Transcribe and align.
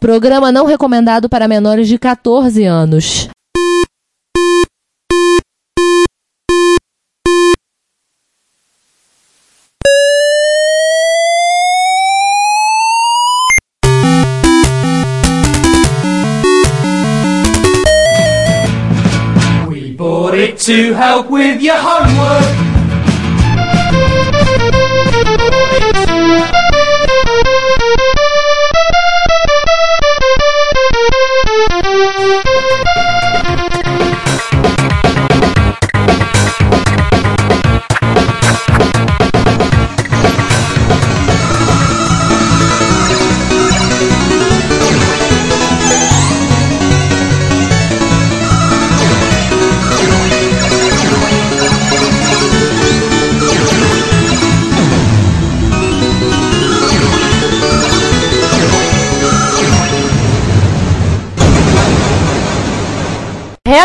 Programa 0.00 0.50
não 0.50 0.64
recomendado 0.64 1.28
para 1.28 1.46
menores 1.46 1.86
de 1.86 1.98
14 1.98 2.64
anos. 2.64 3.28
We 19.68 19.92
bought 19.92 20.34
it 20.34 20.58
to 20.66 20.94
help 20.94 21.30
with 21.30 21.62
your 21.62 21.76
homework. 21.76 22.59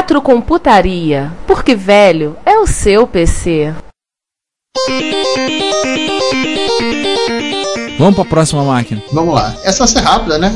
Retrocomputaria, 0.06 1.34
porque 1.48 1.74
velho 1.74 2.38
é 2.46 2.60
o 2.60 2.68
seu 2.68 3.08
PC. 3.08 3.74
Vamos 7.98 8.14
pra 8.14 8.24
próxima 8.24 8.64
máquina. 8.64 9.02
Vamos 9.12 9.34
lá. 9.34 9.56
Essa 9.64 9.80
vai 9.80 9.88
ser 9.88 10.02
rápida, 10.02 10.38
né? 10.38 10.56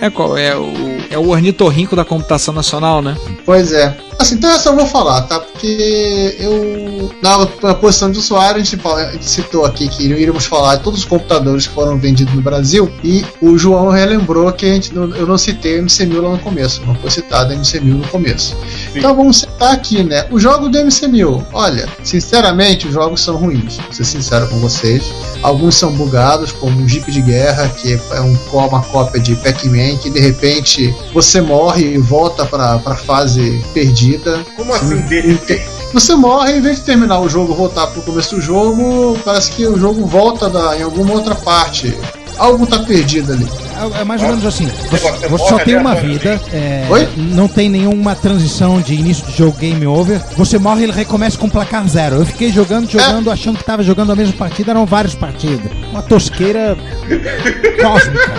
É 0.00 0.10
qual? 0.10 0.36
É 0.36 0.56
o, 0.56 0.72
é 1.10 1.18
o 1.18 1.28
ornitorrinco 1.28 1.96
da 1.96 2.04
computação 2.04 2.52
nacional, 2.52 3.00
né? 3.00 3.16
Pois 3.44 3.72
é. 3.72 3.96
Assim, 4.18 4.36
então 4.36 4.50
essa 4.50 4.68
eu 4.68 4.76
vou 4.76 4.86
falar, 4.86 5.22
tá? 5.22 5.40
Porque 5.40 6.36
eu, 6.38 7.10
na, 7.20 7.48
na 7.62 7.74
posição 7.74 8.10
de 8.10 8.18
usuário, 8.18 8.60
a 8.60 8.64
gente, 8.64 8.80
a 8.86 9.12
gente 9.12 9.24
citou 9.24 9.64
aqui 9.64 9.88
que 9.88 10.04
iríamos 10.04 10.46
falar 10.46 10.76
de 10.76 10.82
todos 10.82 11.00
os 11.00 11.04
computadores 11.04 11.66
que 11.66 11.74
foram 11.74 11.98
vendidos 11.98 12.32
no 12.34 12.40
Brasil 12.40 12.90
e 13.02 13.24
o 13.40 13.58
João 13.58 13.88
relembrou 13.90 14.50
que 14.52 14.66
a 14.66 14.74
gente, 14.74 14.94
eu 14.94 15.26
não 15.26 15.36
citei 15.36 15.80
o 15.80 15.84
MC1000 15.84 16.20
lá 16.22 16.30
no 16.30 16.38
começo, 16.38 16.82
não 16.86 16.94
foi 16.94 17.10
citado 17.10 17.52
o 17.52 17.56
MC1000 17.56 17.84
no 17.84 18.08
começo. 18.08 18.56
Então 18.94 19.14
vamos 19.14 19.40
citar 19.40 19.72
aqui, 19.72 20.02
né? 20.04 20.26
O 20.30 20.38
jogo 20.38 20.68
do 20.68 20.78
MC1000, 20.78 21.44
olha, 21.52 21.88
sinceramente, 22.02 22.86
os 22.86 22.94
jogos 22.94 23.20
são 23.20 23.36
ruins, 23.36 23.78
vou 23.78 23.92
ser 23.92 24.04
sincero 24.04 24.46
com 24.48 24.58
vocês. 24.58 25.12
Alguns 25.42 25.74
são 25.74 25.92
bugados, 25.92 26.52
como 26.52 26.82
o 26.82 26.88
Jeep 26.88 27.10
de 27.10 27.20
Guerra, 27.20 27.68
que 27.68 28.00
é 28.12 28.20
um, 28.20 28.36
uma 28.52 28.82
cópia 28.82 29.20
de 29.20 29.34
Pac-Man, 29.36 29.83
que 29.98 30.10
de 30.10 30.20
repente 30.20 30.94
você 31.12 31.40
morre 31.40 31.94
e 31.94 31.98
volta 31.98 32.44
para 32.46 32.80
a 32.84 32.96
fase 32.96 33.62
perdida. 33.72 34.44
Como 34.56 34.72
assim, 34.72 35.00
de 35.02 35.20
repente? 35.20 35.74
Você 35.92 36.16
morre, 36.16 36.56
em 36.56 36.60
vez 36.60 36.78
de 36.78 36.82
terminar 36.84 37.20
o 37.20 37.28
jogo 37.28 37.54
voltar 37.54 37.86
pro 37.86 38.02
começo 38.02 38.34
do 38.34 38.40
jogo, 38.40 39.16
parece 39.24 39.52
que 39.52 39.64
o 39.64 39.78
jogo 39.78 40.04
volta 40.06 40.50
da, 40.50 40.76
em 40.76 40.82
alguma 40.82 41.12
outra 41.12 41.36
parte. 41.36 41.96
Algo 42.36 42.66
tá 42.66 42.80
perdido 42.80 43.32
ali. 43.32 43.48
É, 43.96 44.00
é 44.00 44.04
mais 44.04 44.22
ou 44.22 44.28
menos 44.28 44.44
assim. 44.44 44.68
Você, 44.90 45.28
Você 45.28 45.48
só 45.48 45.58
tem 45.58 45.76
uma 45.76 45.94
vida, 45.94 46.40
é, 46.52 46.86
Oi? 46.90 47.08
não 47.16 47.46
tem 47.46 47.68
nenhuma 47.68 48.14
transição 48.14 48.80
de 48.80 48.94
início 48.94 49.24
de 49.26 49.36
jogo 49.38 49.56
game 49.56 49.86
over. 49.86 50.20
Você 50.36 50.58
morre 50.58 50.80
e 50.80 50.84
ele 50.84 50.92
recomeça 50.92 51.38
com 51.38 51.48
placar 51.48 51.86
zero. 51.88 52.16
Eu 52.16 52.26
fiquei 52.26 52.50
jogando, 52.50 52.90
jogando, 52.90 53.30
achando 53.30 53.58
que 53.58 53.64
tava 53.64 53.82
jogando 53.82 54.12
a 54.12 54.16
mesma 54.16 54.34
partida, 54.34 54.72
eram 54.72 54.86
várias 54.86 55.14
partidas. 55.14 55.70
Uma 55.90 56.02
tosqueira 56.02 56.76
cósmica. 57.80 58.34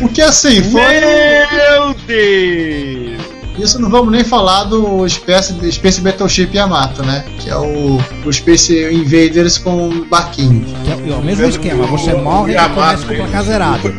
O 0.00 0.08
que 0.08 0.22
assim, 0.22 0.62
foi. 0.62 1.00
Meu 1.00 1.94
Deus! 2.06 3.28
Isso 3.58 3.80
não 3.80 3.90
vamos 3.90 4.12
nem 4.12 4.22
falar 4.22 4.64
do 4.64 5.08
Space, 5.08 5.52
Space 5.72 6.00
Battleship 6.00 6.50
Yamato, 6.54 7.02
né? 7.04 7.24
Que 7.40 7.50
é 7.50 7.56
o, 7.56 7.98
o 8.24 8.32
Space 8.32 8.72
Invaders 8.72 9.58
com 9.58 10.04
barquinhos. 10.08 10.70
Que 10.84 10.90
é, 10.90 11.12
é 11.12 11.16
o 11.16 11.22
mesmo 11.22 11.44
esquema. 11.44 11.84
Você 11.86 12.14
morre 12.14 12.52
e 12.52 12.56
recomeça 12.56 13.04
com 13.04 13.14
placar 13.16 13.42
zerado. 13.42 13.94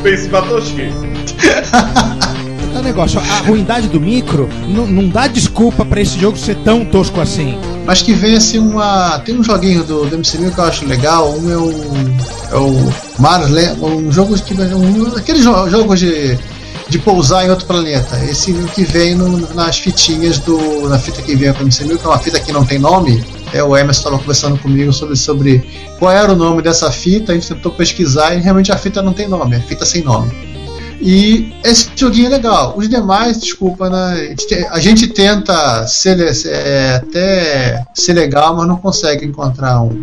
Space 0.00 0.28
Battleship. 0.28 0.92
Então, 2.68 2.82
negócio, 2.82 3.20
a 3.20 3.46
ruindade 3.46 3.88
do 3.88 4.00
micro 4.00 4.48
não, 4.68 4.86
não 4.86 5.08
dá 5.08 5.26
desculpa 5.28 5.84
pra 5.84 6.00
esse 6.00 6.18
jogo 6.18 6.36
ser 6.36 6.56
tão 6.56 6.84
tosco 6.84 7.20
assim. 7.20 7.56
Mas 7.88 8.02
que 8.02 8.12
vem 8.12 8.36
assim 8.36 8.58
uma. 8.58 9.18
Tem 9.20 9.34
um 9.34 9.42
joguinho 9.42 9.82
do, 9.82 10.04
do 10.04 10.18
MC1000 10.18 10.52
que 10.52 10.60
eu 10.60 10.64
acho 10.64 10.84
legal. 10.84 11.32
Um 11.32 11.50
é 11.50 11.56
o. 11.56 11.72
É 12.52 12.56
o 12.58 12.92
um 13.86 14.12
jogo 14.12 14.38
que. 14.42 14.52
Um, 14.52 15.16
aqueles 15.16 15.42
jo- 15.42 15.70
jogos 15.70 15.98
de. 15.98 16.38
De 16.90 16.98
pousar 16.98 17.46
em 17.46 17.50
outro 17.50 17.66
planeta. 17.66 18.22
Esse 18.24 18.52
que 18.74 18.84
vem 18.84 19.14
no- 19.14 19.54
nas 19.54 19.78
fitinhas 19.78 20.38
do. 20.38 20.86
Na 20.86 20.98
fita 20.98 21.22
que 21.22 21.34
vem 21.34 21.50
com 21.54 21.64
o 21.64 21.66
MC1000, 21.66 21.96
que 21.98 22.04
é 22.04 22.08
uma 22.08 22.18
fita 22.18 22.38
que 22.38 22.52
não 22.52 22.62
tem 22.62 22.78
nome. 22.78 23.24
É, 23.54 23.62
o 23.64 23.74
Emerson 23.74 24.00
estava 24.00 24.18
conversando 24.18 24.58
comigo 24.58 24.92
sobre, 24.92 25.16
sobre 25.16 25.64
qual 25.98 26.12
era 26.12 26.30
o 26.30 26.36
nome 26.36 26.60
dessa 26.60 26.90
fita. 26.90 27.32
A 27.32 27.34
gente 27.34 27.48
tentou 27.48 27.72
pesquisar 27.72 28.34
e 28.34 28.40
realmente 28.42 28.70
a 28.70 28.76
fita 28.76 29.00
não 29.00 29.14
tem 29.14 29.26
nome. 29.26 29.56
É 29.56 29.60
fita 29.60 29.86
sem 29.86 30.02
nome. 30.02 30.30
E 31.00 31.52
esse 31.64 31.90
joguinho 31.94 32.26
é 32.26 32.30
legal. 32.30 32.74
Os 32.76 32.88
demais, 32.88 33.40
desculpa, 33.40 33.88
né? 33.88 34.34
A 34.70 34.80
gente, 34.80 35.06
tenta 35.08 35.86
ser, 35.86 36.18
é, 36.46 36.96
até 36.96 37.84
ser 37.94 38.14
legal, 38.14 38.56
mas 38.56 38.66
não 38.66 38.76
consegue 38.76 39.24
encontrar 39.24 39.80
um, 39.82 40.02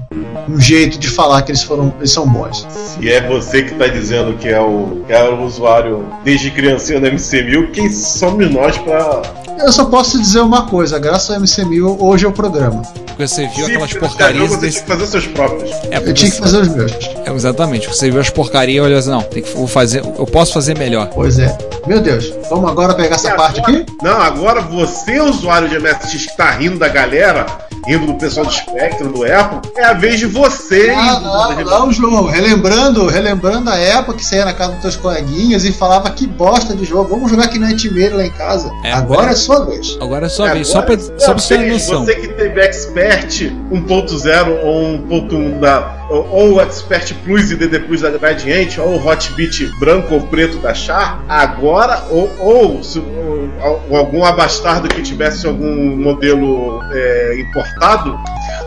um 0.49 0.59
jeito 0.59 0.97
de 0.97 1.09
falar 1.09 1.41
que 1.41 1.51
eles 1.51 1.63
foram 1.63 1.93
eles 1.97 2.11
são 2.11 2.27
bons. 2.27 2.65
Se 2.69 3.09
é 3.09 3.27
você 3.27 3.63
que 3.63 3.75
tá 3.75 3.87
dizendo 3.87 4.37
que 4.37 4.47
é 4.47 4.59
o, 4.59 5.03
que 5.05 5.13
é 5.13 5.29
o 5.29 5.43
usuário 5.43 6.05
desde 6.23 6.49
criancinha 6.51 6.99
do 6.99 7.07
MC1000, 7.07 7.71
quem 7.71 7.91
somos 7.91 8.49
nós 8.51 8.77
pra. 8.77 9.21
Eu 9.59 9.71
só 9.71 9.85
posso 9.85 10.19
dizer 10.19 10.41
uma 10.41 10.67
coisa, 10.67 10.97
graças 10.99 11.29
ao 11.29 11.41
MC1000, 11.41 11.97
hoje 11.99 12.25
é 12.25 12.27
o 12.27 12.31
programa. 12.31 12.81
Porque 13.15 13.27
você 13.27 13.47
viu 13.47 13.65
aquelas 13.67 13.91
você 13.91 13.99
porcarias 13.99 14.49
Você 14.49 14.57
desse. 14.57 14.77
tem 14.77 14.83
que 14.83 14.89
fazer 14.91 15.07
seus 15.07 15.27
próprios. 15.27 15.71
É, 15.89 15.97
Eu 15.97 16.13
tinha 16.13 16.29
que 16.31 16.37
fazer 16.37 16.57
os 16.61 16.67
meus. 16.75 16.91
é, 16.91 17.31
exatamente. 17.33 17.87
Você 17.87 18.11
viu 18.11 18.19
as 18.19 18.29
porcarias 18.29 18.77
e 18.77 18.79
olhou 18.81 18.99
assim, 18.99 19.09
não, 19.09 19.21
tem 19.21 19.41
que 19.41 19.53
vou 19.53 19.67
fazer. 19.67 19.99
Eu 19.99 20.25
posso 20.25 20.53
fazer 20.53 20.77
melhor. 20.77 21.09
Pois 21.13 21.39
é. 21.39 21.57
Meu 21.87 22.01
Deus, 22.01 22.33
vamos 22.49 22.69
agora 22.69 22.93
pegar 22.93 23.15
essa 23.15 23.29
E 23.29 23.35
parte 23.35 23.59
agora- 23.61 23.77
aqui? 23.77 23.85
Não, 24.01 24.21
agora 24.21 24.61
você, 24.61 25.19
usuário 25.21 25.69
de 25.69 25.77
MSX 25.79 26.25
que 26.25 26.35
tá 26.37 26.51
rindo 26.51 26.77
da 26.77 26.87
galera, 26.89 27.45
rindo 27.85 28.05
do 28.07 28.15
pessoal 28.15 28.45
do 28.45 28.51
Spectrum, 28.51 29.11
do 29.11 29.23
Apple, 29.23 29.71
é 29.77 29.85
a 29.85 29.93
vez 29.93 30.19
de 30.19 30.25
você. 30.25 30.93
Ah, 30.95 31.19
não, 31.19 31.63
não, 31.63 31.91
João. 31.91 32.25
Relembrando, 32.25 33.07
relembrando 33.07 33.69
a 33.69 33.77
época 33.77 34.17
que 34.17 34.25
você 34.25 34.37
ia 34.37 34.45
na 34.45 34.53
casa 34.53 34.73
dos 34.73 34.81
teus 34.81 34.95
coleguinhas 34.95 35.63
e 35.65 35.71
falava 35.71 36.09
que 36.11 36.25
bosta 36.27 36.75
de 36.75 36.85
jogo. 36.85 37.09
Vamos 37.09 37.29
jogar 37.29 37.45
aqui 37.45 37.59
no 37.59 37.65
Nightmare 37.65 38.13
lá 38.13 38.25
em 38.25 38.31
casa. 38.31 38.71
É, 38.83 38.91
agora 38.91 39.27
é. 39.27 39.31
é 39.31 39.35
sua 39.35 39.65
vez. 39.65 39.97
Agora 40.01 40.25
é 40.25 40.29
só 40.29 40.43
Agora, 40.43 40.55
vez, 40.55 40.67
só 40.67 40.81
pra, 40.81 40.97
só 40.99 41.33
pra 41.33 41.39
você 41.39 41.57
ter 41.57 41.71
noção. 41.71 42.05
Você 42.05 42.15
que 42.15 42.27
teve 42.29 42.59
Expert 42.61 43.51
1.0 43.71 44.59
ou 44.63 44.97
1.1 44.97 45.59
da. 45.59 45.95
Ou, 46.09 46.53
o 46.53 46.61
Expert 46.61 47.15
Plus 47.23 47.49
e 47.49 47.55
DD 47.55 47.79
Plus 47.79 48.01
da 48.01 48.11
Gradiente, 48.11 48.79
ou 48.79 48.89
o 48.99 49.07
Hotbit 49.07 49.65
branco 49.79 50.13
ou 50.13 50.21
preto 50.21 50.57
da 50.59 50.71
Char, 50.71 51.23
agora, 51.27 52.03
ou, 52.11 52.31
ou, 52.39 52.83
se- 52.83 52.99
ou- 52.99 53.97
algum 53.97 54.23
abastardo 54.23 54.87
que 54.87 55.01
tivesse 55.01 55.47
algum 55.47 55.95
modelo 55.97 56.79
é, 56.91 57.39
importado, 57.39 57.64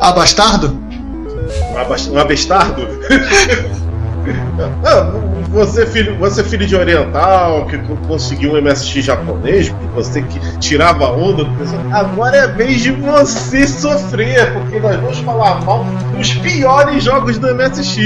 Ah, 0.01 0.13
bastardo? 0.13 0.71
um 1.73 1.79
abas- 1.79 2.15
abestardo. 2.17 2.83
Não, 2.83 3.88
você 5.51 5.87
filho, 5.87 6.17
você 6.19 6.45
filho 6.45 6.67
de 6.67 6.77
oriental 6.77 7.67
que 7.67 7.79
co- 7.79 7.97
conseguiu 8.07 8.53
um 8.55 8.61
MSX 8.63 9.05
japonês, 9.05 9.75
você 9.95 10.23
que 10.23 10.39
tirava 10.59 11.07
a 11.07 11.13
onda 11.13 11.45
do 11.45 11.51
pessoal. 11.57 11.81
Agora 11.93 12.37
é 12.37 12.41
a 12.45 12.47
vez 12.49 12.81
de 12.83 12.91
você 12.93 13.67
sofrer, 13.67 14.53
porque 14.53 14.79
nós 14.81 14.97
vamos 15.01 15.19
falar 15.21 15.65
mal 15.65 15.85
dos 16.17 16.35
piores 16.35 17.03
jogos 17.03 17.39
do 17.39 17.55
MSX. 17.55 17.99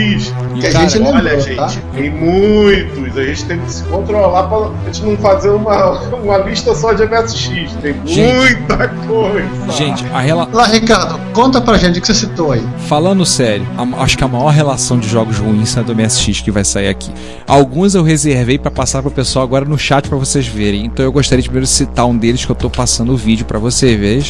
E, 0.55 0.61
Que 0.61 0.67
a 0.67 0.73
cara, 0.73 0.89
gente 0.89 0.99
lembrou, 1.03 1.17
Olha, 1.17 1.41
gente, 1.41 1.57
tá? 1.57 1.71
tem 1.95 2.11
muitos. 2.11 3.19
A 3.19 3.25
gente 3.25 3.45
tem 3.45 3.59
que 3.59 3.73
se 3.73 3.83
controlar 3.85 4.45
pra 4.45 4.71
gente 4.87 5.03
não 5.03 5.17
fazer 5.19 5.51
uma, 5.51 5.93
uma 6.13 6.39
lista 6.39 6.75
só 6.75 6.93
de 6.93 7.05
MSX. 7.05 7.73
Tem 7.83 7.95
Gente. 8.07 8.35
muita 8.35 8.89
coisa. 8.89 9.73
Gente, 9.73 10.05
a 10.13 10.21
rela... 10.21 10.49
Lá, 10.53 10.67
Ricardo, 10.67 11.19
conta 11.33 11.61
pra 11.61 11.77
gente 11.77 11.99
o 11.99 12.01
que 12.01 12.07
você 12.07 12.15
citou 12.15 12.53
aí. 12.53 12.63
falando 12.89 13.25
sério, 13.27 13.67
a- 13.77 14.03
acho 14.03 14.17
que 14.17 14.25
a 14.25 14.29
maior 14.29 14.49
relação 14.51 14.99
de 14.99 15.09
jogos 15.09 15.39
ruins 15.39 15.77
é 15.77 15.81
a 15.81 15.83
do 15.83 15.95
MSX 16.03 16.41
que 16.41 16.51
vai 16.51 16.65
sair 16.65 16.89
aqui. 16.89 17.11
Alguns 17.47 17.95
eu 17.95 18.03
reservei 18.03 18.59
pra 18.59 18.71
passar 18.71 19.03
pro 19.03 19.11
pessoal 19.11 19.45
agora 19.45 19.65
no 19.65 19.79
chat 19.79 20.09
pra 20.09 20.19
vocês 20.19 20.47
verem. 20.47 20.87
Então 20.87 21.05
eu 21.05 21.13
gostaria 21.13 21.43
de 21.43 21.49
primeiro 21.49 21.67
citar 21.67 22.07
um 22.07 22.17
deles 22.17 22.45
que 22.45 22.51
eu 22.51 22.57
tô 22.57 22.69
passando 22.71 23.13
o 23.13 23.17
vídeo 23.17 23.45
pra 23.47 23.59
você 23.59 23.97
ver. 23.97 24.25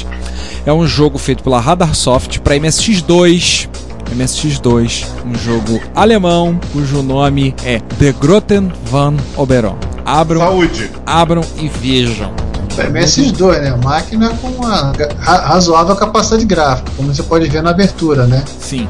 É 0.66 0.72
um 0.72 0.86
jogo 0.86 1.18
feito 1.18 1.42
pela 1.42 1.60
Radar 1.60 1.94
Soft 1.94 2.38
pra 2.40 2.56
MSX2. 2.56 3.68
MSX2, 4.16 5.06
um 5.24 5.34
jogo 5.38 5.80
alemão 5.94 6.60
cujo 6.72 7.02
nome 7.02 7.54
é 7.64 7.80
The 7.98 8.12
Grotten 8.12 8.70
van 8.84 9.14
Oberon. 9.36 9.76
Abram, 10.04 10.40
Saúde. 10.40 10.90
abram 11.06 11.42
e 11.58 11.68
vejam. 11.68 12.41
MSX2, 12.76 13.60
né? 13.60 13.78
Máquina 13.82 14.30
com 14.40 14.48
uma 14.48 14.92
ra- 15.20 15.40
razoável 15.46 15.94
capacidade 15.96 16.44
gráfica, 16.44 16.90
como 16.96 17.12
você 17.14 17.22
pode 17.22 17.48
ver 17.48 17.62
na 17.62 17.70
abertura, 17.70 18.26
né? 18.26 18.42
Sim. 18.60 18.88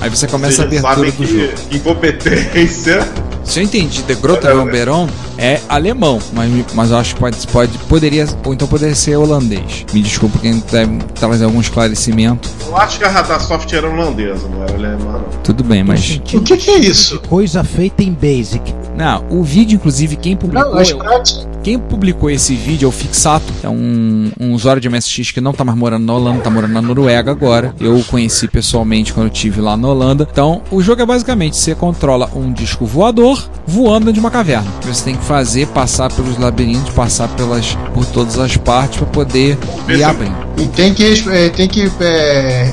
Aí 0.00 0.08
você 0.10 0.26
começa 0.26 0.62
a 0.62 0.66
Vocês 0.68 0.80
já 0.82 0.88
abertura 0.90 1.10
sabem 1.12 1.26
do 1.26 1.40
jogo. 1.40 1.52
que 1.68 1.76
incompetência. 1.76 3.06
Se 3.44 3.60
eu 3.60 3.64
entendi, 3.64 4.02
The 4.02 4.14
van 4.14 4.62
Oberon 4.62 5.08
é 5.38 5.60
alemão, 5.68 6.18
mas, 6.32 6.50
mas 6.74 6.90
eu 6.90 6.96
acho 6.96 7.14
que 7.14 7.20
pode, 7.20 7.46
pode, 7.46 7.78
poderia, 7.88 8.26
ou 8.44 8.52
então 8.52 8.66
poderia 8.66 8.94
ser 8.94 9.14
holandês. 9.16 9.86
Me 9.92 10.02
desculpa 10.02 10.38
quem 10.40 10.60
deve 10.68 10.98
trazer 11.14 11.44
algum 11.44 11.60
esclarecimento. 11.60 12.48
Eu 12.66 12.76
acho 12.76 12.98
que 12.98 13.04
a 13.04 13.08
Radasoft 13.08 13.72
era 13.72 13.88
holandesa, 13.88 14.48
não 14.48 14.64
era 14.64 14.74
alemã, 14.74 15.12
não. 15.12 15.40
Tudo 15.44 15.62
bem, 15.62 15.84
mas. 15.84 16.16
O 16.34 16.40
que, 16.40 16.56
que 16.56 16.70
é 16.72 16.78
isso? 16.78 17.20
Coisa 17.28 17.62
feita 17.62 18.02
em 18.02 18.12
Basic. 18.12 18.74
Não, 18.96 19.24
o 19.30 19.44
vídeo, 19.44 19.76
inclusive, 19.76 20.16
quem 20.16 20.36
publicou. 20.36 20.72
Não, 20.72 20.78
é 20.80 20.82
Sprite. 20.82 21.46
Quem 21.66 21.80
publicou 21.80 22.30
esse 22.30 22.54
vídeo 22.54 22.86
é 22.86 22.88
o 22.88 22.92
Fixato, 22.92 23.52
é 23.60 23.68
um, 23.68 24.30
um 24.38 24.52
usuário 24.54 24.80
de 24.80 24.88
MSX 24.88 25.32
que 25.32 25.40
não 25.40 25.52
tá 25.52 25.64
mais 25.64 25.76
morando 25.76 26.06
na 26.06 26.14
Holanda, 26.14 26.40
tá 26.40 26.48
morando 26.48 26.72
na 26.72 26.80
Noruega 26.80 27.32
agora. 27.32 27.74
Eu 27.80 27.96
o 27.96 28.04
conheci 28.04 28.46
pessoalmente 28.46 29.12
quando 29.12 29.26
eu 29.26 29.32
estive 29.32 29.60
lá 29.60 29.76
na 29.76 29.88
Holanda. 29.88 30.28
Então, 30.30 30.62
o 30.70 30.80
jogo 30.80 31.02
é 31.02 31.04
basicamente: 31.04 31.56
você 31.56 31.74
controla 31.74 32.30
um 32.36 32.52
disco 32.52 32.86
voador 32.86 33.50
voando 33.66 34.04
dentro 34.04 34.12
de 34.12 34.20
uma 34.20 34.30
caverna. 34.30 34.70
Você 34.82 35.06
tem 35.06 35.16
que 35.16 35.24
fazer, 35.24 35.66
passar 35.66 36.08
pelos 36.12 36.38
labirintos, 36.38 36.94
passar 36.94 37.26
pelas, 37.30 37.76
por 37.92 38.06
todas 38.06 38.38
as 38.38 38.56
partes 38.56 38.98
para 38.98 39.08
poder 39.08 39.58
ir 39.88 40.04
abrindo. 40.04 40.45
E 40.58 40.66
tem 40.68 40.94
que, 40.94 41.22
é, 41.30 41.48
tem 41.50 41.68
que 41.68 41.90
é, 42.00 42.72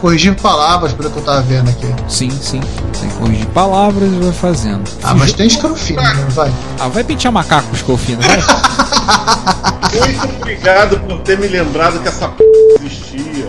corrigir 0.00 0.34
palavras, 0.34 0.92
pelo 0.92 1.10
que 1.10 1.18
eu 1.18 1.22
tava 1.22 1.40
vendo 1.42 1.70
aqui. 1.70 1.86
Sim, 2.08 2.30
sim. 2.30 2.60
Tem 3.00 3.08
que 3.08 3.14
corrigir 3.16 3.46
palavras 3.46 4.12
e 4.12 4.16
vai 4.16 4.32
fazendo. 4.32 4.84
Ah, 5.02 5.14
mas 5.14 5.32
tem 5.32 5.46
escrofino, 5.46 6.02
né? 6.02 6.26
Vai. 6.30 6.52
Ah, 6.78 6.88
vai 6.88 7.02
pentear 7.02 7.32
macaco 7.32 7.68
com 7.68 7.76
escofino, 7.76 8.20
vai? 8.20 8.36
Muito 9.96 10.36
obrigado 10.36 11.00
por 11.00 11.20
ter 11.20 11.38
me 11.38 11.48
lembrado 11.48 12.00
que 12.00 12.08
essa 12.08 12.28
p 12.28 12.44
existia. 12.80 13.48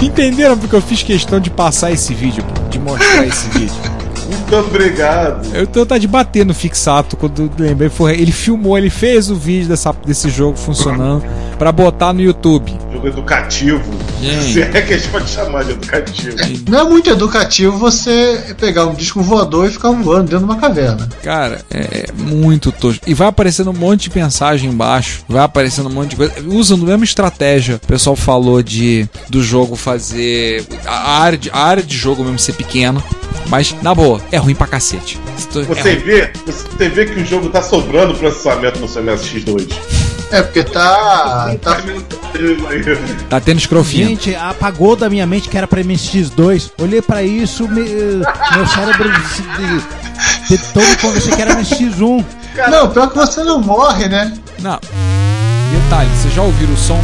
Entenderam 0.00 0.56
porque 0.56 0.74
eu 0.74 0.80
fiz 0.80 1.02
questão 1.02 1.40
de 1.40 1.50
passar 1.50 1.90
esse 1.90 2.14
vídeo, 2.14 2.44
de 2.70 2.78
mostrar 2.78 3.26
esse 3.26 3.48
vídeo? 3.48 3.99
Muito 4.30 4.56
obrigado. 4.56 5.54
Eu 5.54 5.66
tô 5.66 5.84
tá 5.84 5.98
de 5.98 6.06
bater 6.06 6.46
no 6.46 6.54
Fixato 6.54 7.16
quando 7.16 7.50
lembrei. 7.58 7.90
Ele 8.16 8.32
filmou, 8.32 8.78
ele 8.78 8.90
fez 8.90 9.30
o 9.30 9.34
vídeo 9.34 9.68
dessa, 9.68 9.92
desse 10.04 10.28
jogo 10.30 10.56
funcionando 10.56 11.24
pra 11.58 11.72
botar 11.72 12.12
no 12.12 12.20
YouTube. 12.20 12.76
Educativo. 13.08 13.82
Gente. 14.20 14.52
Se 14.52 14.62
é 14.62 14.82
que 14.82 14.94
a 14.94 14.96
gente 14.98 15.08
pode 15.08 15.28
chamar 15.30 15.64
de 15.64 15.72
educativo. 15.72 16.36
Não 16.68 16.80
é 16.80 16.84
muito 16.84 17.10
educativo 17.10 17.76
você 17.78 18.54
pegar 18.58 18.86
um 18.86 18.94
disco 18.94 19.20
voador 19.22 19.66
e 19.68 19.70
ficar 19.70 19.90
voando 19.92 20.24
dentro 20.24 20.38
de 20.38 20.44
uma 20.44 20.56
caverna. 20.56 21.08
Cara, 21.22 21.62
é 21.70 22.06
muito 22.16 22.70
tosco. 22.72 23.02
E 23.06 23.14
vai 23.14 23.28
aparecendo 23.28 23.70
um 23.70 23.74
monte 23.74 24.08
de 24.10 24.16
mensagem 24.18 24.70
embaixo. 24.70 25.24
Vai 25.28 25.42
aparecendo 25.44 25.88
um 25.88 25.92
monte 25.92 26.10
de 26.10 26.16
coisa. 26.16 26.34
Usando 26.46 26.82
a 26.84 26.86
mesma 26.86 27.04
estratégia. 27.04 27.76
O 27.76 27.86
pessoal 27.86 28.14
falou 28.16 28.62
de 28.62 29.08
do 29.28 29.42
jogo 29.42 29.76
fazer. 29.76 30.64
A 30.86 31.20
área 31.20 31.38
de, 31.38 31.50
a 31.50 31.58
área 31.58 31.82
de 31.82 31.96
jogo 31.96 32.22
mesmo 32.22 32.38
ser 32.38 32.52
pequena. 32.52 33.02
Mas, 33.48 33.74
na 33.82 33.94
boa, 33.94 34.20
é 34.30 34.36
ruim 34.36 34.54
pra 34.54 34.66
cacete. 34.66 35.18
É 35.56 35.62
Você 35.64 35.92
ruim. 35.94 36.02
vê, 36.04 36.30
você 36.46 36.88
vê 36.88 37.06
que 37.06 37.20
o 37.20 37.24
jogo 37.24 37.48
tá 37.48 37.60
sobrando 37.62 38.14
processamento 38.14 38.78
no 38.78 38.86
seu 38.86 39.02
MSX2. 39.02 39.68
É, 40.32 40.42
porque 40.42 40.62
tá. 40.62 41.56
tá 41.60 41.76
Tá 43.28 43.40
tendo 43.40 43.58
escrofino. 43.58 44.08
Gente, 44.10 44.34
apagou 44.34 44.94
da 44.94 45.10
minha 45.10 45.26
mente 45.26 45.48
que 45.48 45.56
era 45.58 45.66
pra 45.66 45.82
MSX2. 45.82 46.70
Olhei 46.80 47.02
pra 47.02 47.22
isso, 47.22 47.68
me- 47.68 47.82
meu 47.82 48.66
cérebro 48.66 49.10
se 49.34 49.42
de, 49.42 50.56
de 50.56 50.72
todo 50.72 51.16
achei 51.16 51.32
que 51.34 51.42
era 51.42 51.56
MSX1. 51.56 52.24
não, 52.70 52.90
pior 52.90 53.08
que 53.10 53.16
você 53.16 53.42
não 53.42 53.60
morre, 53.60 54.08
né? 54.08 54.32
Não. 54.60 54.78
Detalhe, 55.72 56.10
vocês 56.10 56.32
já 56.34 56.42
ouviram 56.42 56.74
o 56.74 56.76
som? 56.76 57.00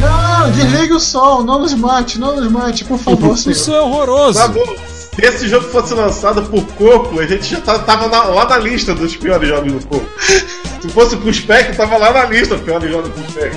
Não, 0.00 0.50
desligue 0.50 0.92
o 0.94 1.00
som, 1.00 1.42
não 1.42 1.60
nos 1.60 1.72
mate, 1.74 2.18
não 2.18 2.34
nos 2.36 2.50
mate, 2.50 2.84
por 2.84 2.98
favor, 2.98 3.30
O 3.32 3.36
senhor. 3.36 3.54
som 3.54 3.74
é 3.74 3.80
horroroso. 3.80 4.38
Tá 4.38 4.48
bom. 4.48 4.74
Se 5.14 5.20
esse 5.26 5.48
jogo 5.48 5.68
fosse 5.68 5.92
lançado 5.94 6.42
por 6.44 6.64
Coco, 6.68 7.20
a 7.20 7.26
gente 7.26 7.44
já 7.44 7.60
tá- 7.60 7.78
tava 7.80 8.08
na- 8.08 8.24
lá 8.24 8.48
na 8.48 8.56
lista 8.58 8.94
dos 8.94 9.14
piores 9.14 9.46
jogos 9.48 9.72
do 9.72 9.86
Coco. 9.86 10.06
Se 10.80 10.88
fosse 10.88 11.16
pro 11.16 11.32
Spec, 11.32 11.76
tava 11.76 11.96
lá 11.98 12.12
na 12.12 12.24
lista 12.24 12.54
dos 12.56 12.64
piores 12.64 12.90
jogos 12.90 13.10
do 13.10 13.30
Spec. 13.30 13.54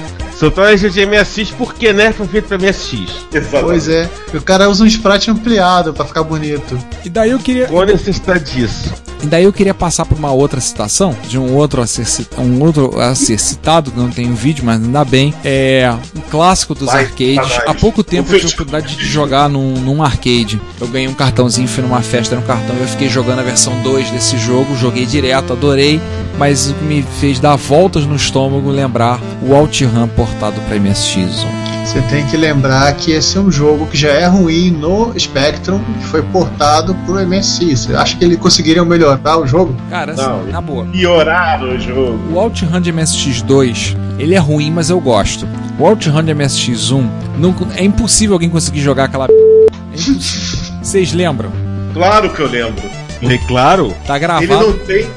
Esse 0.73 0.89
de 0.89 1.05
MSX 1.05 1.51
porque 1.51 1.93
né 1.93 2.11
foi 2.11 2.27
feito 2.27 2.47
pra 2.47 2.57
MSX. 2.57 3.25
Exatamente. 3.33 3.65
Pois 3.65 3.87
é, 3.87 4.09
o 4.33 4.41
cara 4.41 4.69
usa 4.69 4.83
um 4.83 4.87
sprite 4.87 5.31
ampliado 5.31 5.93
pra 5.93 6.05
ficar 6.05 6.23
bonito. 6.23 6.77
E 7.03 7.09
daí 7.09 7.31
eu 7.31 7.39
queria. 7.39 7.67
Qual 7.67 7.81
a 7.81 7.85
necessidade 7.85 8.53
disso? 8.53 8.93
E 9.23 9.27
daí 9.27 9.45
eu 9.45 9.53
queria 9.53 9.73
passar 9.73 10.05
por 10.05 10.17
uma 10.17 10.31
outra 10.31 10.61
citação 10.61 11.15
de 11.27 11.39
um 11.39 11.55
outro 11.55 11.81
a 11.81 11.87
ser, 11.87 12.05
um 12.37 12.61
outro 12.61 12.99
a 12.99 13.15
ser 13.15 13.39
citado, 13.39 13.91
não 13.95 14.09
tem 14.09 14.29
um 14.29 14.35
vídeo, 14.35 14.63
mas 14.63 14.79
ainda 14.79 15.03
bem. 15.03 15.33
É 15.43 15.91
um 16.15 16.21
clássico 16.29 16.75
dos 16.75 16.87
Vai, 16.87 17.05
arcades. 17.05 17.59
Há 17.65 17.73
pouco 17.73 18.03
tempo 18.03 18.31
eu 18.31 18.39
tive 18.39 18.51
a 18.51 18.53
oportunidade 18.53 18.95
de 18.95 19.05
jogar 19.05 19.49
num, 19.49 19.79
num 19.79 20.03
arcade. 20.03 20.61
Eu 20.79 20.87
ganhei 20.87 21.07
um 21.07 21.13
cartãozinho, 21.13 21.67
fui 21.67 21.81
numa 21.81 22.01
festa, 22.01 22.35
era 22.35 22.43
um 22.43 22.45
cartão. 22.45 22.75
Eu 22.75 22.87
fiquei 22.87 23.09
jogando 23.09 23.39
a 23.39 23.43
versão 23.43 23.81
2 23.81 24.11
desse 24.11 24.37
jogo, 24.37 24.75
joguei 24.75 25.07
direto, 25.07 25.53
adorei. 25.53 25.99
Mas 26.37 26.69
o 26.69 26.73
que 26.73 26.83
me 26.83 27.01
fez 27.19 27.39
dar 27.39 27.55
voltas 27.55 28.05
no 28.05 28.15
estômago 28.15 28.69
lembrar 28.69 29.19
o 29.41 29.53
OutRun 29.53 30.07
portado 30.25 30.59
para 30.61 30.79
MSX. 30.79 31.45
Você 31.85 32.01
tem 32.09 32.25
que 32.25 32.35
lembrar 32.35 32.91
que 32.95 33.11
esse 33.11 33.37
é 33.37 33.39
um 33.39 33.51
jogo 33.51 33.85
que 33.85 33.95
já 33.95 34.09
é 34.09 34.25
ruim 34.25 34.71
no 34.71 35.13
Spectrum, 35.19 35.79
que 35.99 36.05
foi 36.07 36.23
portado 36.23 36.95
pro 37.05 37.19
MSI. 37.25 37.77
Você 37.77 37.95
acha 37.95 38.17
que 38.17 38.25
ele 38.25 38.35
conseguiria 38.37 38.83
melhorar 38.83 39.37
o 39.37 39.45
jogo? 39.45 39.75
Cara, 39.89 40.13
assim, 40.13 40.21
Não, 40.23 40.43
na 40.47 40.59
boa. 40.61 40.85
Pioraram 40.85 41.75
o 41.75 41.79
jogo. 41.79 42.19
O 42.33 42.37
OutRun 42.39 42.81
de 42.81 42.91
MSX2, 42.91 43.95
ele 44.17 44.33
é 44.33 44.39
ruim, 44.39 44.71
mas 44.71 44.89
eu 44.89 44.99
gosto. 44.99 45.47
O 45.77 45.83
OutRun 45.83 46.23
de 46.23 46.33
MSX1, 46.33 47.07
não- 47.37 47.55
é 47.75 47.83
impossível 47.83 48.33
alguém 48.33 48.49
conseguir 48.49 48.81
jogar 48.81 49.03
aquela. 49.05 49.27
É 49.27 49.95
impossível. 49.95 50.75
Vocês 50.81 51.13
lembram? 51.13 51.51
Claro 51.93 52.29
que 52.31 52.39
eu 52.39 52.47
lembro. 52.49 52.83
É 53.21 53.37
claro. 53.47 53.93
Tá 54.07 54.15
Ele 54.15 54.19
gravado. 54.25 54.67
não 54.69 54.73
tem. 54.85 55.07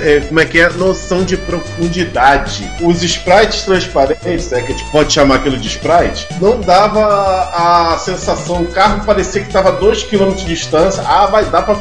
É, 0.00 0.20
Como 0.20 0.40
é 0.40 0.44
que 0.44 0.58
é? 0.58 0.68
Noção 0.70 1.24
de 1.24 1.36
profundidade. 1.36 2.70
Os 2.80 3.02
sprites 3.02 3.62
transparentes, 3.62 4.50
né, 4.50 4.62
que 4.62 4.72
a 4.72 4.76
gente 4.76 4.90
pode 4.90 5.12
chamar 5.12 5.36
aquilo 5.36 5.56
de 5.58 5.68
sprite, 5.68 6.26
não 6.40 6.60
dava 6.60 7.04
a 7.52 7.98
sensação. 7.98 8.62
O 8.62 8.66
carro 8.66 9.04
parecia 9.04 9.40
que 9.40 9.48
estava 9.48 9.70
a 9.70 9.80
2km 9.80 10.34
de 10.34 10.44
distância. 10.44 11.02
Ah, 11.06 11.26
vai 11.26 11.44
dar, 11.46 11.62
pra, 11.62 11.76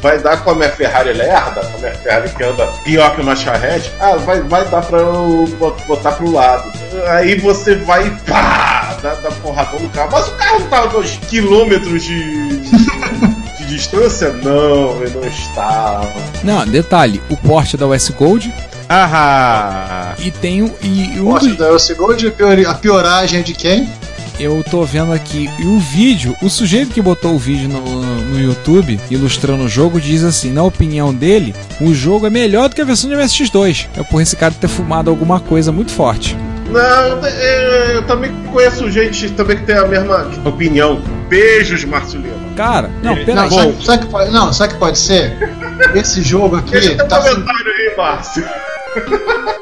vai 0.00 0.18
dar 0.18 0.42
com 0.42 0.50
a 0.50 0.54
minha 0.54 0.70
Ferrari 0.70 1.12
lerda, 1.12 1.60
com 1.60 1.76
a 1.76 1.80
minha 1.80 1.94
Ferrari 1.94 2.28
que 2.30 2.42
anda 2.42 2.66
pior 2.84 3.14
que 3.14 3.20
uma 3.20 3.36
charrete. 3.36 3.92
Ah, 4.00 4.16
vai, 4.16 4.40
vai 4.42 4.64
dar 4.66 4.82
pra 4.82 4.98
eu 4.98 5.46
botar 5.86 6.12
pro 6.12 6.30
lado. 6.30 6.72
Aí 7.08 7.38
você 7.38 7.76
vai 7.76 8.06
e 8.06 8.10
pá! 8.30 8.96
Dá, 9.02 9.14
dá 9.14 9.30
porradão 9.30 9.80
no 9.80 9.88
carro. 9.90 10.10
Mas 10.12 10.28
o 10.28 10.32
carro 10.32 10.60
não 10.60 10.66
tava 10.68 10.98
a 10.98 11.02
2km 11.02 11.98
de. 11.98 12.60
distância? 13.70 14.32
Não, 14.32 15.02
ele 15.02 15.14
não 15.14 15.26
estava. 15.28 16.12
Não, 16.44 16.66
detalhe, 16.66 17.22
o 17.30 17.36
porte 17.36 17.76
da 17.76 17.86
US 17.86 18.08
Gold 18.10 18.52
Ah, 18.88 20.14
e 20.18 20.30
tem 20.30 20.62
o. 20.62 20.74
E, 20.82 21.16
e 21.16 21.20
um 21.20 21.26
Poxa, 21.32 21.46
dos- 21.48 21.56
da 21.56 21.68
Elsie 21.70 21.94
Gold, 21.94 22.34
a 22.66 22.74
pioragem 22.74 23.40
é 23.40 23.42
de 23.42 23.54
quem? 23.54 23.88
eu 24.38 24.64
tô 24.70 24.84
vendo 24.84 25.12
aqui. 25.12 25.50
E 25.58 25.64
o 25.66 25.78
vídeo, 25.78 26.34
o 26.40 26.48
sujeito 26.48 26.92
que 26.94 27.02
botou 27.02 27.34
o 27.34 27.38
vídeo 27.38 27.68
no, 27.68 27.82
no 28.02 28.40
YouTube, 28.40 28.98
ilustrando 29.10 29.64
o 29.64 29.68
jogo, 29.68 30.00
diz 30.00 30.24
assim: 30.24 30.50
na 30.50 30.62
opinião 30.62 31.12
dele, 31.12 31.54
o 31.80 31.92
jogo 31.94 32.26
é 32.26 32.30
melhor 32.30 32.68
do 32.70 32.74
que 32.74 32.80
a 32.80 32.84
versão 32.86 33.10
de 33.10 33.16
MSX2. 33.16 33.86
É 33.98 34.02
por 34.02 34.20
esse 34.22 34.34
cara 34.36 34.54
ter 34.58 34.68
fumado 34.68 35.10
alguma 35.10 35.38
coisa 35.40 35.70
muito 35.70 35.92
forte. 35.92 36.34
Não, 36.70 37.26
eu, 37.26 37.94
eu 37.94 38.02
também 38.06 38.30
conheço 38.52 38.90
gente 38.90 39.30
também 39.30 39.56
que 39.58 39.64
tem 39.64 39.76
a 39.76 39.86
mesma 39.86 40.30
opinião. 40.44 41.00
Beijos, 41.28 41.84
Márcio 41.84 42.20
Lima. 42.20 42.34
Cara, 42.56 42.90
não, 43.02 43.14
Não, 43.14 43.24
peraí. 43.24 43.50
sabe, 43.50 43.84
sabe 43.84 44.04
que 44.06 44.10
pode, 44.10 44.30
não, 44.30 44.52
sabe 44.52 44.72
que 44.74 44.78
pode 44.80 44.98
ser? 44.98 45.36
Esse 45.94 46.22
jogo 46.22 46.56
aqui 46.56 46.72
Deixa 46.72 46.96
tá. 47.06 47.20
comentário 47.20 47.72
aí, 47.72 47.96
Márcio. 47.96 48.44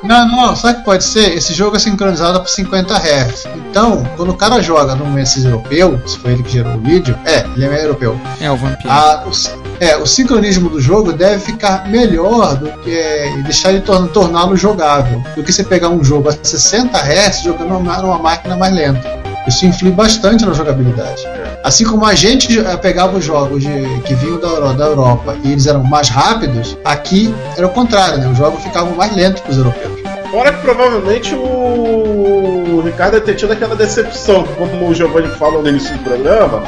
Não, 0.02 0.26
não, 0.28 0.56
sabe 0.56 0.78
que 0.78 0.84
pode 0.84 1.04
ser? 1.04 1.34
Esse 1.36 1.52
jogo 1.52 1.76
é 1.76 1.78
sincronizado 1.78 2.40
por 2.40 2.48
50 2.48 2.94
Hz. 2.94 3.46
Então, 3.68 4.04
quando 4.16 4.30
o 4.30 4.34
cara 4.36 4.62
joga 4.62 4.94
num 4.94 5.10
MSX 5.10 5.44
europeu, 5.44 6.00
se 6.06 6.18
foi 6.18 6.32
ele 6.32 6.42
que 6.42 6.52
gerou 6.52 6.74
o 6.76 6.80
vídeo, 6.80 7.18
é, 7.24 7.40
ele 7.54 7.66
é 7.66 7.84
europeu. 7.84 8.18
É 8.40 8.50
o 8.50 8.56
Vampiro. 8.56 8.90
A- 8.90 9.24
o, 9.26 9.34
si- 9.34 9.50
é, 9.80 9.96
o 9.96 10.06
sincronismo 10.06 10.70
do 10.70 10.80
jogo 10.80 11.12
deve 11.12 11.40
ficar 11.40 11.86
melhor 11.88 12.56
do 12.56 12.70
que 12.78 12.96
é, 12.96 13.30
deixar 13.44 13.70
ele 13.72 13.80
tor- 13.80 14.08
torná-lo 14.08 14.56
jogável 14.56 15.22
do 15.36 15.42
que 15.42 15.52
você 15.52 15.64
pegar 15.64 15.88
um 15.88 16.02
jogo 16.02 16.28
a 16.28 16.32
60 16.42 16.96
Hz 16.98 17.42
jogando 17.42 17.68
numa, 17.70 17.98
numa 17.98 18.18
máquina 18.18 18.56
mais 18.56 18.72
lenta. 18.72 19.18
Isso 19.46 19.66
influi 19.66 19.90
bastante 19.92 20.44
na 20.46 20.52
jogabilidade. 20.52 21.22
Assim 21.64 21.84
como 21.84 22.04
a 22.06 22.14
gente 22.14 22.58
eh, 22.58 22.76
pegava 22.76 23.18
os 23.18 23.24
jogos 23.24 23.62
de- 23.62 24.00
que 24.04 24.14
vinham 24.14 24.38
da, 24.38 24.72
da 24.72 24.84
Europa 24.86 25.36
e 25.44 25.52
eles 25.52 25.66
eram 25.66 25.82
mais 25.84 26.08
rápidos, 26.08 26.76
aqui 26.84 27.34
era 27.56 27.66
o 27.66 27.70
contrário, 27.70 28.18
né? 28.18 28.28
Os 28.28 28.38
jogos 28.38 28.62
ficavam 28.62 28.94
mais 28.94 29.14
lentos 29.14 29.42
que 29.42 29.50
os 29.50 29.58
europeus. 29.58 29.98
Fora 30.30 30.52
que 30.52 30.60
provavelmente 30.60 31.34
o, 31.34 31.38
o 32.78 32.82
Ricardo 32.82 33.12
deve 33.14 33.26
ter 33.26 33.34
tido 33.34 33.52
aquela 33.52 33.74
decepção, 33.74 34.44
como 34.56 34.88
o 34.88 34.94
Giovanni 34.94 35.28
falou 35.36 35.62
no 35.62 35.68
início 35.68 35.92
do 35.96 36.04
programa, 36.04 36.62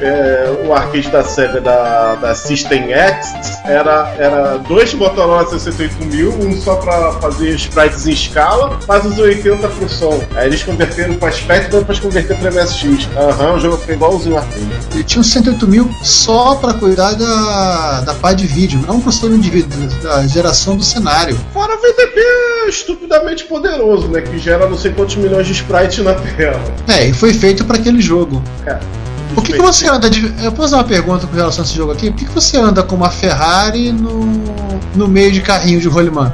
é, 0.00 0.64
o 0.64 0.72
arcade 0.72 1.08
da 1.08 1.24
SEGA 1.24 1.60
da, 1.60 2.14
da 2.14 2.34
System 2.34 2.92
X 2.92 3.58
era, 3.64 4.14
era 4.18 4.58
dois 4.58 4.94
Motorola 4.94 5.46
68000, 5.46 6.30
um 6.30 6.60
só 6.60 6.76
pra 6.76 7.12
fazer 7.12 7.54
sprites 7.56 8.06
em 8.06 8.12
escala, 8.12 8.78
mais 8.86 9.04
os 9.04 9.18
80 9.18 9.68
pro 9.68 9.88
som. 9.88 10.22
Aí 10.36 10.46
eles 10.46 10.62
converteram 10.62 11.14
para 11.14 11.28
aspecto 11.28 11.76
depois 11.78 11.98
converter 11.98 12.36
para 12.36 12.50
MSX. 12.50 13.08
Aham, 13.16 13.54
o 13.54 13.60
jogo 13.60 13.76
ficou 13.78 13.94
igualzinho 13.94 14.34
o 14.36 14.38
arcade. 14.38 14.68
Ele 14.94 15.04
tinha 15.04 15.20
uns 15.20 15.32
108 15.32 15.66
mil 15.66 15.90
só 16.02 16.54
pra 16.54 16.74
cuidar 16.74 17.14
da, 17.14 18.00
da 18.02 18.14
parte 18.14 18.42
de 18.42 18.46
vídeo, 18.46 18.80
não 18.86 19.00
pro 19.00 19.10
sistema 19.10 19.36
de 19.36 19.50
vídeo, 19.50 19.68
da 20.02 20.26
geração 20.26 20.76
do 20.76 20.84
cenário. 20.84 21.38
Fora 21.52 21.74
o 21.74 21.80
VDP 21.80 22.20
estupidamente 22.68 23.44
poderoso, 23.44 24.08
né? 24.08 24.20
Que 24.20 24.38
gera 24.38 24.68
não 24.68 24.76
sei 24.76 24.92
quantos 24.92 25.16
milhões 25.16 25.47
de 25.48 25.52
sprites 25.52 26.04
na 26.04 26.14
tela. 26.14 26.60
É, 26.86 27.06
e 27.06 27.12
foi 27.12 27.32
feito 27.32 27.64
pra 27.64 27.76
aquele 27.76 28.00
jogo. 28.00 28.42
Cara, 28.64 28.80
Por 29.34 29.42
que, 29.42 29.52
que 29.54 29.58
você 29.58 29.88
anda 29.88 30.08
de. 30.10 30.24
Eu 30.42 30.52
posso 30.52 30.70
fazer 30.70 30.74
uma 30.76 30.84
pergunta 30.84 31.26
com 31.26 31.34
relação 31.34 31.62
a 31.62 31.66
esse 31.66 31.74
jogo 31.74 31.92
aqui? 31.92 32.10
Por 32.10 32.18
que, 32.18 32.24
que 32.26 32.32
você 32.32 32.56
anda 32.58 32.82
com 32.82 32.96
uma 32.96 33.10
Ferrari 33.10 33.92
no, 33.92 34.26
no 34.94 35.08
meio 35.08 35.32
de 35.32 35.40
carrinho 35.40 35.80
de 35.80 35.88
rolimã? 35.88 36.32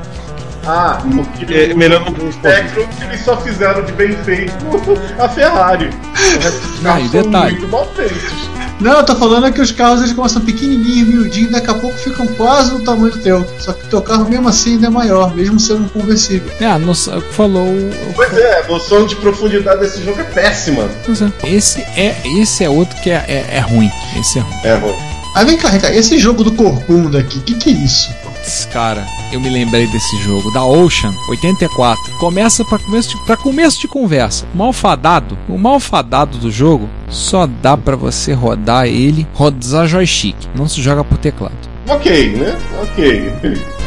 Ah, 0.67 0.99
porque 1.03 1.53
É, 1.53 1.75
melhor 1.75 2.05
não- 2.05 2.13
no 2.13 2.33
Spectrum 2.33 2.87
eles 3.03 3.25
só 3.25 3.37
fizeram 3.41 3.85
de 3.85 3.93
bem 3.93 4.17
feito 4.25 4.55
a 5.19 5.29
Ferrari. 5.29 5.87
O 5.89 5.91
Ah, 5.91 6.83
carros 6.83 7.05
e 7.07 7.09
são 7.11 7.23
detalhe. 7.23 7.53
muito 7.53 7.69
mal 7.69 7.87
feitos. 7.95 8.45
Não, 8.81 8.93
eu 8.93 9.05
tô 9.05 9.15
falando 9.15 9.47
é 9.47 9.53
que 9.53 9.61
os 9.61 9.71
carros 9.71 10.01
eles 10.01 10.13
começam 10.13 10.43
pequenininhos, 10.43 11.07
miudinhos, 11.09 11.53
daqui 11.53 11.71
a 11.71 11.75
pouco 11.75 11.97
ficam 11.97 12.27
quase 12.27 12.73
do 12.73 12.81
tamanho 12.81 13.13
do 13.13 13.19
teu. 13.21 13.47
Só 13.61 13.73
que 13.73 13.85
o 13.85 13.89
teu 13.89 14.03
carro 14.03 14.29
mesmo 14.29 14.49
assim 14.49 14.73
ainda 14.73 14.89
é 14.89 14.91
maior, 14.91 15.35
mesmo 15.35 15.61
sendo 15.61 15.85
um 15.85 15.89
conversível. 15.89 16.51
É, 16.61 16.67
a 16.67 16.79
noção, 16.79 17.21
falou. 17.21 17.67
o- 17.69 18.13
Pois 18.17 18.37
é, 18.37 18.63
a 18.63 18.67
noção 18.67 19.07
de 19.07 19.15
profundidade 19.17 19.81
desse 19.81 20.03
jogo 20.05 20.21
é 20.21 20.25
péssima. 20.25 20.89
Pois 21.07 21.23
é. 21.23 21.31
Esse 21.45 21.83
é, 21.83 22.17
esse 22.41 22.65
é 22.65 22.69
outro 22.69 23.01
que 23.01 23.11
é, 23.11 23.25
é, 23.29 23.47
é 23.59 23.61
ruim. 23.61 23.91
Esse 24.19 24.41
é 24.41 24.43
ruim. 24.43 24.61
É, 24.65 24.77
bom. 24.77 24.99
Mas 25.35 25.47
vem 25.47 25.57
cá, 25.57 25.69
Ricardo, 25.69 25.95
esse 25.95 26.19
jogo 26.19 26.43
do 26.45 26.53
Corcunda 26.53 27.19
aqui, 27.21 27.39
que 27.41 27.55
que 27.55 27.71
é 27.71 27.73
isso? 27.73 28.11
Putz, 28.45 28.67
cara, 28.67 29.07
eu 29.33 29.41
me 29.41 29.49
lembrei 29.49 29.87
desse 29.87 30.19
jogo, 30.19 30.53
da 30.53 30.63
Ocean 30.63 31.15
84. 31.31 32.19
Começa 32.19 32.63
pra 32.63 32.79
começo 32.79 33.09
de, 33.09 33.37
começo 33.39 33.81
de 33.81 33.89
conversa. 33.89 34.47
Malfadado, 34.55 35.39
o 35.49 35.57
malfadado 35.57 36.37
do 36.37 36.51
jogo 36.51 36.89
só 37.09 37.47
dá 37.47 37.75
pra 37.75 37.97
você 37.97 38.35
rodar 38.35 38.87
ele, 38.87 39.27
rodar 39.33 39.87
joystick. 39.87 40.37
Não 40.55 40.69
se 40.69 40.83
joga 40.83 41.03
por 41.03 41.17
teclado. 41.17 41.55
Ok, 41.89 42.37
né? 42.37 42.55
Ok. 42.83 43.33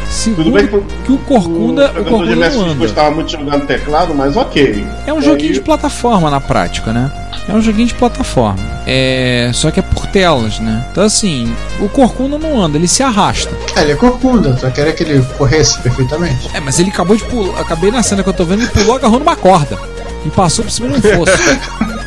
Segundo, 0.08 0.44
Tudo 0.44 0.52
bem 0.56 0.66
que 0.66 0.74
o- 0.76 0.84
que 1.04 1.12
o 1.12 1.18
Corcunda, 1.18 1.90
o 1.90 2.02
de 2.04 2.10
Corcunda 2.10 2.50
não 2.50 2.62
anda. 2.62 2.74
gostava 2.74 3.10
muito 3.10 3.26
de 3.26 3.32
jogar 3.36 3.58
no 3.58 3.66
teclado, 3.66 4.14
mas 4.14 4.36
ok. 4.36 4.84
É 5.06 5.12
um 5.12 5.16
Aí- 5.18 5.22
joguinho 5.22 5.52
de 5.52 5.60
plataforma 5.60 6.30
na 6.30 6.40
prática, 6.40 6.92
né? 6.92 7.12
É 7.46 7.52
um 7.52 7.60
joguinho 7.60 7.86
de 7.88 7.94
plataforma. 7.94 8.58
É, 8.86 9.50
só 9.54 9.70
que 9.70 9.80
é 9.80 9.82
por 9.82 10.06
telas, 10.06 10.58
né? 10.60 10.86
Então 10.90 11.04
assim, 11.04 11.52
o 11.78 11.88
Corcunda 11.90 12.38
não 12.38 12.60
anda, 12.60 12.78
ele 12.78 12.88
se 12.88 13.02
arrasta. 13.02 13.54
É, 13.76 13.82
ele 13.82 13.92
é 13.92 13.96
Corcunda, 13.96 14.54
tu 14.54 14.70
queria 14.70 14.92
que 14.92 15.02
ele 15.02 15.22
corresse 15.36 15.78
perfeitamente? 15.80 16.48
É, 16.54 16.60
mas 16.60 16.78
ele 16.80 16.88
acabou 16.90 17.14
de 17.16 17.24
pular. 17.24 17.60
Acabei 17.60 17.90
na 17.90 18.02
cena 18.02 18.22
que 18.22 18.28
eu 18.28 18.34
tô 18.34 18.44
vendo, 18.44 18.62
ele 18.62 18.70
pulou 18.70 18.96
agarrou 18.96 19.18
numa 19.18 19.36
corda. 19.36 19.78
E 20.24 20.30
passou 20.30 20.64
por 20.64 20.70
cima 20.70 20.88
de 20.88 20.96
um 20.96 21.00
fosso. 21.24 21.32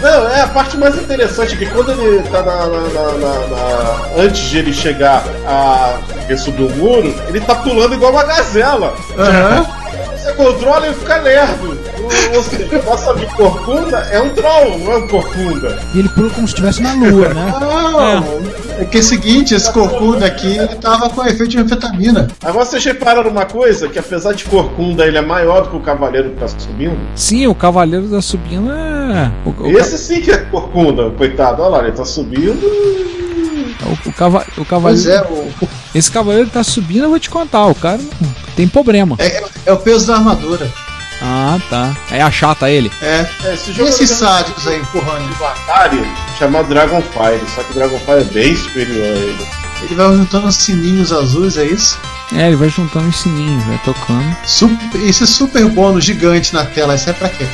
Não, 0.00 0.28
é 0.30 0.40
a 0.40 0.46
parte 0.46 0.76
mais 0.78 0.96
interessante 0.96 1.56
que 1.56 1.66
quando 1.66 1.90
ele 1.92 2.22
tá 2.30 2.42
na, 2.42 2.66
na- 2.66 3.12
na- 3.18 3.46
na- 3.48 4.22
antes 4.22 4.40
de 4.48 4.58
ele 4.58 4.72
chegar 4.72 5.22
a 5.46 5.98
subir 6.38 6.62
o 6.62 6.70
muro, 6.76 7.14
ele 7.28 7.40
tá 7.40 7.54
pulando 7.56 7.94
igual 7.94 8.12
uma 8.12 8.24
gazela. 8.24 8.94
Aham. 9.18 9.66
Você 10.16 10.32
controla 10.34 10.86
e 10.88 10.94
fica 10.94 11.16
lerdo. 11.16 11.78
Ou 12.34 12.42
seja, 12.42 12.82
nossa 12.82 13.10
amigo 13.10 13.34
corcunda 13.36 13.98
é 14.10 14.20
um 14.20 14.30
troll, 14.30 14.78
não 14.78 14.92
é 14.92 14.96
um 14.98 15.08
corcunda. 15.08 15.78
E 15.94 15.98
ele 16.00 16.08
pula 16.10 16.30
como 16.30 16.46
se 16.46 16.52
estivesse 16.54 16.82
na 16.82 16.92
lua, 16.94 17.28
né? 17.34 17.54
Não, 17.60 18.80
é 18.80 18.84
que 18.84 18.96
é 18.98 19.00
o 19.00 19.04
seguinte, 19.04 19.54
esse 19.54 19.70
Corcunda 19.72 20.26
aqui, 20.26 20.56
ele 20.56 20.74
tava 20.76 21.10
com 21.10 21.22
efeito 21.24 21.48
de 21.48 21.58
anfetamina. 21.58 22.28
Agora 22.42 22.64
vocês 22.64 22.84
repararam 22.84 23.30
uma 23.30 23.44
coisa, 23.44 23.88
que 23.88 23.98
apesar 23.98 24.32
de 24.32 24.44
corcunda 24.44 25.06
ele 25.06 25.18
é 25.18 25.20
maior 25.22 25.62
do 25.62 25.70
que 25.70 25.76
o 25.76 25.80
cavaleiro 25.80 26.30
que 26.30 26.36
tá 26.36 26.48
subindo? 26.48 26.96
Sim, 27.14 27.46
o 27.46 27.54
Cavaleiro 27.54 28.06
da 28.08 28.20
Subindo 28.22 28.70
é. 28.72 29.30
O, 29.44 29.50
o, 29.50 29.78
Esse 29.78 29.98
sim 29.98 30.20
que 30.20 30.30
é 30.30 30.38
corcunda, 30.38 31.10
coitado. 31.10 31.62
Olha 31.62 31.70
lá, 31.76 31.82
ele 31.82 31.92
tá 31.92 32.04
subindo. 32.04 32.58
o, 33.84 34.08
o, 34.08 34.12
cava- 34.12 34.44
o 34.56 34.64
Pois 34.64 34.68
Cavaleiro. 34.68 35.10
é, 35.12 35.22
o, 35.64 35.68
Esse 35.94 36.10
Cavaleiro 36.10 36.48
tá 36.48 36.62
subindo, 36.62 37.04
eu 37.04 37.10
vou 37.10 37.18
te 37.18 37.28
contar. 37.30 37.66
O 37.66 37.74
cara 37.74 37.98
não- 37.98 38.34
tem 38.56 38.66
problema. 38.68 39.16
é, 39.18 39.42
é 39.66 39.72
o 39.72 39.76
peso 39.78 40.06
da 40.06 40.14
armadura. 40.16 40.68
Ah, 41.22 41.58
tá. 41.68 41.94
É 42.10 42.22
achata 42.22 42.70
ele. 42.70 42.90
É. 43.02 43.26
É, 43.44 43.54
esse 43.54 43.70
E 43.70 43.74
jogo 43.74 43.88
esses 43.90 44.10
é 44.10 44.14
sádicos 44.14 44.66
aí 44.66 44.78
empurrando? 44.80 45.28
do 45.36 45.44
Atari 45.44 46.02
chamado 46.38 46.68
Dragonfire, 46.68 47.42
só 47.54 47.62
que 47.62 47.72
o 47.72 47.74
Dragonfire 47.74 48.20
é 48.20 48.24
bem 48.24 48.56
superior 48.56 49.04
a 49.04 49.18
ele. 49.18 49.46
Ele 49.82 49.94
vai 49.94 50.06
juntando 50.16 50.50
sininhos 50.52 51.12
azuis, 51.12 51.56
é 51.56 51.64
isso? 51.66 51.98
É, 52.34 52.46
ele 52.46 52.56
vai 52.56 52.68
juntando 52.68 53.08
os 53.08 53.20
sininhos, 53.20 53.64
vai 53.64 53.78
tocando. 53.84 54.36
Super, 54.46 55.00
esse 55.02 55.26
super 55.26 55.66
bônus 55.66 56.04
gigante 56.04 56.54
na 56.54 56.64
tela, 56.64 56.94
isso 56.94 57.10
é 57.10 57.12
pra 57.12 57.28
quê? 57.28 57.46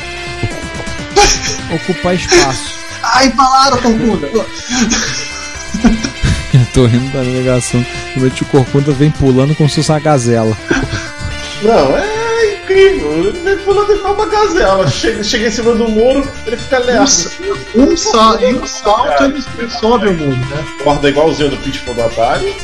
Ocupar 1.73 2.15
espaço. 2.15 2.77
Ah, 3.03 3.25
empalaram, 3.25 3.77
Corcunda! 3.77 4.27
eu 6.53 6.65
tô 6.73 6.85
rindo 6.85 7.11
da 7.11 7.23
negação. 7.23 7.85
O 8.15 8.45
Corcunda 8.45 8.91
vem 8.91 9.11
pulando 9.11 9.55
como 9.55 9.69
se 9.69 9.75
fosse 9.77 9.91
uma 9.91 9.99
gazela. 9.99 10.57
Não, 11.61 11.97
é 11.97 12.16
incrível. 12.73 13.11
Ele 13.13 13.39
vem 13.39 13.57
pulando 13.59 13.93
igual 13.93 14.13
uma 14.13 14.25
gazela. 14.25 14.87
Chega, 14.87 15.23
chega 15.23 15.47
em 15.47 15.51
cima 15.51 15.73
do 15.73 15.87
muro, 15.87 16.27
ele 16.45 16.57
fica 16.57 16.79
lerdo. 16.79 17.03
Um, 17.75 17.97
sal, 17.97 18.41
e 18.41 18.53
um 18.53 18.65
salto 18.65 19.23
ele 19.23 19.43
ele 19.57 19.69
sobe 19.69 20.07
o 20.09 20.13
mundo, 20.13 20.37
né? 20.49 20.65
Corda 20.83 21.09
igualzinho 21.09 21.49
do 21.49 21.57
Pitfall 21.57 21.93
do 21.93 22.03
Atari. 22.03 22.55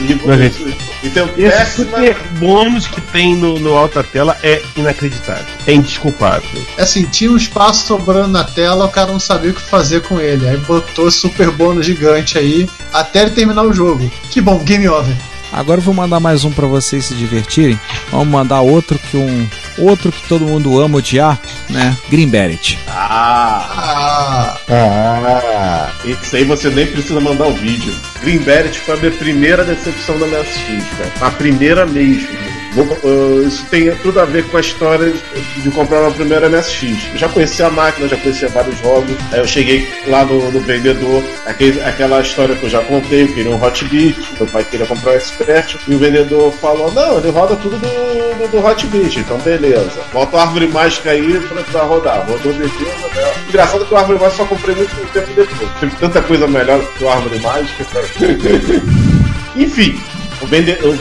E, 0.00 0.18
Mas, 0.24 0.56
e 1.02 1.10
tem 1.10 1.22
o 1.22 1.26
Esse 1.36 1.50
péssima. 1.50 1.98
super 1.98 2.16
bônus 2.38 2.86
que 2.86 3.00
tem 3.02 3.36
no, 3.36 3.58
no 3.58 3.76
alta 3.76 4.02
tela 4.02 4.36
é 4.42 4.62
inacreditável. 4.74 5.44
É 5.66 5.74
indesculpável. 5.74 6.48
Assim, 6.78 7.04
tinha 7.04 7.30
um 7.30 7.36
espaço 7.36 7.86
sobrando 7.86 8.28
na 8.28 8.44
tela, 8.44 8.86
o 8.86 8.88
cara 8.88 9.12
não 9.12 9.20
sabia 9.20 9.50
o 9.50 9.54
que 9.54 9.60
fazer 9.60 10.00
com 10.02 10.18
ele. 10.18 10.48
Aí 10.48 10.56
botou 10.56 11.10
super 11.10 11.50
bônus 11.50 11.84
gigante 11.84 12.38
aí, 12.38 12.66
até 12.92 13.22
ele 13.22 13.30
terminar 13.32 13.62
o 13.62 13.74
jogo. 13.74 14.10
Que 14.30 14.40
bom, 14.40 14.58
game 14.60 14.88
over. 14.88 15.14
Agora 15.52 15.80
eu 15.80 15.84
vou 15.84 15.92
mandar 15.94 16.20
mais 16.20 16.44
um 16.44 16.50
pra 16.52 16.66
vocês 16.66 17.06
se 17.06 17.14
divertirem. 17.14 17.78
Vamos 18.10 18.28
mandar 18.28 18.60
outro 18.60 18.98
que 18.98 19.16
um. 19.16 19.46
Outro 19.78 20.12
que 20.12 20.22
todo 20.28 20.44
mundo 20.46 20.80
ama 20.80 20.98
odiar, 20.98 21.40
né? 21.68 21.96
Green 22.08 22.28
Beret. 22.28 22.78
Ah, 22.88 24.56
Ah, 24.68 25.40
Ah, 25.52 25.90
isso 26.04 26.36
aí 26.36 26.44
você 26.44 26.68
nem 26.70 26.86
precisa 26.86 27.20
mandar 27.20 27.46
o 27.46 27.54
vídeo. 27.54 27.92
Green 28.22 28.38
Beret 28.38 28.78
foi 28.78 28.94
a 28.94 28.98
minha 28.98 29.10
primeira 29.12 29.64
decepção 29.64 30.18
da 30.18 30.26
MSX, 30.26 30.84
cara. 30.96 31.12
A 31.20 31.30
primeira 31.30 31.86
mesmo. 31.86 32.28
Vou- 32.72 32.86
uh, 33.02 33.46
isso 33.48 33.64
tem 33.66 33.90
tudo 33.96 34.20
a 34.20 34.24
ver 34.24 34.44
com 34.44 34.56
a 34.56 34.60
história 34.60 35.10
de, 35.12 35.60
de 35.62 35.70
comprar 35.70 36.02
uma 36.02 36.12
primeira 36.12 36.48
MSX. 36.48 37.08
Eu 37.12 37.18
já 37.18 37.28
conhecia 37.28 37.66
a 37.66 37.70
máquina, 37.70 38.06
já 38.06 38.16
conhecia 38.16 38.48
vários 38.48 38.78
jogos. 38.78 39.10
Aí 39.32 39.40
eu 39.40 39.46
cheguei 39.46 39.88
lá 40.06 40.24
no, 40.24 40.50
no 40.52 40.60
vendedor, 40.60 41.22
aquele- 41.46 41.80
aquela 41.82 42.20
história 42.20 42.54
que 42.54 42.62
eu 42.62 42.70
já 42.70 42.80
contei, 42.80 43.24
eu 43.24 43.28
queria 43.34 43.50
um 43.50 43.60
Hot 43.62 43.84
Beat, 43.86 44.16
meu 44.38 44.46
pai 44.46 44.64
queria 44.64 44.86
comprar 44.86 45.12
um 45.12 45.14
Expert, 45.16 45.76
e 45.88 45.94
o 45.94 45.98
vendedor 45.98 46.52
falou, 46.52 46.92
não, 46.92 47.18
ele 47.18 47.30
roda 47.30 47.56
tudo 47.56 47.76
do, 47.76 47.88
do, 47.88 48.48
do 48.52 48.64
Hot 48.64 48.86
Beat, 48.86 49.16
então 49.16 49.36
beleza. 49.38 49.90
Bota 50.12 50.36
a 50.36 50.42
árvore 50.42 50.68
mágica 50.68 51.10
aí 51.10 51.40
pra, 51.40 51.62
pra 51.64 51.82
rodar. 51.82 52.24
Rodou 52.28 52.52
defesa, 52.52 53.08
né? 53.16 53.32
Engraçado 53.48 53.84
que 53.84 53.92
o 53.92 53.96
árvore 53.96 54.18
mágica 54.20 54.36
só 54.44 54.48
comprei 54.48 54.76
muito 54.76 55.12
tempo 55.12 55.26
depois. 55.34 55.70
Teve 55.80 55.96
tanta 55.96 56.22
coisa 56.22 56.46
melhor 56.46 56.80
que 56.96 57.02
o 57.02 57.08
árvore 57.08 57.40
mágica. 57.40 57.84
Enfim, 59.56 60.00
o 60.42 60.46
vende- 60.46 60.78
eu, 60.80 60.94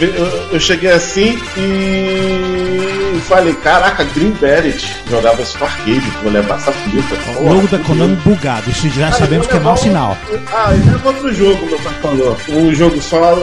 eu- 0.51 0.60
cheguei 0.60 0.91
assim 0.91 1.39
e 1.58 3.19
falei, 3.27 3.53
caraca, 3.55 4.03
Green 4.15 4.31
Beret 4.31 4.96
jogava 5.10 5.41
isso 5.41 5.58
no 5.60 5.65
arcade, 5.65 6.03
vou 6.24 6.31
levar 6.31 6.55
essa 6.58 6.72
fita. 6.72 7.15
O 7.39 7.53
logo 7.53 7.67
da 7.67 7.77
Konami 7.79 8.15
bugado. 8.17 8.69
Isso 8.69 8.89
já 8.89 9.12
sabemos 9.12 9.48
que 9.48 9.55
é 9.55 9.60
mau 9.60 9.75
sinal. 9.77 10.17
Ah, 10.53 10.74
e 10.74 10.89
leva 10.89 11.08
outro 11.10 11.34
jogo, 11.34 11.65
meu 11.65 11.79
pai 11.79 11.93
falou. 12.01 12.38
Um 12.50 12.74
jogo 12.74 13.01
só 13.01 13.36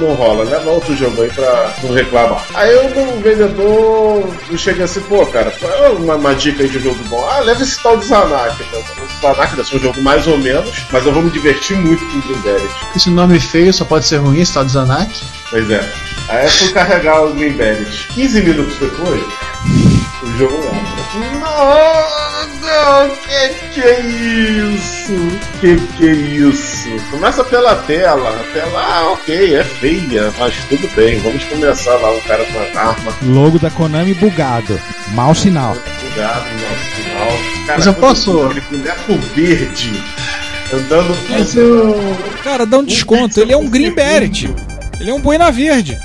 não, 0.00 0.14
rola, 0.14 0.44
leva 0.44 0.70
outro 0.70 0.96
jogo 0.96 1.22
aí 1.22 1.30
pra 1.30 1.72
não 1.82 1.92
reclamar. 1.94 2.44
Aí 2.54 2.72
eu, 2.72 2.90
no 3.06 3.20
vendedor, 3.20 4.28
eu 4.50 4.58
cheguei 4.58 4.84
assim, 4.84 5.00
pô, 5.02 5.24
cara, 5.26 5.52
é 5.62 5.88
uma, 5.90 6.14
uma 6.16 6.34
dica 6.34 6.62
aí 6.62 6.68
de 6.68 6.78
jogo 6.80 6.98
bom? 7.08 7.24
Ah, 7.30 7.40
leva 7.40 7.62
esse 7.62 7.82
tal 7.82 7.96
de 7.96 8.06
Zanak. 8.06 8.56
Esse 8.62 9.20
Zanak 9.20 9.56
deve 9.56 9.68
ser 9.68 9.76
um 9.76 9.80
jogo 9.80 10.02
mais 10.02 10.26
ou 10.26 10.38
menos, 10.38 10.84
mas 10.90 11.04
eu 11.06 11.12
vou 11.12 11.22
me 11.22 11.30
divertir 11.30 11.76
muito 11.76 12.04
com 12.06 12.18
o 12.18 12.22
Green 12.22 12.40
Beret. 12.42 12.70
esse 12.96 13.10
nome 13.10 13.38
feio 13.40 13.72
só 13.72 13.84
pode 13.84 14.06
ser 14.06 14.16
ruim, 14.18 14.40
esse 14.40 14.52
tal 14.54 14.64
de 14.64 14.72
Zanak. 14.72 15.10
Pois 15.54 15.70
é. 15.70 15.88
Aí 16.30 16.46
eu 16.46 16.50
fui 16.50 16.72
carregar 16.72 17.22
o 17.22 17.32
Green 17.34 17.52
Beret. 17.52 18.08
15 18.14 18.40
minutos 18.42 18.76
depois, 18.78 19.22
o 20.22 20.26
jogo 20.36 20.56
entra. 20.64 21.04
Não, 22.60 23.10
que 23.10 23.54
que 23.72 23.80
é 23.82 24.00
isso? 24.00 25.12
Que 25.60 25.76
que 25.96 26.08
é 26.08 26.12
isso? 26.12 26.88
Começa 27.10 27.44
pela 27.44 27.76
tela. 27.76 28.30
A 28.30 28.52
tela, 28.52 28.80
ah, 28.82 29.10
ok, 29.12 29.54
é 29.54 29.62
feia, 29.62 30.32
mas 30.38 30.54
tudo 30.68 30.88
bem. 30.96 31.20
Vamos 31.20 31.44
começar 31.44 31.94
lá, 31.98 32.10
um 32.10 32.20
cara 32.22 32.44
com 32.46 32.58
a 32.58 32.80
arma. 32.82 33.12
Logo 33.22 33.58
da 33.60 33.70
Konami 33.70 34.14
bugado. 34.14 34.80
Mau 35.12 35.34
sinal. 35.36 35.76
jogado 36.02 36.46
no 36.46 36.68
nosso 36.68 36.84
final. 36.96 37.28
Cara, 37.66 37.78
Mas 37.78 37.86
eu 37.86 37.94
posso- 37.94 38.42
Aquele 38.46 38.60
boneco 38.62 39.12
verde 39.36 40.02
andando 40.72 41.16
Mas 41.28 41.54
eu. 41.54 42.16
Cara, 42.42 42.66
dá 42.66 42.78
um 42.78 42.84
desconto. 42.84 43.38
Ele 43.40 43.52
é 43.52 43.56
um 43.56 43.68
Green 43.68 43.92
Beret. 43.92 44.52
Ele 45.04 45.10
é 45.10 45.14
um 45.14 45.20
boina 45.20 45.52
verde. 45.52 45.98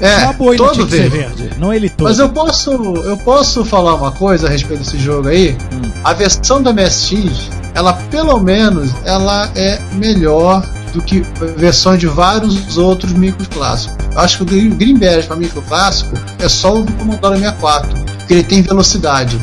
É, 0.00 0.24
Uma 0.24 0.32
boina 0.32 0.58
todo 0.64 0.74
tinha 0.74 0.86
verde. 1.08 1.16
verde, 1.16 1.50
não 1.58 1.72
ele 1.72 1.88
todo. 1.88 2.08
Mas 2.08 2.18
eu 2.18 2.28
posso, 2.28 2.72
eu 2.72 3.16
posso 3.18 3.64
falar 3.64 3.94
uma 3.94 4.10
coisa 4.10 4.48
a 4.48 4.50
respeito 4.50 4.80
desse 4.82 4.98
jogo 4.98 5.28
aí. 5.28 5.56
A 6.02 6.12
versão 6.12 6.60
da 6.60 6.72
MSX, 6.72 7.48
ela 7.72 7.92
pelo 8.10 8.40
menos, 8.40 8.90
ela 9.04 9.48
é 9.54 9.78
melhor 9.92 10.60
do 10.92 11.00
que 11.00 11.24
versões 11.56 12.00
de 12.00 12.08
vários 12.08 12.76
outros 12.76 13.12
micros 13.12 13.46
clássicos. 13.46 13.96
Eu 14.12 14.18
acho 14.20 14.38
que 14.38 14.42
o 14.42 14.46
Green- 14.46 14.70
Green 14.70 14.96
Beret 14.98 15.28
para 15.28 15.36
micro 15.36 15.62
clássico 15.62 16.16
é 16.40 16.48
só 16.48 16.74
o 16.80 16.82
do 16.82 16.92
Commodore 16.94 17.38
64, 17.38 17.88
porque 18.18 18.34
ele 18.34 18.42
tem 18.42 18.60
velocidade. 18.62 19.38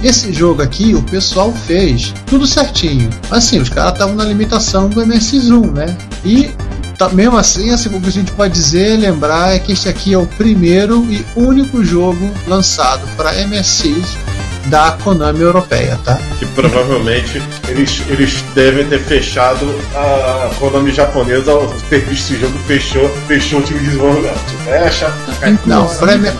Esse 0.00 0.32
jogo 0.32 0.62
aqui, 0.62 0.94
o 0.94 1.02
pessoal 1.02 1.52
fez 1.66 2.14
tudo 2.26 2.46
certinho. 2.46 3.10
Mas 3.28 3.44
assim, 3.46 3.58
os 3.58 3.68
caras 3.68 3.94
estavam 3.94 4.14
na 4.14 4.22
limitação 4.24 4.88
do 4.88 5.00
MSX1, 5.04 5.72
né? 5.72 5.96
E 6.24 6.50
tá- 6.98 7.08
mesmo 7.08 7.36
assim, 7.38 7.70
assim, 7.70 7.88
o 7.94 8.00
que 8.00 8.08
a 8.08 8.12
gente 8.12 8.32
pode 8.32 8.52
dizer, 8.52 8.98
lembrar, 8.98 9.54
é 9.54 9.58
que 9.58 9.72
este 9.72 9.88
aqui 9.88 10.12
é 10.12 10.18
o 10.18 10.26
primeiro 10.26 11.06
e 11.10 11.24
único 11.36 11.82
jogo 11.84 12.30
lançado 12.46 13.06
para 13.16 13.32
MSX 13.46 14.16
da 14.68 14.92
Konami 15.02 15.40
europeia, 15.40 15.98
tá? 16.04 16.18
que 16.38 16.46
provavelmente 16.46 17.42
eles, 17.68 18.02
eles 18.08 18.42
devem 18.54 18.86
ter 18.86 19.00
fechado 19.00 19.66
a 19.94 20.50
Konami 20.58 20.92
japonesa 20.92 21.50
ao 21.50 21.66
ter 21.88 22.00
visto 22.00 22.32
esse 22.32 22.40
jogo, 22.40 22.56
fechou, 22.66 23.08
fechou 23.26 23.60
o 23.60 23.62
time 23.62 23.80
de 23.80 23.86
desenvolvimento. 23.86 24.38
Fecha. 24.64 25.12
Não, 25.66 25.86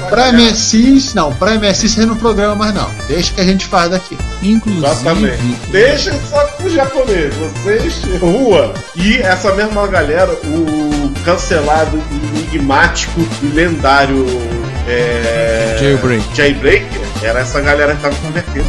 pra, 0.09 0.33
MSX, 0.33 1.15
não, 1.15 1.33
pra 1.33 1.55
MSX 1.59 1.93
você 1.93 2.07
não 2.07 2.17
programa 2.17 2.55
mais 2.55 2.75
não. 2.75 2.89
Deixa 3.07 3.33
que 3.35 3.41
a 3.41 3.45
gente 3.45 3.67
faz 3.67 3.91
daqui. 3.91 4.17
Inclusive. 4.43 4.87
Exatamente. 4.87 5.43
Deixa 5.71 6.15
só 6.31 6.47
com 6.47 6.65
o 6.65 6.71
japonês, 6.71 7.35
vocês, 7.35 8.03
rua. 8.21 8.73
E 8.95 9.17
essa 9.19 9.53
mesma 9.55 9.87
galera, 9.87 10.33
o 10.45 11.13
cancelado, 11.25 12.01
enigmático 12.37 13.21
e 13.43 13.47
lendário 13.47 14.27
é... 14.89 15.77
Jailbreak. 15.79 16.25
Jailbreaker, 16.35 17.08
era 17.23 17.41
essa 17.41 17.61
galera 17.61 17.95
que 17.95 18.03
tava 18.03 18.15
convertendo. 18.17 18.69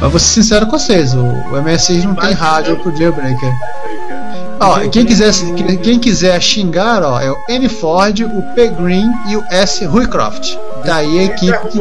Mas 0.00 0.10
vou 0.10 0.18
ser 0.18 0.42
sincero 0.42 0.66
com 0.66 0.78
vocês, 0.78 1.14
o, 1.14 1.24
o 1.24 1.62
MSX 1.62 2.04
não 2.04 2.14
tem 2.14 2.32
rádio 2.32 2.76
pro 2.78 2.96
Jailbreaker. 2.96 3.52
Ó, 4.60 4.78
quem 4.90 5.06
quiser, 5.06 5.32
quem 5.82 5.98
quiser 5.98 6.40
xingar, 6.40 7.02
ó, 7.02 7.18
é 7.20 7.30
o 7.30 7.36
N 7.48 7.68
Ford, 7.68 8.20
o 8.20 8.42
P 8.54 8.68
Green 8.68 9.10
e 9.28 9.36
o 9.36 9.44
S 9.50 9.84
Ruicroft. 9.86 10.54
Daí 10.84 11.18
a 11.18 11.22
equipe 11.24 11.68
que. 11.68 11.78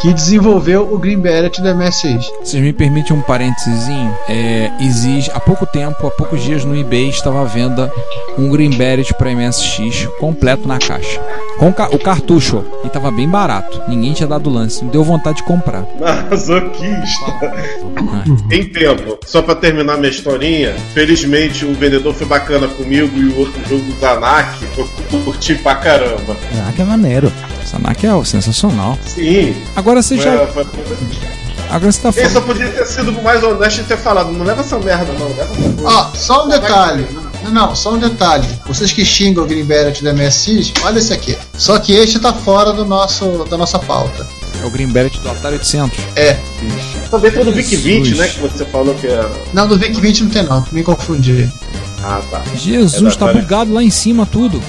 Que 0.00 0.12
desenvolveu 0.12 0.92
o 0.92 0.98
Green 0.98 1.18
Beret 1.18 1.60
do 1.60 1.74
MSX. 1.74 2.30
Vocês 2.42 2.62
me 2.62 2.72
permitem 2.72 3.16
um 3.16 3.20
parênteses? 3.22 3.88
É, 4.28 4.70
exige, 4.80 5.30
há 5.34 5.40
pouco 5.40 5.66
tempo, 5.66 6.06
há 6.06 6.10
poucos 6.10 6.42
dias 6.42 6.64
no 6.64 6.76
eBay 6.78 7.08
estava 7.08 7.42
à 7.42 7.44
venda 7.44 7.92
um 8.38 8.48
Green 8.50 8.70
Beret 8.70 9.12
para 9.14 9.30
MSX 9.34 10.06
completo 10.18 10.66
na 10.66 10.78
caixa. 10.78 11.20
Com 11.58 11.72
ca- 11.72 11.88
o 11.92 11.98
cartucho. 11.98 12.64
E 12.84 12.88
tava 12.88 13.10
bem 13.10 13.28
barato. 13.28 13.82
Ninguém 13.86 14.14
tinha 14.14 14.26
dado 14.26 14.48
lance. 14.48 14.82
Me 14.82 14.90
deu 14.90 15.04
vontade 15.04 15.38
de 15.38 15.42
comprar. 15.42 15.84
Masoquista. 16.30 17.52
em 18.50 18.64
tempo, 18.64 19.18
só 19.26 19.42
pra 19.42 19.54
terminar 19.54 19.96
minha 19.98 20.10
historinha, 20.10 20.74
felizmente 20.94 21.64
o 21.64 21.74
vendedor 21.74 22.14
foi 22.14 22.26
bacana 22.26 22.66
comigo 22.68 23.10
e 23.18 23.26
o 23.26 23.38
outro 23.40 23.60
jogo 23.68 23.82
do 23.82 24.00
Zanak 24.00 24.64
eu 25.12 25.20
curti 25.24 25.54
pra 25.56 25.74
caramba. 25.76 26.36
Ah, 26.66 26.72
que 26.74 26.82
maneiro. 26.82 27.30
Sanak 27.64 28.06
é 28.06 28.24
sensacional. 28.24 28.98
Sim, 29.04 29.54
Agora 29.76 30.02
você 30.02 30.16
já. 30.16 30.46
foi- 30.48 30.66
Agora 31.70 31.92
você 31.92 32.00
tá 32.00 32.08
ele 32.08 32.28
só 32.28 32.40
falando. 32.40 32.46
podia 32.46 32.68
ter 32.72 32.86
sido 32.86 33.12
mais 33.22 33.42
honesto 33.44 33.80
e 33.80 33.84
ter 33.84 33.96
falado, 33.96 34.32
não 34.32 34.44
leva 34.44 34.60
essa 34.60 34.76
merda 34.78 35.12
não, 35.12 35.28
leva 35.28 35.42
essa 35.42 35.54
coisa. 35.54 35.82
Ó, 35.84 36.10
só 36.14 36.44
um 36.46 36.48
detalhe. 36.48 37.06
Não, 37.44 37.50
não, 37.52 37.76
só 37.76 37.94
um 37.94 37.98
detalhe. 37.98 38.46
Vocês 38.66 38.92
que 38.92 39.04
xingam 39.04 39.44
o 39.44 39.46
Green 39.46 39.64
Beret 39.64 40.02
do 40.02 40.12
MSX, 40.12 40.72
olha 40.82 40.98
esse 40.98 41.12
aqui. 41.12 41.38
Só 41.56 41.78
que 41.78 41.92
este 41.92 42.18
tá 42.18 42.32
fora 42.32 42.72
do 42.72 42.84
nosso, 42.84 43.46
da 43.48 43.56
nossa 43.56 43.78
pauta. 43.78 44.26
É 44.62 44.66
o 44.66 44.70
Green 44.70 44.88
Beret 44.88 45.18
do 45.20 45.30
Atari 45.30 45.54
800. 45.54 45.96
É. 46.16 46.36
Também 47.10 47.30
tem 47.30 47.44
do 47.44 47.52
Vic 47.52 47.76
20, 47.76 48.04
Jesus. 48.04 48.18
né, 48.18 48.28
que 48.28 48.40
você 48.40 48.64
falou 48.64 48.94
que 48.94 49.06
é... 49.06 49.30
Não, 49.52 49.66
do 49.66 49.76
VIC 49.78 50.00
20 50.00 50.24
não 50.24 50.30
tem 50.30 50.42
não, 50.42 50.64
me 50.70 50.82
confundi. 50.82 51.48
Ah, 52.02 52.20
tá. 52.30 52.42
Jesus, 52.54 53.14
É 53.14 53.18
tá 53.18 53.32
bugado 53.32 53.72
lá 53.72 53.82
em 53.82 53.90
cima 53.90 54.26
tudo. 54.26 54.62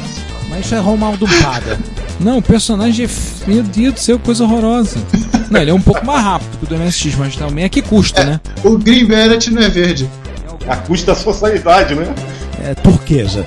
Mas 0.50 0.66
isso 0.66 0.76
é 0.76 0.80
Romaldo 0.80 1.28
Pada. 1.42 1.80
Não, 2.24 2.38
o 2.38 2.42
personagem 2.42 3.06
é. 3.06 3.10
Meu 3.50 3.64
Deus 3.64 3.94
do 3.96 4.00
céu, 4.00 4.20
coisa 4.20 4.44
horrorosa. 4.44 4.98
Não, 5.50 5.60
ele 5.62 5.72
é 5.72 5.74
um 5.74 5.82
pouco 5.82 6.06
mais 6.06 6.24
rápido 6.24 6.58
que 6.60 6.66
o 6.66 6.68
do 6.68 6.78
MSX, 6.84 7.16
mas 7.18 7.36
também 7.36 7.64
é 7.66 7.70
que 7.70 7.82
custa, 7.82 8.24
né? 8.24 8.40
O 8.64 8.78
Green 8.78 9.06
Beret 9.06 9.50
não 9.52 9.62
é 9.62 9.70
verde. 9.70 10.10
A 10.68 10.76
custa 10.78 11.14
da 11.14 11.20
sua 11.20 11.34
sanidade, 11.34 11.96
né? 11.96 12.14
É 12.64 12.76
turquesa. 12.76 13.44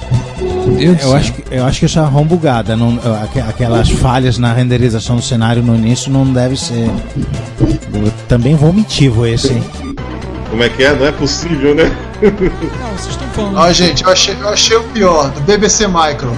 Eu 0.78 0.98
céu. 0.98 1.14
acho, 1.14 1.32
que, 1.32 1.44
eu 1.54 1.64
acho 1.64 1.78
que 1.78 1.86
isso 1.86 1.98
é 2.00 2.02
ROM 2.02 2.24
bugada. 2.26 2.76
Não, 2.76 2.98
aque- 3.22 3.40
aquelas 3.40 3.88
falhas 3.88 4.38
na 4.38 4.52
renderização 4.52 5.16
do 5.16 5.22
cenário 5.22 5.62
no 5.62 5.76
início 5.76 6.10
não 6.10 6.24
deve 6.32 6.56
ser. 6.56 6.90
Eu 7.60 8.12
também 8.28 8.56
vomitivo 8.56 9.24
esse, 9.24 9.52
hein? 9.52 9.62
Como 10.50 10.62
é 10.62 10.68
que 10.68 10.82
é? 10.82 10.94
Não 10.94 11.06
é 11.06 11.12
possível, 11.12 11.74
né? 11.76 11.84
Não, 12.20 12.96
vocês 12.98 13.10
estão 13.14 13.28
falando. 13.28 13.56
Ó, 13.56 13.72
gente, 13.72 14.02
eu 14.02 14.10
achei, 14.10 14.36
eu 14.40 14.48
achei 14.48 14.76
o 14.76 14.82
pior, 14.84 15.30
do 15.30 15.40
BBC 15.42 15.86
Micro. 15.86 16.32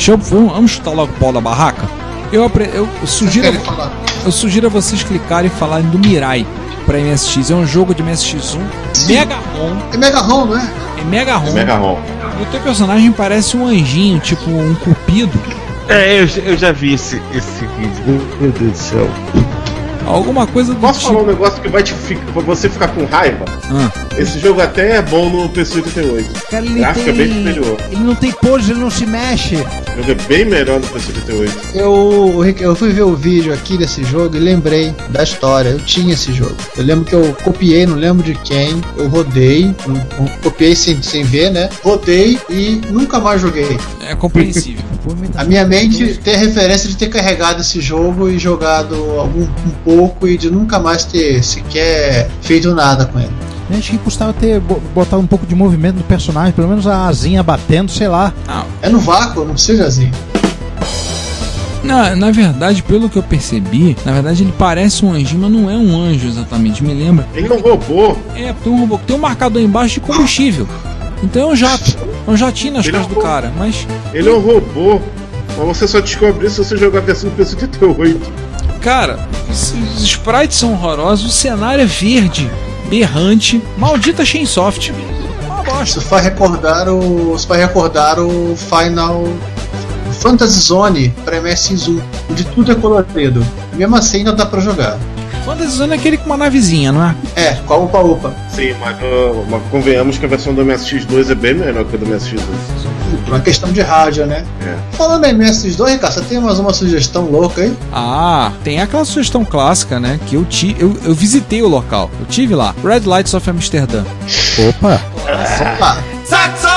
Deixa 0.00 0.12
eu, 0.12 0.16
vamos, 0.16 0.70
chutar 0.70 0.92
logo 0.92 1.12
o 1.12 1.16
pau 1.16 1.30
da 1.30 1.42
barraca? 1.42 1.86
Eu, 2.32 2.50
eu 2.72 2.88
sugiro, 3.06 3.52
falar? 3.60 3.92
eu 4.24 4.32
sugiro 4.32 4.66
a 4.66 4.70
vocês 4.70 5.02
clicarem 5.02 5.50
e 5.54 5.58
falarem 5.58 5.90
do 5.90 5.98
Mirai 5.98 6.46
pra 6.86 6.98
MSX. 6.98 7.50
É 7.50 7.54
um 7.54 7.66
jogo 7.66 7.94
de 7.94 8.02
MSX1, 8.02 8.60
Mega 9.06 9.34
ROM, 9.34 9.76
É 9.92 9.98
Mega 9.98 10.20
ROM, 10.20 10.46
não 10.46 10.58
é? 10.58 10.70
é 10.98 11.04
Mega 11.04 11.36
ROM. 11.36 11.52
Mega 11.52 11.76
ROM. 11.76 11.98
E 12.38 12.42
o 12.42 12.46
teu 12.46 12.60
personagem 12.60 13.12
parece 13.12 13.58
um 13.58 13.66
anjinho, 13.66 14.18
tipo 14.20 14.48
um 14.48 14.74
cupido. 14.76 15.38
É, 15.86 16.22
eu, 16.22 16.26
eu 16.46 16.56
já 16.56 16.72
vi 16.72 16.94
esse, 16.94 17.20
esse 17.34 17.66
vídeo. 17.66 18.26
Meu 18.40 18.52
Deus 18.52 18.72
do 18.72 18.78
céu. 18.78 19.10
Alguma 20.10 20.46
coisa 20.46 20.74
do 20.74 20.80
Posso 20.80 21.00
tipo. 21.00 21.12
falar 21.12 21.24
um 21.24 21.26
negócio 21.26 21.60
que 21.62 21.68
vai 21.68 21.82
te 21.82 21.92
fi- 21.94 22.18
você 22.44 22.68
ficar 22.68 22.88
com 22.88 23.04
raiva? 23.04 23.44
Ah, 23.70 23.90
Esse 24.18 24.38
jogo 24.38 24.60
até 24.60 24.96
é 24.96 25.02
bom 25.02 25.28
no 25.30 25.48
PC88. 25.50 26.24
Cara, 26.50 26.64
O 26.66 26.74
gráfico 26.74 27.08
é 27.08 27.12
bem 27.12 27.32
superior. 27.34 27.76
ele 27.90 28.00
não 28.02 28.14
tem 28.14 28.32
pose, 28.32 28.70
ele 28.72 28.80
não 28.80 28.90
se 28.90 29.06
mexe. 29.06 29.56
O 29.56 29.96
jogo 30.02 30.10
é 30.10 30.14
bem 30.28 30.44
melhor 30.44 30.80
no 30.80 30.86
PC88. 30.86 31.50
Eu, 31.74 32.44
eu 32.60 32.74
fui 32.76 32.90
ver 32.92 33.02
o 33.02 33.14
vídeo 33.14 33.52
aqui 33.54 33.76
desse 33.76 34.02
jogo 34.04 34.36
e 34.36 34.40
lembrei 34.40 34.94
da 35.10 35.22
história. 35.22 35.70
Eu 35.70 35.78
tinha 35.80 36.12
esse 36.14 36.32
jogo. 36.32 36.56
Eu 36.76 36.84
lembro 36.84 37.04
que 37.04 37.14
eu 37.14 37.36
copiei, 37.44 37.86
não 37.86 37.96
lembro 37.96 38.22
de 38.22 38.34
quem. 38.34 38.80
Eu 38.96 39.08
rodei, 39.08 39.74
eu 39.86 40.30
copiei 40.42 40.74
sem, 40.74 41.00
sem 41.02 41.22
ver, 41.24 41.50
né? 41.50 41.68
Rodei 41.82 42.38
e 42.50 42.80
nunca 42.90 43.18
mais 43.20 43.40
joguei. 43.40 43.78
é 44.06 44.14
compreensível. 44.14 44.82
A 45.36 45.44
minha 45.44 45.64
mente 45.66 46.18
tem 46.22 46.34
a 46.34 46.38
referência 46.38 46.88
de 46.88 46.94
ter 46.96 47.08
carregado 47.08 47.60
esse 47.62 47.80
jogo 47.80 48.28
e 48.28 48.38
jogado 48.38 48.94
algum 49.18 49.42
um 49.42 49.70
pouco 49.84 49.99
e 50.22 50.36
de 50.36 50.50
nunca 50.50 50.78
mais 50.78 51.04
ter 51.04 51.42
sequer 51.42 52.28
feito 52.40 52.74
nada 52.74 53.06
com 53.06 53.18
ele. 53.18 53.30
Acho 53.76 53.92
que 53.92 53.98
custava 53.98 54.32
ter 54.32 54.58
bo- 54.60 54.80
botar 54.94 55.16
um 55.16 55.26
pouco 55.26 55.46
de 55.46 55.54
movimento 55.54 55.96
no 55.96 56.02
personagem, 56.02 56.52
pelo 56.52 56.66
menos 56.68 56.86
a 56.88 57.06
asinha 57.06 57.40
batendo, 57.42 57.90
sei 57.90 58.08
lá. 58.08 58.32
É 58.82 58.88
no 58.88 58.98
vácuo, 58.98 59.44
não 59.44 59.52
precisa 59.54 59.86
assim. 59.86 60.10
Na, 61.82 62.14
na 62.14 62.30
verdade, 62.30 62.82
pelo 62.82 63.08
que 63.08 63.16
eu 63.16 63.22
percebi, 63.22 63.96
na 64.04 64.12
verdade 64.12 64.42
ele 64.42 64.52
parece 64.58 65.04
um 65.04 65.12
anjinho, 65.12 65.40
mas 65.42 65.50
não 65.50 65.70
é 65.70 65.76
um 65.76 65.98
anjo 65.98 66.28
exatamente. 66.28 66.84
Me 66.84 66.92
lembra? 66.92 67.26
Ele 67.34 67.46
é 67.48 67.52
um 67.56 67.60
robô. 67.60 68.16
É, 68.36 68.52
tem 68.52 68.72
um 68.72 68.80
robô 68.80 68.98
que 68.98 69.06
tem 69.06 69.16
um 69.16 69.20
marcador 69.20 69.62
embaixo 69.62 69.94
de 69.94 70.00
combustível. 70.00 70.68
Então 71.22 71.42
é 71.50 71.52
um 71.52 71.56
jato. 71.56 71.96
É 72.26 72.30
um 72.30 72.36
jatinho 72.36 72.74
nas 72.74 72.86
Ele 72.86 72.96
é 72.96 73.00
costas 73.00 73.16
um 73.16 73.20
do 73.20 73.20
robô. 73.24 73.32
cara. 73.34 73.52
Mas, 73.56 73.86
Ele 74.12 74.28
é 74.28 74.32
um 74.32 74.40
robô. 74.40 75.00
Mas 75.56 75.66
você 75.78 75.88
só 75.88 76.00
descobre 76.00 76.46
isso 76.46 76.62
se 76.62 76.68
você 76.70 76.76
jogar 76.76 76.98
a 76.98 77.02
versão 77.02 77.30
do 77.30 77.36
PC88. 77.42 78.16
Cara, 78.80 79.28
esses 79.50 80.02
sprites 80.02 80.56
são 80.56 80.72
horrorosos. 80.72 81.26
O 81.26 81.32
cenário 81.32 81.82
é 81.82 81.86
verde, 81.86 82.50
berrante. 82.88 83.62
Maldita 83.76 84.24
Chainsoft. 84.24 84.92
Uma 85.44 85.62
bosta. 85.62 85.84
Isso 85.84 86.00
faz 86.00 86.24
recordar 86.24 86.88
o. 86.88 87.34
Isso 87.36 87.46
faz 87.46 87.60
recordar 87.60 88.18
o 88.18 88.56
Final 88.56 89.24
Fantasy 90.20 90.60
Zone 90.60 91.14
para 91.24 91.40
MSX1, 91.40 92.00
onde 92.30 92.44
tudo 92.44 92.72
é 92.72 92.74
colorido. 92.74 93.46
Mesmo 93.74 93.96
assim 93.96 94.18
ainda 94.18 94.32
dá 94.32 94.44
pra 94.46 94.60
jogar. 94.60 94.98
Fantasy 95.44 95.76
Zone 95.76 95.92
é 95.92 95.96
aquele 95.96 96.16
com 96.16 96.26
uma 96.26 96.36
navezinha, 96.36 96.92
não 96.92 97.04
é? 97.04 97.14
É, 97.36 97.54
com 97.66 97.74
a 97.74 97.78
Upa 97.78 97.98
Upa. 97.98 98.34
Sim, 98.50 98.74
mas, 98.80 98.96
uh, 98.98 99.44
mas 99.48 99.62
convenhamos 99.70 100.18
que 100.18 100.24
a 100.24 100.28
versão 100.28 100.54
do 100.54 100.64
MSX2 100.64 101.30
é 101.30 101.34
bem 101.34 101.54
melhor 101.54 101.84
que 101.84 101.96
a 101.96 101.98
do 101.98 102.06
MSX1. 102.06 102.40
Por 103.24 103.34
uma 103.34 103.40
questão 103.40 103.72
de 103.72 103.80
rádio, 103.80 104.26
né? 104.26 104.44
É. 104.64 104.76
Falando 104.96 105.24
em 105.24 105.34
MSX2, 105.34 105.92
Ricardo, 105.92 106.14
você 106.14 106.20
tem 106.22 106.40
mais 106.40 106.58
uma 106.58 106.72
sugestão 106.72 107.24
louca 107.30 107.62
aí? 107.62 107.76
Ah, 107.92 108.52
tem 108.62 108.80
aquela 108.80 109.04
sugestão 109.04 109.44
clássica, 109.44 109.98
né? 109.98 110.20
Que 110.26 110.36
eu, 110.36 110.44
ti, 110.44 110.76
eu, 110.78 110.96
eu 111.04 111.14
visitei 111.14 111.62
o 111.62 111.68
local. 111.68 112.10
Eu 112.20 112.26
tive 112.26 112.54
lá. 112.54 112.74
Red 112.84 113.00
Lights 113.06 113.34
of 113.34 113.48
Amsterdã. 113.48 114.04
Opa! 114.68 115.00
Opa! 115.24 116.04
Saxo! 116.24 116.60
Show. 116.62 116.69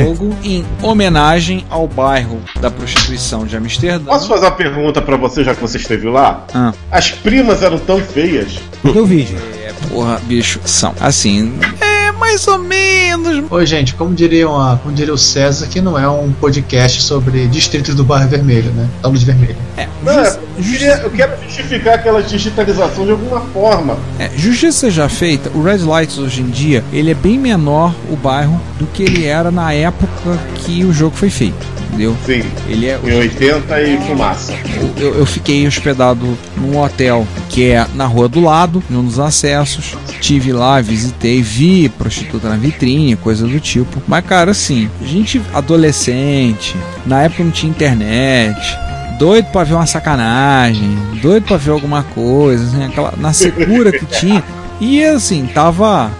Jogo 0.00 0.36
em 0.42 0.64
homenagem 0.82 1.64
ao 1.70 1.86
bairro 1.86 2.40
da 2.60 2.70
prostituição 2.70 3.46
de 3.46 3.56
Amsterdã. 3.56 4.04
Posso 4.04 4.28
fazer 4.28 4.46
uma 4.46 4.52
pergunta 4.52 5.00
pra 5.00 5.16
você, 5.16 5.42
já 5.44 5.54
que 5.54 5.60
você 5.60 5.78
esteve 5.78 6.08
lá? 6.08 6.44
Ah. 6.54 6.72
As 6.90 7.10
primas 7.10 7.62
eram 7.62 7.78
tão 7.78 8.00
feias? 8.00 8.58
Eu 8.84 9.06
vi. 9.06 9.26
É, 9.64 9.72
porra, 9.88 10.20
bicho, 10.24 10.60
são. 10.64 10.94
Assim, 11.00 11.58
é 11.80 11.85
mais 12.26 12.48
ou 12.48 12.58
menos. 12.58 13.44
Oi, 13.48 13.66
gente, 13.66 13.94
como 13.94 14.12
diria, 14.12 14.48
uma, 14.48 14.76
como 14.78 14.92
diria 14.92 15.14
o 15.14 15.18
César, 15.18 15.68
que 15.68 15.80
não 15.80 15.96
é 15.96 16.08
um 16.08 16.32
podcast 16.32 17.00
sobre 17.02 17.46
distritos 17.46 17.94
do 17.94 18.02
bairro 18.02 18.28
vermelho, 18.28 18.70
né? 18.72 18.88
Da 19.00 19.08
luz 19.08 19.22
vermelha. 19.22 19.56
É, 19.76 19.86
Não, 20.02 20.12
é, 20.20 20.36
eu, 20.58 20.64
queria- 20.64 20.96
eu 21.04 21.10
quero 21.10 21.32
justificar 21.44 21.94
aquela 21.94 22.20
digitalização 22.22 23.04
de 23.04 23.12
alguma 23.12 23.40
forma. 23.52 23.96
é, 24.18 24.28
justiça 24.36 24.90
já 24.90 25.08
feita, 25.08 25.50
o 25.54 25.62
Red 25.62 25.78
Lights 25.78 26.18
hoje 26.18 26.42
em 26.42 26.50
dia, 26.50 26.82
ele 26.92 27.12
é 27.12 27.14
bem 27.14 27.38
menor 27.38 27.94
o 28.10 28.16
bairro 28.16 28.60
do 28.78 28.86
que 28.86 29.04
ele 29.04 29.24
era 29.24 29.50
na 29.52 29.72
época 29.72 30.36
que 30.56 30.84
o 30.84 30.92
jogo 30.92 31.14
foi 31.16 31.30
feito. 31.30 31.75
Entendeu? 31.88 32.16
Sim, 32.24 32.42
Ele 32.68 32.86
é. 32.86 32.98
em 33.02 33.12
80 33.12 33.82
e 33.82 33.96
fumaça. 34.06 34.52
Eu, 34.98 35.14
eu 35.14 35.26
fiquei 35.26 35.66
hospedado 35.66 36.36
num 36.56 36.78
hotel 36.78 37.26
que 37.48 37.70
é 37.70 37.86
na 37.94 38.06
rua 38.06 38.28
do 38.28 38.40
lado, 38.40 38.82
num 38.90 39.04
dos 39.04 39.18
acessos. 39.18 39.96
Tive 40.20 40.52
lá, 40.52 40.80
visitei, 40.80 41.42
vi 41.42 41.88
prostituta 41.88 42.48
na 42.48 42.56
vitrine, 42.56 43.16
coisa 43.16 43.46
do 43.46 43.60
tipo. 43.60 44.02
Mas, 44.06 44.24
cara, 44.26 44.50
assim, 44.50 44.90
gente 45.02 45.40
adolescente, 45.54 46.74
na 47.06 47.22
época 47.22 47.44
não 47.44 47.50
tinha 47.50 47.70
internet. 47.70 48.56
Doido 49.18 49.46
pra 49.46 49.64
ver 49.64 49.74
uma 49.74 49.86
sacanagem, 49.86 50.94
doido 51.22 51.44
pra 51.44 51.56
ver 51.56 51.70
alguma 51.70 52.02
coisa, 52.02 52.64
assim, 52.64 52.84
aquela, 52.84 53.14
na 53.16 53.32
secura 53.32 53.90
que 53.90 54.04
tinha. 54.04 54.44
E 54.78 55.02
assim, 55.02 55.46
tava. 55.46 56.10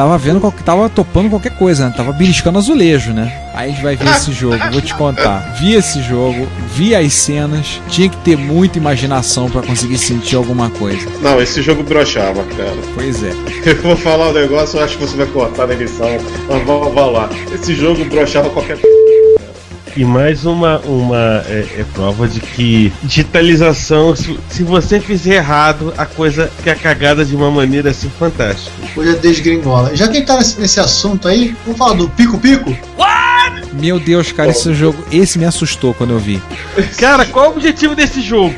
Tava 0.00 0.16
vendo, 0.16 0.40
tava 0.64 0.88
topando 0.88 1.28
qualquer 1.28 1.54
coisa, 1.58 1.84
né? 1.84 1.94
Tava 1.94 2.10
beliscando 2.10 2.56
azulejo, 2.56 3.12
né? 3.12 3.30
Aí 3.52 3.68
a 3.68 3.70
gente 3.70 3.82
vai 3.82 3.96
ver 3.96 4.08
esse 4.12 4.32
jogo, 4.32 4.56
vou 4.72 4.80
te 4.80 4.94
contar. 4.94 5.54
Vi 5.60 5.74
esse 5.74 6.00
jogo, 6.00 6.48
vi 6.74 6.94
as 6.94 7.12
cenas, 7.12 7.82
tinha 7.86 8.08
que 8.08 8.16
ter 8.16 8.34
muita 8.34 8.78
imaginação 8.78 9.50
pra 9.50 9.60
conseguir 9.60 9.98
sentir 9.98 10.36
alguma 10.36 10.70
coisa. 10.70 11.06
Não, 11.20 11.38
esse 11.38 11.60
jogo 11.60 11.82
brochava, 11.82 12.42
cara. 12.44 12.78
Pois 12.94 13.22
é. 13.22 13.34
Eu 13.66 13.76
vou 13.82 13.94
falar 13.94 14.30
um 14.30 14.32
negócio, 14.32 14.78
eu 14.78 14.84
acho 14.84 14.96
que 14.96 15.04
você 15.04 15.18
vai 15.18 15.26
cortar 15.26 15.66
na 15.66 15.74
edição, 15.74 16.08
mas 16.48 16.94
vá 16.94 17.04
lá. 17.04 17.28
Esse 17.52 17.74
jogo 17.74 18.02
brochava 18.06 18.48
qualquer 18.48 18.78
E 19.96 20.04
mais 20.04 20.44
uma, 20.44 20.78
uma 20.80 21.44
é, 21.46 21.66
é 21.78 21.84
prova 21.92 22.28
de 22.28 22.40
que 22.40 22.92
digitalização, 23.02 24.14
se, 24.14 24.38
se 24.48 24.62
você 24.62 25.00
fizer 25.00 25.36
errado, 25.36 25.92
a 25.96 26.06
coisa 26.06 26.50
fica 26.58 26.74
cagada 26.74 27.24
de 27.24 27.34
uma 27.34 27.50
maneira 27.50 27.90
assim 27.90 28.10
fantástica. 28.18 28.72
É 28.98 29.12
desgringola. 29.14 29.94
Já 29.96 30.06
que 30.06 30.16
a 30.16 30.20
gente 30.20 30.26
tá 30.26 30.36
nesse, 30.36 30.60
nesse 30.60 30.80
assunto 30.80 31.26
aí, 31.26 31.56
vamos 31.64 31.78
falar 31.78 31.94
do 31.94 32.08
Pico 32.08 32.38
Pico? 32.38 32.74
Meu 33.72 33.98
Deus, 33.98 34.32
cara, 34.32 34.50
esse 34.50 34.74
jogo, 34.74 35.02
esse 35.10 35.38
me 35.38 35.44
assustou 35.44 35.94
quando 35.94 36.10
eu 36.10 36.18
vi. 36.18 36.42
Cara, 36.98 37.24
qual 37.24 37.46
é 37.46 37.48
o 37.48 37.52
objetivo 37.52 37.94
desse 37.94 38.20
jogo? 38.20 38.54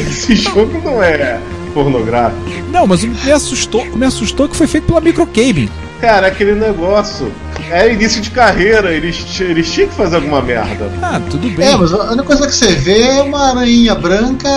Esse 0.00 0.34
jogo 0.36 0.80
não 0.82 1.02
é 1.02 1.38
pornográfico. 1.72 2.40
Não, 2.70 2.86
mas 2.86 3.02
o 3.02 3.08
que 3.08 3.24
me 3.26 3.32
assustou, 3.32 3.84
me 3.96 4.06
assustou 4.06 4.48
que 4.48 4.56
foi 4.56 4.66
feito 4.66 4.86
pela 4.86 5.00
Microcabing. 5.00 5.68
Cara, 6.00 6.28
aquele 6.28 6.54
negócio. 6.54 7.32
É 7.74 7.92
início 7.92 8.20
de 8.20 8.30
carreira, 8.30 8.92
eles, 8.92 9.26
eles 9.40 9.68
tinham 9.68 9.88
que 9.88 9.96
fazer 9.96 10.14
alguma 10.14 10.40
merda. 10.40 10.88
Ah, 11.02 11.20
tudo 11.28 11.48
bem. 11.50 11.66
É, 11.66 11.76
mas 11.76 11.92
a 11.92 12.04
única 12.04 12.22
coisa 12.22 12.46
que 12.46 12.54
você 12.54 12.68
vê 12.68 13.02
é 13.02 13.20
uma 13.20 13.50
aranha 13.50 13.96
branca 13.96 14.48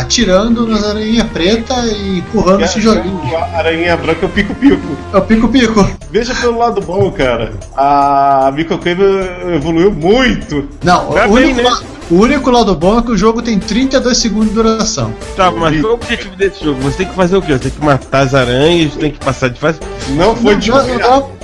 atirando 0.00 0.66
nas 0.66 0.82
aranhas 0.82 1.28
preta 1.28 1.74
e 1.86 2.18
empurrando 2.18 2.64
esse 2.64 2.80
joguinho. 2.80 3.20
A 3.36 3.58
aranha 3.58 3.96
branca 3.96 4.18
é 4.22 4.26
o 4.26 4.28
pico-pico. 4.28 4.96
É 5.12 5.16
o 5.16 5.22
Pico 5.22 5.46
Pico. 5.46 5.88
Veja 6.10 6.34
pelo 6.34 6.58
lado 6.58 6.80
bom, 6.80 7.08
cara. 7.12 7.52
A 7.76 8.50
Microcable 8.52 9.54
evoluiu 9.54 9.92
muito. 9.92 10.68
Não, 10.82 11.10
o, 11.10 11.14
bem, 11.14 11.28
único, 11.28 11.62
né? 11.62 11.78
o 12.10 12.14
único 12.16 12.50
lado 12.50 12.74
bom 12.74 12.98
é 12.98 13.02
que 13.02 13.12
o 13.12 13.16
jogo 13.16 13.42
tem 13.42 13.60
32 13.60 14.18
segundos 14.18 14.48
de 14.48 14.54
duração. 14.54 15.14
Tá, 15.36 15.52
mas 15.52 15.80
qual 15.80 15.92
é 15.92 15.94
o 15.94 15.94
objetivo 15.94 16.34
desse 16.34 16.64
jogo? 16.64 16.80
Você 16.80 16.96
tem 16.96 17.06
que 17.06 17.14
fazer 17.14 17.36
o 17.36 17.42
quê? 17.42 17.52
Você 17.52 17.70
tem 17.70 17.70
que 17.70 17.84
matar 17.84 18.22
as 18.22 18.34
aranhas, 18.34 18.96
tem 18.96 19.12
que 19.12 19.24
passar 19.24 19.50
de 19.50 19.60
fase. 19.60 19.78
Não 20.08 20.34
foi 20.34 20.54
Não, 20.54 20.58
de 20.58 20.70
não, 20.70 20.98
não. 20.98 21.35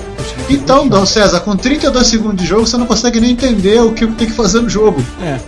Então, 0.49 0.87
Dom 0.87 1.05
César, 1.05 1.39
com 1.41 1.55
32 1.55 2.07
segundos 2.07 2.37
de 2.41 2.45
jogo, 2.45 2.65
você 2.67 2.77
não 2.77 2.85
consegue 2.85 3.19
nem 3.19 3.31
entender 3.31 3.79
o 3.81 3.91
que 3.91 4.05
tem 4.07 4.27
que 4.27 4.33
fazer 4.33 4.61
no 4.61 4.69
jogo. 4.69 5.03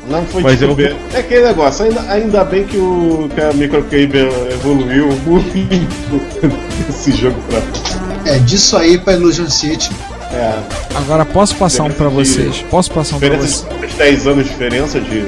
Não 0.10 0.26
foi 0.26 0.42
Mas 0.42 0.60
de 0.60 0.66
eu-. 0.66 0.76
É 1.14 1.20
aquele 1.20 1.46
negócio, 1.46 1.86
ainda, 1.86 2.02
ainda 2.10 2.44
bem 2.44 2.66
que, 2.66 2.78
o, 2.78 3.30
que 3.34 3.42
a 3.42 3.54
Microcable 3.54 4.30
evoluiu 4.52 5.08
muito 5.26 5.46
esse 6.90 7.12
jogo 7.12 7.38
pra. 7.50 7.62
É 8.32 8.40
disso 8.40 8.76
aí 8.78 8.98
pra 8.98 9.14
Illusion 9.14 9.50
City. 9.50 9.92
É, 10.32 10.54
Agora 10.96 11.24
posso 11.24 11.56
passar 11.56 11.84
um 11.84 11.92
pra 11.92 12.10
vocês? 12.10 12.64
Posso 12.70 12.92
passar 12.92 13.18
um 13.18 13.20
pra 13.20 13.30
vocês? 13.38 13.62
diferença 13.62 13.88
de 13.88 13.94
10 13.96 14.28
anos 14.28 14.44
de 14.44 14.50
diferença 14.50 15.00
de. 15.00 15.26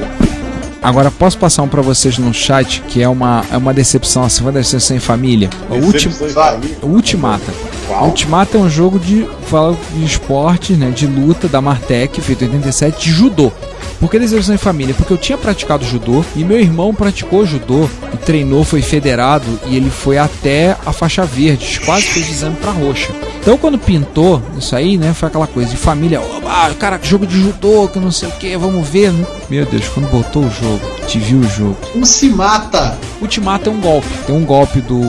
Agora 0.81 1.09
posso 1.11 1.37
passar 1.37 1.63
um 1.63 1.67
pra 1.67 1.81
vocês 1.81 2.17
no 2.17 2.33
chat 2.33 2.81
que 2.87 3.01
é 3.01 3.09
uma, 3.09 3.43
é 3.51 3.57
uma 3.57 3.73
decepção, 3.73 4.23
assim, 4.23 4.41
uma 4.41 4.51
decepção 4.51 4.95
em 4.95 4.99
família. 4.99 5.49
O, 5.69 5.75
ulti, 5.75 5.93
decepções 5.93 6.29
de 6.29 6.35
vai. 6.35 6.53
família. 6.53 6.77
o 6.81 6.87
Ultimata. 6.87 7.53
Qual? 7.87 8.05
Ultimata 8.05 8.57
é 8.57 8.61
um 8.61 8.69
jogo 8.69 8.99
de, 8.99 9.25
fala 9.43 9.75
de 9.93 10.03
esporte, 10.03 10.73
né, 10.73 10.91
de 10.91 11.07
luta 11.07 11.47
da 11.47 11.61
Martech, 11.61 12.19
feito 12.21 12.43
em 12.43 12.47
87, 12.47 13.01
de 13.01 13.11
judô. 13.11 13.51
Por 13.99 14.11
que 14.11 14.19
decepção 14.19 14.53
em 14.53 14.57
família? 14.59 14.93
Porque 14.93 15.11
eu 15.11 15.17
tinha 15.17 15.37
praticado 15.37 15.83
judô 15.85 16.23
e 16.35 16.43
meu 16.43 16.59
irmão 16.59 16.93
praticou 16.93 17.45
judô 17.45 17.89
e 18.13 18.17
treinou, 18.17 18.63
foi 18.63 18.81
federado 18.81 19.45
e 19.65 19.75
ele 19.75 19.89
foi 19.89 20.17
até 20.17 20.75
a 20.85 20.93
faixa 20.93 21.25
verde, 21.25 21.79
quase 21.85 22.03
fez 22.05 22.29
exame 22.29 22.55
pra 22.57 22.71
roxa. 22.71 23.11
Então 23.41 23.57
quando 23.57 23.79
pintou 23.79 24.41
isso 24.57 24.75
aí, 24.75 24.97
né, 24.97 25.13
foi 25.13 25.27
aquela 25.29 25.47
coisa 25.47 25.71
de 25.71 25.77
família, 25.77 26.21
"Ó, 26.21 26.47
ah, 26.47 26.69
cara, 26.77 26.99
jogo 27.01 27.25
de 27.25 27.39
judô, 27.41 27.87
que 27.87 27.99
não 27.99 28.11
sei 28.11 28.29
o 28.29 28.31
que, 28.33 28.55
vamos 28.57 28.87
ver. 28.87 29.11
né?" 29.11 29.25
Meu 29.49 29.65
Deus, 29.65 29.87
quando 29.87 30.09
botou 30.11 30.43
o 30.43 30.49
jogo, 30.51 30.81
te 31.07 31.17
viu 31.17 31.39
o 31.39 31.47
jogo. 31.49 31.77
Um 31.95 32.05
se 32.05 32.29
mata. 32.29 32.97
Ultimata 33.21 33.69
é 33.69 33.73
um 33.73 33.79
golpe. 33.79 34.07
Tem 34.25 34.35
um 34.35 34.45
golpe 34.45 34.81
do, 34.81 34.99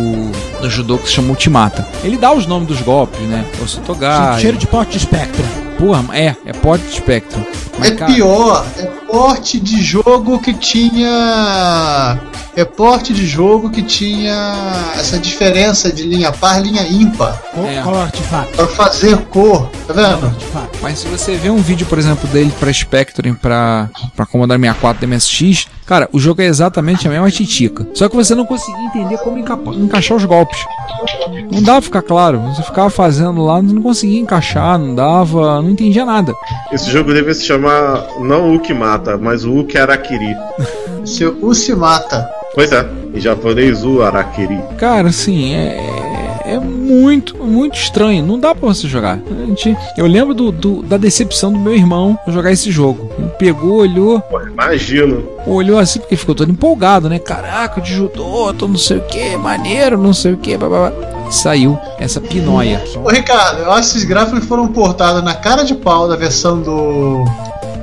do 0.60 0.70
judô 0.70 0.96
que 0.98 1.08
se 1.08 1.14
chama 1.14 1.30
Ultimata. 1.30 1.86
Ele 2.02 2.16
dá 2.16 2.32
os 2.32 2.46
nomes 2.46 2.68
dos 2.68 2.80
golpes, 2.80 3.20
né? 3.22 3.44
O 3.62 3.66
Sotogai. 3.66 4.40
Cheiro 4.40 4.56
de 4.56 4.66
pote 4.66 4.92
de 4.92 4.98
espectro. 4.98 5.44
Porra, 5.78 6.04
é, 6.12 6.34
é 6.44 6.52
Pod 6.52 6.82
Spectrum. 6.92 7.44
Mas, 7.78 7.92
É 7.92 7.94
cara, 7.94 8.12
pior, 8.12 8.66
é 8.76 8.82
porte 8.82 9.60
de 9.60 9.80
jogo 9.80 10.40
que 10.40 10.52
tinha. 10.52 12.18
É 12.56 12.64
porte 12.64 13.12
de 13.12 13.24
jogo 13.24 13.70
que 13.70 13.82
tinha 13.82 14.92
essa 14.98 15.16
diferença 15.16 15.92
de 15.92 16.02
linha 16.02 16.32
par, 16.32 16.60
linha 16.60 16.82
ímpar. 16.88 17.40
É. 17.56 17.80
qual 17.82 17.94
é 17.94 17.98
o 17.98 18.02
artefato? 18.02 18.50
Pra 18.50 18.66
fazer 18.66 19.16
cor, 19.26 19.70
tá 19.86 19.94
é 19.94 19.96
vendo? 19.96 20.36
Mas 20.82 20.98
se 20.98 21.06
você 21.06 21.36
vê 21.36 21.50
um 21.50 21.58
vídeo, 21.58 21.86
por 21.86 21.98
exemplo, 21.98 22.28
dele 22.30 22.52
pra 22.58 22.72
Spectrum 22.72 23.34
pra, 23.34 23.88
pra 24.16 24.26
Commodore 24.26 24.60
64 24.60 25.06
MSX, 25.06 25.68
cara, 25.88 26.08
o 26.12 26.18
jogo 26.20 26.42
é 26.42 26.44
exatamente 26.44 27.08
a 27.08 27.10
mesma 27.10 27.30
titica. 27.30 27.86
Só 27.94 28.08
que 28.08 28.14
você 28.14 28.34
não 28.34 28.44
conseguia 28.44 28.84
entender 28.84 29.16
como 29.18 29.38
encapa- 29.38 29.72
encaixar 29.72 30.16
os 30.18 30.24
golpes. 30.26 30.58
Não 31.50 31.62
dava 31.62 31.78
pra 31.78 31.82
ficar 31.82 32.02
claro. 32.02 32.38
Você 32.54 32.62
ficava 32.62 32.90
fazendo 32.90 33.42
lá, 33.42 33.60
não 33.62 33.80
conseguia 33.82 34.20
encaixar, 34.20 34.78
não 34.78 34.94
dava, 34.94 35.62
não 35.62 35.70
entendia 35.70 36.04
nada. 36.04 36.32
Esse 36.70 36.90
jogo 36.90 37.12
deve 37.14 37.32
se 37.34 37.44
chamar 37.44 38.06
não 38.20 38.54
o 38.54 38.60
que 38.60 38.74
mata, 38.74 39.16
mas 39.16 39.44
o 39.46 39.64
que 39.64 39.78
Arakiri. 39.78 40.36
Seu 41.04 41.36
U 41.42 41.54
se 41.54 41.74
mata. 41.74 42.28
Pois 42.54 42.70
é, 42.70 42.86
em 43.14 43.20
japonês 43.20 43.84
o 43.84 44.02
Arakiri. 44.02 44.60
Cara, 44.76 45.08
assim, 45.08 45.54
é 45.54 45.78
muito, 46.88 47.36
muito 47.36 47.74
estranho. 47.78 48.24
Não 48.24 48.38
dá 48.38 48.54
pra 48.54 48.68
você 48.68 48.88
jogar. 48.88 49.18
A 49.30 49.46
gente, 49.46 49.76
eu 49.96 50.06
lembro 50.06 50.34
do, 50.34 50.50
do- 50.50 50.82
da 50.82 50.96
decepção 50.96 51.52
do 51.52 51.58
meu 51.58 51.74
irmão 51.74 52.18
jogar 52.28 52.50
esse 52.52 52.70
jogo. 52.70 53.10
Ele 53.18 53.28
pegou, 53.38 53.78
olhou, 53.80 54.20
Pô, 54.22 54.40
imagino. 54.40 55.24
olhou 55.46 55.78
assim, 55.78 55.98
porque 56.00 56.16
ficou 56.16 56.34
todo 56.34 56.50
empolgado, 56.50 57.08
né? 57.08 57.18
Caraca, 57.18 57.80
de 57.80 57.94
judô, 57.94 58.52
tô 58.54 58.66
não 58.66 58.76
sei 58.78 58.98
o 58.98 59.02
que, 59.02 59.36
maneiro, 59.36 59.98
não 59.98 60.12
sei 60.12 60.32
o 60.32 60.36
que, 60.36 60.56
blá. 60.56 60.92
Saiu 61.30 61.78
essa 61.98 62.20
pinóia. 62.22 62.82
Ô 63.04 63.10
Ricardo, 63.10 63.60
eu 63.60 63.70
acho 63.72 63.90
que 63.90 63.96
esses 63.98 64.04
gráficos 64.08 64.46
foram 64.46 64.66
portados 64.68 65.22
na 65.22 65.34
cara 65.34 65.62
de 65.62 65.74
pau 65.74 66.08
da 66.08 66.16
versão 66.16 66.60
do. 66.62 67.22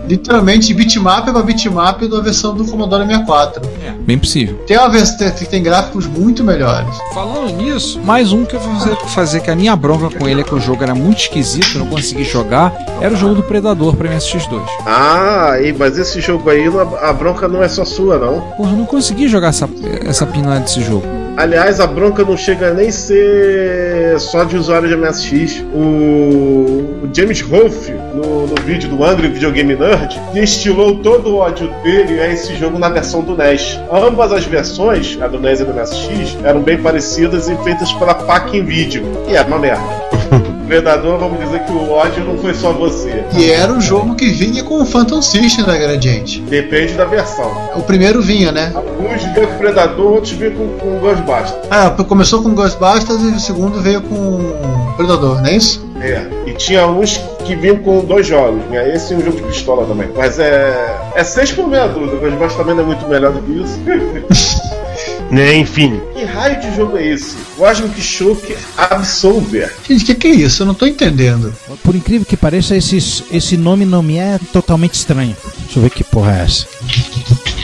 Literalmente 0.08 0.74
bitmap 0.74 1.26
pra 1.32 1.42
bitmap 1.42 2.02
da 2.08 2.20
versão 2.22 2.54
do 2.56 2.66
Commodore 2.66 3.06
64. 3.06 3.62
Bem 4.02 4.20
possível. 4.20 4.56
Tem 4.68 4.78
uma 4.78 4.90
versão 4.90 5.18
tem, 5.18 5.32
tem 5.32 5.64
gráficos 5.64 6.06
muito 6.06 6.44
melhores. 6.44 6.96
Falando 7.14 7.52
nisso, 7.56 8.00
mais 8.04 8.32
um 8.32 8.46
que 8.46 8.56
eu 8.56 8.60
vou 8.60 8.96
fazer, 9.10 9.40
que 9.42 9.50
a 9.50 9.56
minha 9.56 9.76
bronca 9.76 10.16
com 10.16 10.28
ele 10.28 10.42
é 10.42 10.44
que 10.44 10.54
o 10.54 10.60
jogo 10.60 10.84
era 10.84 10.94
muito 10.94 11.20
esquisito, 11.20 11.68
eu 11.76 11.80
não 11.80 11.88
consegui 11.88 12.24
jogar, 12.24 12.74
era 13.02 13.14
o 13.14 13.18
jogo 13.18 13.36
do 13.36 13.44
Predador 13.44 13.96
pra 13.96 14.10
MSX2. 14.10 14.62
Ah, 14.86 15.56
e- 15.62 15.74
mas 15.74 15.98
esse 15.98 16.22
jogo 16.22 16.50
aí, 16.50 16.66
a 17.02 17.12
bronca 17.14 17.48
não 17.48 17.64
é 17.64 17.68
só 17.68 17.84
sua, 17.84 18.18
não. 18.20 18.42
Porra, 18.58 18.72
eu 18.72 18.78
não 18.78 18.86
consegui 18.86 19.28
jogar 19.28 19.50
essa, 19.50 19.68
essa 20.06 20.26
pinóia 20.26 20.60
desse 20.60 20.82
jogo. 20.82 21.04
Aliás, 21.38 21.80
a 21.82 21.88
bronca 21.88 22.24
não 22.24 22.38
chega 22.38 22.74
nem 22.74 22.90
ser 22.92 24.18
só 24.20 24.44
de 24.46 24.56
usuário 24.56 24.88
de 24.88 24.96
MSX. 24.96 25.64
O, 25.74 27.04
o 27.04 27.10
James 27.14 27.42
Rolfe, 27.42 27.94
no, 28.16 28.48
no 28.48 28.56
vídeo 28.64 28.90
do 28.90 29.04
Angry 29.04 29.28
Video 29.28 29.52
Game 29.52 29.76
Nerd, 29.76 30.20
destilou 30.34 30.96
todo 30.98 31.32
o 31.32 31.36
ódio 31.38 31.70
dele 31.84 32.22
a 32.22 32.32
esse 32.32 32.56
jogo 32.56 32.80
na 32.80 32.90
versão 32.90 33.22
do 33.22 33.36
NES. 33.36 33.80
Ambas 33.92 34.32
as 34.32 34.46
versões, 34.46 35.18
a 35.22 35.28
do 35.28 35.40
NES 35.40 35.60
e 35.60 35.64
a 35.64 35.66
do 35.66 35.74
MSX, 35.74 36.38
eram 36.44 36.62
bem 36.62 36.78
parecidas 36.78 37.50
e 37.50 37.56
feitas 37.58 37.92
pela 37.94 38.14
Pac 38.14 38.50
Video. 38.62 39.04
E 39.28 39.36
era 39.36 39.48
uma 39.48 39.60
merda. 39.60 39.84
Predador, 40.66 41.20
vamos 41.20 41.40
dizer 41.40 41.64
que 41.64 41.72
o 41.72 41.92
ódio 41.92 42.24
não 42.24 42.40
foi 42.40 42.54
só 42.54 42.74
você. 42.74 43.24
E 43.38 43.52
era 43.52 43.72
o 43.72 43.80
jogo 43.80 44.16
que 44.16 44.30
vinha 44.30 44.64
com 44.64 44.82
o 44.82 44.86
Phantom 44.86 45.22
System 45.22 45.64
da 45.64 45.78
Gradiente. 45.78 46.42
Depende 46.42 46.94
da 46.94 47.06
versão. 47.06 47.52
O 47.76 47.84
primeiro 47.84 48.20
vinha, 48.20 48.52
né? 48.52 48.72
Alguns 48.74 49.24
vinham 49.24 49.48
com 49.48 49.58
Predador, 49.60 50.14
outros 50.14 50.34
vinham 50.34 50.56
com, 50.56 50.68
com 50.80 51.00
Ghostbusters. 51.00 51.54
Ah, 51.70 51.92
começou 51.92 52.42
com 52.42 52.56
Ghostbusters 52.56 53.22
e 53.22 53.36
o 53.36 53.40
segundo 53.40 53.80
veio 53.80 54.02
com 54.02 54.94
Predador, 54.98 55.42
não 55.42 55.50
é 55.50 55.56
isso? 55.56 55.86
É. 56.02 56.28
E 56.46 56.54
tinha 56.54 56.86
uns 56.88 57.18
que 57.46 57.56
vinham 57.56 57.78
com 57.78 58.04
dois 58.04 58.28
jogos, 58.28 58.64
né? 58.70 58.94
Esse 58.94 59.14
é 59.14 59.18
um 59.18 59.22
jogo 59.22 59.38
de 59.38 59.44
pistola 59.44 59.86
também. 59.86 60.10
Mas 60.16 60.40
é. 60.40 61.12
É 61.16 61.24
6 61.24 61.54
por 61.54 61.68
meia 61.68 61.88
dúzia. 61.88 62.16
O 62.16 62.20
Ghostbusters 62.20 62.56
também 62.56 62.76
não 62.76 62.84
é 62.84 62.86
muito 62.86 63.08
melhor 63.08 63.32
do 63.32 63.42
que 63.42 63.52
isso. 63.52 63.80
Né, 65.32 65.56
enfim. 65.56 66.00
que 66.14 66.24
raio 66.24 66.60
de 66.62 66.74
jogo 66.76 66.98
é 66.98 67.08
esse? 67.08 67.36
Cosmic 67.58 68.00
Shock 68.00 68.56
Absolver. 68.78 69.74
Gente, 69.88 70.04
o 70.04 70.06
que, 70.06 70.16
que 70.16 70.28
é 70.28 70.32
isso? 70.32 70.62
Eu 70.62 70.68
não 70.68 70.74
tô 70.74 70.86
entendendo. 70.86 71.52
Por 71.84 71.96
incrível 71.96 72.26
que 72.26 72.38
pareça, 72.38 72.76
esse, 72.76 72.98
esse 73.32 73.58
nome 73.58 73.86
não 73.86 74.04
me 74.04 74.18
é 74.18 74.40
totalmente 74.54 74.94
estranho. 74.94 75.36
Deixa 75.64 75.80
eu 75.80 75.84
ver 75.84 75.90
que 75.90 76.04
porra 76.04 76.38
é 76.38 76.44
essa. 76.44 76.68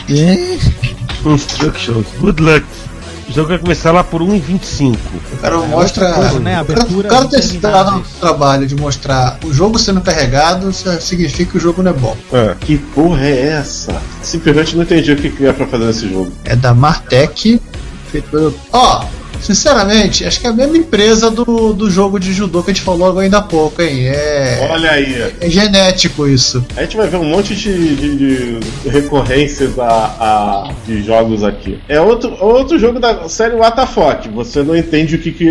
É. 0.10 0.58
Good 2.20 2.42
luck. 2.42 2.66
O 3.32 3.34
jogo 3.34 3.48
vai 3.48 3.60
começar 3.60 3.94
lá 3.94 4.04
por 4.04 4.22
1,25. 4.22 4.98
O 5.32 5.38
cara 5.38 5.58
mostra. 5.60 6.12
coisa, 6.12 6.40
né? 6.40 6.56
Abertura 6.56 7.08
o 7.08 7.10
cara 7.10 7.26
ter 7.30 7.42
se 7.42 7.60
dado 7.60 8.00
o 8.00 8.20
trabalho 8.20 8.68
de 8.68 8.76
mostrar 8.76 9.40
o 9.46 9.54
jogo 9.54 9.80
sendo 9.80 10.02
carregado 10.02 10.70
significa 10.74 11.52
que 11.52 11.58
o 11.58 11.60
jogo 11.60 11.82
não 11.82 11.92
é 11.92 11.94
bom. 11.94 12.18
É. 12.34 12.56
Que 12.60 12.78
porra 12.78 13.26
é 13.26 13.48
essa? 13.54 14.02
Simplesmente 14.22 14.76
não 14.76 14.84
entendi 14.84 15.14
o 15.14 15.16
que 15.16 15.30
que 15.30 15.46
é 15.46 15.54
pra 15.54 15.66
fazer 15.66 15.86
nesse 15.86 16.10
jogo. 16.10 16.30
É 16.44 16.58
da 16.58 16.74
Martech. 16.74 17.62
Feito 18.12 18.30
pelo. 18.30 18.54
Ó, 18.74 19.06
sinceramente, 19.42 20.26
acho 20.26 20.40
que 20.40 20.48
é 20.48 20.50
a 20.50 20.54
mesma 20.54 20.78
empresa 20.78 21.30
do, 21.32 21.74
do 21.74 21.90
jogo 21.90 22.20
de 22.20 22.34
judô 22.34 22.64
que 22.64 22.72
a 22.72 22.74
gente 22.74 22.84
falou 22.84 23.18
ainda 23.20 23.38
há 23.40 23.42
pouco, 23.42 23.82
hein? 23.82 24.08
É. 24.08 24.68
Olha 24.72 24.92
aí. 24.92 25.34
É 25.42 25.50
genético 25.50 26.28
isso. 26.28 26.64
A 26.76 26.82
gente 26.84 26.96
vai 26.98 27.08
ver 27.08 27.18
um 27.18 27.26
monte 27.26 27.56
de, 27.56 27.96
de- 27.96 28.16
de 28.60 28.90
recorrências 28.90 29.78
a, 29.80 29.88
a- 29.88 30.74
de 30.86 31.04
jogos 31.04 31.44
aqui. 31.44 31.80
É 31.88 32.00
outro, 32.00 32.36
outro 32.40 32.78
jogo 32.80 33.00
da 33.00 33.28
série 33.30 33.56
WTF. 33.56 34.30
Você 34.34 34.64
não 34.64 34.76
entende 34.76 35.16
o 35.16 35.20
que, 35.20 35.32
que 35.32 35.50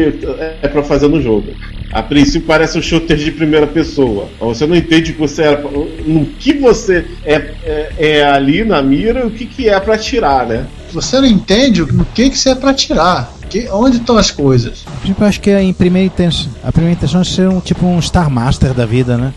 é 0.63 0.69
pra 0.69 0.83
fazer 0.83 1.09
no 1.09 1.21
jogo. 1.21 1.49
A 1.93 2.03
princípio 2.03 2.47
parece 2.47 2.79
um 2.79 2.83
shooter 2.83 3.17
de 3.17 3.33
primeira 3.33 3.67
pessoa. 3.67 4.29
Você 4.39 4.65
não 4.65 4.77
entende 4.77 5.13
que 5.13 5.19
você 5.19 5.43
é, 5.43 5.61
no 6.07 6.25
que 6.25 6.53
você 6.53 7.05
é, 7.25 7.35
é, 7.65 7.93
é 7.99 8.25
ali 8.25 8.65
na 8.65 8.81
mira 8.81 9.21
e 9.21 9.27
o 9.27 9.31
que, 9.31 9.45
que 9.45 9.69
é 9.69 9.79
pra 9.81 9.95
atirar, 9.97 10.47
né? 10.47 10.67
Você 10.93 11.19
não 11.19 11.27
entende 11.27 11.83
o 11.83 12.05
que, 12.15 12.31
que 12.31 12.39
você 12.39 12.51
é 12.51 12.55
pra 12.55 12.73
tirar. 12.73 13.33
Que, 13.51 13.69
onde 13.71 13.97
estão 13.99 14.17
as 14.17 14.31
coisas? 14.31 14.85
Tipo, 15.05 15.25
eu 15.25 15.29
acho 15.29 15.41
que 15.41 15.51
a 15.51 15.61
em 15.63 15.73
primeira 15.73 16.07
intenção, 16.07 16.51
a 16.63 16.71
primeira 16.73 16.97
intenção 16.97 17.21
é 17.21 17.25
ser 17.25 17.49
um 17.49 17.61
tipo 17.61 17.85
um 17.85 18.01
Star 18.01 18.31
Master 18.31 18.73
da 18.73 18.87
vida, 18.87 19.17
né? 19.19 19.33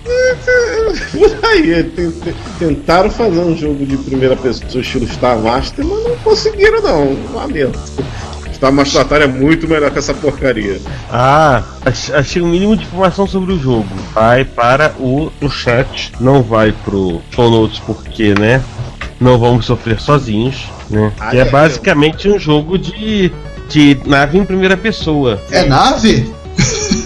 Por 1.11 1.45
aí, 1.49 1.83
te- 1.83 2.11
te- 2.11 2.35
tentaram 2.59 3.09
fazer 3.09 3.39
um 3.39 3.55
jogo 3.57 3.85
de 3.85 3.97
primeira 3.97 4.35
pessoa 4.35 4.81
estilo 4.81 5.07
Star 5.07 5.37
Master, 5.39 5.83
mas 5.85 6.03
não 6.03 6.15
conseguiram 6.17 6.81
não. 6.81 7.17
Lamento. 7.33 7.79
Star 8.53 8.71
Master 8.71 9.01
Atari 9.01 9.23
é 9.23 9.27
muito 9.27 9.67
melhor 9.67 9.89
que 9.91 9.99
essa 9.99 10.13
porcaria. 10.13 10.79
Ah, 11.11 11.63
ach- 11.85 12.11
achei 12.13 12.41
o 12.41 12.45
mínimo 12.47 12.77
de 12.77 12.83
informação 12.83 13.27
sobre 13.27 13.53
o 13.53 13.59
jogo. 13.59 13.87
Vai 14.13 14.45
para 14.45 14.93
o, 14.99 15.31
o 15.41 15.49
chat, 15.49 16.11
não 16.19 16.41
vai 16.43 16.71
pro 16.71 17.19
show 17.31 17.49
notes 17.49 17.79
porque, 17.79 18.33
né? 18.35 18.63
Não 19.19 19.37
vamos 19.39 19.65
sofrer 19.65 19.99
sozinhos, 19.99 20.65
né? 20.89 21.11
Ah, 21.19 21.31
Que 21.31 21.37
é 21.37 21.41
é, 21.41 21.45
basicamente 21.45 22.29
um 22.29 22.37
jogo 22.39 22.77
de, 22.77 23.31
de 23.73 23.97
nave 24.05 24.37
em 24.37 24.45
primeira 24.45 24.77
pessoa, 24.77 25.41
É 25.49 25.65
nave? 25.65 26.31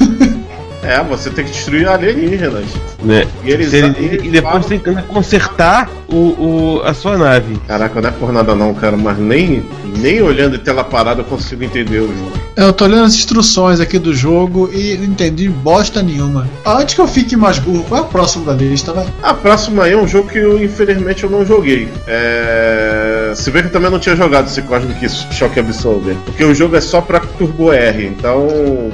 É, 0.88 1.04
você 1.04 1.30
tem 1.30 1.44
que 1.46 1.52
destruir 1.52 1.88
alienígenas. 1.88 2.66
né? 3.04 3.28
E 3.44 3.52
eles- 3.52 3.74
Ele- 3.74 3.96
eles 4.00 4.26
e 4.26 4.30
depois 4.30 4.66
tem 4.66 4.80
que 4.80 4.92
consertar 5.04 5.90
o, 6.08 6.16
o- 6.16 6.82
a 6.84 6.94
sua 6.94 7.18
nave. 7.18 7.58
Caraca, 7.68 8.02
não 8.02 8.10
é 8.10 8.12
por 8.12 8.32
nada 8.32 8.56
não, 8.56 8.74
cara, 8.74 8.96
mas 8.98 9.18
nem, 9.20 9.64
nem 9.98 10.22
olhando 10.22 10.56
em 10.56 10.60
tela 10.60 10.84
parada 10.84 11.22
eu 11.22 11.26
consigo 11.26 11.64
entender 11.64 12.00
o 12.00 12.08
jogo. 12.08 12.32
Eu 12.56 12.74
tô 12.74 12.86
olhando 12.86 13.04
as 13.04 13.14
instruções 13.14 13.80
aqui 13.80 14.00
do 14.00 14.16
jogo 14.16 14.70
e 14.74 14.98
não 14.98 15.06
entendi 15.06 15.48
bosta 15.48 16.02
nenhuma. 16.02 16.48
Antes 16.66 16.96
que 16.96 17.02
eu 17.02 17.08
fique 17.08 17.36
mais 17.36 17.60
burro, 17.60 17.84
qual 17.88 18.02
é 18.02 18.04
o 18.04 18.08
próximo 18.08 18.46
da 18.46 18.54
lista, 18.54 18.94
vai? 18.94 19.06
A 19.22 19.34
próxima 19.34 19.84
aí 19.84 19.94
é 19.94 19.98
um 19.98 20.08
jogo 20.08 20.28
que 20.30 20.40
eu, 20.40 20.62
infelizmente 20.64 21.24
eu 21.24 21.30
não 21.30 21.46
joguei. 21.46 21.88
É... 22.08 23.32
Se 23.36 23.52
vê 23.52 23.62
que 23.62 23.68
eu 23.68 23.72
também 23.72 23.92
não 23.92 24.00
tinha 24.00 24.16
jogado 24.16 24.48
esse 24.48 24.62
Cosmic 24.64 25.08
Shock 25.34 25.60
Absolver. 25.60 26.16
Porque 26.26 26.44
o 26.44 26.56
jogo 26.56 26.76
é 26.76 26.82
só 26.82 27.00
pra 27.02 27.20
Turbo 27.20 27.72
R. 27.72 28.06
Então 28.08 28.90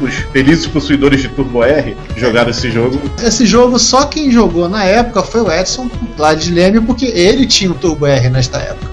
os, 0.00 0.14
felizes 0.32 0.66
possuidores 0.66 1.22
de 1.22 1.28
Turbo 1.28 1.62
R 1.62 1.96
jogaram 2.16 2.50
esse 2.50 2.70
jogo. 2.70 3.00
Esse 3.22 3.46
jogo 3.46 3.78
só 3.78 4.06
quem 4.06 4.30
jogou 4.30 4.68
na 4.68 4.84
época 4.84 5.22
foi 5.22 5.42
o 5.42 5.50
Edson 5.50 5.90
lá 6.18 6.34
de 6.34 6.50
Leme, 6.50 6.80
porque 6.80 7.06
ele 7.06 7.46
tinha 7.46 7.70
o 7.70 7.74
Turbo 7.74 8.06
R 8.06 8.28
nesta 8.28 8.58
época. 8.58 8.91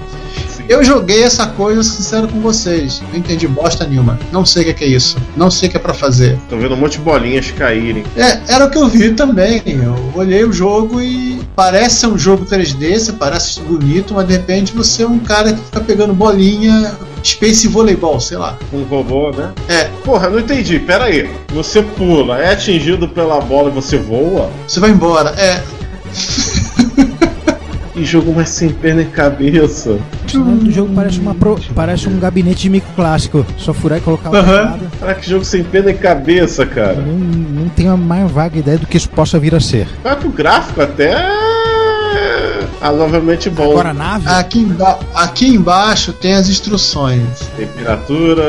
Eu 0.70 0.84
joguei 0.84 1.24
essa 1.24 1.48
coisa, 1.48 1.82
sincero 1.82 2.28
com 2.28 2.40
vocês. 2.42 3.02
Não 3.12 3.18
entendi 3.18 3.48
bosta 3.48 3.88
nenhuma. 3.88 4.20
Não 4.32 4.46
sei 4.46 4.62
o 4.62 4.66
que 4.66 4.72
é, 4.72 4.74
que 4.76 4.84
é 4.84 4.88
isso. 4.88 5.18
Não 5.36 5.50
sei 5.50 5.68
o 5.68 5.72
que 5.72 5.78
é 5.78 5.80
pra 5.80 5.96
fazer. 5.96 6.38
Tô 6.48 6.58
vendo 6.58 6.76
um 6.76 6.78
monte 6.78 6.92
de 6.92 7.00
bolinhas 7.00 7.50
caírem. 7.50 8.04
É, 8.16 8.40
era 8.48 8.66
o 8.66 8.70
que 8.70 8.78
eu 8.78 8.88
vi 8.88 9.16
também. 9.16 9.64
Eu 9.66 9.96
olhei 10.14 10.44
o 10.44 10.54
jogo 10.54 11.02
e 11.02 11.42
parece 11.56 12.02
ser 12.02 12.08
um 12.08 12.20
jogo 12.20 12.46
3D, 12.46 13.00
você 13.00 13.14
parece 13.14 13.62
bonito, 13.62 14.14
mas 14.14 14.28
de 14.28 14.34
repente 14.34 14.72
você 14.72 15.02
é 15.02 15.08
um 15.08 15.18
cara 15.18 15.54
que 15.54 15.60
fica 15.60 15.80
pegando 15.82 16.14
bolinha, 16.14 16.96
Space 17.24 17.68
Voleibol, 17.68 18.20
sei 18.20 18.38
lá. 18.38 18.56
Um 18.72 18.84
robô, 18.84 19.32
né? 19.32 19.52
É, 19.68 19.86
Porra, 20.06 20.30
não 20.30 20.40
entendi. 20.40 20.78
Pera 20.78 21.06
aí. 21.06 21.28
Você 21.52 21.82
pula, 21.82 22.38
é 22.38 22.52
atingido 22.52 23.08
pela 23.10 23.42
bola 23.42 23.70
e 23.70 23.74
você 23.74 23.98
voa? 23.98 24.52
você 24.68 24.80
vai 24.80 24.92
embora. 24.92 25.32
É, 25.32 25.64
Que 28.00 28.06
jogo 28.06 28.34
mais 28.34 28.48
sem 28.48 28.70
perna 28.70 29.02
e 29.02 29.06
cabeça. 29.06 30.00
O 30.34 30.38
nome 30.38 30.64
do 30.64 30.72
jogo 30.72 30.90
parece, 30.96 31.20
uma 31.20 31.36
pro- 31.36 31.60
parece 31.76 32.08
um 32.08 32.18
gabinete 32.18 32.62
de 32.62 32.70
micro 32.70 32.90
clássico. 32.96 33.46
Só 33.58 33.74
furar 33.74 33.98
e 33.98 34.02
colocar 34.02 34.30
o 34.30 34.36
Aham. 34.38 34.46
teclado. 34.46 34.92
Caraca, 35.02 35.20
que 35.20 35.30
jogo 35.30 35.44
sem 35.44 35.66
perna 35.66 35.92
e 35.92 35.96
cabeça, 35.96 36.66
cara. 36.66 36.94
Não, 36.96 37.14
não 37.18 37.68
tenho 37.68 37.92
a 37.92 37.98
mais 37.98 38.32
vaga 38.32 38.58
ideia 38.58 38.78
do 38.78 38.88
que 38.88 38.96
isso 38.96 39.10
possa 39.10 39.38
vir 39.38 39.54
a 39.54 39.60
ser. 39.60 39.86
Que 40.22 40.28
o 40.28 40.32
gráfico 40.32 40.82
até 40.82 41.12
é 41.12 41.59
razoavelmente 42.82 43.50
bom. 43.50 43.72
Agora 43.72 43.90
a 43.90 43.94
nave? 43.94 44.28
aqui, 44.28 44.60
emba- 44.60 45.00
aqui 45.14 45.48
embaixo 45.48 46.14
tem 46.14 46.34
as 46.36 46.50
instruções. 46.50 47.22
Temperatura. 47.58 48.44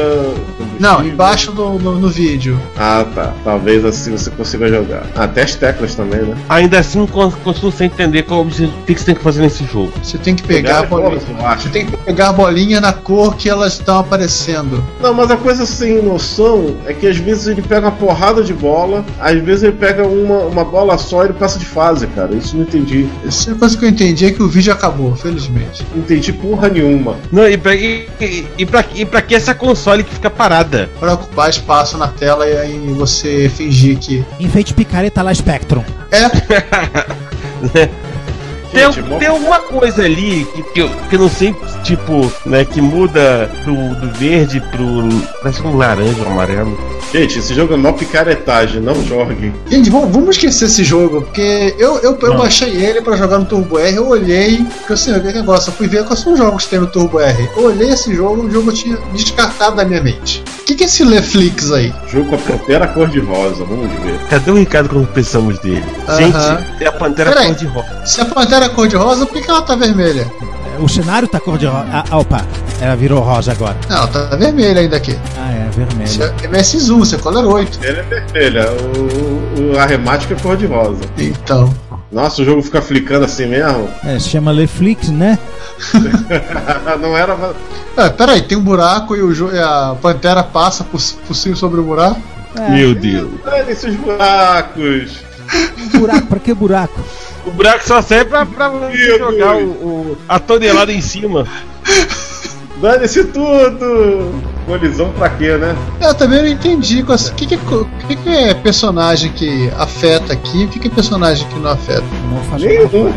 Não, 0.78 1.04
embaixo 1.04 1.52
do, 1.52 1.70
no, 1.78 1.98
no 1.98 2.08
vídeo. 2.08 2.58
Ah, 2.78 3.04
tá. 3.14 3.32
Talvez 3.44 3.84
assim 3.84 4.12
você 4.12 4.30
consiga 4.30 4.68
jogar. 4.68 5.02
Ah, 5.14 5.24
Até 5.24 5.42
as 5.42 5.54
teclas 5.54 5.94
também, 5.94 6.20
né? 6.22 6.36
Ainda 6.48 6.78
assim, 6.78 7.04
con- 7.06 7.30
continuo 7.44 7.72
sem 7.72 7.86
entender 7.86 8.22
qual 8.22 8.42
o 8.42 8.46
que 8.46 8.94
você 8.94 9.04
tem 9.04 9.14
que 9.14 9.22
fazer 9.22 9.42
nesse 9.42 9.64
jogo. 9.64 9.92
Você 10.02 10.18
tem 10.18 10.34
que 10.34 10.42
pegar 10.42 10.80
a 10.80 10.84
Jogar 10.84 10.88
bolinha. 10.88 11.08
bolas, 11.10 11.24
eu 11.40 11.46
acho. 11.46 11.62
Você 11.64 11.68
tem 11.70 11.86
que 11.86 11.96
pegar 11.98 12.28
a 12.28 12.32
bolinha 12.32 12.80
na 12.80 12.92
cor 12.92 13.36
que 13.36 13.48
elas 13.48 13.74
estão 13.74 13.98
aparecendo. 13.98 14.82
Não, 15.00 15.12
mas 15.14 15.30
a 15.30 15.36
coisa 15.36 15.66
sem 15.66 16.02
noção 16.02 16.76
é 16.86 16.92
que 16.92 17.06
às 17.06 17.16
vezes 17.16 17.46
ele 17.46 17.62
pega 17.62 17.86
uma 17.86 17.92
porrada 17.92 18.42
de 18.42 18.52
bola, 18.54 19.04
às 19.20 19.38
vezes 19.40 19.62
ele 19.64 19.72
pega 19.76 20.06
uma, 20.06 20.38
uma 20.44 20.64
bola 20.64 20.96
só 20.98 21.22
e 21.22 21.26
ele 21.26 21.34
passa 21.34 21.58
de 21.58 21.64
fase, 21.66 22.06
cara. 22.08 22.34
Isso 22.34 22.54
eu 22.54 22.60
não 22.60 22.66
entendi. 22.66 23.08
Essa 23.26 23.50
é 23.50 23.52
a 23.54 23.56
coisa 23.56 23.76
que 23.76 23.84
eu 23.84 23.88
entendi 23.88 24.19
é 24.26 24.30
que 24.30 24.42
o 24.42 24.48
vídeo 24.48 24.72
acabou, 24.72 25.14
felizmente. 25.14 25.84
Não 25.94 26.02
entendi 26.02 26.32
porra 26.32 26.68
nenhuma. 26.68 27.16
Não, 27.30 27.48
e 27.48 27.56
pra, 27.56 27.74
e, 27.74 28.08
e, 28.58 28.66
pra, 28.66 28.84
e 28.94 29.04
pra 29.04 29.22
que 29.22 29.34
essa 29.34 29.54
console 29.54 30.02
que 30.02 30.14
fica 30.14 30.30
parada? 30.30 30.90
Para 30.98 31.14
ocupar 31.14 31.50
espaço 31.50 31.96
na 31.96 32.08
tela 32.08 32.46
e 32.46 32.56
aí 32.56 32.78
você 32.94 33.48
fingir 33.48 33.98
que. 33.98 34.24
Enfeite 34.38 34.74
picareta 34.74 35.22
lá 35.22 35.32
Spectrum. 35.34 35.84
É, 36.10 37.90
Tem, 38.72 38.92
Gente, 38.92 39.02
tem 39.18 39.28
alguma 39.28 39.58
coisa 39.60 40.04
ali 40.04 40.46
que, 40.54 40.62
que, 40.62 40.80
eu, 40.80 40.88
que 41.08 41.16
eu 41.16 41.20
não 41.20 41.28
sei, 41.28 41.54
tipo, 41.82 42.32
né, 42.46 42.64
que 42.64 42.80
muda 42.80 43.50
do, 43.64 43.94
do 44.00 44.08
verde 44.14 44.60
pro. 44.70 45.08
parece 45.42 45.62
um 45.62 45.76
laranja, 45.76 46.22
um 46.22 46.30
amarelo. 46.32 46.78
Gente, 47.12 47.40
esse 47.40 47.52
jogo 47.54 47.74
é 47.74 47.76
mó 47.76 47.90
picaretagem, 47.92 48.80
não 48.80 48.94
joguem. 49.04 49.52
gente, 49.68 49.90
vamos, 49.90 50.10
vamos 50.10 50.36
esquecer 50.36 50.66
esse 50.66 50.84
jogo, 50.84 51.22
porque 51.22 51.74
eu, 51.78 51.98
eu, 51.98 52.16
eu 52.20 52.28
Não. 52.28 52.36
baixei 52.36 52.70
ele 52.70 53.00
pra 53.02 53.16
jogar 53.16 53.38
no 53.38 53.44
Turbo 53.44 53.78
R, 53.80 53.96
eu 53.96 54.06
olhei, 54.08 54.64
porque 54.78 54.92
assim, 54.92 55.12
o 55.12 55.20
que 55.20 55.32
negócio, 55.32 55.70
eu 55.70 55.74
fui 55.74 55.88
ver 55.88 56.04
quais 56.04 56.20
são 56.20 56.32
os 56.34 56.38
jogos 56.38 56.64
que 56.64 56.70
tem 56.70 56.78
no 56.78 56.86
Turbo 56.86 57.18
R. 57.18 57.48
Eu 57.56 57.64
olhei 57.64 57.90
esse 57.90 58.14
jogo, 58.14 58.42
o 58.46 58.50
jogo 58.50 58.70
eu 58.70 58.74
tinha 58.74 58.96
descartado 59.12 59.74
da 59.76 59.84
minha 59.84 60.00
mente. 60.00 60.44
O 60.60 60.64
que, 60.70 60.76
que 60.76 60.84
é 60.84 60.86
esse 60.86 61.02
Leflix 61.02 61.72
aí? 61.72 61.92
Jogo 62.06 62.28
com 62.28 62.34
a 62.36 62.38
pantera 62.38 62.86
cor-de-rosa, 62.86 63.64
vamos 63.64 63.90
ver. 64.04 64.16
Cadê 64.30 64.50
o 64.52 64.54
Ricardo 64.54 64.88
quando 64.88 65.08
pensamos 65.08 65.58
dele? 65.58 65.82
Aham. 66.08 66.16
Gente, 66.18 66.84
é 66.84 66.86
a 66.86 66.92
pantera 66.92 67.30
Peraí. 67.32 67.46
cor 67.48 67.54
de 67.56 67.66
rosa. 67.66 68.06
Se 68.06 68.20
a 68.20 68.24
pantera 68.24 68.59
é 68.64 68.68
cor-de-rosa, 68.68 69.26
por 69.26 69.34
que 69.34 69.42
que 69.42 69.50
ela 69.50 69.62
tá 69.62 69.74
vermelha? 69.74 70.30
O 70.78 70.88
cenário 70.88 71.28
tá 71.28 71.38
cor 71.38 71.58
de 71.58 71.66
rosa. 71.66 71.86
Ah, 71.92 72.18
opa, 72.18 72.44
ela 72.80 72.96
virou 72.96 73.20
rosa 73.20 73.52
agora. 73.52 73.76
Não, 73.88 73.96
ela 73.96 74.06
tá 74.06 74.36
vermelha 74.36 74.80
ainda 74.80 74.96
aqui. 74.96 75.16
Ah, 75.36 75.52
é, 75.52 75.68
Isso 76.04 76.18
vermelho. 76.18 76.34
é 76.42 76.48
MS1, 76.48 76.98
você 76.98 77.16
é 77.16 77.18
Color 77.18 77.46
8. 77.46 77.78
Ele 77.82 77.98
é 77.98 78.02
vermelha, 78.02 78.66
o, 78.72 79.74
o 79.74 79.78
arremático 79.78 80.32
é 80.32 80.36
cor-de-rosa. 80.36 81.00
Então. 81.18 81.72
Nossa, 82.10 82.42
o 82.42 82.44
jogo 82.44 82.60
fica 82.62 82.82
flicando 82.82 83.24
assim 83.24 83.46
mesmo? 83.46 83.88
É, 84.04 84.18
se 84.18 84.30
chama 84.30 84.50
Leflix, 84.50 85.10
né? 85.10 85.38
não 87.00 87.16
era. 87.16 87.36
É, 87.96 88.08
peraí, 88.08 88.42
tem 88.42 88.58
um 88.58 88.62
buraco 88.62 89.14
e, 89.14 89.22
o 89.22 89.54
e 89.54 89.58
a 89.58 89.94
pantera 90.00 90.42
passa 90.42 90.82
por, 90.82 91.00
por 91.26 91.34
cima 91.34 91.54
sobre 91.54 91.78
o 91.78 91.84
buraco. 91.84 92.20
Meu 92.70 92.94
Deus. 92.94 93.30
Olha 93.46 93.70
esses 93.70 93.94
buracos. 93.96 95.18
Buraco, 95.94 96.26
pra 96.26 96.38
que 96.40 96.52
buraco? 96.54 97.00
O 97.46 97.50
buraco 97.50 97.86
só 97.86 98.02
serve 98.02 98.26
pra, 98.30 98.44
pra 98.46 98.68
você 98.68 99.18
jogar 99.18 99.56
o, 99.56 99.68
o- 99.70 100.18
a 100.28 100.38
tonelada 100.38 100.92
em 100.92 101.00
cima. 101.00 101.46
Dane-se 102.80 103.24
tudo! 103.24 104.32
Colisão 104.66 105.10
pra 105.12 105.28
quê, 105.30 105.56
né? 105.56 105.76
Eu 106.00 106.14
também 106.14 106.40
não 106.42 106.48
entendi. 106.48 107.02
O 107.02 107.34
que, 107.34 107.46
que, 107.46 107.54
o 107.56 107.84
que, 108.08 108.16
que 108.16 108.28
é 108.28 108.54
personagem 108.54 109.30
que 109.32 109.70
afeta 109.76 110.32
aqui 110.32 110.62
e 110.62 110.64
o 110.64 110.68
que, 110.68 110.78
que 110.78 110.88
é 110.88 110.90
personagem 110.90 111.46
que 111.48 111.58
não 111.58 111.70
afeta? 111.70 112.04
Não 112.30 112.58
Nenhum. 112.58 113.12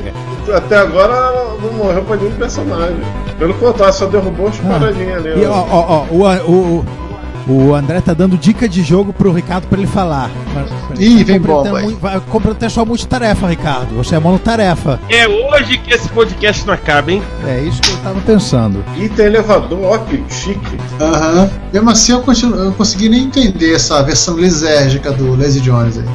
Até 0.53 0.77
agora 0.77 1.31
não 1.61 1.71
morreu 1.73 2.03
pra 2.03 2.17
nenhum 2.17 2.31
personagem. 2.35 2.97
Pelo 3.39 3.53
contrário, 3.53 3.93
só 3.93 4.05
derrubou 4.07 4.47
as 4.49 4.57
paradinhas 4.57 5.25
ali. 5.25 5.41
E 5.41 5.45
ó, 5.45 5.53
ó. 5.53 5.65
ó, 5.71 6.05
ó, 6.11 6.35
o, 6.45 6.51
o, 6.79 6.85
o 7.47 7.73
André 7.75 7.99
tá 8.01 8.13
dando 8.13 8.37
dica 8.37 8.67
de 8.69 8.81
jogo 8.83 9.11
pro 9.13 9.31
Ricardo 9.31 9.67
pra 9.67 9.77
ele 9.77 9.87
falar. 9.87 10.29
Ih, 10.97 11.23
vem 11.23 11.39
mu- 11.39 11.63
Vai 11.99 12.19
completar 12.29 12.69
sua 12.71 12.85
multitarefa, 12.85 13.47
Ricardo. 13.47 13.95
Você 13.95 14.15
é 14.15 14.19
monotarefa. 14.19 14.99
É 15.09 15.27
hoje 15.27 15.77
que 15.77 15.93
esse 15.93 16.07
podcast 16.09 16.65
não 16.65 16.73
acaba, 16.73 17.11
hein? 17.11 17.21
É 17.45 17.59
isso 17.61 17.81
que 17.81 17.91
eu 17.91 17.97
tava 17.97 18.19
pensando. 18.21 18.83
E 18.97 19.09
tem 19.09 19.25
elevador, 19.25 19.79
ó 19.83 19.97
que 19.99 20.23
chique. 20.29 20.77
Aham. 20.99 21.49
Mesmo 21.73 21.89
assim, 21.89 22.11
eu, 22.13 22.21
continuo, 22.21 22.57
eu 22.57 22.65
não 22.65 22.71
consegui 22.73 23.09
nem 23.09 23.23
entender 23.23 23.73
essa 23.75 24.01
versão 24.03 24.37
lisérgica 24.37 25.11
do 25.11 25.35
Lazy 25.35 25.59
Jones 25.61 25.97
aí. 25.97 26.05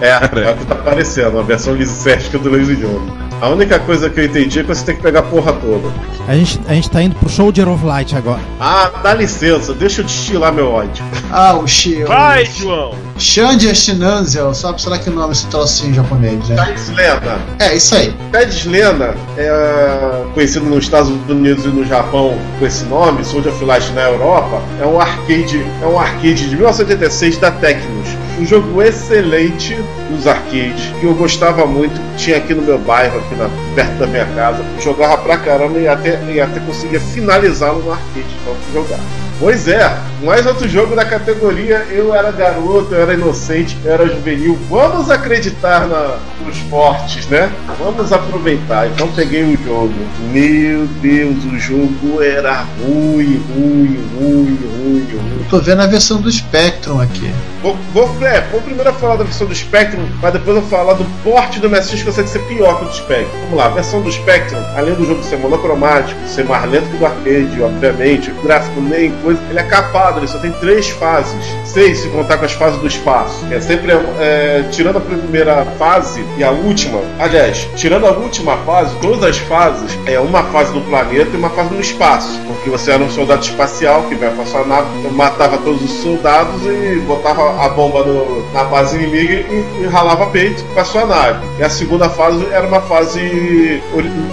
É, 0.00 0.10
é 0.10 0.50
o 0.52 0.56
que 0.56 0.64
tá 0.66 0.74
aparecendo, 0.74 1.38
a 1.38 1.42
versão 1.42 1.74
lisérgica 1.74 2.38
do 2.38 2.50
Lazy 2.50 2.76
Jones. 2.76 3.02
A 3.40 3.48
única 3.50 3.78
coisa 3.78 4.08
que 4.08 4.18
eu 4.18 4.24
entendi 4.24 4.60
é 4.60 4.62
que 4.62 4.68
você 4.68 4.84
tem 4.84 4.96
que 4.96 5.02
pegar 5.02 5.20
a 5.20 5.22
porra 5.22 5.52
toda. 5.52 5.92
A 6.26 6.34
gente, 6.34 6.60
a 6.66 6.74
gente 6.74 6.90
tá 6.90 7.02
indo 7.02 7.14
pro 7.14 7.28
Soldier 7.28 7.68
of 7.68 7.84
Light 7.84 8.16
agora. 8.16 8.40
Ah, 8.58 8.90
dá 9.02 9.14
licença, 9.14 9.74
deixa 9.74 10.00
eu 10.00 10.06
destilar 10.06 10.52
meu 10.52 10.70
ódio. 10.70 11.04
Ah, 11.30 11.54
o 11.54 11.66
Shi. 11.66 12.02
Vai, 12.04 12.46
João! 12.46 12.94
Shanji 13.18 13.74
Shinanzel, 13.74 14.52
sabe 14.52 14.80
será 14.80 14.98
que 14.98 15.08
o 15.08 15.12
nome 15.12 15.32
esse 15.32 15.46
troço 15.46 15.86
em 15.86 15.94
japonês, 15.94 16.48
né? 16.48 16.56
Ted 16.56 16.78
Slena. 16.80 17.38
É, 17.58 17.74
isso 17.74 17.94
aí. 17.94 18.14
Ted 18.30 18.54
Slena 18.54 19.14
é 19.38 20.24
conhecido 20.34 20.66
nos 20.66 20.84
Estados 20.84 21.08
Unidos 21.28 21.64
e 21.64 21.68
no 21.68 21.84
Japão 21.84 22.36
com 22.58 22.66
esse 22.66 22.84
nome, 22.84 23.24
Soldier 23.24 23.54
of 23.54 23.64
Light 23.64 23.90
na 23.92 24.02
Europa, 24.02 24.60
é 24.82 24.86
um 24.86 25.00
arcade, 25.00 25.64
é 25.82 25.86
um 25.86 25.98
arcade 25.98 26.48
de 26.48 26.56
1986 26.56 27.38
da 27.38 27.50
Tecnos. 27.50 28.08
Um 28.38 28.44
jogo 28.44 28.82
excelente 28.82 29.74
nos 30.10 30.26
arcades, 30.26 30.92
que 31.00 31.06
eu 31.06 31.14
gostava 31.14 31.64
muito, 31.64 31.98
tinha 32.18 32.36
aqui 32.36 32.52
no 32.52 32.60
meu 32.60 32.78
bairro, 32.78 33.18
aqui 33.26 33.34
na- 33.34 33.50
perto 33.74 33.98
da 33.98 34.06
minha 34.06 34.26
casa. 34.26 34.64
Jogava 34.80 35.18
pra 35.18 35.36
caramba 35.38 35.78
e 35.78 35.88
até, 35.88 36.18
e 36.30 36.40
até 36.40 36.60
conseguia 36.60 37.00
finalizá-lo 37.00 37.82
no 37.82 37.92
arcade 37.92 38.24
pra 38.44 38.54
jogar. 38.72 39.00
Pois 39.38 39.68
é, 39.68 39.94
mais 40.22 40.46
outro 40.46 40.66
jogo 40.66 40.96
da 40.96 41.04
categoria. 41.04 41.86
Eu 41.90 42.14
era 42.14 42.30
garoto, 42.32 42.94
eu 42.94 43.02
era 43.02 43.12
inocente, 43.12 43.76
eu 43.84 43.92
era 43.92 44.06
juvenil. 44.08 44.58
Vamos 44.70 45.10
acreditar 45.10 45.86
na, 45.86 46.16
nos 46.44 46.56
fortes, 46.70 47.26
né? 47.26 47.50
Vamos 47.78 48.10
aproveitar. 48.12 48.86
Então 48.86 49.08
peguei 49.08 49.42
o 49.42 49.58
jogo. 49.62 49.92
Meu 50.32 50.86
Deus, 51.02 51.36
o 51.44 51.58
jogo 51.58 52.22
era 52.22 52.64
ruim, 52.82 53.42
ruim, 53.54 54.00
ruim, 54.18 54.58
ruim, 54.82 55.06
ruim. 55.12 55.46
Tô 55.50 55.58
vendo 55.58 55.82
a 55.82 55.86
versão 55.86 56.18
do 56.18 56.32
Spectrum 56.32 56.98
aqui. 57.00 57.30
Vou, 57.66 57.76
vou, 57.92 58.24
é, 58.24 58.42
vou 58.42 58.62
primeiro 58.62 58.92
falar 58.92 59.16
da 59.16 59.24
versão 59.24 59.44
do 59.44 59.52
Spectrum, 59.52 60.06
mas 60.22 60.32
depois 60.32 60.54
eu 60.54 60.62
vou 60.62 60.70
falar 60.70 60.92
do 60.92 61.04
porte 61.24 61.58
do 61.58 61.68
MSX 61.68 61.94
que 61.94 62.04
consegue 62.04 62.28
ser 62.28 62.38
pior 62.46 62.78
que 62.78 62.84
o 62.84 62.88
do 62.88 62.94
Spectrum. 62.94 63.40
Vamos 63.40 63.56
lá, 63.56 63.66
a 63.66 63.70
versão 63.70 64.00
do 64.02 64.12
Spectrum, 64.12 64.62
além 64.76 64.94
do 64.94 65.04
jogo 65.04 65.20
ser 65.24 65.36
monocromático, 65.38 66.16
ser 66.28 66.44
mais 66.44 66.70
lento 66.70 66.88
que 66.88 66.94
o 66.94 66.98
do 67.00 67.06
arcade, 67.06 67.60
obviamente, 67.60 68.30
o 68.30 68.34
gráfico 68.42 68.80
nem 68.80 69.10
coisa, 69.20 69.40
ele 69.50 69.58
é 69.58 69.64
capado, 69.64 70.20
ele 70.20 70.28
só 70.28 70.38
tem 70.38 70.52
três 70.52 70.90
fases. 70.90 71.44
Seis 71.64 71.98
se 71.98 72.08
contar 72.10 72.38
com 72.38 72.44
as 72.44 72.52
fases 72.52 72.78
do 72.78 72.86
espaço. 72.86 73.44
É 73.50 73.60
sempre, 73.60 73.90
é, 74.20 74.64
tirando 74.70 74.98
a 74.98 75.00
primeira 75.00 75.64
fase 75.76 76.24
e 76.38 76.44
a 76.44 76.52
última, 76.52 77.00
aliás, 77.18 77.68
tirando 77.74 78.06
a 78.06 78.12
última 78.12 78.56
fase, 78.58 78.94
todas 79.02 79.24
as 79.24 79.38
fases, 79.38 79.98
é 80.06 80.20
uma 80.20 80.44
fase 80.44 80.72
no 80.72 80.82
planeta 80.82 81.30
e 81.34 81.36
uma 81.36 81.50
fase 81.50 81.74
no 81.74 81.80
espaço. 81.80 82.40
Porque 82.46 82.70
você 82.70 82.92
era 82.92 83.02
um 83.02 83.10
soldado 83.10 83.42
espacial 83.42 84.04
que 84.04 84.14
vai 84.14 84.30
com 84.30 84.42
a 84.42 84.64
nave, 84.64 85.08
matava 85.08 85.58
todos 85.58 85.82
os 85.82 85.90
soldados 86.02 86.64
e 86.64 87.00
botava 87.00 87.55
a 87.58 87.68
bomba 87.68 88.04
no- 88.04 88.50
na 88.52 88.64
base 88.64 88.96
inimiga 88.96 89.34
e, 89.34 89.82
e 89.82 89.86
ralava 89.86 90.26
peito 90.26 90.62
com 90.74 90.80
a 90.80 90.84
sua 90.84 91.06
nave. 91.06 91.44
E 91.58 91.62
a 91.62 91.70
segunda 91.70 92.08
fase 92.08 92.44
era 92.52 92.66
uma 92.66 92.80
fase 92.82 93.82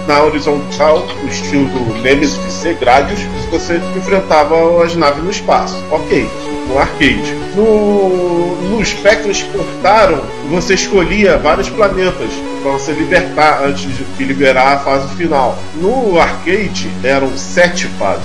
na 0.06 0.22
horizontal, 0.22 1.06
no 1.22 1.28
estilo 1.28 1.68
Nemesis 2.02 2.36
VC, 2.36 2.74
Gradius, 2.74 3.20
que 3.20 3.50
você 3.50 3.80
enfrentava 3.96 4.82
as 4.84 4.94
naves 4.94 5.22
no 5.24 5.30
espaço. 5.30 5.76
Ok, 5.90 6.28
no 6.68 6.78
arcade. 6.78 7.34
No, 7.54 8.56
no 8.70 8.84
Spectrum 8.84 9.26
eles 9.26 9.42
cortaram, 9.44 10.20
você 10.50 10.74
escolhia 10.74 11.38
vários 11.38 11.68
planetas 11.68 12.30
para 12.62 12.72
você 12.72 12.92
libertar 12.92 13.62
antes 13.64 13.82
de 13.82 14.04
de 14.04 14.24
liberar 14.24 14.74
a 14.74 14.78
fase 14.78 15.08
final. 15.16 15.56
No 15.76 16.18
arcade 16.20 16.88
eram 17.02 17.36
sete 17.36 17.86
fases. 17.98 18.24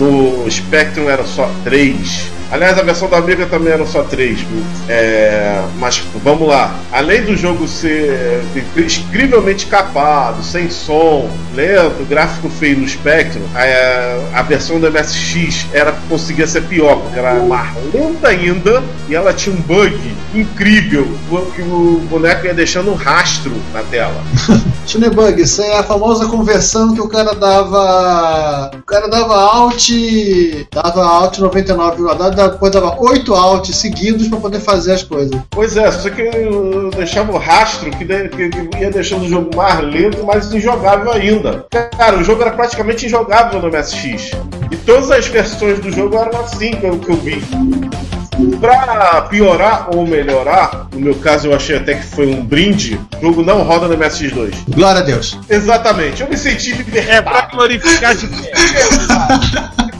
No 0.00 0.50
Spectrum 0.50 1.08
eram 1.08 1.24
só 1.26 1.48
três. 1.62 2.30
Aliás, 2.50 2.78
a 2.78 2.82
versão 2.82 3.08
da 3.08 3.18
Amiga 3.18 3.46
também 3.46 3.72
eram 3.72 3.86
só 3.86 4.02
três. 4.02 4.44
É, 4.88 5.62
mas 5.78 6.02
vamos 6.22 6.48
lá. 6.48 6.74
Além 6.92 7.22
do 7.22 7.36
jogo 7.36 7.66
ser 7.66 8.42
incrivelmente 8.76 9.66
capado, 9.66 10.42
sem 10.42 10.70
som, 10.70 11.28
lento, 11.54 12.04
gráfico 12.08 12.48
feio 12.48 12.78
no 12.78 12.88
Spectrum, 12.88 13.42
a, 13.54 14.38
a 14.38 14.42
versão 14.42 14.78
do 14.78 14.90
MSX 14.90 15.66
era 15.72 15.92
conseguia 16.08 16.46
ser 16.46 16.62
pior, 16.62 16.96
porque 16.96 17.18
era 17.18 17.34
mais 17.40 17.74
lenta 17.92 18.28
ainda 18.28 18.82
e 19.08 19.14
ela 19.14 19.32
tinha 19.32 19.54
um 19.54 19.60
bug 19.60 19.98
incrível, 20.34 21.06
que 21.54 21.62
o 21.62 22.00
boneco 22.10 22.46
ia 22.46 22.54
deixando 22.54 22.90
um 22.90 22.94
rastro 22.94 23.52
na 23.72 23.82
tela. 23.82 24.22
Shinebug, 24.86 25.40
isso 25.40 25.62
é 25.62 25.78
a 25.78 25.82
famosa 25.82 26.26
conversão 26.26 26.94
que 26.94 27.00
o 27.00 27.08
cara 27.08 27.34
dava. 27.34 28.70
O 28.74 28.82
cara 28.82 29.08
dava 29.08 29.34
alt. 29.34 29.88
Dava 30.70 31.04
alt 31.04 31.38
99, 32.34 32.50
depois 32.52 32.72
dava 32.72 32.96
8 33.00 33.34
alt 33.34 33.70
seguidos 33.70 34.28
pra 34.28 34.38
poder 34.38 34.60
fazer 34.60 34.92
as 34.92 35.02
coisas. 35.02 35.38
Pois 35.50 35.76
é, 35.76 35.90
só 35.90 36.08
que 36.10 36.20
eu 36.22 36.90
deixava 36.90 37.32
o 37.32 37.38
rastro 37.38 37.90
que, 37.90 38.04
de- 38.04 38.28
que- 38.28 38.48
que 38.50 38.78
ia 38.78 38.90
deixando 38.90 39.24
o 39.24 39.28
jogo 39.28 39.56
mais 39.56 39.80
lento 39.80 40.18
e 40.20 40.22
mais 40.22 40.52
injogável 40.52 41.12
ainda. 41.12 41.66
Cara, 41.96 42.16
o 42.18 42.24
jogo 42.24 42.42
era 42.42 42.50
praticamente 42.52 43.06
injogável 43.06 43.60
no 43.60 43.68
MSX. 43.68 44.32
E 44.70 44.76
todas 44.76 45.10
as 45.10 45.26
versões 45.26 45.78
do 45.80 45.90
jogo 45.92 46.16
eram 46.16 46.40
assim, 46.40 46.72
pelo 46.76 46.98
que 46.98 47.10
eu 47.10 47.16
vi. 47.16 47.42
Pra 48.60 49.22
piorar 49.30 49.88
ou 49.94 50.04
melhorar, 50.06 50.88
no 50.92 50.98
meu 51.00 51.14
caso 51.14 51.46
eu 51.48 51.54
achei 51.54 51.76
até 51.76 51.94
que 51.94 52.02
foi 52.04 52.26
um 52.26 52.44
brinde, 52.44 52.98
o 53.18 53.20
jogo 53.26 53.42
não 53.44 53.62
roda 53.62 53.86
no 53.86 53.96
MSX2. 53.96 54.52
Glória 54.74 55.00
a 55.02 55.04
Deus. 55.04 55.38
Exatamente, 55.48 56.20
eu 56.22 56.28
me 56.28 56.36
senti 56.36 56.72
É 56.72 56.76
libertado. 56.76 57.22
pra 57.30 57.42
glorificar 57.52 58.14
de 58.16 58.26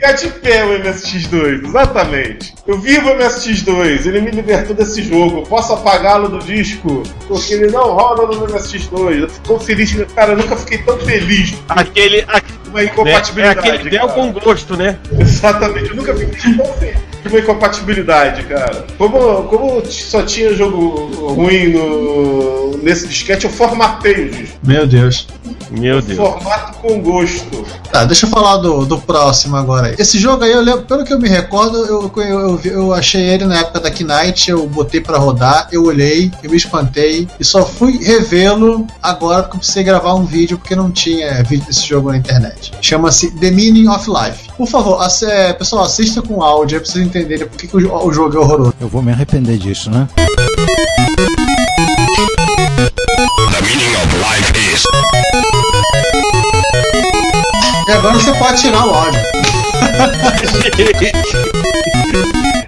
Pra 0.00 0.12
glorificar 0.12 0.14
de 0.14 0.28
pé 0.40 0.64
o 0.64 0.80
MSX2, 0.82 1.64
exatamente. 1.66 2.54
Eu 2.66 2.78
vivo 2.80 3.10
o 3.10 3.14
MSX2, 3.18 4.06
ele 4.06 4.20
me 4.20 4.30
libertou 4.30 4.74
desse 4.74 5.02
jogo. 5.02 5.38
Eu 5.38 5.42
posso 5.42 5.72
apagá-lo 5.72 6.28
do 6.28 6.38
disco, 6.38 7.02
porque 7.28 7.54
ele 7.54 7.68
não 7.68 7.92
roda 7.92 8.22
no 8.26 8.46
MSX2. 8.46 9.20
Eu 9.20 9.28
fico 9.28 9.58
feliz, 9.58 9.94
cara, 10.14 10.32
eu 10.32 10.36
nunca 10.38 10.56
fiquei 10.56 10.78
tão 10.78 10.98
feliz 10.98 11.54
Aquele. 11.68 12.24
aque- 12.28 12.52
com 12.66 12.70
uma 12.70 12.80
né, 12.80 12.82
é 12.82 12.92
incompatibilidade. 12.92 13.68
aquele 13.70 13.90
Del 13.90 14.08
cara. 14.08 14.12
com 14.12 14.32
gosto, 14.32 14.76
né? 14.76 14.98
Exatamente, 15.18 15.90
eu 15.90 15.96
nunca 15.96 16.14
fiquei 16.14 16.54
tão 16.56 16.72
feliz 16.74 17.16
uma 17.28 17.40
incompatibilidade, 17.40 18.42
cara. 18.44 18.86
Como, 18.96 19.44
como 19.44 19.84
só 19.86 20.22
tinha 20.22 20.54
jogo 20.54 21.34
ruim 21.34 21.68
no, 21.68 22.78
nesse 22.82 23.06
disquete, 23.08 23.44
eu 23.44 23.50
formatei 23.50 24.26
o 24.26 24.30
disco. 24.30 24.58
Meu 24.64 24.86
Deus. 24.86 25.26
Meu 25.70 26.00
Deus. 26.02 26.16
Formato 26.18 26.78
com 26.78 27.00
gosto. 27.00 27.64
Tá, 27.90 28.04
deixa 28.04 28.26
eu 28.26 28.30
falar 28.30 28.56
do, 28.58 28.84
do 28.84 28.98
próximo 28.98 29.56
agora. 29.56 29.94
Esse 29.98 30.18
jogo 30.18 30.44
aí, 30.44 30.52
eu 30.52 30.60
lembro, 30.62 30.82
pelo 30.82 31.04
que 31.04 31.12
eu 31.12 31.18
me 31.18 31.28
recordo, 31.28 31.78
eu, 31.86 32.10
eu, 32.16 32.22
eu, 32.22 32.60
eu 32.64 32.94
achei 32.94 33.22
ele 33.22 33.44
na 33.44 33.58
época 33.60 33.80
da 33.80 33.90
Knight, 33.90 34.50
eu 34.50 34.66
botei 34.68 35.00
pra 35.00 35.18
rodar, 35.18 35.68
eu 35.72 35.84
olhei, 35.84 36.30
eu 36.42 36.50
me 36.50 36.56
espantei 36.56 37.28
e 37.40 37.44
só 37.44 37.64
fui 37.64 37.98
revê-lo 38.02 38.86
agora 39.02 39.42
porque 39.44 39.56
eu 39.56 39.60
precisei 39.60 39.84
gravar 39.84 40.14
um 40.14 40.24
vídeo 40.24 40.58
porque 40.58 40.74
não 40.76 40.90
tinha 40.90 41.42
vídeo 41.44 41.66
desse 41.66 41.86
jogo 41.86 42.10
na 42.10 42.16
internet. 42.18 42.72
Chama-se 42.80 43.30
The 43.32 43.50
Meaning 43.50 43.88
of 43.88 44.08
Life. 44.10 44.48
Por 44.56 44.66
favor, 44.68 45.00
ass- 45.02 45.22
é, 45.22 45.52
pessoal, 45.52 45.84
assista 45.84 46.20
com 46.22 46.42
áudio 46.42 46.78
aí 46.78 46.82
pra 46.84 46.92
vocês 46.92 47.04
entenderem 47.06 47.46
por 47.46 47.56
que, 47.58 47.66
que 47.66 47.76
o, 47.76 48.06
o 48.06 48.12
jogo 48.12 48.36
é 48.36 48.40
horroroso. 48.40 48.74
Eu 48.80 48.88
vou 48.88 49.02
me 49.02 49.12
arrepender 49.12 49.58
disso, 49.58 49.90
né? 49.90 50.06
E 57.88 57.92
agora 57.92 58.14
você 58.14 58.32
pode 58.34 58.60
tirar 58.60 58.86
o 58.86 58.90
áudio. 58.94 59.20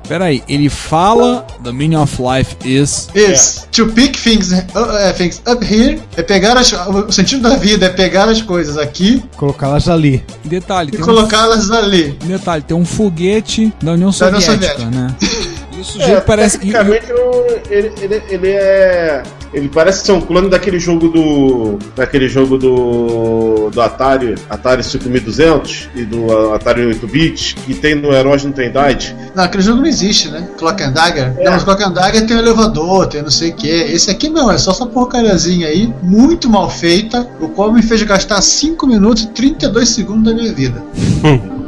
Peraí, 0.08 0.42
ele 0.48 0.70
fala 0.70 1.46
The 1.62 1.70
meaning 1.70 1.96
of 1.96 2.16
life 2.22 2.56
is. 2.64 3.08
Is 3.14 3.68
to 3.72 3.86
pick 3.88 4.16
things, 4.16 4.50
uh, 4.52 4.62
uh, 4.74 5.12
things 5.14 5.42
up 5.46 5.62
here 5.62 6.00
é 6.16 6.22
pegar 6.22 6.56
as, 6.56 6.72
o 6.72 7.12
sentido 7.12 7.42
da 7.42 7.56
vida 7.56 7.86
é 7.86 7.88
pegar 7.90 8.26
as 8.28 8.40
coisas 8.40 8.78
aqui 8.78 9.22
Colocá-las 9.36 9.86
ali. 9.88 10.24
Detalhe, 10.44 10.88
e 10.88 10.92
tem 10.92 11.02
um, 11.02 11.04
colocá-las 11.04 11.70
ali. 11.70 12.12
detalhe, 12.24 12.62
tem 12.62 12.74
um 12.76 12.86
foguete 12.86 13.70
da 13.82 13.92
União 13.92 14.10
Da 14.10 14.26
União 14.28 14.40
Soviética, 14.40 14.82
Soviética. 14.82 14.90
né? 14.90 15.14
E 15.76 15.80
o 15.80 15.84
sujeito 15.84 16.22
parece. 16.22 16.56
É, 16.56 16.60
Tecnicamente, 16.60 17.10
eu- 17.10 17.60
ele, 17.70 17.92
ele, 18.00 18.22
ele 18.30 18.48
é. 18.50 19.22
Ele 19.52 19.68
parece 19.68 20.04
ser 20.04 20.12
um 20.12 20.20
clone 20.20 20.48
daquele 20.50 20.78
jogo 20.78 21.08
do. 21.08 21.78
daquele 21.96 22.28
jogo 22.28 22.58
do. 22.58 23.70
do 23.70 23.80
Atari, 23.80 24.34
Atari 24.50 24.84
5200 24.84 25.88
e 25.94 26.04
do 26.04 26.52
Atari 26.54 26.82
8-bit, 26.82 27.54
que 27.56 27.74
tem 27.74 27.94
no 27.94 28.12
Heróis 28.12 28.44
Não 28.44 28.52
Tem 28.52 28.68
Idade. 28.68 29.16
Não, 29.34 29.44
aquele 29.44 29.62
jogo 29.62 29.78
não 29.80 29.86
existe, 29.86 30.28
né? 30.28 30.46
Clock 30.58 30.82
and 30.82 30.92
Dagger. 30.92 31.34
É. 31.38 31.44
Não, 31.44 31.52
mas 31.52 31.64
Clock 31.64 31.82
and 31.82 31.92
Dagger 31.92 32.26
tem 32.26 32.36
um 32.36 32.40
elevador, 32.40 33.06
tem 33.06 33.22
não 33.22 33.30
sei 33.30 33.50
o 33.50 33.54
que. 33.54 33.68
Esse 33.68 34.10
aqui 34.10 34.28
não, 34.28 34.50
é 34.50 34.58
só 34.58 34.70
essa 34.72 34.84
porcariazinha 34.86 35.68
aí, 35.68 35.92
muito 36.02 36.48
mal 36.50 36.68
feita, 36.68 37.26
o 37.40 37.48
qual 37.48 37.72
me 37.72 37.82
fez 37.82 38.02
gastar 38.02 38.40
5 38.42 38.86
minutos 38.86 39.24
e 39.24 39.28
32 39.28 39.88
segundos 39.88 40.24
da 40.24 40.34
minha 40.34 40.52
vida. 40.52 40.82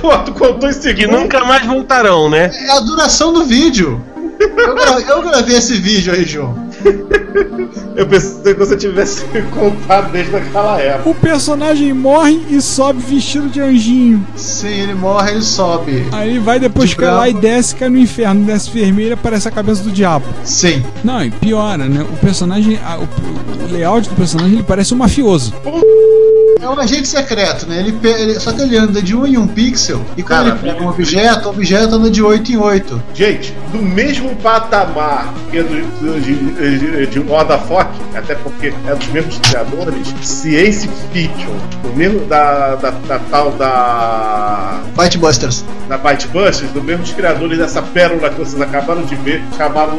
Pô, 0.00 0.16
tu 0.18 0.32
contou 0.32 0.68
esse 0.68 0.80
Que 0.92 1.02
segundo. 1.02 1.20
nunca 1.20 1.42
mais 1.44 1.64
voltarão, 1.64 2.28
né? 2.28 2.50
É 2.54 2.70
a 2.72 2.80
duração 2.80 3.32
do 3.32 3.44
vídeo. 3.44 4.00
Eu, 4.40 4.74
gra- 4.74 5.00
eu 5.08 5.22
gravei 5.22 5.56
esse 5.56 5.74
vídeo 5.74 6.12
aí, 6.12 6.24
João. 6.24 6.56
Eu 7.94 8.06
pensei 8.06 8.54
que 8.54 8.58
você 8.58 8.76
tivesse 8.76 9.24
contado 9.52 10.10
desde 10.10 10.34
aquela 10.34 10.80
época. 10.80 11.10
O 11.10 11.14
personagem 11.14 11.92
morre 11.92 12.40
e 12.48 12.60
sobe 12.62 13.00
vestido 13.02 13.48
de 13.48 13.60
anjinho. 13.60 14.26
Sim, 14.34 14.68
ele 14.68 14.94
morre, 14.94 15.32
ele 15.32 15.42
sobe. 15.42 16.06
Aí 16.12 16.30
ele 16.30 16.38
vai 16.38 16.58
depois 16.58 16.90
De 16.90 16.96
cai 16.96 17.10
lá 17.10 17.28
e 17.28 17.34
desce, 17.34 17.74
cai 17.76 17.88
no 17.90 17.98
inferno, 17.98 18.44
desce 18.44 18.70
vermelho, 18.70 19.14
aparece 19.14 19.46
a 19.46 19.50
cabeça 19.50 19.82
do 19.82 19.90
diabo. 19.90 20.24
Sim. 20.44 20.82
Não, 21.04 21.22
e 21.22 21.30
piora, 21.30 21.86
né? 21.88 22.02
O 22.02 22.16
personagem, 22.16 22.78
a- 22.82 22.98
o, 22.98 23.02
o 23.68 23.72
layout 23.72 24.08
do 24.08 24.14
personagem, 24.16 24.54
ele 24.54 24.62
parece 24.62 24.94
um 24.94 24.96
mafioso. 24.96 25.52
É 26.62 26.68
um 26.68 26.78
agente 26.78 27.08
secreto, 27.08 27.66
né? 27.66 27.78
Ele, 27.80 27.94
ele- 28.02 28.40
só 28.40 28.52
que 28.52 28.60
ele 28.62 28.76
anda 28.76 29.00
de 29.02 29.14
um 29.16 29.26
em 29.26 29.36
um 29.36 29.46
pixel 29.46 30.00
e 30.16 30.22
quando 30.22 30.28
Cara, 30.28 30.48
ele 30.50 30.58
pega 30.72 30.82
um 30.84 30.88
objeto, 30.88 31.48
o 31.48 31.50
objeto 31.50 31.94
anda 31.94 32.10
de 32.10 32.22
8 32.22 32.52
em 32.52 32.56
8. 32.56 33.02
Gente, 33.14 33.54
do 33.72 33.78
mesmo 33.82 34.29
patamar 34.36 35.32
que 35.50 35.58
é 35.58 35.62
do, 35.62 36.20
de, 36.20 36.78
de, 36.78 37.06
de 37.06 37.18
Odafoque, 37.20 38.00
até 38.14 38.34
porque 38.36 38.72
é 38.86 38.94
dos 38.94 39.06
mesmos 39.08 39.38
criadores, 39.38 40.14
Science 40.22 40.88
Fiction, 41.12 41.54
do 41.82 41.92
mesmo 41.96 42.20
da, 42.26 42.76
da, 42.76 42.90
da 42.90 43.18
tal 43.30 43.50
da. 43.52 44.80
Fightbusters. 44.96 45.64
da 45.88 45.98
Byte 45.98 46.28
Busters, 46.28 46.70
do 46.70 46.82
mesmos 46.82 47.12
criadores 47.12 47.58
dessa 47.58 47.82
pérola 47.82 48.30
que 48.30 48.38
vocês 48.38 48.60
acabaram 48.60 49.02
de 49.02 49.16
ver, 49.16 49.42
chamado 49.56 49.96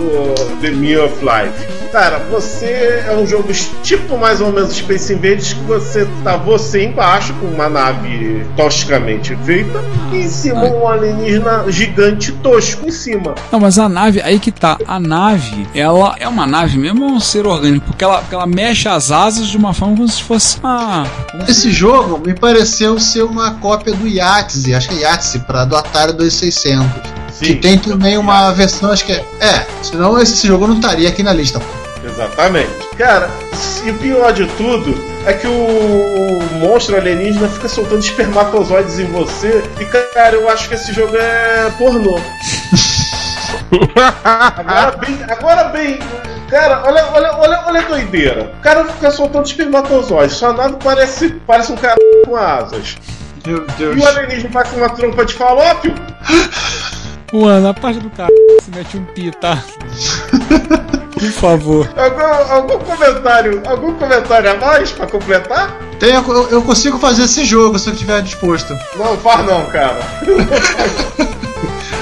The 0.62 0.72
Meal 0.72 1.06
of 1.06 1.16
Life. 1.20 1.82
Cara, 1.92 2.20
você 2.32 3.04
é 3.06 3.14
um 3.14 3.28
jogo 3.28 3.52
tipo 3.84 4.18
mais 4.18 4.40
ou 4.40 4.54
menos 4.54 4.74
Space 4.74 5.12
Invaders 5.12 5.52
que 5.52 5.64
você 5.64 6.08
tá 6.24 6.38
você 6.38 6.86
embaixo 6.86 7.34
com 7.34 7.48
uma 7.48 7.68
nave 7.68 8.46
toscamente 8.56 9.36
feita 9.44 9.84
e 10.14 10.22
em 10.22 10.28
cima 10.30 10.64
um 10.64 10.88
alienígena 10.88 11.66
gigante 11.68 12.32
tosco 12.32 12.88
em 12.88 12.92
cima. 12.92 13.36
Não, 13.52 13.60
mas 13.60 13.78
a 13.78 13.90
nave, 13.90 14.21
aí 14.24 14.40
que 14.40 14.52
tá. 14.52 14.78
A 14.88 15.00
nave, 15.00 15.68
ela 15.74 16.16
é 16.20 16.28
uma 16.28 16.46
nave 16.48 16.78
mesmo 16.78 17.06
ou 17.06 17.12
um 17.12 17.20
ser 17.20 17.46
orgânico? 17.46 17.86
Porque 17.88 18.04
ela, 18.04 18.20
porque 18.20 18.36
ela 18.36 18.46
mexe 18.48 18.88
as 18.88 19.12
asas 19.12 19.48
de 19.48 19.58
uma 19.58 19.74
forma 19.74 19.96
como 19.98 20.08
se 20.08 20.24
fosse. 20.24 20.58
Se- 20.58 21.52
Esse 21.52 21.72
jogo 21.72 22.22
me 22.26 22.34
pareceu 22.34 23.00
ser 23.00 23.24
uma 23.24 23.52
cópia 23.56 23.94
do 23.94 24.08
Yahtzee, 24.08 24.74
acho 24.76 24.90
que 24.90 24.96
é 24.96 25.00
Yahtzee, 25.08 25.40
para 25.42 25.66
do 25.66 25.76
Atari 25.76 26.14
2600. 26.14 26.88
Que 27.40 27.56
tem 27.56 27.78
também 27.78 28.18
uma 28.20 28.52
versão, 28.52 28.92
acho 28.92 29.04
que 29.06 29.14
é. 29.14 29.26
É, 29.40 29.66
senão 29.82 30.20
esse 30.20 30.46
jogo 30.48 30.68
não 30.68 30.76
estaria 30.76 31.10
aqui 31.10 31.24
na 31.24 31.34
lista. 31.34 31.60
Exatamente. 32.04 32.70
Cara, 32.98 33.30
e 33.86 33.90
o 33.92 33.94
pior 33.96 34.32
de 34.34 34.46
tudo 34.58 34.96
é 35.26 35.34
que 35.34 35.48
o, 35.48 35.52
o 35.52 36.44
monstro 36.60 36.96
alienígena 36.96 37.48
fica 37.48 37.68
soltando 37.68 38.00
espermatozoides 38.04 39.00
em 39.00 39.06
você. 39.06 39.64
E, 39.80 39.86
cara, 39.86 40.36
eu 40.36 40.50
acho 40.50 40.68
que 40.68 40.76
esse 40.76 40.94
jogo 40.94 41.16
é 41.16 41.72
pornô. 41.78 42.20
Agora 44.58 44.98
bem, 45.00 45.20
agora 45.30 45.64
bem. 45.66 46.00
Cara, 46.50 46.84
olha, 46.86 47.06
olha, 47.14 47.32
olha, 47.38 47.64
olha 47.66 47.80
a 47.80 47.84
doideira. 47.84 48.54
O 48.58 48.62
cara 48.62 48.84
fica 48.86 49.10
soltando 49.12 49.46
espermatozoides. 49.46 50.36
Só 50.36 50.52
nada 50.52 50.78
parece, 50.84 51.30
parece 51.48 51.72
um 51.72 51.78
cara 51.78 51.96
com 52.26 52.36
asas. 52.36 52.98
Meu 53.46 53.64
E 53.66 53.72
Deus. 53.78 54.04
o 54.04 54.08
alienígena 54.08 54.52
faz 54.52 54.70
com 54.70 54.78
uma 54.78 54.90
trompa 54.90 55.26
de 55.26 55.34
falópio. 55.34 55.96
Mano, 57.34 57.70
a 57.70 57.74
parte 57.74 58.00
do 58.00 58.10
cara 58.10 58.30
se 58.62 58.70
mete 58.72 58.98
um 58.98 59.06
pi, 59.06 59.32
tá? 59.32 59.64
Por 61.14 61.32
favor. 61.32 61.90
Algum, 61.96 62.54
algum 62.54 62.80
comentário, 62.86 63.64
algum 63.66 63.94
comentário 63.94 64.52
a 64.52 64.56
mais 64.56 64.92
pra 64.92 65.08
completar? 65.08 65.72
Tem, 66.00 66.14
eu, 66.16 66.50
eu 66.50 66.62
consigo 66.64 66.98
fazer 67.00 67.24
esse 67.24 67.46
jogo 67.46 67.80
se 67.80 67.88
eu 67.90 67.94
estiver 67.94 68.22
disposto. 68.22 68.78
Não, 68.98 69.18
faz 69.18 69.46
não, 69.46 69.66
cara. 69.68 70.00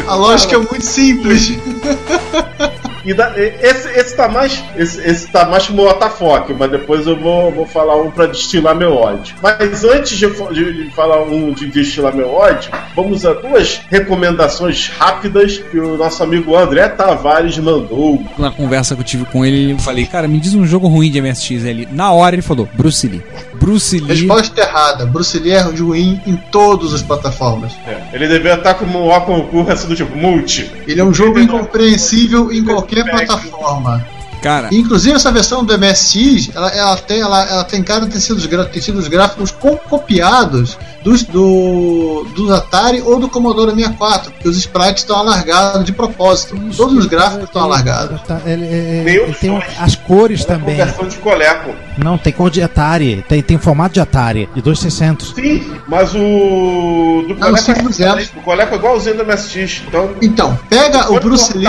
A 0.10 0.16
lógica 0.16 0.55
é 0.55 0.57
muito 0.57 0.84
simples. 0.84 1.51
E 3.10 3.14
da- 3.14 3.34
esse, 3.36 3.89
esse 3.99 4.16
tá 4.16 4.28
mais. 4.28 4.64
Esse, 4.78 4.99
esse 5.01 5.28
tá 5.32 5.45
mais 5.45 5.66
como 5.68 5.82
Otafoque, 5.89 6.53
mas 6.53 6.70
depois 6.70 7.07
eu 7.07 7.20
vou, 7.20 7.51
vou 7.51 7.66
falar 7.66 7.95
um 7.99 8.12
pra 8.12 8.28
destilar 8.28 8.76
meu 8.76 8.93
ódio. 8.93 9.36
Mas 9.41 9.84
antes 9.84 10.18
de, 10.18 10.28
de- 10.53 10.84
de 10.86 10.91
falar 10.95 11.24
um 11.24 11.51
de 11.51 11.66
destilar 11.68 12.14
meu 12.16 12.30
ódio, 12.32 12.70
vamos 12.95 13.26
a 13.26 13.34
duas 13.34 13.82
recomendações 13.89 14.89
rápidas 14.97 15.57
que 15.57 15.80
o 15.80 15.97
nosso 15.97 16.22
amigo 16.24 16.55
André 16.55 16.88
Tavares 16.89 17.57
mandou. 17.57 18.22
Na 18.38 18.51
conversa 18.51 18.93
que 18.95 19.01
eu 19.01 19.05
tive 19.05 19.26
com 19.26 19.43
ele, 19.43 19.72
eu 19.72 19.80
falei, 19.80 20.05
cara, 20.05 20.28
me 20.28 20.39
diz 20.39 20.53
um 20.53 20.66
jogo 20.66 20.88
ruim 20.88 21.10
de 21.10 21.22
MSX 21.22 21.66
ali. 21.66 21.88
Na 21.91 22.12
hora 22.12 22.36
ele 22.36 22.41
falou, 22.43 22.68
Bruce 22.74 23.07
Lee. 23.07 23.24
Bruce 23.55 23.99
Lee. 23.99 24.07
Resposta 24.07 24.62
errada. 24.62 25.05
Bruce 25.05 25.38
Lee 25.39 25.51
é 25.51 25.62
ruim 25.62 26.22
em 26.28 26.36
todas 26.51 26.93
as 26.93 27.01
plataformas. 27.01 27.74
É, 27.88 28.01
ele 28.14 28.28
deveria 28.28 28.53
estar 28.55 28.76
como 28.76 29.12
um 29.14 29.20
concurso 29.22 29.88
do 29.88 29.95
tipo 29.95 30.16
multi. 30.16 30.70
Ele 30.88 30.99
é 31.01 31.03
um 31.03 31.14
jogo 31.14 31.39
incompreensível 31.39 32.51
em 32.51 32.64
qualquer 32.64 32.99
plataforma. 33.06 34.06
Cara, 34.41 34.70
Inclusive 34.72 35.18
essa 35.18 35.34
versão 35.34 35.66
do 35.66 35.78
MSX, 35.78 36.52
ela, 36.56 36.70
ela 36.70 36.95
tem, 36.95 37.20
ela, 37.20 37.43
ela 37.43 37.64
tem 37.66 37.84
cara 37.84 38.06
de 38.06 38.12
ter 38.14 38.22
sido 38.22 38.39
ter 38.70 38.82
sido 38.82 38.97
os 38.97 39.10
gráficos 39.10 39.52
co- 39.52 39.76
copiados 39.89 40.78
dos, 41.04 41.24
do, 41.24 42.26
do 42.34 42.54
Atari 42.54 43.02
ou 43.02 43.20
do 43.20 43.28
Commodore 43.28 43.72
64, 43.76 44.32
porque 44.32 44.47
os 44.47 44.56
sprites 44.58 45.04
estão 45.04 45.18
alargados 45.18 45.84
de 45.84 45.91
propósito. 45.91 46.58
Todos 46.78 46.97
os 47.00 47.06
gráficos 47.06 47.43
estão 47.45 47.64
alargados. 47.64 48.22
Tá, 48.22 48.39
ele- 48.45 48.64
ele- 48.66 49.10
ele 49.24 49.34
tem 49.34 49.62
as 49.78 49.95
cores 49.95 50.43
É 50.43 50.45
também. 50.45 50.78
conversão 50.78 51.08
de 51.10 51.18
coleco. 51.18 51.76
Não, 51.97 52.18
tem 52.18 52.32
cor 52.32 52.50
de 52.50 52.62
Atari. 52.62 53.26
Tem, 53.28 53.41
tem 53.43 53.58
formato 53.58 53.95
de 53.95 54.00
Atari, 54.00 54.47
de 54.56 54.62
2600. 54.62 55.34
Sim, 55.36 55.70
mas 55.86 56.16
o. 56.16 57.26
Do 57.28 57.36
Não, 57.36 57.47
coleco, 57.50 57.84
do 57.84 57.91
zero. 57.91 58.22
o 58.38 58.41
coleco 58.41 58.74
é 58.74 58.78
igualzinho 58.78 59.18
do 59.18 59.26
MSX. 59.26 59.84
Então, 59.86 60.12
Então, 60.22 60.60
pega 60.70 61.12
o 61.12 61.20
Bruce 61.20 61.58
Lee. 61.58 61.68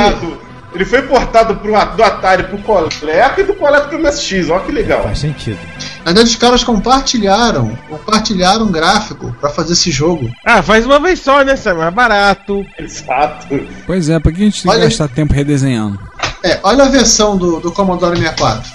Ele 0.73 0.85
foi 0.85 1.03
portado 1.03 1.57
pro, 1.57 1.73
do 1.97 2.03
Atari 2.05 2.45
pro 2.45 2.59
Coleco 2.59 3.41
e 3.41 3.43
do 3.43 3.55
Coleco 3.55 3.89
pro 3.89 3.99
MSX, 3.99 4.49
olha 4.51 4.61
que 4.65 4.73
legal. 4.73 5.03
Faz 5.03 5.19
sentido. 5.19 5.59
Na 5.99 6.05
verdade, 6.07 6.29
os 6.31 6.37
caras 6.37 6.63
compartilharam, 6.65 7.77
compartilharam 7.89 8.67
um 8.67 8.71
gráfico 8.73 9.35
pra 9.41 9.51
fazer 9.51 9.73
esse 9.73 9.91
jogo. 9.91 10.31
Ah, 10.45 10.63
faz 10.63 10.87
uma 10.87 11.01
vez 11.01 11.21
só, 11.21 11.43
né? 11.43 11.55
Isso 11.55 11.69
é 11.69 11.91
barato. 11.91 12.65
Exato. 12.79 13.47
pois 13.87 14.09
é, 14.09 14.19
pra 14.21 14.31
que 14.33 14.41
a 14.43 14.45
gente 14.45 14.63
tem 14.63 14.71
que 14.71 14.77
Olha- 14.77 14.87
gastar 14.87 15.09
tempo 15.09 15.35
redesenhando? 15.35 15.99
É, 16.43 16.59
olha 16.63 16.85
a 16.85 16.89
versão 16.89 17.37
do, 17.37 17.61
do 17.61 17.71
Commodore 17.73 18.17
64. 18.17 18.71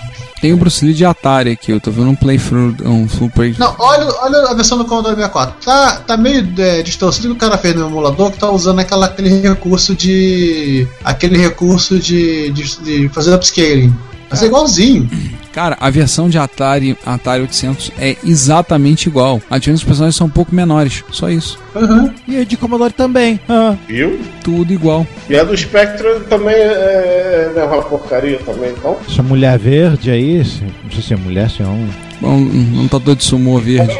Tem 0.45 0.53
o 0.53 0.57
Bruce 0.57 0.85
Lee 0.85 0.93
de 0.93 1.03
Atari 1.03 1.49
aqui, 1.49 1.71
eu 1.71 1.81
tô 1.81 1.89
vendo 1.89 2.11
um 2.11 2.15
playthrough, 2.15 2.75
um 2.85 3.09
full 3.09 3.31
play. 3.31 3.55
Não, 3.57 3.75
olha, 3.79 4.05
olha 4.21 4.51
a 4.51 4.53
versão 4.53 4.77
do 4.77 4.85
Commodore 4.85 5.15
64. 5.15 5.55
Tá, 5.65 5.95
tá 6.05 6.15
meio 6.15 6.47
é, 6.59 6.83
distorcido 6.83 7.29
que 7.29 7.33
o 7.33 7.35
cara 7.35 7.57
fez 7.57 7.73
no 7.73 7.87
emulador 7.87 8.29
que 8.29 8.37
tá 8.37 8.51
usando 8.51 8.77
aquela, 8.77 9.07
aquele 9.07 9.41
recurso 9.41 9.95
de. 9.95 10.87
aquele 11.03 11.35
recurso 11.35 11.97
de, 11.97 12.51
de, 12.51 12.79
de 12.79 13.09
fazer 13.09 13.33
upscaling. 13.33 13.91
Mas 14.29 14.43
é 14.43 14.45
igualzinho. 14.45 15.09
Cara, 15.55 15.77
a 15.79 15.89
versão 15.89 16.27
de 16.27 16.37
Atari, 16.37 16.97
Atari 17.05 17.43
800 17.43 17.93
é 17.97 18.17
exatamente 18.25 19.07
igual. 19.07 19.41
A 19.49 19.57
diferença 19.57 19.83
dos 19.83 19.87
personagens 19.87 20.17
são 20.17 20.27
um 20.27 20.29
pouco 20.29 20.53
menores, 20.53 21.01
só 21.11 21.29
isso. 21.29 21.57
Uhum. 21.73 22.13
E 22.27 22.41
a 22.41 22.43
de 22.43 22.57
Commodore 22.57 22.91
também. 22.91 23.39
Ah, 23.47 23.73
Viu? 23.87 24.19
Tudo 24.43 24.73
igual. 24.73 25.07
E 25.29 25.37
a 25.37 25.45
do 25.45 25.55
Spectre 25.55 26.19
também 26.29 26.55
é, 26.55 27.53
é 27.55 27.63
uma 27.63 27.81
porcaria 27.83 28.37
também, 28.39 28.71
então. 28.71 28.97
essa 29.09 29.23
mulher 29.23 29.57
verde 29.57 30.11
aí, 30.11 30.43
não 30.83 30.91
sei 30.91 31.01
se 31.01 31.13
é 31.13 31.15
mulher, 31.15 31.49
se 31.49 31.61
é 31.61 31.65
homem. 31.65 31.89
Bom, 32.21 32.35
um 32.35 32.83
lutador 32.83 33.15
de 33.15 33.23
sumô 33.23 33.59
verde. 33.59 33.93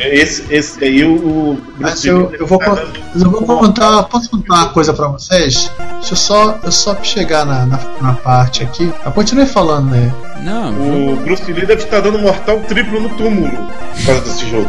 Esse, 0.00 0.52
esse 0.52 0.82
aí, 0.82 1.04
o. 1.04 1.14
o 1.16 1.62
Mas 1.78 2.04
eu, 2.04 2.32
eu 2.38 2.46
vou, 2.46 2.58
mas 2.58 3.22
eu 3.22 3.30
vou 3.30 3.58
contar. 3.58 4.04
Posso 4.04 4.30
contar 4.30 4.54
uma 4.54 4.68
coisa 4.70 4.94
pra 4.94 5.08
vocês? 5.08 5.70
Deixa 5.98 6.12
eu 6.12 6.16
só, 6.16 6.58
eu 6.62 6.72
só 6.72 6.96
chegar 7.02 7.44
na, 7.44 7.66
na, 7.66 7.80
na 8.00 8.12
parte 8.14 8.62
aqui. 8.62 8.90
Eu 9.04 9.12
continuei 9.12 9.46
falando, 9.46 9.90
né? 9.90 10.12
Não, 10.42 10.70
O 11.12 11.16
Bruce 11.16 11.50
Lee 11.52 11.66
deve 11.66 11.82
estar 11.82 12.00
dando 12.00 12.18
mortal 12.18 12.60
triplo 12.60 13.00
no 13.00 13.08
túmulo 13.10 13.50
por 13.50 14.06
causa 14.06 14.20
desse 14.20 14.48
jogo. 14.50 14.68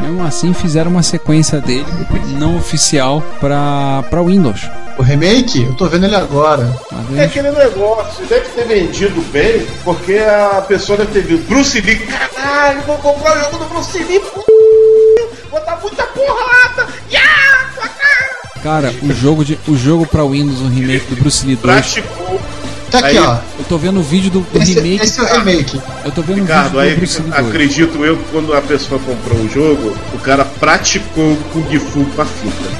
mesmo 0.00 0.24
assim 0.24 0.52
fizeram 0.52 0.90
uma 0.90 1.02
sequência 1.02 1.60
dele 1.60 1.86
não 2.38 2.56
oficial 2.56 3.22
pra, 3.40 4.04
pra 4.08 4.22
Windows. 4.22 4.68
O 4.96 5.02
remake, 5.02 5.62
eu 5.62 5.74
tô 5.74 5.86
vendo 5.86 6.06
ele 6.06 6.16
agora. 6.16 6.76
Tá 6.90 6.96
É 7.16 7.24
aquele 7.24 7.52
negócio, 7.52 8.26
deve 8.26 8.46
ter 8.48 8.66
vendido 8.66 9.20
bem, 9.32 9.64
porque 9.84 10.14
a 10.14 10.60
pessoa 10.66 10.98
deve 10.98 11.12
ter 11.12 11.22
visto 11.22 11.46
Bruce 11.48 11.80
Lee, 11.80 11.96
caralho, 12.08 12.82
vou 12.82 12.98
comprar 12.98 13.36
o 13.36 13.40
jogo 13.44 13.58
do 13.58 13.64
Bruce 13.66 13.98
Lee, 13.98 14.20
p***, 14.20 14.30
vou 15.50 15.60
dar 15.64 15.78
muita 15.80 16.02
porrada, 16.04 16.88
yeah? 17.10 17.68
Cara, 18.62 18.92
o 19.02 19.12
jogo, 19.12 19.44
de, 19.44 19.58
o 19.68 19.76
jogo 19.76 20.04
pra 20.06 20.24
Windows, 20.24 20.60
o 20.60 20.68
remake 20.68 21.06
do 21.14 21.16
Bruce 21.16 21.46
Lee 21.46 21.56
2. 21.56 21.62
praticou. 21.62 22.40
Tá 22.90 22.98
aqui, 23.00 23.08
Aí, 23.08 23.18
ó. 23.18 23.36
Eu 23.58 23.64
tô 23.68 23.76
vendo 23.78 24.00
o 24.00 24.02
vídeo 24.02 24.30
do, 24.30 24.40
do 24.40 24.62
Esse, 24.62 24.74
remake. 24.74 25.04
esse 25.04 25.20
é 25.20 25.22
o 25.22 25.26
remake. 25.26 25.80
Eu 26.04 26.10
tô 26.10 26.22
vendo 26.22 26.38
o 26.38 26.42
Ricardo, 26.42 26.64
vídeo 26.70 26.80
aí 26.80 26.90
do 26.90 26.96
Bruce 26.96 27.20
Lee 27.22 27.30
2. 27.30 27.46
acredito 27.46 28.04
eu 28.04 28.16
que 28.16 28.24
quando 28.32 28.54
a 28.54 28.60
pessoa 28.62 28.98
comprou 29.00 29.38
o 29.38 29.48
jogo, 29.48 29.96
o 30.14 30.18
cara 30.18 30.44
praticou 30.44 31.32
o 31.32 31.36
Kung 31.52 31.78
Fu 31.78 32.04
com 32.04 32.22
a 32.22 32.24
fita. 32.24 32.70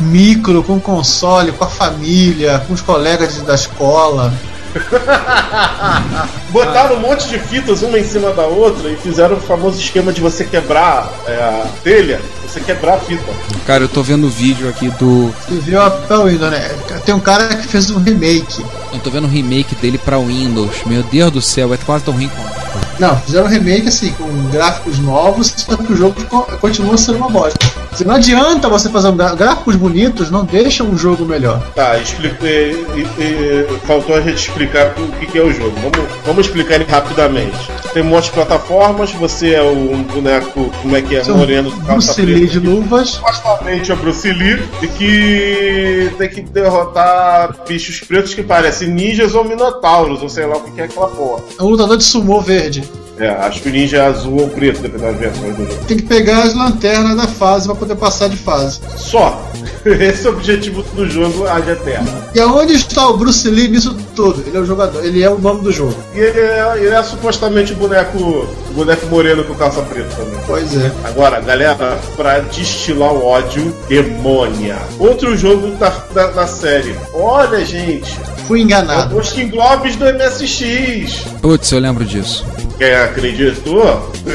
Micro, 0.00 0.62
com 0.62 0.78
console, 0.78 1.50
com 1.52 1.64
a 1.64 1.68
família, 1.68 2.62
com 2.66 2.74
os 2.74 2.80
colegas 2.82 3.36
da 3.42 3.54
escola. 3.54 4.32
Botaram 6.54 6.94
um 6.94 7.00
monte 7.00 7.26
de 7.28 7.36
fitas 7.36 7.82
uma 7.82 7.98
em 7.98 8.04
cima 8.04 8.30
da 8.32 8.42
outra 8.46 8.88
e 8.88 8.96
fizeram 8.96 9.36
o 9.36 9.40
famoso 9.40 9.76
esquema 9.80 10.12
de 10.12 10.20
você 10.20 10.44
quebrar 10.44 11.12
é, 11.26 11.32
a 11.34 11.66
telha, 11.82 12.20
você 12.46 12.60
quebrar 12.60 12.94
a 12.94 13.00
fita. 13.00 13.24
Cara, 13.66 13.82
eu 13.82 13.88
tô 13.88 14.04
vendo 14.04 14.28
o 14.28 14.30
vídeo 14.30 14.68
aqui 14.68 14.88
do. 14.90 15.34
Você 15.48 15.56
viu 15.56 15.82
a 15.82 15.90
pra 15.90 16.18
Windows, 16.18 16.52
né? 16.52 16.60
Tem 17.04 17.12
um 17.12 17.18
cara 17.18 17.48
que 17.48 17.66
fez 17.66 17.90
um 17.90 17.98
remake. 17.98 18.64
Eu 18.92 19.00
tô 19.00 19.10
vendo 19.10 19.24
o 19.24 19.28
remake 19.28 19.74
dele 19.74 19.98
pra 19.98 20.16
Windows. 20.16 20.84
Meu 20.86 21.02
Deus 21.02 21.32
do 21.32 21.42
céu, 21.42 21.74
é 21.74 21.76
quase 21.76 22.04
tão 22.04 22.14
ruim 22.14 22.28
quanto. 22.28 22.54
Não, 23.00 23.16
fizeram 23.18 23.46
um 23.46 23.48
remake 23.48 23.88
assim, 23.88 24.12
com 24.12 24.28
gráficos 24.50 25.00
novos, 25.00 25.52
só 25.56 25.76
que 25.76 25.92
o 25.92 25.96
jogo 25.96 26.14
continua 26.60 26.96
sendo 26.96 27.18
uma 27.18 27.28
bosta. 27.28 27.58
Assim, 27.92 28.04
Não 28.04 28.14
adianta 28.14 28.68
você 28.68 28.88
fazer 28.88 29.08
um 29.08 29.16
gráficos 29.16 29.74
bonitos, 29.74 30.30
não 30.30 30.44
deixa 30.44 30.84
um 30.84 30.96
jogo 30.96 31.24
melhor. 31.24 31.60
Tá, 31.74 31.98
explica, 31.98 32.46
e- 32.46 32.86
e- 32.96 33.22
e- 33.22 33.78
faltou 33.84 34.14
a 34.14 34.20
gente 34.20 34.36
explicar 34.36 34.94
o 34.96 35.08
que, 35.18 35.26
que 35.26 35.38
é 35.38 35.42
o 35.42 35.52
jogo. 35.52 35.72
Vamos, 35.80 36.08
vamos 36.24 36.43
explicar 36.46 36.74
ele 36.76 36.84
rapidamente. 36.84 37.56
Tem 37.92 38.02
um 38.02 38.06
monte 38.06 38.24
de 38.26 38.30
plataformas, 38.32 39.12
você 39.12 39.54
é 39.54 39.62
um 39.62 40.02
boneco, 40.02 40.70
como 40.82 40.96
é 40.96 41.02
que 41.02 41.16
é, 41.16 41.24
Seu 41.24 41.36
moreno, 41.36 41.70
de 41.70 41.80
calça 41.84 42.12
Bruce 42.14 42.22
Lee 42.22 42.46
preta. 42.46 42.52
de 42.52 42.58
luvas. 42.66 43.08
supostamente 43.10 43.92
é 43.92 43.94
Bruce 43.96 44.32
Lee 44.32 44.62
e 44.82 44.86
que 44.88 46.10
tem 46.18 46.28
que 46.28 46.40
derrotar 46.42 47.54
bichos 47.66 48.00
pretos 48.00 48.34
que 48.34 48.42
parecem 48.42 48.88
ninjas 48.88 49.34
ou 49.34 49.44
minotauros, 49.44 50.22
ou 50.22 50.28
sei 50.28 50.46
lá 50.46 50.56
o 50.56 50.60
que 50.62 50.80
é 50.80 50.84
aquela 50.84 51.08
porra. 51.08 51.42
É 51.58 51.62
um 51.62 51.68
lutador 51.68 51.96
de 51.96 52.04
sumô 52.04 52.40
verde. 52.40 52.82
É, 53.16 53.28
acho 53.28 53.62
que 53.62 53.68
o 53.68 53.72
ninja 53.72 53.98
é 53.98 54.00
azul 54.06 54.40
ou 54.40 54.48
preto, 54.48 54.80
dependendo 54.82 55.12
das 55.12 55.20
versões 55.20 55.56
do 55.56 55.64
jogo. 55.64 55.84
Tem 55.86 55.96
que 55.96 56.02
pegar 56.02 56.42
as 56.42 56.52
lanternas 56.54 57.16
da 57.16 57.28
fase 57.28 57.66
pra 57.66 57.76
poder 57.76 57.94
passar 57.94 58.28
de 58.28 58.36
fase. 58.36 58.80
Só! 58.96 59.40
Esse 60.00 60.26
é 60.26 60.30
o 60.30 60.32
objetivo 60.32 60.82
do 60.94 61.08
jogo 61.08 61.46
Ad 61.46 61.70
Eterna. 61.70 62.28
E 62.34 62.40
aonde 62.40 62.74
está 62.74 63.08
o 63.08 63.16
Bruce 63.16 63.48
Lee 63.48 63.68
nisso 63.68 63.94
tudo? 64.14 64.42
Ele 64.46 64.56
é 64.56 64.60
o 64.60 64.64
jogador, 64.64 65.04
ele 65.04 65.22
é 65.22 65.30
o 65.30 65.38
nome 65.38 65.62
do 65.62 65.72
jogo. 65.72 65.94
E 66.14 66.18
ele 66.18 66.40
é, 66.40 66.72
ele 66.76 66.94
é 66.94 67.02
supostamente 67.02 67.72
o 67.72 67.76
boneco, 67.76 68.18
o 68.18 68.72
boneco 68.74 69.06
moreno 69.06 69.44
com 69.44 69.54
calça 69.54 69.82
preta 69.82 70.08
também. 70.16 70.40
Pois 70.46 70.76
é. 70.76 70.90
Agora, 71.04 71.40
galera, 71.40 71.98
pra 72.16 72.40
destilar 72.40 73.12
o 73.12 73.24
ódio, 73.24 73.74
demônia. 73.88 74.78
Outro 74.98 75.36
jogo 75.36 75.68
da, 75.76 75.90
da, 76.14 76.26
da 76.28 76.46
série. 76.46 76.96
Olha, 77.12 77.64
gente, 77.64 78.18
Fui 78.46 78.60
é 78.60 78.62
o 78.62 78.64
enganado. 78.64 79.14
Globes 79.50 79.96
do 79.96 80.04
MSX. 80.04 81.24
Putz, 81.40 81.72
eu 81.72 81.78
lembro 81.78 82.04
disso. 82.04 82.46
Quem 82.78 82.94
acreditou? 82.94 84.12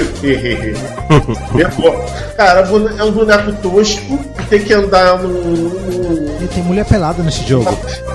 Cara, 2.37 2.61
é 2.97 3.03
um 3.03 3.11
boneco 3.11 3.51
tosco 3.61 4.17
que 4.17 4.45
tem 4.45 4.59
que 4.61 4.73
andar 4.73 5.19
no. 5.19 6.39
E 6.41 6.47
tem 6.47 6.63
mulher 6.63 6.85
pelada 6.85 7.21
nesse 7.21 7.45
jogo. 7.45 7.65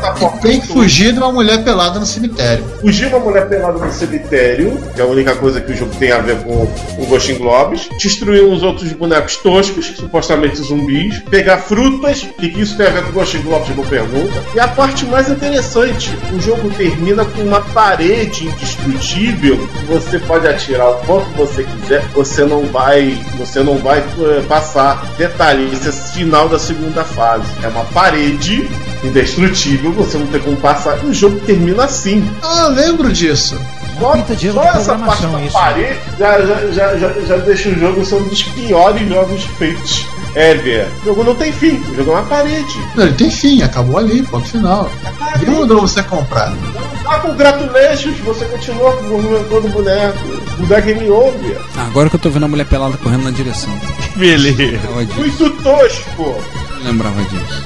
na 0.00 0.14
E 0.14 0.40
tem 0.40 0.60
que 0.60 0.68
fugir 0.68 1.12
de 1.12 1.18
uma 1.18 1.30
mulher 1.30 1.62
pelada 1.62 2.00
no 2.00 2.06
cemitério. 2.06 2.64
Fugir 2.80 3.08
uma 3.08 3.18
mulher 3.18 3.48
pelada 3.48 3.78
no 3.78 3.92
cemitério, 3.92 4.78
que 4.94 5.00
é 5.00 5.04
a 5.04 5.06
única 5.06 5.36
coisa 5.36 5.60
que 5.60 5.72
o 5.72 5.76
jogo 5.76 5.94
tem 5.96 6.10
a 6.10 6.18
ver 6.18 6.36
com 6.42 6.62
o 6.98 7.06
Ghost 7.06 7.30
in 7.32 7.36
Globes. 7.36 7.88
Destruir 7.98 8.44
uns 8.44 8.62
outros 8.62 8.90
bonecos 8.92 9.36
toscos, 9.36 9.86
supostamente 9.96 10.56
zumbis. 10.56 11.18
Pegar 11.30 11.58
frutas, 11.58 12.22
o 12.22 12.32
que, 12.34 12.48
que 12.48 12.62
isso 12.62 12.76
tem 12.76 12.86
a 12.86 12.90
ver 12.90 13.02
com 13.04 13.10
o 13.10 13.12
Ghost 13.12 13.36
in 13.36 13.42
Globes, 13.42 13.76
eu 13.76 13.84
pergunta. 13.84 14.42
E 14.54 14.60
a 14.60 14.68
parte 14.68 15.04
mais 15.04 15.28
interessante, 15.28 16.16
o 16.32 16.40
jogo 16.40 16.70
termina 16.70 17.24
com 17.24 17.42
uma 17.42 17.60
parede 17.60 18.46
indestrutível 18.46 19.58
que 19.68 19.84
você 19.84 20.13
pode 20.18 20.46
atirar 20.46 20.90
o 20.90 20.94
quanto 21.06 21.26
você 21.36 21.64
quiser, 21.64 22.02
você 22.14 22.44
não 22.44 22.64
vai, 22.66 23.18
você 23.36 23.62
não 23.62 23.78
vai 23.78 23.98
eh, 23.98 24.42
passar. 24.48 25.04
Detalhe, 25.16 25.72
isso 25.72 25.88
é 25.88 25.92
final 25.92 26.48
da 26.48 26.58
segunda 26.58 27.04
fase. 27.04 27.44
É 27.62 27.68
uma 27.68 27.84
parede 27.84 28.68
indestrutível, 29.02 29.92
você 29.92 30.18
não 30.18 30.26
tem 30.26 30.40
como 30.40 30.56
passar. 30.56 30.98
E 31.04 31.06
o 31.06 31.14
jogo 31.14 31.38
termina 31.40 31.84
assim. 31.84 32.28
Ah, 32.42 32.68
lembro 32.68 33.12
disso. 33.12 33.58
Só, 33.98 34.12
só 34.52 34.78
essa 34.78 34.94
parte 34.96 35.26
da 35.26 35.40
isso. 35.40 35.52
parede 35.52 35.98
já, 36.18 36.40
já, 36.40 36.72
já, 36.72 36.96
já, 36.96 37.08
já 37.20 37.36
deixa 37.36 37.68
o 37.68 37.78
jogo 37.78 38.04
ser 38.04 38.16
um 38.16 38.24
dos 38.24 38.42
piores 38.42 39.08
jogos 39.08 39.44
feitos 39.56 40.04
ever. 40.34 40.88
O 41.02 41.04
jogo 41.06 41.24
não 41.24 41.34
tem 41.34 41.52
fim, 41.52 41.76
o 41.90 41.94
jogo 41.94 42.10
é 42.10 42.14
uma 42.14 42.22
parede. 42.24 42.78
Não, 42.94 43.04
ele 43.04 43.14
tem 43.14 43.30
fim, 43.30 43.62
acabou 43.62 43.98
ali, 43.98 44.22
ponto 44.22 44.48
final. 44.48 44.90
Viu 45.38 45.62
onde 45.62 45.74
você 45.74 46.02
comprar? 46.02 46.50
Tá 46.50 46.93
com 47.04 47.34
Gratulations, 47.34 48.18
você 48.20 48.44
continua 48.46 48.92
com 48.96 49.04
o 49.04 49.22
movimento 49.22 49.60
do 49.60 49.68
boneco. 49.68 50.18
O 50.58 50.66
da 50.66 50.80
Game 50.80 51.10
Over. 51.10 51.58
Agora 51.76 52.08
que 52.08 52.16
eu 52.16 52.20
tô 52.20 52.30
vendo 52.30 52.44
a 52.44 52.48
mulher 52.48 52.66
pelada 52.66 52.96
correndo 52.96 53.24
na 53.24 53.30
direção. 53.30 53.72
Beleza. 54.16 54.78
Disso. 55.06 55.16
Muito 55.18 55.50
tosco. 55.62 56.42
Não 56.78 56.90
lembrava 56.90 57.22
disso. 57.24 57.64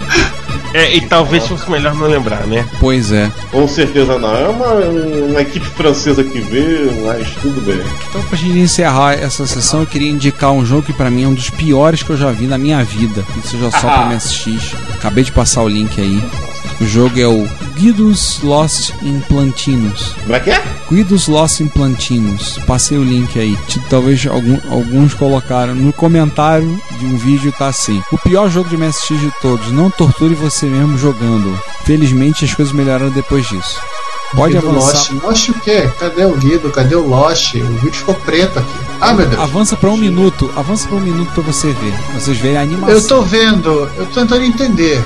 É, 0.75 0.95
e 0.95 1.01
talvez 1.01 1.47
fosse 1.47 1.71
melhor 1.71 1.95
não 1.95 2.07
lembrar, 2.07 2.47
né? 2.47 2.67
Pois 2.79 3.11
é. 3.11 3.31
Com 3.51 3.67
certeza 3.67 4.19
não. 4.19 4.37
É 4.37 4.49
uma, 4.49 4.75
uma 4.75 5.41
equipe 5.41 5.67
francesa 5.67 6.23
que 6.23 6.41
vê, 6.41 6.91
mas 7.05 7.29
tudo 7.37 7.61
bem. 7.63 7.81
Então, 8.09 8.23
pra 8.23 8.37
gente 8.37 8.59
encerrar 8.59 9.15
essa 9.15 9.47
sessão, 9.47 9.81
eu 9.81 9.87
queria 9.87 10.11
indicar 10.11 10.53
um 10.53 10.65
jogo 10.65 10.83
que 10.83 10.93
pra 10.93 11.11
mim 11.11 11.25
é 11.25 11.29
um 11.29 11.35
dos 11.35 11.49
piores 11.49 12.03
que 12.03 12.11
eu 12.11 12.17
já 12.17 12.31
vi 12.31 12.47
na 12.47 12.59
minha 12.59 12.85
vida. 12.85 13.25
Isso 13.43 13.59
já 13.59 13.71
só 13.71 13.89
pra 13.89 14.07
MSX. 14.07 14.75
Acabei 14.95 15.25
de 15.25 15.33
passar 15.33 15.63
o 15.63 15.69
link 15.69 15.99
aí. 16.01 16.23
O 16.81 16.87
jogo 16.87 17.19
é 17.19 17.27
o 17.27 17.45
Guidos 17.75 18.39
Lost 18.43 18.91
in 19.03 19.19
Plantinos. 19.29 20.15
Como 20.23 20.35
é 20.35 20.41
que 20.41 20.51
é? 20.51 20.63
Guidos 20.91 21.27
Lost 21.27 21.59
in 21.61 21.67
Plantinos. 21.67 22.59
Passei 22.67 22.97
o 22.97 23.03
link 23.03 23.37
aí. 23.39 23.59
Talvez 23.91 24.25
algum- 24.27 24.61
alguns 24.71 25.13
colocaram. 25.13 25.75
No 25.75 25.93
comentário 25.93 26.81
de 26.99 27.05
um 27.05 27.17
vídeo 27.17 27.53
tá 27.59 27.67
assim. 27.67 28.01
O 28.13 28.19
pior 28.19 28.49
jogo 28.49 28.69
de 28.69 28.77
MSX 28.77 29.19
de 29.21 29.33
todos. 29.43 29.73
Não 29.73 29.91
torture 29.91 30.35
você 30.35 30.67
mesmo 30.67 30.97
jogando. 30.97 31.59
Felizmente 31.85 32.45
as 32.45 32.55
coisas 32.55 32.73
melhoraram 32.73 33.11
depois 33.11 33.47
disso. 33.49 33.81
Pode 34.37 34.55
Guido 34.55 34.69
avançar. 34.69 34.93
Lost. 35.15 35.25
Lost 35.25 35.49
o 35.49 35.55
quê? 35.55 35.91
Cadê 35.99 36.25
o 36.27 36.37
Guido? 36.37 36.71
Cadê 36.71 36.95
o 36.95 37.07
Lost? 37.09 37.55
O 37.57 37.65
vídeo 37.79 37.93
ficou 37.95 38.15
preto 38.15 38.59
aqui. 38.61 38.75
Ah, 39.01 39.15
meu 39.15 39.27
Deus. 39.27 39.43
Avança 39.43 39.75
pra 39.77 39.91
um 39.91 39.97
minuto. 39.97 40.49
Avança 40.55 40.87
pra 40.87 40.97
um 40.97 41.01
minuto 41.01 41.33
pra 41.33 41.43
você 41.43 41.69
ver. 41.73 41.95
Vocês 42.15 42.37
verem 42.39 42.59
a 42.59 42.63
animação. 42.63 42.95
Eu 42.95 43.03
tô 43.07 43.23
vendo, 43.23 43.69
eu 43.97 44.07
tô 44.07 44.21
tentando 44.21 44.45
entender. 44.45 45.03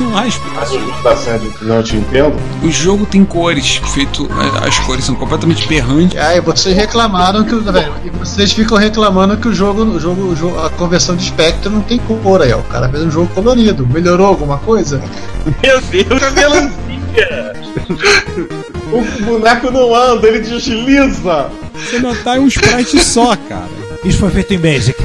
Não 0.00 0.08
há 0.16 0.20
Mas 0.22 0.34
explicação. 0.34 0.76
o 0.76 0.80
jogo 0.80 1.02
da 1.02 1.16
série 1.16 1.52
não 1.62 1.82
te 1.82 1.96
entendo. 1.96 2.36
O 2.62 2.70
jogo 2.70 3.06
tem 3.06 3.24
cores, 3.24 3.80
feito. 3.92 4.28
é, 4.62 4.68
As 4.68 4.78
cores 4.80 5.04
são 5.04 5.14
completamente 5.14 5.66
berrantes. 5.68 6.18
Aí 6.18 6.40
vocês 6.40 6.74
reclamaram 6.76 7.44
que 7.44 7.54
o. 7.54 7.62
tá 7.62 7.70
vendo? 7.70 7.92
E 8.04 8.10
vocês 8.10 8.52
ficam 8.52 8.76
reclamando 8.78 9.36
que 9.36 9.48
o 9.48 9.54
jogo, 9.54 9.82
o 9.84 10.00
jogo, 10.00 10.22
o 10.22 10.36
jogo, 10.36 10.58
a 10.58 10.70
conversão 10.70 11.14
de 11.16 11.24
espectro 11.24 11.70
não 11.70 11.80
tem 11.82 11.98
cor 11.98 12.42
aí, 12.42 12.52
ó. 12.52 12.58
O 12.58 12.62
cara 12.64 12.88
fez 12.88 13.02
um 13.04 13.10
jogo 13.10 13.28
colorido. 13.34 13.86
Melhorou 13.86 14.26
alguma 14.26 14.58
coisa? 14.58 15.00
Meu 15.62 15.80
Deus, 15.80 16.22
a 16.22 16.30
melancia! 16.30 17.52
O 18.90 19.02
boneco 19.22 19.70
não 19.70 19.94
anda, 19.94 20.26
ele 20.28 20.40
desliza. 20.40 21.50
Você 21.74 21.98
não 21.98 22.14
tá 22.14 22.38
em 22.38 22.40
um 22.40 22.46
sprite 22.46 22.98
só, 23.04 23.36
cara. 23.48 23.68
Isso 24.04 24.18
foi 24.18 24.30
feito 24.30 24.54
em 24.54 24.58
Basic. 24.58 24.96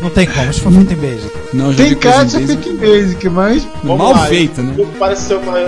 Não 0.00 0.10
tem 0.10 0.26
como, 0.26 0.50
isso 0.50 0.60
foi 0.60 0.72
feito 0.72 0.92
em 0.92 0.96
Basic. 0.96 1.32
Não, 1.54 1.72
Tem 1.72 1.94
cara 1.94 2.24
de 2.24 2.32
ser 2.32 2.46
feito 2.46 2.68
em 2.68 2.76
Basic, 2.76 3.28
mas. 3.28 3.66
Vamos 3.84 3.98
Mal 3.98 4.12
lá, 4.12 4.26
feita, 4.26 4.62
né? 4.62 4.72
o 4.72 4.76
jogo 4.76 4.92
Parece 4.98 5.22
ser 5.22 5.34
uma, 5.36 5.58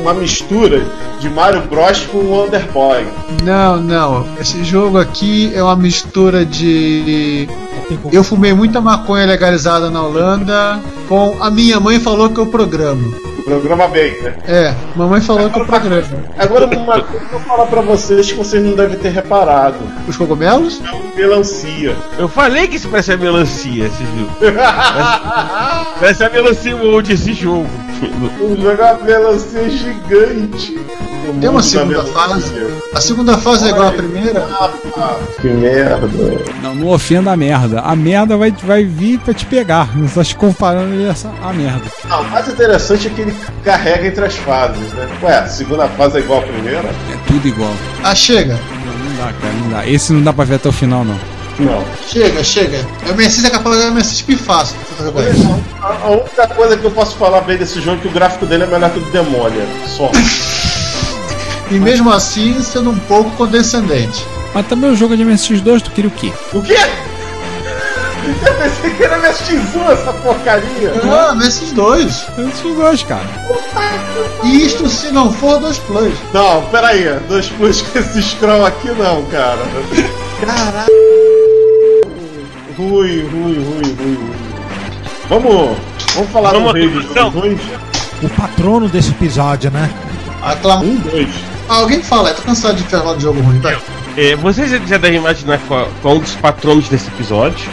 uma 0.00 0.14
mistura 0.14 0.86
de 1.20 1.28
Mario 1.28 1.62
Bros 1.62 2.06
com 2.06 2.18
Wonder 2.18 2.66
Boy. 2.72 3.06
Não, 3.44 3.76
não. 3.78 4.26
Esse 4.40 4.64
jogo 4.64 4.98
aqui 4.98 5.52
é 5.54 5.62
uma 5.62 5.76
mistura 5.76 6.44
de. 6.44 7.48
Eu 8.12 8.24
fumei 8.24 8.52
muita 8.54 8.80
maconha 8.80 9.26
legalizada 9.26 9.90
na 9.90 10.02
Holanda 10.02 10.80
com 11.08 11.36
a 11.40 11.50
minha 11.50 11.80
mãe 11.80 11.98
falou 11.98 12.30
que 12.30 12.38
eu 12.38 12.46
programo. 12.46 13.14
Programa 13.48 13.88
bem, 13.88 14.20
né? 14.22 14.34
É, 14.46 14.74
mamãe 14.94 15.20
falou 15.20 15.48
que 15.50 15.58
o 15.58 15.64
programa. 15.66 16.02
Agora, 16.36 16.66
uma 16.66 17.00
coisa 17.02 17.26
que 17.26 17.32
eu 17.34 17.38
vou 17.38 17.40
falar 17.40 17.66
pra 17.66 17.80
vocês 17.80 18.30
que 18.30 18.36
vocês 18.38 18.62
não 18.62 18.76
devem 18.76 18.98
ter 18.98 19.08
reparado: 19.08 19.78
Os 20.06 20.16
cogumelos? 20.16 20.80
é 20.84 20.94
um 20.94 21.16
melancia. 21.16 21.96
Eu 22.18 22.28
falei 22.28 22.68
que 22.68 22.76
isso 22.76 22.88
parece 22.88 23.12
a 23.12 23.16
melancia, 23.16 23.88
você 23.88 24.04
viu? 24.04 24.28
Parece, 24.38 25.98
parece 25.98 26.24
a 26.24 26.30
melancia 26.30 26.76
World 26.76 27.12
esse 27.12 27.32
jogo. 27.32 27.68
Um 28.40 28.56
jogo 28.56 28.82
é 28.82 28.92
uma 28.92 29.04
melancia 29.04 29.68
gigante. 29.70 30.78
No 31.28 31.40
Tem 31.40 31.50
uma 31.50 31.60
mundo 31.60 31.62
da 31.62 31.62
segunda 31.62 32.04
fase? 32.04 32.52
A 32.94 33.00
segunda 33.00 33.38
fase 33.38 33.66
é 33.66 33.68
igual 33.68 33.88
à 33.88 33.92
primeira? 33.92 34.48
Ah, 34.50 34.70
que 35.38 35.48
merda. 35.48 36.08
Não, 36.62 36.74
não 36.74 36.88
ofenda 36.88 37.32
a 37.32 37.36
merda. 37.36 37.80
A 37.80 37.94
merda 37.94 38.36
vai, 38.36 38.50
vai 38.50 38.84
vir 38.84 39.18
pra 39.20 39.34
te 39.34 39.44
pegar. 39.44 39.94
Não 39.94 40.06
estás 40.06 40.32
comparando 40.32 40.94
ele 40.94 41.06
essa, 41.06 41.30
a 41.42 41.52
merda. 41.52 41.82
Não, 42.08 42.22
o 42.22 42.30
mais 42.30 42.48
interessante 42.48 43.08
é 43.08 43.10
que 43.10 43.20
ele 43.20 43.36
carrega 43.62 44.06
entre 44.06 44.24
as 44.24 44.36
fases, 44.36 44.92
né? 44.94 45.06
Ué, 45.22 45.38
a 45.38 45.46
segunda 45.46 45.86
fase 45.88 46.16
é 46.16 46.20
igual 46.20 46.40
à 46.40 46.42
primeira? 46.42 46.88
É 46.88 47.18
tudo 47.26 47.46
igual. 47.46 47.74
Ah, 48.02 48.14
chega. 48.14 48.58
Não, 48.86 48.92
não 48.94 49.16
dá, 49.16 49.32
cara, 49.34 49.54
não 49.60 49.68
dá. 49.70 49.86
Esse 49.86 50.12
não 50.14 50.22
dá 50.22 50.32
pra 50.32 50.44
ver 50.46 50.54
até 50.54 50.70
o 50.70 50.72
final, 50.72 51.04
não. 51.04 51.18
Não. 51.58 51.84
Chega, 52.08 52.42
chega. 52.42 52.86
O 53.10 53.14
Messias 53.14 53.44
é 53.44 53.50
capaz 53.50 53.76
de 53.76 53.82
dar 53.82 53.90
Messias 53.90 54.22
pifaço. 54.22 54.74
A, 55.82 56.06
a 56.06 56.10
única 56.10 56.46
coisa 56.48 56.76
que 56.76 56.84
eu 56.84 56.90
posso 56.90 57.16
falar 57.16 57.42
bem 57.42 57.58
desse 57.58 57.80
jogo 57.80 57.98
é 57.98 58.00
que 58.00 58.08
o 58.08 58.12
gráfico 58.12 58.46
dele 58.46 58.62
é 58.62 58.66
melhor 58.66 58.90
que 58.90 58.98
o 58.98 59.02
do 59.02 59.10
Demônia. 59.10 59.66
Só. 59.86 60.10
E 61.70 61.74
mesmo 61.78 62.10
assim, 62.10 62.60
sendo 62.62 62.90
um 62.90 62.98
pouco 62.98 63.30
condescendente. 63.32 64.24
Mas 64.54 64.66
também 64.66 64.90
o 64.90 64.96
jogo 64.96 65.16
de 65.16 65.24
MSX2, 65.24 65.82
tu 65.82 65.90
queria 65.90 66.08
o 66.08 66.12
quê? 66.12 66.32
O 66.54 66.62
quê? 66.62 66.76
Eu 68.44 68.54
pensei 68.54 68.90
que 68.90 69.02
era 69.04 69.18
MSX1 69.20 69.90
essa 69.92 70.12
porcaria. 70.12 70.92
Ah, 71.04 71.34
Messias 71.34 71.72
2. 71.72 72.26
MSX2, 72.38 73.06
cara. 73.06 73.26
E 74.44 74.64
isto 74.66 74.88
se 74.88 75.10
não 75.12 75.32
for 75.32 75.58
dois 75.58 75.78
plus. 75.78 76.12
Não, 76.34 76.62
peraí. 76.66 77.04
Dois 77.28 77.48
plus 77.48 77.80
com 77.82 77.98
esse 77.98 78.22
scroll 78.22 78.66
aqui 78.66 78.88
não, 78.90 79.24
cara. 79.26 79.58
Caralho. 80.44 80.88
Ruim, 82.76 83.22
ruim, 83.22 83.54
ruim, 83.54 83.96
ruim, 83.98 84.14
ruim. 84.14 84.30
Vamos. 85.28 85.78
Vamos 86.14 86.30
falar 86.30 86.52
Vamos 86.52 86.72
do 86.72 86.76
à 86.76 86.80
rei 86.80 86.88
dos 86.88 87.04
conclusão? 87.06 87.30
dois? 87.30 87.60
O 88.22 88.28
patrono 88.30 88.88
desse 88.88 89.10
episódio, 89.10 89.70
né? 89.70 89.90
Aclama. 90.42 90.84
Um, 90.84 90.96
dois. 90.96 91.28
Ah, 91.68 91.76
alguém 91.76 92.02
fala, 92.02 92.30
eu 92.30 92.34
tô 92.36 92.42
cansado 92.42 92.76
de 92.76 92.82
falar 92.84 93.14
de 93.16 93.22
jogo 93.22 93.40
ruim. 93.42 93.60
É, 94.16 94.34
vocês 94.36 94.70
já- 94.70 94.78
devem 94.96 95.16
imaginar 95.16 95.58
qual, 95.68 95.88
qual 96.02 96.16
um 96.16 96.20
dos 96.20 96.34
patronos 96.36 96.88
desse 96.88 97.08
episódio. 97.08 97.68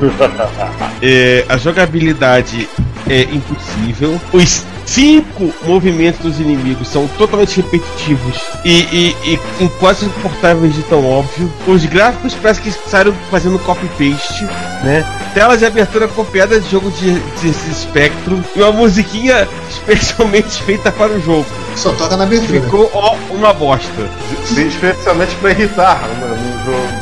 É, 1.00 1.44
a 1.48 1.56
jogabilidade 1.56 2.68
é 3.08 3.22
impossível. 3.22 4.20
Os 4.32 4.64
cinco 4.88 5.52
movimentos 5.64 6.20
dos 6.20 6.40
inimigos 6.40 6.88
são 6.88 7.06
totalmente 7.18 7.60
repetitivos 7.60 8.40
e, 8.64 8.80
e, 8.80 9.16
e, 9.24 9.64
e 9.64 9.68
quase 9.78 10.06
insuportáveis 10.06 10.74
de 10.74 10.82
tão 10.84 11.04
óbvio. 11.06 11.52
Os 11.66 11.84
gráficos 11.84 12.34
parece 12.34 12.62
que 12.62 12.72
saíram 12.72 13.14
fazendo 13.30 13.58
copy-paste, 13.58 14.44
né? 14.82 15.04
Tela 15.34 15.56
de 15.56 15.66
abertura 15.66 16.08
copiada 16.08 16.58
de 16.58 16.70
jogo 16.70 16.90
de, 16.90 17.20
de 17.20 17.52
Spectrum 17.74 18.42
e 18.56 18.62
uma 18.62 18.72
musiquinha 18.72 19.46
especialmente 19.68 20.62
feita 20.62 20.90
para 20.90 21.12
o 21.12 21.20
jogo. 21.20 21.46
Só 21.76 21.92
toca 21.92 22.16
na 22.16 22.24
abertura. 22.24 22.60
Ficou 22.62 22.90
ó, 22.94 23.14
uma 23.30 23.52
bosta. 23.52 24.10
Especialmente 24.42 25.34
pra 25.36 25.50
irritar 25.50 26.00
né, 26.00 26.26
no 26.26 26.64
jogo. 26.64 26.82
né? 26.82 26.98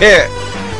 É, 0.06 0.28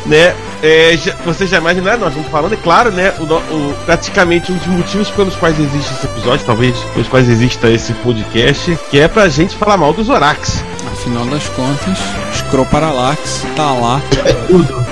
né? 0.05 0.35
É, 0.63 0.97
já, 0.97 1.13
você 1.25 1.45
já 1.45 1.57
imaginaram, 1.57 1.99
nós 1.99 2.09
estamos 2.09 2.31
falando, 2.31 2.53
é 2.53 2.57
claro, 2.57 2.91
né? 2.91 3.13
O, 3.19 3.23
o- 3.23 3.73
praticamente 3.85 4.51
um 4.51 4.55
dos 4.57 4.67
motivos 4.67 5.09
pelos 5.11 5.35
quais 5.35 5.59
existe 5.59 5.93
esse 5.93 6.05
episódio, 6.05 6.45
talvez 6.45 6.77
pelos 6.93 7.07
quais 7.07 7.29
exista 7.29 7.69
esse 7.69 7.93
podcast, 7.93 8.77
que 8.89 8.99
é 8.99 9.07
pra 9.07 9.29
gente 9.29 9.55
falar 9.55 9.77
mal 9.77 9.93
dos 9.93 10.09
Orax. 10.09 10.63
Afinal 10.91 11.25
das 11.25 11.47
contas, 11.49 11.97
Scroll 12.33 12.65
Parallax 12.65 13.45
tá 13.55 13.71
lá. 13.71 14.01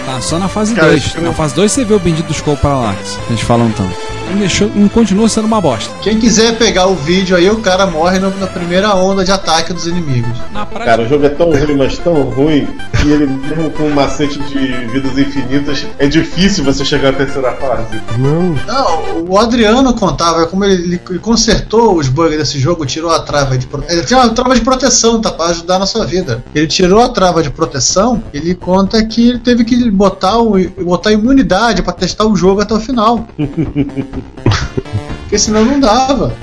Tá 0.05 0.21
só 0.21 0.37
na 0.37 0.47
fase 0.47 0.75
Cara, 0.75 0.89
2. 0.89 1.03
Scroll- 1.03 1.25
Na 1.25 1.33
fase 1.33 1.55
2 1.55 1.71
você 1.71 1.83
vê 1.83 1.93
o 1.95 1.99
bendito 1.99 2.31
Scroll 2.33 2.57
Parallax. 2.57 3.19
Eles 3.27 3.41
falam 3.41 3.71
tanto. 3.71 3.95
Não, 4.29 4.37
deixou, 4.39 4.69
não 4.75 4.89
continua 4.89 5.29
sendo 5.29 5.45
uma 5.45 5.61
bosta. 5.61 5.93
Quem 6.01 6.19
quiser 6.19 6.57
pegar 6.57 6.87
o 6.87 6.95
vídeo 6.95 7.35
aí, 7.37 7.49
o 7.49 7.57
cara 7.61 7.85
morre 7.85 8.19
no- 8.19 8.35
na 8.37 8.47
primeira 8.47 8.93
onda 8.95 9.23
de 9.23 9.31
ataque 9.31 9.71
dos 9.73 9.87
inimigos. 9.87 10.37
Na 10.51 10.65
prática, 10.65 10.91
Cara, 10.91 11.03
o 11.03 11.07
jogo 11.07 11.25
é 11.25 11.29
tão 11.29 11.49
ruim, 11.51 11.75
mas 11.77 11.97
tão 11.99 12.13
ruim, 12.23 12.67
que 13.01 13.09
ele, 13.09 13.27
mesmo 13.27 13.69
com 13.71 13.83
um 13.83 13.93
macete 13.93 14.39
de 14.39 14.57
vidas 14.87 15.17
infinitas, 15.17 15.85
é 15.99 16.07
difícil 16.07 16.63
você 16.63 16.83
chegar 16.83 17.09
à 17.09 17.13
terceira 17.13 17.51
fase. 17.53 18.01
Não. 18.17 18.55
Não, 18.67 19.23
o 19.29 19.37
Adriano 19.37 19.93
contava 19.93 20.45
como 20.47 20.65
ele, 20.65 20.73
ele- 20.83 21.01
ele 21.09 21.19
consertou 21.19 21.95
os 21.97 22.09
bugs 22.09 22.37
desse 22.37 22.59
jogo, 22.59 22.85
tirou 22.85 23.11
a 23.11 23.19
trava 23.19 23.57
de 23.57 23.67
proteção. 23.67 23.95
Ele 23.97 24.05
tinha 24.05 24.19
uma 24.19 24.29
trava 24.29 24.55
de 24.55 24.61
proteção, 24.61 25.21
tá? 25.21 25.31
Pra 25.31 25.45
ajudar 25.47 25.79
na 25.79 25.85
sua 25.85 26.05
vida. 26.05 26.43
Ele 26.53 26.67
tirou 26.67 27.01
a 27.01 27.09
trava 27.09 27.41
de 27.41 27.49
proteção, 27.49 28.21
ele 28.33 28.53
conta 28.55 29.03
que 29.05 29.29
ele 29.29 29.39
teve 29.39 29.63
que 29.63 29.89
botar, 29.91 30.39
o, 30.39 30.55
botar 30.83 31.11
imunidade 31.11 31.81
pra 31.81 31.93
testar 31.93 32.25
o 32.25 32.35
jogo 32.35 32.61
até 32.61 32.73
o 32.73 32.79
final. 32.79 33.25
Porque 35.23 35.37
senão 35.39 35.65
não 35.65 35.79
dava. 35.79 36.35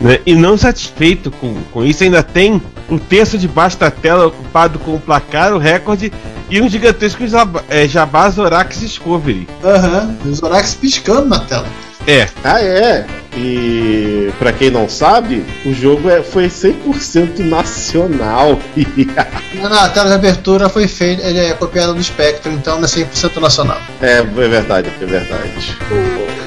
Né? 0.00 0.20
E 0.26 0.34
não 0.34 0.56
satisfeito 0.56 1.30
com, 1.30 1.54
com 1.72 1.84
isso, 1.84 2.04
ainda 2.04 2.22
tem 2.22 2.60
o 2.88 2.98
texto 2.98 3.36
debaixo 3.36 3.78
da 3.78 3.90
tela 3.90 4.26
ocupado 4.26 4.78
com 4.78 4.94
o 4.94 5.00
placar, 5.00 5.52
o 5.52 5.58
recorde 5.58 6.12
e 6.48 6.60
um 6.62 6.68
gigantesco 6.68 7.26
jab- 7.26 7.60
é, 7.68 7.86
jabás 7.88 8.38
Orax 8.38 8.80
Discovery. 8.80 9.48
Aham, 9.64 10.16
os 10.24 10.42
Orax 10.42 10.74
piscando 10.74 11.26
na 11.26 11.40
tela. 11.40 11.66
É, 12.08 12.26
Ah, 12.42 12.60
é? 12.62 13.04
E 13.36 14.32
pra 14.38 14.50
quem 14.50 14.70
não 14.70 14.88
sabe, 14.88 15.44
o 15.64 15.74
jogo 15.74 16.08
é, 16.08 16.22
foi 16.22 16.46
100% 16.48 17.40
nacional. 17.40 18.58
Não, 19.54 19.68
não, 19.68 19.78
a 19.80 19.88
tela 19.88 20.08
de 20.08 20.14
abertura 20.14 20.68
foi 20.68 20.86
feita, 20.86 21.22
ele 21.26 21.38
é 21.38 21.52
copiada 21.52 21.92
do 21.92 22.02
Spectrum, 22.02 22.52
então 22.52 22.76
não 22.76 22.84
é 22.84 22.86
100% 22.86 23.40
nacional. 23.40 23.80
é, 24.00 24.18
é 24.18 24.22
verdade, 24.22 24.90
é 25.00 25.04
verdade. 25.06 25.76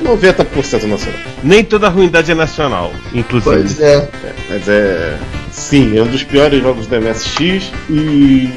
90% 0.03 0.83
nacional. 0.83 1.19
nem 1.43 1.63
toda 1.63 1.89
ruindade 1.89 2.31
é 2.31 2.35
nacional, 2.35 2.91
inclusive. 3.13 3.55
Pois 3.55 3.79
é. 3.81 4.07
Mas 4.49 4.67
é. 4.67 5.17
Sim, 5.51 5.97
é 5.97 6.01
um 6.01 6.07
dos 6.07 6.23
piores 6.23 6.61
jogos 6.61 6.87
do 6.87 6.95
MSX 7.01 7.71
e 7.89 8.49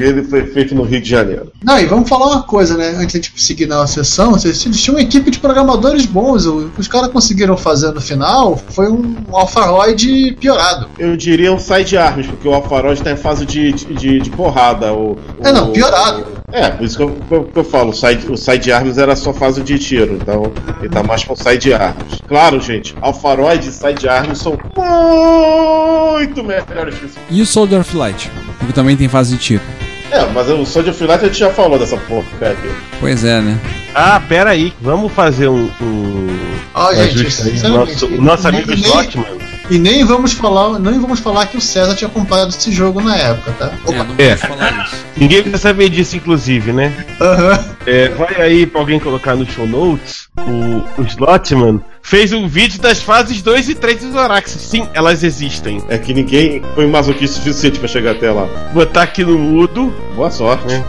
ele 0.00 0.22
foi 0.22 0.46
feito 0.46 0.74
no 0.74 0.82
Rio 0.82 1.00
de 1.00 1.08
Janeiro. 1.10 1.52
Não, 1.62 1.78
e 1.78 1.86
vamos 1.86 2.08
falar 2.08 2.26
uma 2.26 2.42
coisa, 2.42 2.76
né? 2.76 2.90
Antes 2.98 3.20
de 3.20 3.32
seguir 3.42 3.66
na 3.66 3.86
sessão, 3.86 4.36
tinham 4.38 4.94
uma 4.96 5.02
equipe 5.02 5.30
de 5.30 5.38
programadores 5.38 6.06
bons. 6.06 6.46
O 6.46 6.70
que 6.70 6.80
os 6.80 6.88
caras 6.88 7.08
conseguiram 7.08 7.56
fazer 7.56 7.90
no 7.92 8.00
final 8.00 8.56
foi 8.70 8.88
um 8.88 9.16
Alpharoid 9.32 10.36
piorado. 10.40 10.88
Eu 10.98 11.16
diria 11.16 11.52
um 11.52 11.58
side 11.58 11.96
arms, 11.96 12.26
porque 12.28 12.46
o 12.48 12.54
Alfarod 12.54 13.02
tá 13.02 13.10
em 13.10 13.16
fase 13.16 13.44
de, 13.44 13.72
de, 13.72 14.20
de 14.20 14.30
porrada. 14.30 14.92
O, 14.94 15.18
É, 15.42 15.52
não, 15.52 15.70
o- 15.70 15.72
piorado. 15.72 16.37
É, 16.50 16.70
por 16.70 16.84
isso 16.86 16.96
que 16.96 17.02
eu, 17.02 17.44
que 17.52 17.58
eu- 17.58 17.64
falo, 17.64 17.90
o 17.90 17.94
side, 17.94 18.26
o 18.32 18.36
side 18.36 18.72
arms 18.72 18.96
era 18.96 19.14
só 19.14 19.34
fase 19.34 19.62
de 19.62 19.78
tiro, 19.78 20.14
então 20.14 20.50
ele 20.80 20.88
tá 20.88 21.02
mais 21.02 21.22
com 21.22 21.36
side 21.36 21.74
arms. 21.74 22.20
Claro, 22.26 22.58
gente, 22.60 22.94
Alfaroid 23.02 23.68
e 23.68 23.72
side 23.72 24.08
arms 24.08 24.38
são 24.38 24.58
muito 24.74 26.42
melhores 26.42 26.94
que 26.98 27.06
isso. 27.06 27.18
E 27.30 27.42
o 27.42 27.46
Soldier 27.46 27.80
of 27.80 27.96
Light? 27.96 28.30
Que 28.66 28.72
também 28.72 28.96
tem 28.96 29.08
fase 29.08 29.36
de 29.36 29.42
tiro. 29.42 29.62
É, 30.10 30.24
mas 30.32 30.48
o 30.48 30.64
Soldier 30.64 30.94
of 30.94 31.04
Light 31.04 31.22
a 31.24 31.26
gente 31.28 31.38
já 31.38 31.50
falou 31.50 31.78
dessa 31.78 31.96
porra, 31.98 32.24
cara. 32.40 32.56
Pois 32.98 33.24
é, 33.24 33.40
né? 33.40 33.58
Ah, 33.94 34.20
pera 34.26 34.50
aí, 34.50 34.72
vamos 34.80 35.12
fazer 35.12 35.48
um. 35.48 35.70
um 35.80 36.38
um 36.76 36.94
gente, 36.94 37.20
ajuste 37.20 37.42
aí. 37.42 37.50
sinceramente, 37.50 37.92
nosso, 37.92 38.06
o 38.06 38.22
nosso 38.22 38.48
amigo 38.48 38.70
nem- 38.70 38.78
Slotman. 38.80 39.37
E 39.70 39.78
nem 39.78 40.02
vamos 40.04 40.32
falar, 40.32 40.78
nem 40.78 40.98
vamos 40.98 41.20
falar 41.20 41.46
que 41.46 41.56
o 41.56 41.60
César 41.60 41.94
tinha 41.94 42.08
comprado 42.08 42.48
esse 42.48 42.72
jogo 42.72 43.02
na 43.02 43.16
época, 43.16 43.52
tá? 43.52 43.66
É, 43.86 43.90
Opa. 43.90 44.04
não 44.04 44.14
É. 44.16 44.34
vamos 44.34 44.40
falar 44.56 44.84
isso. 44.86 45.04
Ninguém 45.16 45.42
quer 45.42 45.58
saber 45.58 45.88
disso, 45.90 46.16
inclusive, 46.16 46.72
né? 46.72 46.92
Aham. 47.20 47.64
É, 47.86 48.08
vai 48.10 48.34
aí 48.40 48.66
pra 48.66 48.80
alguém 48.80 48.98
colocar 48.98 49.36
no 49.36 49.44
show 49.44 49.66
notes. 49.66 50.28
O, 50.38 51.00
o 51.02 51.04
Slotman 51.04 51.80
fez 52.08 52.32
um 52.32 52.48
vídeo 52.48 52.80
das 52.80 53.02
fases 53.02 53.42
2 53.42 53.68
e 53.68 53.74
3 53.74 54.00
dos 54.04 54.14
Oraxes. 54.14 54.62
Sim, 54.62 54.88
elas 54.94 55.22
existem. 55.22 55.82
É 55.88 55.98
que 55.98 56.14
ninguém 56.14 56.62
foi 56.74 56.86
masoquista 56.86 57.38
o 57.38 57.42
suficiente 57.42 57.78
pra 57.78 57.86
chegar 57.88 58.12
até 58.12 58.30
lá. 58.32 58.46
Vou 58.72 58.84
botar 58.86 59.02
aqui 59.02 59.24
no 59.24 59.38
mudo. 59.38 59.92
Boa 60.16 60.30
sorte. 60.30 60.66
né? 60.66 60.84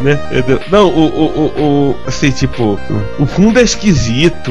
né? 0.00 0.18
Entendeu? 0.30 0.60
Não, 0.70 0.88
o, 0.88 1.06
o, 1.06 1.24
o, 1.24 1.90
o- 1.90 1.96
assim, 2.06 2.30
tipo, 2.30 2.78
o 3.18 3.26
fundo 3.26 3.58
é 3.58 3.62
esquisito, 3.62 4.50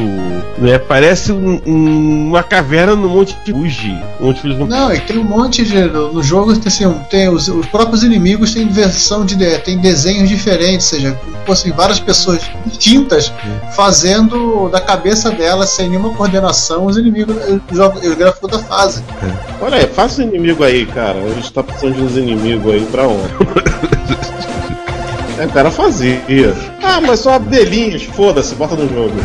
né? 0.58 0.78
Parece 0.78 1.32
um- 1.32 1.62
um- 1.66 2.28
uma 2.30 2.44
caverna 2.44 2.96
no 2.96 3.10
Monte 3.10 3.36
Fuji. 3.50 3.98
Monte 4.20 4.42
Fuji 4.42 4.56
Não, 4.66 4.94
e 4.94 5.00
tem 5.02 5.18
um 5.18 5.24
monte 5.24 5.64
de. 5.66 5.76
No, 5.86 6.22
jogo 6.22 6.56
tem, 6.58 6.68
assim, 6.68 6.94
tem 7.10 7.30
os, 7.30 7.48
os 7.48 7.66
próprios 7.68 8.04
inimigos 8.04 8.54
têm 8.54 8.68
versão 8.68 9.26
de. 9.26 9.36
tem 9.60 9.78
desenhos 9.80 10.30
diferentes, 10.30 10.92
ou 10.94 11.00
seja, 11.00 11.20
fossem 11.46 11.72
várias 11.72 12.00
pessoas 12.00 12.42
distintas 12.66 13.34
fazendo 13.76 14.70
da 14.70 14.80
cabeça 14.80 15.21
delas, 15.30 15.70
sem 15.70 15.90
nenhuma 15.90 16.14
coordenação, 16.14 16.86
os 16.86 16.98
inimigos, 16.98 17.36
os, 17.72 18.16
gráficos 18.16 18.50
da 18.50 18.60
fase. 18.60 19.04
Olha 19.62 19.78
aí, 19.78 19.88
faça 19.88 20.22
um 20.22 20.26
inimigo 20.28 20.64
aí, 20.64 20.86
cara. 20.88 21.20
A 21.24 21.30
gente 21.36 21.54
tá 21.54 21.62
precisando 21.62 21.96
de 21.96 22.02
uns 22.04 22.18
inimigos 22.18 22.74
aí 22.74 22.86
pra 22.92 23.08
onde? 23.08 23.32
é, 25.40 25.46
o 25.46 25.50
cara 25.50 25.70
fazia. 25.70 26.20
Ah, 26.82 27.00
mas 27.02 27.20
só 27.20 27.34
abelhinhas, 27.36 28.04
foda-se, 28.04 28.56
bota 28.56 28.76
no 28.76 28.90
jogo. 28.90 29.16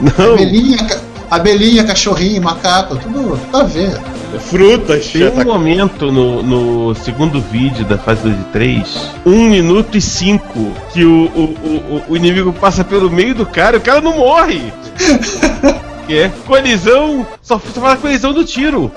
Não, 0.00 0.32
Abelhinha, 0.34 0.78
ca- 0.78 1.00
abelhinha, 1.30 1.84
cachorrinho, 1.84 2.42
macaco, 2.42 2.96
tudo, 2.96 3.38
tudo 3.38 3.56
a 3.56 3.62
ver. 3.64 3.98
Frutas. 4.40 5.06
Tem 5.08 5.26
um 5.26 5.30
tá- 5.30 5.44
momento 5.44 6.12
no, 6.12 6.42
no 6.42 6.94
segundo 6.94 7.40
vídeo 7.40 7.84
da 7.84 7.96
fase 7.98 8.22
2 8.22 8.34
e 8.40 8.44
3, 8.52 9.10
1 9.24 9.48
minuto 9.48 9.96
e 9.96 10.00
5, 10.00 10.72
que 10.92 11.04
o, 11.04 11.26
o, 11.26 11.42
o, 11.44 12.02
o 12.10 12.16
inimigo 12.16 12.52
passa 12.52 12.84
pelo 12.84 13.10
meio 13.10 13.34
do 13.34 13.46
cara 13.46 13.76
e 13.76 13.78
o 13.78 13.82
cara 13.82 14.00
não 14.00 14.16
morre. 14.18 14.72
que 16.06 16.18
é 16.18 16.30
colisão, 16.46 17.26
só, 17.42 17.60
só 17.74 17.80
fala 17.82 17.96
colisão 17.96 18.32
do 18.32 18.42
tiro. 18.42 18.90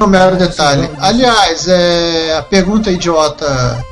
É 0.00 0.04
um 0.04 0.06
mero 0.06 0.36
detalhe. 0.36 0.88
Aliás, 1.00 1.66
é, 1.66 2.36
a 2.38 2.42
pergunta 2.42 2.90
idiota. 2.92 3.44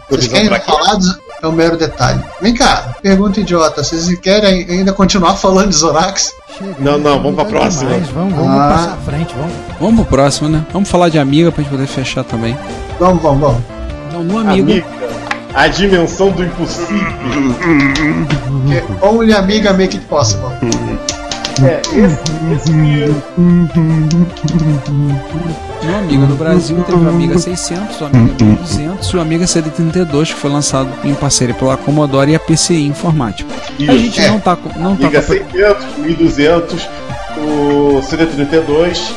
Vocês 0.09 0.29
Colisão 0.29 0.33
querem 0.33 0.49
pra 0.49 0.59
quê? 0.61 0.71
falar? 0.71 0.95
de- 0.97 1.22
É 1.43 1.47
um 1.49 1.53
mero 1.53 1.77
detalhe. 1.77 2.23
Vem 2.41 2.55
cá, 2.55 2.95
pergunta 3.03 3.41
idiota. 3.41 3.83
Vocês 3.83 4.17
querem 4.21 4.65
ainda 4.71 4.93
continuar 4.93 5.35
falando 5.35 5.71
de 5.71 5.75
Zorax? 5.75 6.33
Chega, 6.57 6.77
Não, 6.79 6.99
não, 6.99 7.21
vamos 7.21 7.35
pra 7.35 7.45
próxima. 7.45 7.91
Vamos, 8.15 8.33
vamos 8.35 8.49
Ah. 8.61 8.69
passar 8.77 8.93
à 8.93 8.97
frente, 8.99 9.35
vamos. 9.37 9.53
Vamos 9.81 9.97
pro 9.97 10.05
próximo, 10.05 10.49
né? 10.49 10.65
Vamos 10.73 10.89
falar 10.89 11.09
de 11.09 11.19
amiga 11.19 11.51
pra 11.51 11.63
gente 11.65 11.73
poder 11.73 11.89
fechar 11.89 12.23
também. 12.23 12.57
Vamos, 13.01 13.21
vamos, 13.21 13.41
vamos. 13.41 13.63
Então, 14.09 14.23
no 14.23 14.39
amigo. 14.39 14.71
Amiga, 14.71 14.87
a 15.53 15.67
dimensão 15.67 16.31
do 16.31 16.45
impossível. 16.45 16.97
Only 19.03 19.33
amiga 19.35 19.73
make 19.73 19.97
it 19.97 20.07
possible. 20.07 20.49
É, 21.61 21.81
esse, 21.81 22.19
esse 22.53 22.73
No 25.83 25.97
Amiga 25.99 26.27
no 26.27 26.37
Brasil 26.37 26.83
teve 26.85 27.05
o 27.05 27.09
Amiga 27.09 27.39
600, 27.39 28.01
o 28.01 28.05
Amiga 28.07 28.45
1200 28.45 29.09
e 29.11 29.17
o 29.17 29.21
Amiga 29.21 29.45
CD32, 29.45 30.27
que 30.29 30.35
foi 30.35 30.51
lançado 30.51 30.89
em 31.05 31.15
parceria 31.15 31.55
pela 31.55 31.77
Commodore 31.77 32.33
e 32.33 32.35
a 32.37 32.41
PCI 32.41 32.87
Informática. 32.87 33.49
A 33.79 33.93
gente 33.97 34.21
É. 34.21 34.29
não 34.29 34.41
tá, 34.41 34.57
com- 34.57 34.79
não 34.79 34.97
tá 34.97 35.07
Liga 35.07 35.21
com... 35.23 35.29
600, 35.33 35.85
1200, 35.99 36.89
o 37.39 38.01
CD32, 38.03 39.13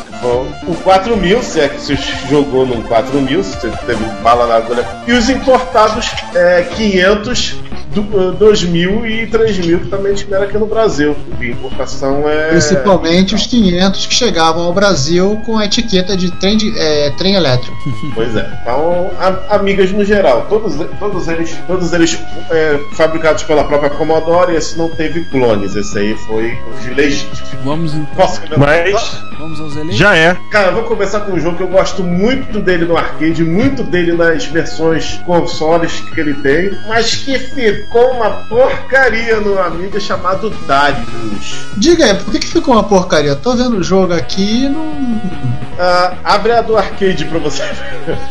o 0.67 0.73
4000, 0.83 1.41
se 1.43 1.59
é 1.59 1.69
que 1.69 1.79
você 1.81 1.97
jogou 2.29 2.65
num 2.65 2.81
4000, 2.81 3.43
se 3.43 3.55
você 3.59 3.69
teve 3.85 4.03
bala 4.23 4.47
na 4.47 4.55
agulha, 4.55 4.85
e 5.07 5.11
os 5.13 5.29
importados 5.29 6.11
é, 6.33 6.63
500, 6.75 7.55
do, 8.01 8.31
2000 8.33 9.05
e 9.07 9.27
3000 9.27 9.79
que 9.79 9.87
também 9.87 10.13
tiveram 10.13 10.43
aqui 10.43 10.57
no 10.57 10.65
Brasil. 10.65 11.15
E 11.39 11.51
importação 11.51 12.27
é. 12.29 12.49
Principalmente 12.49 13.35
os 13.35 13.45
500 13.47 14.05
que 14.07 14.13
chegavam 14.13 14.63
ao 14.63 14.73
Brasil 14.73 15.41
com 15.45 15.57
a 15.57 15.65
etiqueta 15.65 16.15
de 16.15 16.31
trem, 16.31 16.57
de- 16.57 16.77
é, 16.77 17.09
trem 17.11 17.35
elétrico. 17.35 17.75
Pois 18.15 18.35
é. 18.35 18.47
Então, 18.61 19.11
a- 19.19 19.55
amigas 19.55 19.91
no 19.91 20.03
geral, 20.05 20.45
todos, 20.47 20.75
todos 20.99 21.27
eles, 21.27 21.53
todos 21.67 21.91
eles 21.91 22.17
é, 22.49 22.79
fabricados 22.93 23.43
pela 23.43 23.63
própria 23.65 23.89
Commodore, 23.89 24.55
esse 24.55 24.77
não 24.77 24.89
teve 24.89 25.25
clones, 25.25 25.75
esse 25.75 25.97
aí 25.97 26.15
foi 26.27 26.57
os 26.79 26.95
legítimos. 26.95 27.39
Vamos, 27.63 27.91
Posso 28.15 28.41
comentar? 28.41 28.59
Mas 28.59 29.21
vamos 29.37 29.59
aos 29.59 29.73
eleitos. 29.75 29.95
já 29.97 30.15
é. 30.15 30.37
Cara, 30.51 30.67
eu 30.69 30.73
vou 30.75 30.83
começar 30.83 31.21
com 31.21 31.33
um 31.33 31.39
jogo 31.39 31.57
que 31.57 31.63
eu 31.63 31.67
gosto 31.67 32.03
muito 32.03 32.59
dele 32.61 32.85
no 32.85 32.95
arcade, 32.95 33.43
muito 33.43 33.83
dele 33.83 34.13
nas 34.13 34.45
versões 34.45 35.19
consoles 35.25 35.91
que 36.13 36.19
ele 36.19 36.35
tem, 36.35 36.71
mas 36.87 37.15
que 37.15 37.37
ficou 37.85 38.11
uma 38.11 38.29
porcaria 38.47 39.39
no 39.39 39.59
Amiga 39.59 39.99
chamado 39.99 40.49
Darius. 40.65 41.67
Diga 41.77 42.05
aí, 42.05 42.15
por 42.15 42.31
que, 42.31 42.39
que 42.39 42.47
ficou 42.47 42.73
uma 42.73 42.83
porcaria? 42.83 43.35
Tô 43.35 43.55
vendo 43.55 43.77
o 43.77 43.83
jogo 43.83 44.13
aqui 44.13 44.65
e 44.65 44.69
não. 44.69 45.54
Ah, 45.77 46.13
abre 46.23 46.53
a 46.53 46.61
do 46.61 46.77
arcade 46.77 47.25
pra 47.25 47.39
você. 47.39 47.63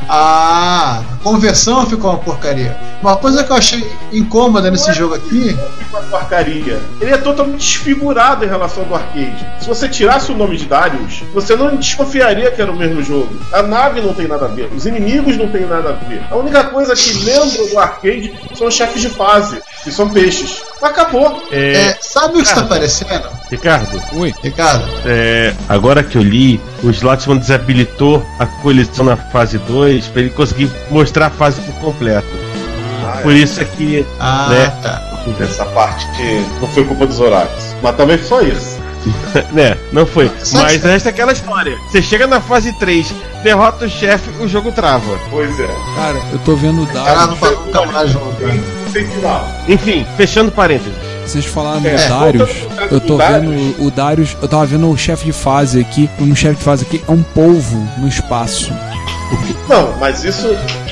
Ah, 0.09 1.03
conversão 1.23 1.85
ficou 1.87 2.11
uma 2.11 2.19
porcaria. 2.19 2.77
Uma 3.03 3.17
coisa 3.17 3.43
que 3.43 3.51
eu 3.51 3.57
achei 3.57 3.85
incômoda 4.13 4.71
nesse 4.71 4.93
jogo 4.93 5.15
aqui. 5.15 5.57
Uma 5.91 6.03
porcaria. 6.03 6.81
Ele 7.01 7.13
é 7.13 7.17
totalmente 7.17 7.59
desfigurado 7.59 8.45
em 8.45 8.49
relação 8.49 8.85
ao 8.89 8.95
arcade. 8.95 9.45
Se 9.61 9.67
você 9.67 9.89
tirasse 9.89 10.31
o 10.31 10.37
nome 10.37 10.57
de 10.57 10.67
Darius, 10.67 11.25
você 11.33 11.57
não 11.57 11.75
desconfiaria 11.75 12.51
que 12.51 12.63
era 12.63 12.71
o 12.71 12.77
mesmo 12.77 13.03
jogo. 13.03 13.35
A 13.53 13.63
nave 13.63 14.01
não 14.01 14.15
tem 14.15 14.29
nada 14.29 14.45
a 14.45 14.49
ver, 14.49 14.71
os 14.73 14.87
inimigos 14.87 15.37
não 15.37 15.49
tem 15.49 15.67
nada 15.67 15.91
a 15.91 15.93
ver. 15.93 16.23
A 16.31 16.37
única 16.37 16.65
coisa 16.65 16.95
que 16.95 17.25
lembra 17.25 17.67
do 17.69 17.79
arcade 17.79 18.33
são 18.55 18.69
os 18.69 18.75
chefes 18.75 19.03
de 19.03 19.09
fase, 19.09 19.61
que 19.85 19.93
são 19.93 20.09
peixes. 20.09 20.63
Acabou. 20.83 21.43
É, 21.53 21.73
É, 21.91 21.99
sabe 22.01 22.35
o 22.39 22.43
que 22.43 22.49
está 22.49 22.63
parecendo, 22.65 23.29
Ricardo, 23.51 24.03
Oi. 24.15 24.35
Ricardo? 24.43 24.85
é, 25.07 25.55
agora 25.69 26.03
que 26.03 26.17
eu 26.19 26.23
li, 26.23 26.61
o 26.83 26.91
Slotman 26.91 27.37
desabilitou 27.39 28.25
a 28.39 28.47
colisão 28.47 29.05
na 29.05 29.17
fase 29.17 29.59
2 29.59 30.07
para 30.09 30.23
ele 30.23 30.31
conseguir 30.31 30.71
mostrar 30.91 31.27
a 31.27 31.31
fase 31.31 31.61
por 31.61 31.75
completo. 31.77 32.27
Por 33.23 33.33
isso 33.33 33.61
é 33.61 33.65
que 33.65 34.05
Ah, 34.19 34.49
Né? 34.51 34.73
tá. 34.83 35.11
Essa 35.41 35.65
parte 35.67 36.07
que 36.17 36.45
não 36.61 36.69
foi 36.69 36.85
culpa 36.85 37.07
dos 37.07 37.17
Zorax. 37.17 37.75
Mas 37.83 37.97
também 37.97 38.19
foi 38.19 38.49
isso. 38.49 38.79
né, 39.53 39.77
não 39.93 40.05
foi. 40.07 40.31
Mas 40.53 40.83
resta 40.83 41.09
aquela 41.11 41.33
história. 41.33 41.77
Você 41.91 42.03
chega 42.03 42.27
na 42.27 42.41
fase 42.43 42.73
3, 42.75 43.11
derrota 43.43 43.87
o 43.87 43.89
chefe, 43.89 44.29
o 44.43 44.49
jogo 44.49 44.71
trava. 44.73 45.19
Pois 45.31 45.59
é. 45.61 45.67
Cara, 45.97 46.19
eu 46.33 46.39
tô 46.41 46.55
vendo 46.57 46.83
o 46.83 46.87
Caralho, 46.87 47.37
Darius. 47.37 47.39
pra 47.39 47.51
nunca 47.53 47.87
mais 47.93 48.11
jogar. 48.11 48.35
Tem, 48.37 48.65
Enfim, 49.69 50.07
fechando 50.17 50.51
parênteses. 50.53 50.93
Vocês 51.27 51.45
falaram 51.47 51.81
do 51.81 51.89
É, 51.89 51.97
Darius. 52.09 52.51
voltando 52.51 52.93
Eu 52.93 53.01
tô 53.01 53.17
Darius. 53.17 53.55
vendo 53.55 53.83
o 53.87 53.91
Darius. 53.91 54.37
Eu 54.43 54.49
tava 54.49 54.67
vendo 54.67 54.91
o 54.91 54.97
chefe 54.97 55.25
de 55.25 55.33
fase 55.33 55.81
aqui. 55.81 56.09
Um 56.21 56.35
chefe 56.35 56.57
de 56.57 56.63
fase 56.65 56.85
aqui 56.85 57.03
é 57.09 57.11
um 57.11 57.23
polvo 57.23 57.77
no 57.99 58.07
espaço. 58.07 58.71
Não, 59.69 59.97
mas 59.99 60.23
isso. 60.25 60.47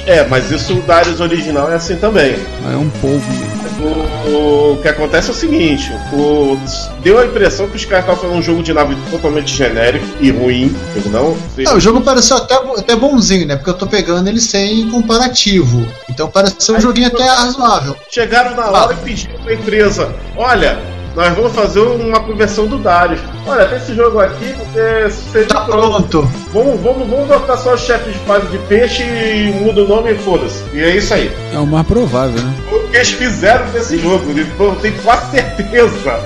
É, 0.06 0.26
mas 0.26 0.50
isso 0.50 0.72
o 0.74 0.80
Darius 0.82 1.20
original 1.20 1.70
é 1.70 1.74
assim 1.76 1.96
também. 1.96 2.34
É 2.72 2.76
um 2.76 2.88
polvo 3.00 3.30
mesmo. 3.32 3.61
O, 3.82 4.74
o 4.74 4.76
que 4.80 4.88
acontece 4.88 5.28
é 5.28 5.32
o 5.32 5.36
seguinte: 5.36 5.92
o, 6.12 6.56
deu 7.02 7.18
a 7.18 7.26
impressão 7.26 7.68
que 7.68 7.76
os 7.76 7.84
caras 7.84 8.04
estavam 8.04 8.22
fazendo 8.22 8.38
um 8.38 8.42
jogo 8.42 8.62
de 8.62 8.72
nave 8.72 8.96
totalmente 9.10 9.54
genérico 9.54 10.06
e 10.20 10.30
ruim. 10.30 10.74
Não. 11.06 11.36
É, 11.58 11.74
o 11.74 11.80
jogo 11.80 12.00
pareceu 12.00 12.36
até, 12.36 12.54
até 12.54 12.96
bonzinho, 12.96 13.46
né? 13.46 13.56
Porque 13.56 13.70
eu 13.70 13.74
tô 13.74 13.86
pegando 13.86 14.28
ele 14.28 14.40
sem 14.40 14.88
comparativo. 14.90 15.86
Então 16.08 16.30
pareceu 16.30 16.76
um 16.76 16.80
joguinho 16.80 17.08
até 17.08 17.24
razoável. 17.24 17.96
Chegaram 18.08 18.54
na 18.54 18.70
hora 18.70 18.92
e 18.92 18.96
pediram 18.96 19.38
pra 19.42 19.54
empresa: 19.54 20.14
olha, 20.36 20.78
nós 21.14 21.34
vamos 21.34 21.52
fazer 21.52 21.80
uma 21.80 22.20
conversão 22.20 22.66
do 22.66 22.78
Darius. 22.78 23.20
Olha, 23.46 23.66
tem 23.66 23.78
esse 23.78 23.94
jogo 23.94 24.18
aqui, 24.20 24.54
porque 24.54 25.10
você 25.10 25.44
Tá 25.44 25.60
pronto. 25.62 26.22
Vamos, 26.52 26.80
vamos, 26.80 27.08
vamos 27.08 27.28
botar 27.28 27.56
só 27.56 27.74
os 27.74 27.80
chefes 27.80 28.12
de 28.12 28.18
fase 28.20 28.46
de 28.46 28.58
peixe 28.58 29.02
e 29.02 29.52
muda 29.60 29.82
o 29.82 29.88
nome 29.88 30.12
e 30.12 30.18
foda-se. 30.18 30.62
E 30.72 30.80
é 30.80 30.96
isso 30.96 31.12
aí. 31.12 31.30
É 31.52 31.58
o 31.58 31.66
mais 31.66 31.86
provável, 31.86 32.40
né? 32.42 32.54
O 32.70 32.88
que 32.88 32.96
eles 32.96 33.10
fizeram 33.10 33.66
com 33.70 33.78
esse 33.78 33.98
jogo, 33.98 34.24
eu 34.30 34.76
tenho 34.76 34.94
quase 35.02 35.30
certeza. 35.32 36.20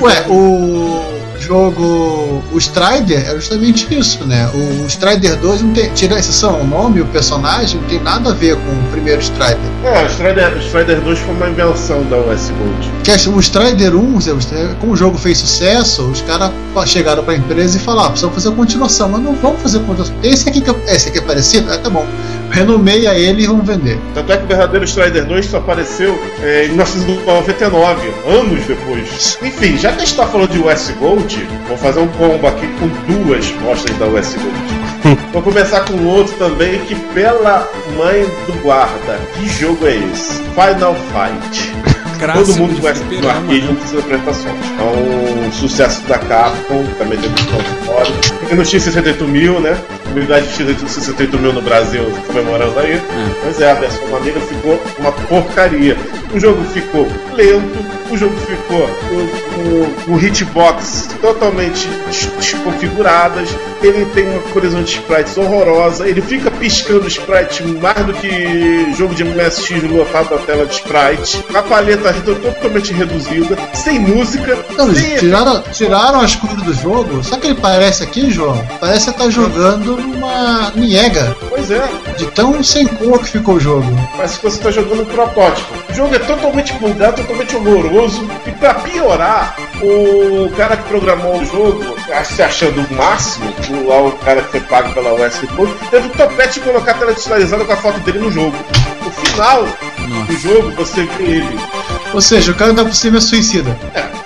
Ué, 0.00 0.26
o 0.28 1.02
jogo. 1.42 2.42
O 2.52 2.58
Strider 2.58 3.28
é 3.28 3.34
justamente 3.34 3.86
isso, 3.94 4.24
né? 4.24 4.48
O 4.54 4.86
Strider 4.86 5.36
2 5.36 5.62
não 5.62 5.72
tem. 5.72 5.90
Tira 5.92 6.16
a 6.16 6.18
exceção 6.18 6.54
ao 6.56 6.64
nome, 6.64 7.00
o 7.00 7.06
personagem, 7.06 7.80
não 7.80 7.88
tem 7.88 8.00
nada 8.00 8.30
a 8.30 8.34
ver 8.34 8.56
com 8.56 8.70
o 8.72 8.90
primeiro 8.90 9.20
Strider. 9.20 9.58
É, 9.84 10.02
o 10.02 10.06
Strider, 10.06 10.52
o 10.56 10.58
Strider 10.58 11.00
2 11.00 11.18
foi 11.18 11.34
uma 11.34 11.48
invenção 11.48 12.02
da 12.04 12.18
US 12.18 12.50
Gold. 12.50 12.90
Que 13.04 13.10
é 13.10 13.14
o 13.28 13.40
Strider 13.40 13.94
1, 13.96 14.20
Zé, 14.20 14.32
como 14.80 14.92
o 14.92 14.96
jogo 14.96 15.18
fez 15.18 15.38
sucesso, 15.38 16.02
os 16.04 16.20
caras 16.22 16.50
chegaram 16.86 17.22
pra 17.24 17.34
empresa 17.34 17.76
e 17.76 17.80
falaram: 17.80 18.06
ah, 18.08 18.10
precisamos 18.10 18.34
fazer 18.36 18.48
a 18.48 18.52
continuação, 18.52 19.08
mas 19.08 19.20
não 19.22 19.34
vamos 19.34 19.60
fazer 19.62 19.78
continuação. 19.80 20.14
Esse 20.22 20.48
aqui, 20.48 20.60
que 20.60 20.70
é- 20.70 20.94
esse 20.94 21.08
aqui 21.08 21.18
é 21.18 21.22
parecido? 21.22 21.70
Ah, 21.72 21.78
tá 21.78 21.90
bom. 21.90 22.06
Renomeia 22.50 23.14
ele 23.14 23.44
e 23.44 23.46
vamos 23.46 23.66
vender. 23.66 23.98
Tanto 24.14 24.30
é 24.30 24.36
que 24.36 24.44
o 24.44 24.46
verdadeiro 24.46 24.84
Strider 24.84 25.24
2 25.24 25.46
só 25.46 25.56
apareceu 25.56 26.18
é, 26.42 26.66
em 26.66 26.68
1999, 26.68 28.12
anos 28.26 28.64
depois. 28.66 29.38
Enfim, 29.42 29.78
já 29.78 29.90
que 29.92 30.02
a 30.02 30.04
gente 30.04 30.14
tá 30.14 30.26
falando 30.26 30.50
de 30.50 30.58
US 30.58 30.92
Gold, 30.98 31.31
vou 31.68 31.76
fazer 31.76 32.00
um 32.00 32.08
combo 32.08 32.46
aqui 32.46 32.66
com 32.78 32.88
duas 33.12 33.50
mostras 33.60 33.96
da 33.98 34.06
US 34.06 34.34
Gold. 34.34 35.20
vou 35.32 35.42
começar 35.42 35.84
com 35.84 36.04
outro 36.06 36.34
também 36.36 36.78
que, 36.80 36.94
pela 36.94 37.68
mãe 37.96 38.24
do 38.46 38.62
guarda, 38.62 39.18
que 39.34 39.48
jogo 39.48 39.86
é 39.86 39.96
esse? 39.96 40.42
Final 40.54 40.94
Fight. 40.94 41.72
Todo 42.32 42.56
mundo 42.56 42.80
conhece 42.80 43.02
no 43.02 43.28
arcade, 43.28 43.62
não 43.62 43.74
precisa 43.74 43.98
apresentações. 43.98 44.54
É 44.78 45.46
um 45.46 45.52
sucesso 45.52 46.02
da 46.02 46.18
Capcom, 46.18 46.84
também 46.96 47.18
tem 47.18 47.28
muito 47.28 47.84
fora. 47.84 48.08
E 48.50 48.54
no 48.54 48.62
X68000, 48.62 49.60
né? 49.60 49.76
Comunidade 50.12 50.46
X68000 50.48 51.52
no 51.54 51.62
Brasil 51.62 52.04
comemorando 52.26 52.78
aí. 52.78 53.00
Pois 53.42 53.60
é, 53.60 53.70
a 53.70 53.74
versão 53.74 54.14
Amiga 54.16 54.40
ficou 54.40 54.78
uma 54.98 55.10
porcaria. 55.12 55.96
O 56.34 56.38
jogo 56.40 56.62
ficou 56.72 57.08
lento, 57.34 57.78
o 58.10 58.16
jogo 58.16 58.34
ficou 58.46 58.86
com, 58.88 59.26
com, 59.54 60.04
com 60.04 60.18
hitbox 60.18 61.08
totalmente 61.20 61.86
des- 62.08 62.26
desconfiguradas, 62.38 63.48
ele 63.82 64.04
tem 64.06 64.28
uma 64.28 64.40
colisão 64.52 64.82
de 64.82 64.92
sprites 64.92 65.36
horrorosa, 65.36 66.08
ele 66.08 66.22
fica 66.22 66.50
piscando 66.50 67.06
sprite 67.06 67.62
mais 67.64 68.04
do 68.06 68.14
que 68.14 68.92
jogo 68.96 69.14
de 69.14 69.24
MSX 69.24 69.82
lotado 69.90 70.34
a 70.34 70.38
tela 70.38 70.64
de 70.66 70.74
sprite, 70.74 71.44
a 71.54 71.62
paleta 71.62 72.10
redo- 72.10 72.34
totalmente 72.36 72.92
reduzida, 72.94 73.56
sem 73.74 73.98
música, 74.00 74.58
Não, 74.76 74.94
sem 74.94 75.16
tiraram, 75.16 75.62
tiraram 75.72 76.20
as 76.20 76.34
cores 76.34 76.62
do 76.62 76.72
jogo. 76.74 77.20
O 77.20 77.36
que 77.38 77.46
ele 77.48 77.56
parece 77.60 78.02
aqui, 78.02 78.30
João? 78.30 78.62
Parece 78.80 79.06
que 79.06 79.12
você 79.12 79.18
tá 79.24 79.30
jogando 79.30 79.96
numa 80.02 80.70
Niega. 80.74 81.36
Pois 81.48 81.70
é, 81.70 81.82
De 82.16 82.26
tão 82.26 82.62
sem 82.62 82.86
cor 82.86 83.18
que 83.20 83.28
ficou 83.28 83.56
o 83.56 83.60
jogo. 83.60 83.86
parece 84.16 84.36
que 84.38 84.44
você 84.44 84.56
está 84.58 84.70
jogando 84.70 85.02
um 85.02 85.06
protótipo. 85.06 85.72
O 85.90 85.94
jogo 85.94 86.14
é 86.14 86.18
totalmente 86.18 86.72
bugado, 86.74 87.16
totalmente 87.16 87.56
horroroso, 87.56 88.28
e 88.46 88.50
para 88.52 88.74
piorar, 88.74 89.56
o 89.82 90.50
cara 90.56 90.76
que 90.76 90.88
programou 90.88 91.40
o 91.40 91.44
jogo, 91.44 91.84
se 92.24 92.42
achando 92.42 92.80
o 92.80 92.94
máximo, 92.94 93.52
o, 93.70 93.88
lá 93.88 94.02
o 94.02 94.12
cara 94.12 94.42
que 94.42 94.50
foi 94.50 94.60
pago 94.60 94.92
pela 94.92 95.12
US 95.14 95.38
Code, 95.56 95.74
teve 95.90 96.06
o 96.08 96.10
topete 96.10 96.54
de 96.54 96.60
colocar 96.60 96.92
a 96.92 96.94
tela 96.94 97.12
digitalizada 97.14 97.64
com 97.64 97.72
a 97.72 97.76
foto 97.76 98.00
dele 98.00 98.18
no 98.18 98.30
jogo. 98.30 98.56
No 99.04 99.10
final 99.10 99.64
do 100.26 100.36
jogo, 100.38 100.70
você 100.76 101.04
vê 101.04 101.24
ele. 101.24 101.58
Ou 102.12 102.20
seja, 102.20 102.52
o 102.52 102.54
cara 102.54 102.70
ainda 102.70 102.84
por 102.84 102.94
cima 102.94 103.18
é 103.18 103.20
suicida. 103.20 103.76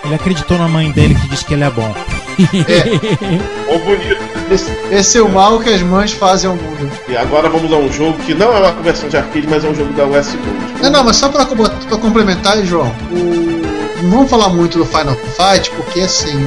Ele 0.05 0.14
acreditou 0.14 0.59
na 0.59 0.68
mãe 0.68 0.91
dele 0.91 1.14
que 1.14 1.29
diz 1.29 1.43
que 1.43 1.55
ele 1.55 1.64
é 1.64 1.70
bom. 1.70 1.95
Ou 3.68 3.78
bonito. 3.80 4.18
Esse, 4.51 4.70
esse 4.91 5.18
é 5.18 5.22
o 5.22 5.28
mal 5.28 5.59
que 5.59 5.70
as 5.70 5.82
mães 5.82 6.12
fazem 6.12 6.49
ao 6.49 6.57
mundo. 6.57 6.91
E 7.09 7.16
agora 7.16 7.49
vamos 7.49 7.72
a 7.72 7.76
um 7.76 7.91
jogo 7.93 8.16
que 8.24 8.34
não 8.34 8.53
é 8.57 8.61
uma 8.61 8.72
versão 8.82 9.09
de 9.09 9.16
arcade, 9.16 9.47
mas 9.49 9.64
é 9.64 9.68
um 9.68 9.74
jogo 9.74 9.93
da 9.95 10.05
US 10.07 10.28
Gold. 10.34 10.82
Não, 10.82 10.91
não, 10.91 11.05
mas 11.05 11.16
só 11.16 11.28
pra, 11.28 11.45
pra 11.47 11.99
complementar, 11.99 12.57
João, 12.64 12.93
o- 13.11 13.57
não 14.03 14.11
vamos 14.11 14.30
falar 14.30 14.51
muito 14.51 14.78
do 14.78 14.84
Final 14.84 15.16
Fight, 15.16 15.70
porque 15.72 16.01
assim, 16.01 16.39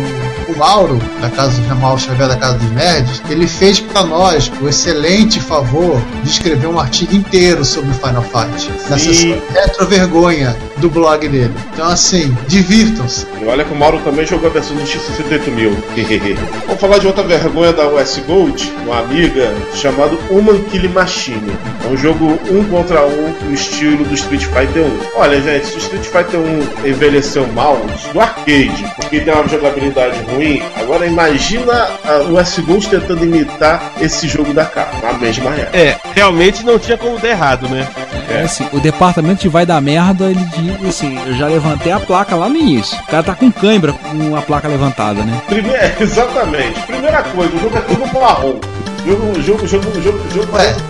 o, 0.49 0.53
o 0.53 0.57
Mauro, 0.57 0.99
da 1.21 1.29
casa 1.29 1.61
do 1.61 1.75
Mauro 1.75 1.99
Xavier 1.99 2.27
da 2.27 2.37
Casa 2.37 2.57
dos 2.57 2.71
Nerds, 2.71 3.21
ele 3.29 3.47
fez 3.47 3.79
pra 3.79 4.03
nós 4.03 4.51
o 4.61 4.67
excelente 4.67 5.39
favor 5.39 6.01
de 6.23 6.29
escrever 6.29 6.67
um 6.67 6.79
artigo 6.79 7.15
inteiro 7.15 7.63
sobre 7.63 7.91
o 7.91 7.93
Final 7.93 8.23
Fight. 8.23 8.71
Na 8.89 8.97
Sim. 8.97 9.13
sessão 9.13 9.41
Retro 9.53 9.85
Vergonha 9.87 10.55
do 10.77 10.89
blog 10.89 11.27
dele. 11.27 11.53
Então 11.73 11.87
assim, 11.87 12.35
divirtam-se. 12.47 13.25
E 13.41 13.45
olha 13.45 13.63
que 13.63 13.73
o 13.73 13.75
Mauro 13.75 13.99
também 13.99 14.25
jogou 14.25 14.49
a 14.49 14.53
versão 14.53 14.75
do 14.75 14.83
X68000. 14.83 15.73
Vamos 16.65 16.81
falar 16.81 16.97
de 16.99 17.07
outra 17.07 17.23
vergonha 17.23 17.73
da 17.73 17.87
US 17.87 18.21
Gold, 18.25 18.71
uma 18.85 18.99
amiga, 18.99 19.53
chamado 19.73 20.19
Human 20.29 20.59
Kill 20.63 20.89
Machine. 20.89 21.51
É 21.83 21.87
um 21.87 21.97
jogo 21.97 22.39
um 22.49 22.63
contra 22.65 23.05
um 23.05 23.33
no 23.43 23.53
estilo 23.53 24.03
do 24.05 24.13
Street 24.13 24.45
Fighter 24.45 24.83
1. 24.83 24.99
Olha, 25.15 25.41
gente, 25.41 25.67
se 25.67 25.75
o 25.75 25.79
Street 25.79 26.05
Fighter 26.05 26.39
1 26.39 26.87
envelheceu 26.89 27.47
mal 27.47 27.79
do 28.13 28.19
arcade, 28.19 28.85
porque 28.95 29.19
tem 29.19 29.33
uma 29.33 29.47
jogabilidade 29.47 30.19
ruim, 30.31 30.38
agora 30.75 31.05
imagina 31.05 31.89
a 32.03 32.17
US 32.29 32.59
Gold 32.59 32.87
tentando 32.87 33.23
imitar 33.23 33.93
esse 33.99 34.27
jogo 34.27 34.53
da 34.53 34.65
cara, 34.65 34.91
na 35.01 35.13
mesma 35.13 35.51
época. 35.51 35.77
É, 35.77 35.97
realmente 36.15 36.65
não 36.65 36.79
tinha 36.79 36.97
como 36.97 37.19
dar 37.19 37.29
errado, 37.29 37.67
né? 37.69 37.87
É 38.29 38.43
assim, 38.43 38.67
o 38.71 38.79
departamento 38.79 39.41
de 39.41 39.49
vai 39.49 39.65
dar 39.65 39.81
merda, 39.81 40.25
ele 40.25 40.43
diz 40.55 40.87
assim, 40.87 41.19
eu 41.25 41.33
já 41.33 41.47
levantei 41.47 41.91
a 41.91 41.99
placa 41.99 42.35
lá 42.35 42.47
no 42.47 42.57
início. 42.57 42.97
O 42.99 43.07
cara 43.07 43.23
tá 43.23 43.35
com 43.35 43.51
cãibra 43.51 43.93
com 43.93 44.35
a 44.35 44.41
placa 44.41 44.67
levantada, 44.67 45.23
né? 45.23 45.41
Primeiro, 45.47 45.79
exatamente. 45.99 46.79
Primeira 46.81 47.23
coisa, 47.23 47.55
o 47.55 47.59
jogo 47.59 47.77
é 47.77 47.81
todo 47.81 48.13
marrom. 48.13 48.59
O 49.05 49.09
jogo, 49.09 49.39
o 49.39 49.41
jogo, 49.41 49.63
o 49.63 49.67
jogo, 49.67 49.89
o 49.89 50.01
jogo, 50.01 50.19
o 50.19 50.31
jogo 50.31 50.47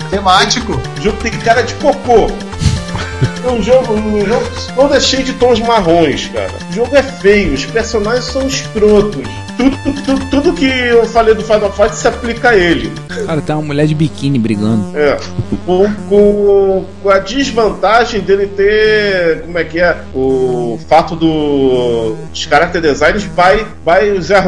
temático. 0.10 0.82
O 0.98 1.02
jogo 1.02 1.18
tem 1.18 1.32
cara 1.32 1.62
de 1.62 1.74
cocô. 1.76 2.28
É 3.44 3.50
um 3.50 3.62
jogo, 3.62 3.94
um 3.94 4.26
jogo 4.26 4.46
todo 4.76 4.94
é 4.94 5.00
cheio 5.00 5.24
de 5.24 5.34
tons 5.34 5.60
marrons, 5.60 6.28
cara. 6.28 6.52
O 6.70 6.74
jogo 6.74 6.96
é 6.96 7.04
feio, 7.04 7.54
os 7.54 7.66
personagens 7.66 8.26
são 8.26 8.48
escrotos. 8.48 9.24
Tudo, 9.58 9.78
tudo, 10.06 10.26
tudo 10.30 10.54
que 10.54 10.66
eu 10.66 11.06
falei 11.06 11.36
do 11.36 11.44
Final 11.44 11.72
Fight 11.72 11.96
se 11.96 12.08
aplica 12.08 12.50
a 12.50 12.56
ele. 12.56 12.92
Cara, 13.26 13.42
tem 13.42 13.56
uma 13.56 13.62
mulher 13.62 13.86
de 13.88 13.94
biquíni 13.94 14.40
brigando. 14.40 14.98
É. 14.98 15.18
Com, 15.66 15.94
com, 16.08 16.86
com 17.04 17.10
a 17.10 17.20
desvantagem 17.20 18.22
dele 18.22 18.48
ter. 18.48 19.42
Como 19.42 19.58
é 19.58 19.64
que 19.64 19.80
é? 19.80 19.98
O 20.16 20.80
fato 20.88 21.16
do. 21.16 22.16
Os 22.34 22.40
character 22.40 22.82
designs 22.82 23.24
vai, 23.24 23.66
vai 23.84 24.12
os 24.12 24.30
da 24.30 24.42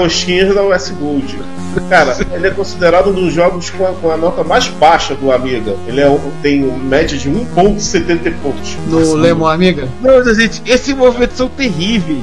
US 0.63 0.89
Gold. 0.91 1.39
Cara, 1.89 2.17
ele 2.33 2.47
é 2.47 2.51
considerado 2.51 3.09
um 3.09 3.13
dos 3.13 3.33
jogos 3.33 3.69
com 3.69 3.85
a, 3.85 3.93
com 3.93 4.11
a 4.11 4.17
nota 4.17 4.43
mais 4.43 4.67
baixa 4.67 5.15
do 5.15 5.31
Amiga. 5.31 5.75
Ele 5.87 6.01
é, 6.01 6.19
tem 6.41 6.61
média 6.61 7.17
de 7.17 7.29
1,70 7.29 8.33
pontos. 8.41 8.77
No 8.87 9.13
Lemon 9.15 9.47
Amiga. 9.47 9.87
Não, 10.01 10.23
gente, 10.33 10.61
esses 10.65 10.95
movimentos 10.95 11.37
são 11.37 11.47
terríveis. 11.47 12.19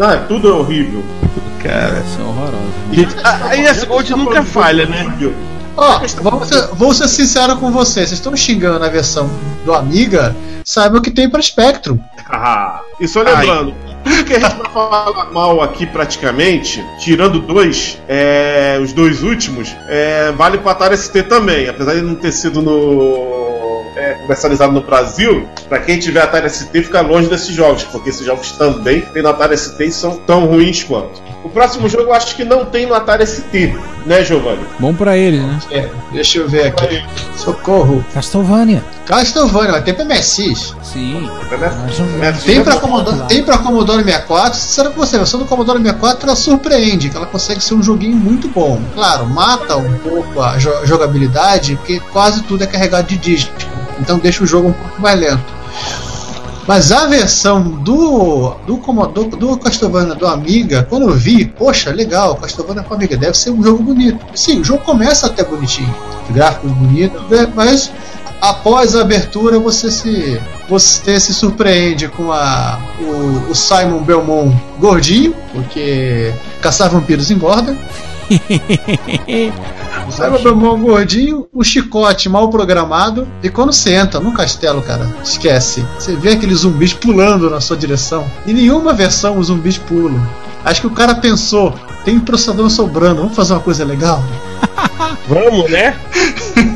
É 0.00 0.16
tudo 0.28 0.48
é 0.48 0.52
horrível. 0.52 1.02
Cara. 1.62 2.02
Isso 2.06 2.20
é 2.20 2.24
horroroso. 2.24 2.72
Gente, 2.92 3.16
a, 3.22 3.52
a 3.52 3.70
US 3.70 3.84
Gold 3.84 4.10
nunca 4.12 4.42
falha, 4.42 4.86
né? 4.86 5.06
Ó, 5.76 6.00
vou 6.22 6.44
ser, 6.44 6.66
vou 6.74 6.94
ser 6.94 7.08
sincero 7.08 7.56
com 7.56 7.70
vocês. 7.70 8.08
Vocês 8.08 8.18
estão 8.18 8.36
xingando 8.36 8.84
a 8.84 8.88
versão 8.88 9.30
do 9.64 9.72
Amiga, 9.72 10.34
saibam 10.64 11.00
que 11.00 11.10
tem 11.10 11.30
pra 11.30 11.40
Spectrum. 11.40 11.98
Ah, 12.28 12.80
e 13.00 13.06
só 13.06 13.22
lembrando, 13.22 13.74
tudo 14.02 14.24
que 14.24 14.34
a 14.34 14.40
gente 14.40 14.56
vai 14.56 14.70
falar 14.72 15.30
mal 15.30 15.62
aqui 15.62 15.86
praticamente, 15.86 16.84
tirando 16.98 17.38
dois, 17.40 17.98
é, 18.08 18.78
os 18.82 18.92
dois 18.92 19.22
últimos, 19.22 19.74
é, 19.88 20.32
vale 20.32 20.58
para 20.58 20.72
Atari 20.72 20.96
ST 20.96 21.22
também, 21.22 21.68
apesar 21.68 21.94
de 21.94 22.02
não 22.02 22.16
ter 22.16 22.32
sido 22.32 22.60
no 22.60 23.47
é, 23.98 24.14
comercializado 24.14 24.72
no 24.72 24.80
Brasil, 24.80 25.46
para 25.68 25.80
quem 25.80 25.98
tiver 25.98 26.22
Atari 26.22 26.48
ST 26.48 26.70
fica 26.82 27.00
longe 27.00 27.28
desses 27.28 27.54
jogos, 27.54 27.84
porque 27.84 28.10
esses 28.10 28.24
jogos 28.24 28.52
também 28.52 29.00
tem 29.00 29.22
no 29.22 29.28
Atari 29.28 29.56
ST 29.58 29.84
e 29.84 29.92
são 29.92 30.16
tão 30.16 30.46
ruins 30.46 30.82
quanto. 30.84 31.20
O 31.44 31.48
próximo 31.48 31.88
jogo 31.88 32.04
eu 32.04 32.14
acho 32.14 32.34
que 32.36 32.44
não 32.44 32.64
tem 32.64 32.86
no 32.86 32.94
Atari 32.94 33.26
ST, 33.26 33.74
né, 34.06 34.24
Giovanni? 34.24 34.64
Bom 34.78 34.94
pra 34.94 35.16
eles, 35.16 35.40
né? 35.42 35.58
É, 35.70 35.88
deixa 36.12 36.38
eu 36.38 36.48
ver 36.48 36.66
aqui. 36.68 37.02
Socorro. 37.36 38.04
Castlevania. 38.14 38.82
Castlevania, 39.06 39.72
vai 39.72 39.82
ter 39.82 39.94
pra 39.94 40.04
MSX. 40.04 40.74
Sim. 40.82 41.28
Mas 42.18 42.42
Tem 42.42 42.62
pra, 42.62 42.76
Commodore, 42.76 43.16
tem 43.28 43.42
pra 43.42 43.58
Commodore 43.58 44.02
64. 44.04 44.58
Sincero 44.58 44.90
com 44.90 44.96
você, 45.00 45.16
a 45.16 45.20
versão 45.20 45.40
do 45.40 45.46
Commodore 45.46 45.78
64 45.78 46.26
ela 46.26 46.36
surpreende, 46.36 47.08
que 47.08 47.16
ela 47.16 47.26
consegue 47.26 47.62
ser 47.62 47.74
um 47.74 47.82
joguinho 47.82 48.16
muito 48.16 48.48
bom. 48.48 48.80
Claro, 48.94 49.26
mata 49.26 49.76
um 49.76 49.96
pouco 49.98 50.40
a 50.42 50.56
jo- 50.58 50.84
jogabilidade, 50.84 51.76
porque 51.76 52.00
quase 52.12 52.42
tudo 52.42 52.64
é 52.64 52.66
carregado 52.66 53.06
de 53.08 53.16
disco. 53.16 53.52
Então 54.00 54.18
deixa 54.18 54.44
o 54.44 54.46
jogo 54.46 54.68
um 54.68 54.72
pouco 54.72 55.00
mais 55.00 55.18
lento. 55.18 55.58
Mas 56.68 56.92
a 56.92 57.06
versão 57.06 57.62
do 57.62 58.50
do, 58.66 58.76
Commodore, 58.76 59.30
do 59.30 59.56
Castlevania 59.56 60.14
do 60.14 60.26
Amiga, 60.26 60.86
quando 60.88 61.08
eu 61.08 61.14
vi, 61.14 61.46
poxa, 61.46 61.90
legal, 61.90 62.36
Castlevania 62.36 62.82
com 62.82 62.92
Amiga, 62.92 63.16
deve 63.16 63.38
ser 63.38 63.50
um 63.50 63.62
jogo 63.62 63.82
bonito. 63.82 64.22
Sim, 64.34 64.60
o 64.60 64.64
jogo 64.64 64.84
começa 64.84 65.26
até 65.26 65.42
bonitinho, 65.42 65.94
gráficos 66.28 66.70
bonitos, 66.72 67.22
né, 67.30 67.50
mas 67.54 67.90
após 68.38 68.94
a 68.94 69.00
abertura 69.00 69.58
você 69.58 69.90
se 69.90 70.38
você 70.68 71.18
se 71.18 71.32
surpreende 71.32 72.06
com 72.08 72.30
a 72.30 72.78
o, 73.00 73.50
o 73.50 73.54
Simon 73.54 74.02
Belmont 74.02 74.54
gordinho, 74.78 75.34
porque 75.52 76.34
caçar 76.60 76.90
vampiros 76.90 77.30
engorda. 77.30 77.74
O 80.08 80.10
Simon 80.10 80.42
Belmont 80.42 80.80
gordinho, 80.80 81.46
o 81.52 81.62
chicote 81.62 82.30
mal 82.30 82.48
programado. 82.48 83.28
E 83.42 83.50
quando 83.50 83.74
você 83.74 83.92
entra 83.94 84.18
num 84.18 84.32
castelo, 84.32 84.80
cara, 84.80 85.06
esquece. 85.22 85.84
Você 85.98 86.16
vê 86.16 86.30
aqueles 86.30 86.60
zumbis 86.60 86.94
pulando 86.94 87.50
na 87.50 87.60
sua 87.60 87.76
direção. 87.76 88.26
Em 88.46 88.54
nenhuma 88.54 88.94
versão 88.94 89.38
os 89.38 89.48
zumbis 89.48 89.76
pulam. 89.76 90.26
Acho 90.64 90.80
que 90.80 90.86
o 90.86 90.92
cara 90.92 91.14
pensou, 91.14 91.74
tem 92.04 92.18
processador 92.18 92.68
sobrando, 92.70 93.20
vamos 93.20 93.36
fazer 93.36 93.52
uma 93.52 93.60
coisa 93.60 93.84
legal? 93.84 94.22
Vamos, 95.28 95.70
né? 95.70 95.94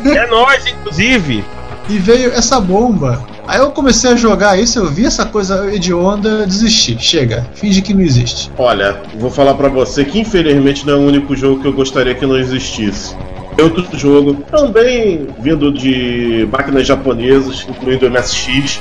É 0.04 0.26
nós, 0.26 0.66
inclusive. 0.66 1.42
E 1.88 1.98
veio 1.98 2.32
essa 2.32 2.60
bomba. 2.60 3.24
Aí 3.46 3.58
eu 3.58 3.70
comecei 3.70 4.10
a 4.10 4.16
jogar 4.16 4.58
isso, 4.58 4.78
eu 4.78 4.86
vi 4.86 5.04
essa 5.04 5.26
coisa 5.26 5.72
hedionda, 5.74 6.46
desisti. 6.46 6.96
Chega, 6.98 7.46
finge 7.54 7.82
que 7.82 7.92
não 7.92 8.00
existe. 8.00 8.50
Olha, 8.56 9.02
vou 9.16 9.30
falar 9.30 9.54
pra 9.54 9.68
você 9.68 10.04
que 10.04 10.20
infelizmente 10.20 10.86
não 10.86 10.94
é 10.94 10.96
o 10.96 11.00
único 11.00 11.34
jogo 11.36 11.60
que 11.60 11.66
eu 11.66 11.72
gostaria 11.72 12.14
que 12.14 12.24
não 12.24 12.38
existisse. 12.38 13.16
Outro 13.60 13.86
jogo, 13.98 14.34
também 14.50 15.28
vindo 15.38 15.70
de 15.72 16.48
máquinas 16.50 16.86
japonesas, 16.86 17.66
incluindo 17.68 18.06
o 18.06 18.10
MSX, 18.10 18.80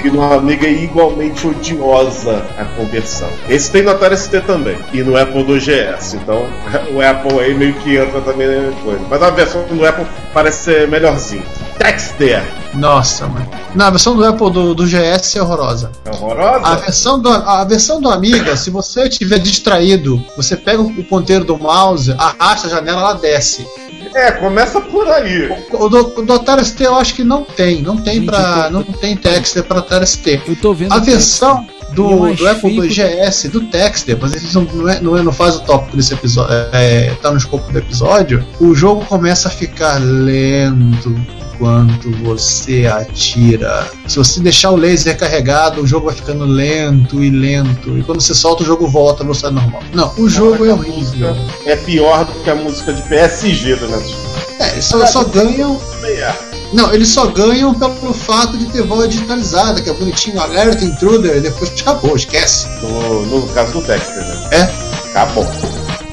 que 0.00 0.10
numa 0.10 0.34
amiga 0.34 0.66
igualmente 0.66 1.46
odiosa 1.46 2.42
a 2.58 2.64
conversão. 2.64 3.28
Esse 3.48 3.70
tem 3.70 3.82
no 3.82 3.90
Atari 3.90 4.16
ST 4.16 4.40
também, 4.40 4.78
e 4.92 5.02
no 5.02 5.16
Apple 5.16 5.44
2GS, 5.44 6.14
então 6.14 6.46
o 6.94 7.02
Apple 7.02 7.38
aí 7.40 7.54
meio 7.54 7.74
que 7.74 7.96
entra 7.96 8.20
também 8.22 8.48
na 8.48 8.72
coisa. 8.82 9.00
Mas 9.08 9.22
a 9.22 9.30
versão 9.30 9.64
do 9.64 9.86
Apple 9.86 10.06
parece 10.32 10.64
ser 10.64 10.88
melhorzinho. 10.88 11.44
Texter, 11.84 12.44
Nossa, 12.74 13.26
mano. 13.26 13.48
Não, 13.74 13.86
a 13.86 13.90
versão 13.90 14.14
do 14.14 14.22
Apple 14.22 14.50
do, 14.50 14.74
do 14.74 14.84
GS 14.86 15.34
é 15.36 15.42
horrorosa. 15.42 15.90
é 16.04 16.10
horrorosa? 16.10 16.66
A 16.66 16.74
versão, 16.74 17.18
do, 17.18 17.30
a 17.30 17.64
versão 17.64 18.00
do 18.02 18.10
Amiga, 18.10 18.54
se 18.54 18.68
você 18.68 19.04
estiver 19.08 19.38
distraído, 19.38 20.22
você 20.36 20.56
pega 20.56 20.82
o 20.82 21.04
ponteiro 21.04 21.42
do 21.42 21.56
mouse, 21.56 22.14
arrasta 22.18 22.66
a 22.66 22.70
janela, 22.70 23.00
ela 23.00 23.12
desce. 23.14 23.66
É, 24.14 24.30
começa 24.32 24.78
por 24.80 25.08
aí. 25.08 25.50
O 25.72 25.88
do, 25.88 26.18
o 26.18 26.22
do 26.22 26.32
Atari 26.34 26.64
ST 26.64 26.82
eu 26.84 26.96
acho 26.96 27.14
que 27.14 27.24
não 27.24 27.44
tem, 27.44 27.80
não 27.80 27.96
tem 27.96 28.16
Gente, 28.16 28.26
pra. 28.26 28.64
eu 28.66 28.70
não 28.72 28.82
tem 28.82 29.16
Texter 29.16 29.64
para 29.64 29.78
Atari 29.78 30.06
ST. 30.06 30.42
Eu 30.46 30.56
tô 30.56 30.74
vendo. 30.74 30.92
A 30.92 30.98
versão 30.98 31.66
Eu 31.79 31.79
do, 31.94 32.34
do 32.34 32.48
Apple 32.48 32.70
que- 32.70 32.88
2GS, 32.88 33.48
do 33.50 33.60
Texter, 33.62 34.16
mas 34.20 34.34
isso 34.34 34.60
não, 34.60 34.88
é, 34.88 35.00
não, 35.00 35.16
é, 35.16 35.22
não 35.22 35.32
faz 35.32 35.56
o 35.56 35.60
tópico 35.60 35.96
desse 35.96 36.14
episódio, 36.14 36.52
é, 36.72 37.12
tá 37.22 37.30
no 37.30 37.36
escopo 37.38 37.70
do 37.72 37.78
episódio, 37.78 38.44
o 38.60 38.74
jogo 38.74 39.04
começa 39.06 39.48
a 39.48 39.50
ficar 39.50 39.98
lento 40.00 41.14
quando 41.58 42.10
você 42.24 42.86
atira. 42.86 43.86
Se 44.08 44.16
você 44.16 44.40
deixar 44.40 44.70
o 44.70 44.76
laser 44.76 45.16
carregado, 45.18 45.82
o 45.82 45.86
jogo 45.86 46.06
vai 46.06 46.14
ficando 46.14 46.46
lento 46.46 47.22
e 47.22 47.28
lento. 47.28 47.98
E 47.98 48.02
quando 48.02 48.20
você 48.22 48.34
solta, 48.34 48.62
o 48.62 48.66
jogo 48.66 48.88
volta 48.88 49.22
à 49.22 49.24
velocidade 49.24 49.54
normal. 49.56 49.82
Não, 49.92 50.10
o 50.16 50.26
jogo 50.26 50.64
é 50.64 50.72
horrível. 50.72 51.36
É 51.66 51.76
pior 51.76 52.24
do 52.24 52.32
que 52.42 52.48
a 52.48 52.54
música 52.54 52.94
de 52.94 53.02
PSG 53.02 53.76
do 53.76 53.88
MSX. 53.90 54.16
É, 54.58 54.72
eles 54.72 54.84
só, 54.86 55.04
só 55.06 55.24
ganham 55.24 55.78
É. 56.02 56.49
Não, 56.72 56.92
eles 56.92 57.08
só 57.08 57.26
ganham 57.26 57.74
pelo 57.74 58.12
fato 58.14 58.56
de 58.56 58.66
ter 58.66 58.82
voz 58.82 59.08
digitalizada, 59.08 59.80
que 59.80 59.90
é 59.90 59.92
bonitinho, 59.92 60.40
alerta 60.40 60.84
intruder, 60.84 61.36
e 61.36 61.40
depois 61.40 61.72
acabou, 61.80 62.14
esquece. 62.14 62.68
No, 62.82 63.26
no 63.26 63.48
caso 63.48 63.72
do 63.72 63.80
Dexter, 63.80 64.24
né? 64.24 64.48
É. 64.52 65.26
Bom. 65.34 65.46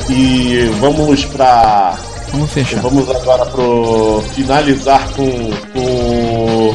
E 0.09 0.69
vamos 0.79 1.25
pra. 1.25 1.95
Vamos 2.31 2.51
fechar. 2.51 2.81
Vamos 2.81 3.09
agora 3.09 3.45
pro. 3.45 4.23
finalizar 4.33 5.07
com. 5.11 5.51
com. 5.73 6.73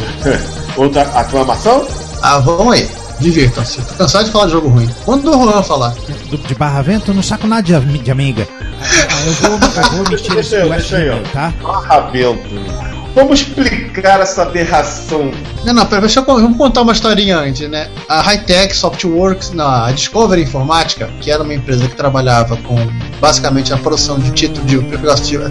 outra 0.81 1.03
aclamação? 1.03 1.87
Ah, 2.23 2.39
vamos 2.39 2.75
aí. 2.75 2.89
Divirtam-se. 3.21 3.81
Tô 3.83 3.95
cansado 3.95 4.25
de 4.27 4.31
falar 4.33 4.47
de 4.47 4.53
jogo 4.53 4.69
ruim. 4.69 4.89
Quando 5.05 5.29
o 5.31 5.33
Juan 5.51 5.63
falar? 5.63 5.95
Do- 6.31 6.39
de 6.39 6.55
Barra 6.55 6.83
Vento, 6.83 7.11
eu 7.11 7.15
não 7.15 7.23
saco 7.23 7.47
nada 7.47 7.63
de, 7.63 7.99
de 7.99 8.11
amiga. 8.11 8.47
Ah, 8.83 9.27
eu 9.27 9.33
vou, 9.35 9.53
eu 9.53 9.91
vou 9.93 10.11
mentir 10.11 10.37
esse 10.39 10.57
Deixa 10.57 10.69
deixa 10.69 10.97
eu. 10.99 11.13
Email, 11.13 11.23
tá? 11.33 11.53
Barravento. 11.63 13.02
Vamos 13.15 13.41
explicar 13.41 14.21
essa 14.21 14.43
aberração. 14.43 15.31
Não, 15.65 15.75
não, 15.75 15.85
pera, 15.87 16.01
deixa 16.01 16.21
eu 16.21 16.25
vamos 16.25 16.57
contar 16.57 16.81
uma 16.81 16.93
historinha 16.93 17.39
antes, 17.39 17.69
né? 17.69 17.89
A 18.09 18.21
Hightech 18.23 18.75
Softworks, 18.75 19.51
não, 19.51 19.69
a 19.69 19.93
Discovery 19.93 20.43
Informática, 20.43 21.11
que 21.21 21.31
era 21.31 21.43
uma 21.43 21.53
empresa 21.55 21.87
que 21.87 21.95
trabalhava 21.95 22.57
com 22.59 22.75
basicamente 23.21 23.73
a 23.73 23.77
produção 23.77 24.19
de 24.19 24.31
título 24.31 24.65
de 24.67 24.77
aplicativo, 24.77 25.45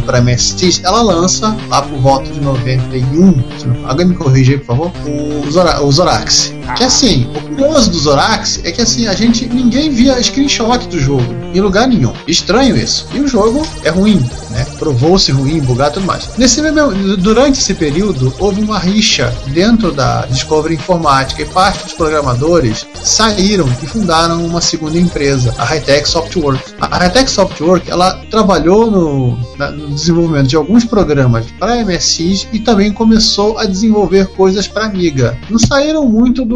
para 0.00 0.20
MSX, 0.20 0.82
ela 0.84 1.00
lança, 1.02 1.56
lá 1.68 1.82
por 1.82 1.98
volta 1.98 2.30
de 2.30 2.40
91, 2.40 3.32
se 3.58 3.66
não- 3.66 3.88
alguém 3.88 4.06
me 4.06 4.14
corrige 4.16 4.52
aí, 4.54 4.58
por 4.58 4.66
favor, 4.66 4.92
o 5.06 5.90
Zorax. 5.92 6.52
Que 6.76 6.84
assim, 6.84 7.28
o 7.36 7.40
curioso 7.42 7.90
do 7.90 7.98
Zorax 7.98 8.60
é 8.64 8.72
que 8.72 8.82
assim, 8.82 9.06
a 9.06 9.14
gente, 9.14 9.46
ninguém 9.46 9.90
via 9.90 10.20
screenshot 10.22 10.86
do 10.88 10.98
jogo, 10.98 11.24
em 11.54 11.60
lugar 11.60 11.86
nenhum. 11.86 12.12
Estranho 12.26 12.76
isso. 12.76 13.06
E 13.14 13.20
o 13.20 13.28
jogo 13.28 13.66
é 13.84 13.90
ruim, 13.90 14.18
né? 14.50 14.66
Provou-se 14.78 15.30
ruim, 15.30 15.60
bugado 15.60 15.90
e 15.90 15.94
tudo 15.94 16.06
mais. 16.06 16.28
Nesse 16.36 16.60
mesmo, 16.62 17.16
durante 17.16 17.60
esse 17.60 17.74
período, 17.74 18.32
houve 18.38 18.60
uma 18.60 18.78
rixa 18.78 19.32
dentro 19.48 19.92
da 19.92 20.26
Discovery 20.26 20.74
Informática 20.74 21.42
e 21.42 21.44
parte 21.44 21.84
dos 21.84 21.92
programadores 21.92 22.86
saíram 23.02 23.68
e 23.82 23.86
fundaram 23.86 24.44
uma 24.44 24.60
segunda 24.60 24.98
empresa, 24.98 25.54
a 25.58 25.64
Hightech 25.64 26.08
Softworks. 26.08 26.74
A 26.80 26.98
Hightech 26.98 27.30
Softworks, 27.30 27.88
ela 27.88 28.14
trabalhou 28.30 28.90
no, 28.90 29.38
na- 29.58 29.70
no 29.70 29.88
desenvolvimento 29.94 30.48
de 30.48 30.56
alguns 30.56 30.84
programas 30.84 31.46
para 31.58 31.76
MSX 31.84 32.48
e 32.52 32.58
também 32.58 32.90
começou 32.92 33.58
a 33.58 33.64
desenvolver 33.66 34.28
coisas 34.28 34.66
para 34.66 34.84
Amiga. 34.86 35.36
Não 35.50 35.58
saíram 35.58 36.04
muito 36.06 36.44
do 36.44 36.53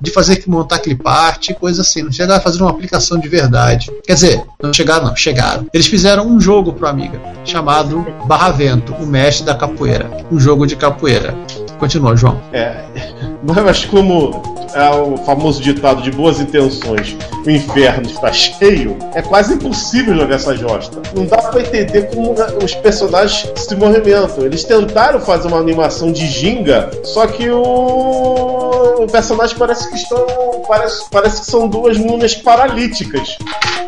de 0.00 0.10
fazer 0.10 0.36
que 0.36 0.48
montar 0.48 0.78
clipart, 0.78 1.52
coisa 1.54 1.82
assim, 1.82 2.02
não 2.02 2.12
chegaram 2.12 2.38
a 2.38 2.40
fazer 2.40 2.62
uma 2.62 2.70
aplicação 2.70 3.18
de 3.18 3.28
verdade. 3.28 3.90
Quer 4.04 4.14
dizer, 4.14 4.44
não 4.62 4.72
chegaram 4.72 5.06
não, 5.06 5.16
chegaram. 5.16 5.66
Eles 5.72 5.86
fizeram 5.86 6.26
um 6.26 6.40
jogo 6.40 6.72
para 6.72 6.90
Amiga 6.90 7.20
chamado 7.44 8.04
Barravento, 8.26 8.92
o 8.94 9.06
mestre 9.06 9.44
da 9.44 9.54
capoeira, 9.54 10.10
um 10.30 10.38
jogo 10.38 10.66
de 10.66 10.76
capoeira. 10.76 11.34
Continua, 11.78 12.16
João. 12.16 12.40
É, 12.52 12.84
mas 13.42 13.84
como 13.84 14.61
é 14.74 14.90
o 14.90 15.16
famoso 15.18 15.60
ditado 15.62 16.02
de 16.02 16.10
boas 16.10 16.40
intenções, 16.40 17.16
o 17.44 17.50
inferno 17.50 18.06
está 18.06 18.32
cheio, 18.32 18.96
é 19.14 19.22
quase 19.22 19.54
impossível 19.54 20.14
jogar 20.14 20.36
essa 20.36 20.56
josta. 20.56 21.02
Não 21.14 21.26
dá 21.26 21.38
pra 21.38 21.60
entender 21.60 22.08
como 22.14 22.34
os 22.62 22.74
personagens 22.76 23.52
se 23.56 23.74
movimentam. 23.74 24.44
Eles 24.44 24.64
tentaram 24.64 25.20
fazer 25.20 25.48
uma 25.48 25.58
animação 25.58 26.12
de 26.12 26.26
ginga, 26.26 26.90
só 27.04 27.26
que 27.26 27.48
o, 27.50 29.02
o 29.02 29.06
personagem 29.10 29.56
parece 29.56 29.88
que 29.88 29.96
estão. 29.96 30.24
Parece, 30.66 31.10
parece 31.10 31.40
que 31.40 31.46
são 31.46 31.68
duas 31.68 31.98
múmias 31.98 32.34
paralíticas 32.34 33.36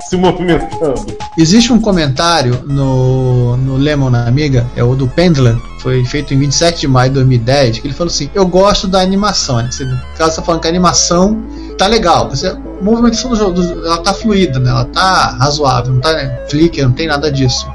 se 0.09 0.17
movimentando. 0.17 1.17
Existe 1.37 1.73
um 1.73 1.81
comentário 1.81 2.63
no, 2.67 3.57
no 3.57 3.77
Lemon 3.77 4.11
na 4.11 4.27
Amiga, 4.27 4.67
é 4.77 4.85
o 4.85 4.95
do 4.95 5.09
Pendler, 5.09 5.57
foi 5.81 6.05
feito 6.05 6.33
em 6.33 6.39
27 6.39 6.81
de 6.81 6.89
maio 6.89 7.11
de 7.11 7.15
2010, 7.15 7.79
que 7.79 7.87
ele 7.87 7.95
falou 7.95 8.11
assim: 8.11 8.31
Eu 8.35 8.47
gosto 8.47 8.87
da 8.87 9.01
animação. 9.01 9.57
né? 9.57 9.69
Você- 9.71 9.85
caso, 10.17 10.37
você 10.37 10.43
falando 10.43 10.61
que 10.61 10.67
a 10.67 10.71
animação 10.71 11.43
tá 11.77 11.87
legal. 11.87 12.31
Você, 12.31 12.49
a 12.49 12.57
movimentação 12.81 13.31
do 13.31 13.37
jogo 13.37 13.61
ela 13.85 13.99
tá 13.99 14.15
fluida, 14.15 14.59
né? 14.59 14.71
ela 14.71 14.85
tá 14.87 15.37
razoável, 15.39 15.93
não 15.93 16.01
tá 16.01 16.13
né, 16.13 16.39
flicker, 16.49 16.85
não 16.85 16.93
tem 16.93 17.07
nada 17.07 17.31
disso. 17.31 17.67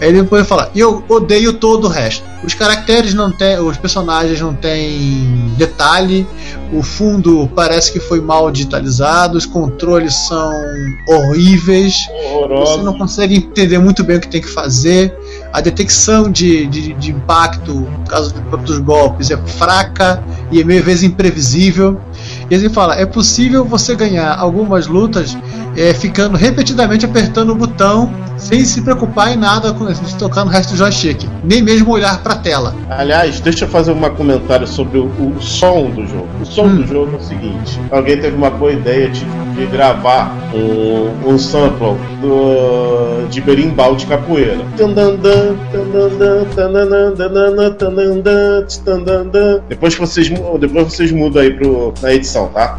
Aí 0.00 0.08
ele 0.08 0.22
depois 0.22 0.46
fala: 0.46 0.70
E 0.74 0.80
eu 0.80 1.02
odeio 1.08 1.54
todo 1.54 1.84
o 1.84 1.88
resto. 1.88 2.24
Os 2.44 2.54
caracteres 2.54 3.14
não 3.14 3.32
os 3.64 3.76
personagens 3.76 4.40
não 4.40 4.52
têm 4.52 5.52
detalhe, 5.56 6.26
o 6.72 6.82
fundo 6.82 7.48
parece 7.54 7.92
que 7.92 8.00
foi 8.00 8.20
mal 8.20 8.50
digitalizado, 8.50 9.38
os 9.38 9.46
controles 9.46 10.14
são 10.14 10.52
horríveis. 11.08 11.94
Você 11.94 12.26
Horroroso. 12.26 12.82
não 12.82 12.98
consegue 12.98 13.36
entender 13.36 13.78
muito 13.78 14.02
bem 14.02 14.16
o 14.16 14.20
que 14.20 14.28
tem 14.28 14.40
que 14.40 14.48
fazer. 14.48 15.16
A 15.52 15.60
detecção 15.60 16.30
de, 16.30 16.66
de, 16.66 16.94
de 16.94 17.10
impacto, 17.10 17.72
no 17.72 18.06
caso 18.08 18.34
dos 18.64 18.78
golpes, 18.78 19.30
é 19.30 19.36
fraca 19.36 20.22
e 20.50 20.60
é 20.60 20.64
meio 20.64 20.82
vezes 20.82 21.04
imprevisível. 21.04 22.00
E 22.52 22.54
ele 22.54 22.68
fala: 22.68 23.00
é 23.00 23.06
possível 23.06 23.64
você 23.64 23.96
ganhar 23.96 24.38
algumas 24.38 24.86
lutas 24.86 25.34
é, 25.74 25.94
ficando 25.94 26.36
repetidamente 26.36 27.06
apertando 27.06 27.48
o 27.48 27.54
botão 27.54 28.12
sem 28.36 28.64
se 28.64 28.82
preocupar 28.82 29.32
em 29.32 29.36
nada 29.36 29.72
com 29.72 29.86
de 29.86 30.14
tocar 30.16 30.44
no 30.44 30.50
resto 30.50 30.72
do 30.72 30.76
joystick, 30.76 31.28
nem 31.44 31.62
mesmo 31.62 31.92
olhar 31.92 32.22
para 32.22 32.34
a 32.34 32.38
tela. 32.38 32.74
Aliás, 32.90 33.40
deixa 33.40 33.64
eu 33.64 33.68
fazer 33.68 33.92
um 33.92 34.00
comentário 34.10 34.66
sobre 34.66 34.98
o, 34.98 35.04
o 35.06 35.40
som 35.40 35.90
do 35.90 36.06
jogo. 36.06 36.28
O 36.40 36.44
som 36.44 36.62
Hum. 36.62 36.76
do 36.76 36.86
jogo 36.86 37.12
é 37.14 37.16
o 37.16 37.22
seguinte: 37.22 37.80
alguém 37.90 38.20
teve 38.20 38.36
uma 38.36 38.50
boa 38.50 38.72
ideia 38.72 39.08
de, 39.08 39.24
de 39.54 39.66
gravar 39.66 40.34
um, 40.54 41.32
um 41.32 41.38
sample 41.38 41.96
do, 42.20 43.26
de 43.28 43.40
berimbau 43.40 43.96
de 43.96 44.06
capoeira. 44.06 44.58
Depois 49.68 49.94
vocês, 49.94 50.28
depois 50.60 50.92
vocês 50.92 51.12
mudam 51.12 51.42
aí 51.42 51.52
pro, 51.52 51.92
na 52.02 52.12
edição, 52.12 52.41
tá? 52.48 52.78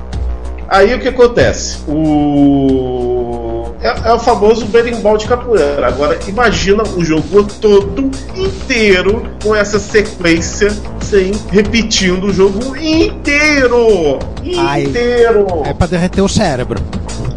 Aí 0.68 0.94
o 0.96 1.00
que 1.00 1.10
acontece? 1.10 1.80
O. 1.88 3.74
É, 3.82 4.10
é 4.10 4.14
o 4.14 4.20
famoso 4.20 4.66
berimbau 4.66 5.18
de 5.18 5.28
capoeira. 5.28 5.86
Agora 5.88 6.18
imagina 6.28 6.84
o 6.84 7.04
jogo 7.04 7.44
todo 7.60 8.10
inteiro 8.36 9.24
com 9.44 9.54
essa 9.54 9.78
sequência 9.78 10.72
sem 11.02 11.34
repetindo 11.52 12.28
o 12.28 12.34
jogo 12.34 12.76
inteiro! 12.78 14.20
Ai. 14.58 14.84
Inteiro! 14.84 15.46
É 15.66 15.74
pra 15.74 15.86
derreter 15.86 16.22
o 16.22 16.30
cérebro. 16.30 16.82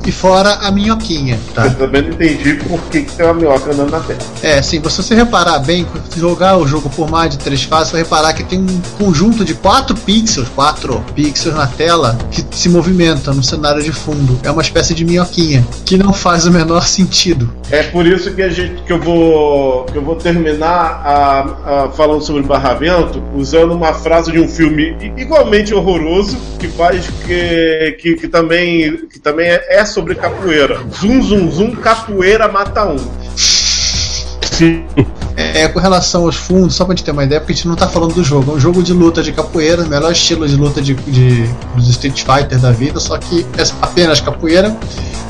E 0.07 0.13
fora 0.13 0.51
a 0.63 0.71
minhoquinha, 0.71 1.39
tá? 1.55 1.67
Eu 1.67 1.75
também 1.75 2.03
não 2.03 2.11
entendi 2.11 2.55
por 2.55 2.81
que, 2.85 3.03
que 3.03 3.13
tem 3.13 3.27
uma 3.27 3.35
minhoca 3.35 3.73
andando 3.73 3.91
na 3.91 4.01
tela. 4.01 4.21
É, 4.43 4.63
sim, 4.63 4.77
se 4.89 5.03
você 5.03 5.15
reparar 5.15 5.59
bem, 5.59 5.85
se 6.11 6.21
jogar 6.21 6.57
o 6.59 6.67
jogo 6.67 6.89
por 6.91 7.11
mais 7.11 7.31
de 7.31 7.39
três 7.39 7.65
fases, 7.65 7.89
você 7.89 7.93
vai 7.97 8.03
reparar 8.05 8.33
que 8.35 8.45
tem 8.45 8.61
um 8.61 8.81
conjunto 8.99 9.45
de 9.45 9.55
quatro 9.55 9.97
pixels, 9.97 10.49
quatro 10.55 11.05
pixels 11.15 11.57
na 11.57 11.67
tela 11.67 12.17
que 12.31 12.45
se 12.53 12.69
movimenta 12.69 13.33
no 13.33 13.43
cenário 13.43 13.83
de 13.83 13.91
fundo. 13.93 14.39
É 14.45 14.51
uma 14.51 14.63
espécie 14.63 14.95
de 14.95 15.05
minhoquinha, 15.05 15.67
que 15.85 15.97
não 15.97 16.13
faz 16.13 16.47
o 16.47 16.53
menor 16.53 16.87
sentido. 16.87 17.53
É 17.71 17.83
por 17.83 18.07
isso 18.07 18.33
que 18.33 18.43
a 18.43 18.49
gente 18.49 18.83
que 18.83 18.93
eu 18.93 19.01
vou 19.01 19.85
que 19.87 19.97
eu 19.99 20.03
vou 20.03 20.15
terminar 20.15 21.03
a, 21.05 21.85
a- 21.85 21.89
falando 21.91 22.23
sobre 22.23 22.43
Barravento 22.43 23.21
usando 23.35 23.73
uma 23.73 23.93
frase 23.93 24.31
de 24.31 24.39
um 24.39 24.47
filme 24.49 24.97
igualmente 25.17 25.75
horroroso 25.75 26.37
que 26.59 26.69
faz 26.69 27.07
que, 27.27 27.97
que, 28.01 28.15
que 28.17 28.29
também 28.29 28.97
que 29.09 29.19
também 29.19 29.49
é, 29.49 29.79
é 29.81 29.85
sobre 29.97 30.15
capoeira. 30.15 30.79
Zum 31.01 31.23
zum 31.23 31.51
zum 31.51 31.71
capoeira 31.75 32.47
mata 32.49 32.85
um. 32.85 32.99
Sim. 34.43 34.85
É, 35.35 35.69
com 35.69 35.79
relação 35.79 36.25
aos 36.25 36.37
fundos, 36.37 36.75
só 36.75 36.85
pra 36.85 36.95
gente 36.95 37.05
ter 37.05 37.13
uma 37.13 37.25
ideia, 37.25 37.41
porque 37.41 37.53
a 37.53 37.57
gente 37.57 37.69
não 37.69 37.77
tá 37.77 37.89
falando 37.89 38.15
do 38.15 38.23
jogo. 38.23 38.53
É 38.53 38.55
um 38.57 38.61
jogo 38.61 38.83
de 38.83 38.93
luta 38.93 39.23
de 39.23 39.33
capoeira, 39.33 39.83
o 39.83 39.89
melhor 39.89 40.13
estilo 40.13 40.47
de 40.47 40.55
luta 40.57 40.83
de, 40.83 40.95
de, 40.95 41.49
dos 41.75 41.89
Street 41.89 42.23
Fighter 42.23 42.59
da 42.59 42.73
vida, 42.73 43.01
só 43.01 43.17
que 43.17 43.47
é 43.57 43.63
apenas 43.81 44.21
capoeira. 44.21 44.77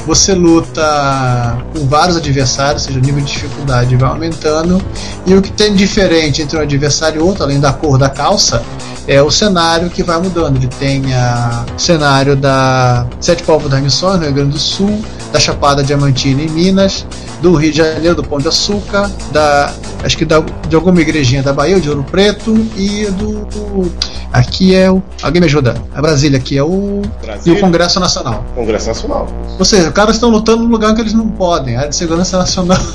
Você 0.04 0.34
luta 0.34 1.58
com 1.72 1.86
vários 1.86 2.16
adversários, 2.16 2.82
ou 2.82 2.88
seja, 2.88 3.00
o 3.00 3.02
nível 3.02 3.20
de 3.20 3.32
dificuldade 3.32 3.96
vai 3.96 4.08
aumentando. 4.08 4.80
E 5.26 5.34
o 5.34 5.42
que 5.42 5.50
tem 5.50 5.72
de 5.72 5.78
diferente 5.78 6.42
entre 6.42 6.56
um 6.56 6.60
adversário 6.60 7.20
e 7.20 7.22
outro, 7.22 7.42
além 7.42 7.58
da 7.58 7.72
cor 7.72 7.98
da 7.98 8.08
calça, 8.08 8.62
é 9.08 9.22
o 9.22 9.30
cenário 9.30 9.88
que 9.90 10.02
vai 10.02 10.18
mudando. 10.20 10.56
Ele 10.56 10.68
tem 10.78 11.14
a, 11.14 11.64
o 11.76 11.80
cenário 11.80 12.36
da 12.36 13.06
Sete 13.20 13.42
Povos 13.42 13.70
das 13.70 13.80
Missões, 13.80 14.18
no 14.18 14.24
Rio 14.24 14.34
Grande 14.34 14.50
do 14.50 14.58
Sul, 14.58 15.02
da 15.32 15.38
Chapada 15.40 15.82
Diamantina 15.82 16.42
em 16.42 16.48
Minas, 16.48 17.06
do 17.40 17.54
Rio 17.54 17.70
de 17.70 17.78
Janeiro, 17.78 18.14
do 18.16 18.24
Pão 18.24 18.38
de 18.38 18.48
Açúcar, 18.48 19.10
da, 19.32 19.72
acho 20.02 20.16
que 20.16 20.24
da, 20.24 20.40
de 20.68 20.74
alguma 20.74 21.00
igrejinha 21.00 21.42
da 21.42 21.52
Bahia, 21.52 21.80
de 21.80 21.88
Ouro 21.88 22.04
Preto, 22.04 22.54
e 22.76 23.06
do. 23.06 23.44
do- 23.46 23.92
aqui 24.32 24.74
é 24.74 24.90
o. 24.90 25.02
Alguém 25.22 25.40
me 25.40 25.46
ajuda? 25.46 25.74
A 25.94 26.02
Brasília, 26.02 26.38
aqui 26.38 26.58
é 26.58 26.62
o. 26.62 27.02
E 27.44 27.50
o 27.52 27.60
Congresso 27.60 28.00
Nacional. 28.00 28.44
Congresso 28.54 28.88
Nacional. 28.88 29.26
Ou 29.58 29.64
seja, 29.64 29.88
os 29.88 29.94
caras 29.94 30.16
estão 30.16 30.30
lutando 30.30 30.64
no 30.64 30.68
lugar 30.70 30.94
que 30.94 31.00
eles 31.00 31.12
não 31.14 31.28
podem, 31.28 31.76
a 31.76 31.80
área 31.80 31.90
de 31.90 31.96
segurança 31.96 32.36
nacional. 32.38 32.78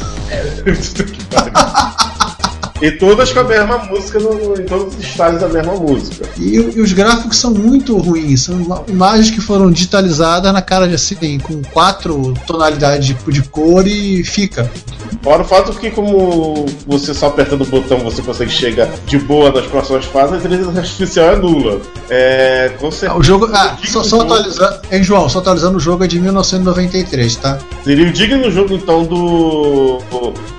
e 2.81 2.91
todas 2.91 3.31
com 3.31 3.39
a 3.39 3.43
mesma 3.43 3.77
música 3.79 4.19
no, 4.19 4.59
em 4.59 4.65
todos 4.65 4.95
os 4.95 5.03
estádios 5.03 5.43
a 5.43 5.47
mesma 5.47 5.73
música. 5.73 6.27
E, 6.37 6.55
e 6.55 6.81
os 6.81 6.93
gráficos 6.93 7.37
são 7.37 7.51
muito 7.51 7.97
ruins, 7.97 8.41
são 8.41 8.59
ima- 8.59 8.83
imagens 8.87 9.29
que 9.29 9.39
foram 9.41 9.71
digitalizadas 9.71 10.51
na 10.51 10.61
cara 10.61 10.87
de 10.87 10.95
assim, 10.95 11.39
com 11.39 11.61
quatro 11.71 12.33
tonalidades 12.47 13.05
de, 13.07 13.13
de 13.31 13.43
cor 13.43 13.85
e 13.87 14.23
fica. 14.23 14.69
Fora 15.21 15.43
o 15.43 15.45
fato 15.45 15.71
que, 15.73 15.91
como 15.91 16.65
você 16.87 17.13
só 17.13 17.27
apertando 17.27 17.61
o 17.61 17.65
botão 17.65 17.99
você 17.99 18.21
consegue 18.21 18.49
chegar 18.49 18.89
de 19.05 19.19
boa 19.19 19.51
nas 19.51 19.65
próximas 19.67 20.05
fases, 20.05 20.33
a 20.33 20.37
inteligência 20.37 20.79
artificial 20.79 21.25
é 21.33 21.35
nula. 21.35 21.81
É. 22.09 22.71
Com 22.79 22.89
certeza. 22.89 23.19
O 23.19 23.23
jogo. 23.23 23.49
Ah, 23.53 23.77
só, 23.85 24.03
só 24.03 24.21
atualizando. 24.21 24.79
Hein, 24.91 25.03
João, 25.03 25.29
só 25.29 25.39
atualizando 25.39 25.77
o 25.77 25.79
jogo 25.79 26.03
é 26.03 26.07
de 26.07 26.19
1993, 26.19 27.35
tá? 27.35 27.59
Seria 27.83 28.07
o 28.07 28.11
digno 28.11 28.49
jogo 28.49 28.73
então 28.73 29.03
do. 29.03 29.99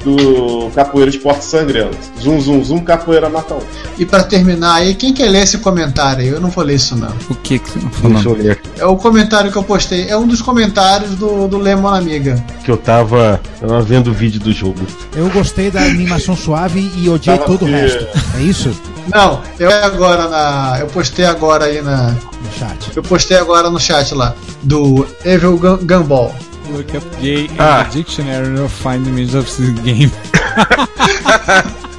do 0.05 0.70
Capoeira 0.75 1.11
de 1.11 1.18
Porto 1.18 1.43
Sangrento. 1.43 1.97
Zum, 2.20 2.40
zum, 2.40 2.62
zum, 2.62 2.78
capoeira 2.80 3.28
mata 3.28 3.54
um. 3.54 3.60
E 3.98 4.06
pra 4.06 4.22
terminar 4.22 4.74
aí, 4.74 4.94
quem 4.94 5.12
quer 5.12 5.28
ler 5.28 5.42
esse 5.42 5.58
comentário 5.58 6.20
aí? 6.22 6.28
Eu 6.28 6.40
não 6.40 6.50
vou 6.50 6.62
ler 6.62 6.74
isso 6.76 6.94
não. 6.94 7.12
O 7.28 7.34
que 7.34 7.58
que 7.58 7.68
você 7.70 7.80
tá 7.80 7.86
Deixa 7.88 8.06
eu 8.06 8.22
falando? 8.22 8.42
ler. 8.42 8.60
É 8.78 8.84
o 8.86 8.96
comentário 8.96 9.50
que 9.50 9.58
eu 9.58 9.62
postei. 9.64 10.08
É 10.08 10.16
um 10.16 10.26
dos 10.26 10.40
comentários 10.40 11.16
do, 11.16 11.48
do 11.48 11.58
Lemon 11.58 11.88
Amiga. 11.88 12.42
Que 12.64 12.70
eu 12.70 12.76
tava, 12.76 13.40
tava 13.60 13.82
vendo 13.82 14.10
o 14.10 14.12
vídeo 14.12 14.38
do 14.38 14.52
jogo. 14.52 14.78
Eu 15.16 15.28
gostei 15.30 15.68
da 15.70 15.80
animação 15.80 16.36
suave 16.36 16.92
e 16.96 17.08
odiei 17.08 17.36
Tava 17.36 17.48
todo 17.50 17.62
o 17.62 17.64
aqui. 17.68 17.74
resto. 17.74 18.06
É 18.38 18.42
isso? 18.42 18.70
Não, 19.12 19.40
eu 19.58 19.70
agora 19.84 20.28
na. 20.28 20.76
Eu 20.78 20.86
postei 20.86 21.24
agora 21.24 21.64
aí 21.64 21.82
na. 21.82 22.10
No 22.12 22.52
chat. 22.56 22.90
Eu 22.94 23.02
postei 23.02 23.36
agora 23.36 23.68
no 23.68 23.80
chat 23.80 24.14
lá. 24.14 24.32
Do 24.62 25.08
Evil 25.24 25.58
Gun- 25.58 25.78
Gumball. 25.84 26.32
Look 26.70 26.96
up 26.96 27.04
gay 27.20 27.46
in 27.46 27.50
Ah. 27.58 27.82
the 27.90 27.98
dictionary 27.98 28.54
to 28.54 28.68
find 28.68 29.04
images 29.08 29.34
of 29.34 29.50
this 29.50 29.70
game. 29.82 30.10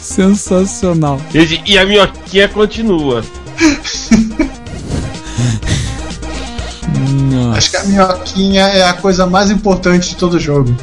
Sensacional. 0.00 1.20
E, 1.34 1.72
e 1.72 1.78
a 1.78 1.84
minhoquinha 1.86 2.48
continua. 2.48 3.22
Nossa. 7.30 7.58
Acho 7.58 7.70
que 7.70 7.76
a 7.76 7.84
minhoquinha 7.84 8.62
é 8.62 8.84
a 8.84 8.92
coisa 8.94 9.26
mais 9.26 9.50
importante 9.50 10.10
de 10.10 10.16
todo 10.16 10.38
jogo. 10.38 10.74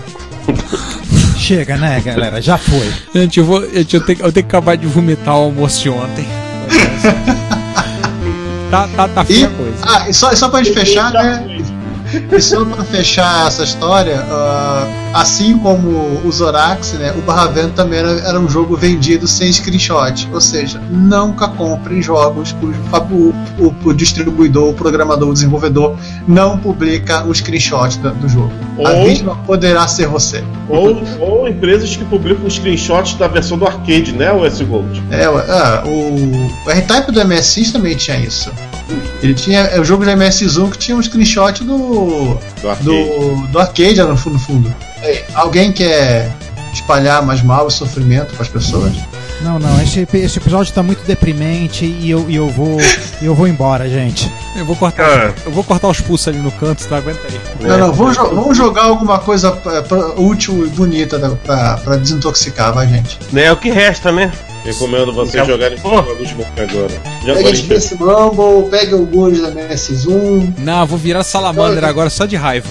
Chega, 1.38 1.78
né, 1.78 1.99
galera? 2.01 2.41
Já 2.41 2.57
foi. 2.57 2.91
Gente, 3.14 3.39
eu 3.39 3.45
vou. 3.45 3.62
Gente, 3.70 3.95
eu, 3.95 4.01
tenho, 4.05 4.20
eu 4.20 4.32
tenho 4.32 4.45
que 4.45 4.55
acabar 4.55 4.78
de 4.78 4.88
vomitar 4.88 5.36
o 5.36 5.43
almoço 5.45 5.82
de 5.82 5.89
ontem. 5.89 6.26
tá, 8.70 8.88
tá, 8.95 9.07
tá 9.07 9.24
E, 9.24 9.34
feia 9.34 9.47
a 9.47 9.49
coisa. 9.49 9.78
ah, 9.84 10.09
e 10.09 10.14
só, 10.14 10.32
e 10.32 10.38
só 10.38 10.49
pra 10.49 10.64
gente 10.64 10.74
fechar, 10.74 11.12
né? 11.12 11.45
E 12.32 12.41
só 12.41 12.64
pra 12.66 12.84
fechar 12.84 13.47
essa 13.47 13.64
história, 13.64 14.24
ah, 14.30 14.88
assim 15.14 15.57
como 15.57 15.89
o 16.26 16.32
Zorax, 16.32 16.93
né, 16.93 17.14
o 17.18 17.22
Barra 17.22 17.47
Vento 17.47 17.74
também 17.74 17.99
era, 17.99 18.12
era 18.12 18.39
um 18.39 18.49
jogo 18.49 18.76
vendido 18.76 19.28
sem 19.28 19.51
screenshot. 19.51 20.28
Ou 20.34 20.41
seja, 20.41 20.80
nunca 20.89 21.47
comprem 21.47 22.01
jogos 22.01 22.51
cujo 22.53 22.80
fabu- 22.89 23.34
o, 23.59 23.74
o 23.84 23.93
distribuidor, 23.93 24.70
o 24.70 24.74
programador, 24.74 25.30
o 25.30 25.34
desenvolvedor 25.34 25.95
não 26.28 26.57
publica 26.57 27.24
o 27.26 27.34
screenshot 27.34 27.97
da- 27.99 28.09
do 28.12 28.28
jogo. 28.28 28.51
A 28.86 28.91
Ou- 28.91 29.05
vítima 29.05 29.36
poderá 29.45 29.88
ser 29.88 30.07
você. 30.07 30.43
Ou, 30.70 31.01
ou 31.20 31.47
empresas 31.47 31.95
que 31.95 32.03
publicam 32.05 32.49
screenshots 32.49 33.16
da 33.16 33.28
versão 33.28 33.57
do 33.57 33.66
arcade, 33.66 34.14
né, 34.14 34.32
o 34.32 34.45
S 34.45 34.64
Gold? 34.64 35.01
É, 35.12 35.26
ah, 35.26 35.84
o, 35.86 35.89
o 36.66 36.70
R-Type 36.70 37.12
do 37.12 37.24
MSX 37.26 37.72
também 37.72 37.95
tinha 37.95 38.18
isso. 38.18 38.51
Ele 39.21 39.33
tinha 39.33 39.59
é, 39.61 39.79
o 39.79 39.83
jogo 39.83 40.03
do 40.05 40.11
MS1 40.11 40.71
que 40.71 40.77
tinha 40.77 40.97
um 40.97 41.01
screenshot 41.01 41.63
do, 41.63 42.37
Do 42.61 42.69
arcade. 42.69 42.83
do, 42.83 43.47
do 43.47 43.59
arcade 43.59 44.01
no 44.03 44.17
fundo, 44.17 44.33
no 44.33 44.39
fundo. 44.39 44.75
Ei, 45.03 45.23
Alguém 45.33 45.71
quer 45.71 46.31
espalhar 46.73 47.21
mais 47.25 47.41
mal 47.43 47.67
e 47.67 47.71
sofrimento 47.71 48.33
para 48.33 48.43
as 48.43 48.47
pessoas? 48.49 48.93
Não, 49.41 49.57
não, 49.57 49.81
esse, 49.81 50.07
esse 50.13 50.37
episódio 50.37 50.71
tá 50.71 50.83
muito 50.83 51.03
deprimente 51.03 51.83
e 51.83 52.11
eu, 52.11 52.29
e 52.29 52.35
eu 52.35 52.47
vou. 52.49 52.77
e 53.21 53.25
eu 53.25 53.33
vou 53.33 53.47
embora, 53.47 53.89
gente. 53.89 54.31
Eu 54.55 54.65
vou 54.65 54.75
cortar, 54.75 55.03
Ah. 55.03 55.33
eu 55.45 55.51
vou 55.51 55.63
cortar 55.63 55.87
os 55.87 55.99
pulsos 55.99 56.27
ali 56.27 56.37
no 56.37 56.51
canto, 56.51 56.85
tá? 56.87 56.97
Aguenta 56.97 57.19
aí. 57.27 57.67
Não, 57.67 57.77
não, 57.77 57.91
vamos, 57.93 58.15
jo- 58.15 58.35
vamos 58.35 58.55
jogar 58.55 58.83
alguma 58.83 59.17
coisa 59.17 59.51
pra- 59.51 59.81
pra- 59.81 60.13
útil 60.15 60.63
e 60.65 60.69
bonita 60.69 61.17
pra 61.43 61.95
desintoxicar, 61.95 62.71
vai, 62.71 62.87
gente. 62.87 63.17
Né, 63.31 63.45
é 63.45 63.51
o 63.51 63.57
que 63.57 63.71
resta, 63.71 64.11
né? 64.11 64.31
Recomendo 64.64 65.12
vocês 65.14 65.36
Então- 65.36 65.45
jogarem 65.47 65.78
Oh. 65.84 65.89
jogos 66.03 66.32
bons 66.34 66.45
agora. 66.57 66.89
Já 67.26 67.34
Pega 67.34 67.39
agora 67.39 67.55
Space 67.55 67.95
Rumble, 67.95 68.70
pega 68.70 68.95
alguns 68.95 69.41
da 69.41 69.49
MS1. 69.51 70.53
Não, 70.59 70.86
vou 70.86 70.97
virar 70.97 71.24
salamandra 71.24 71.88
agora 71.88 72.09
só 72.09 72.26
de 72.26 72.36
raiva. 72.36 72.70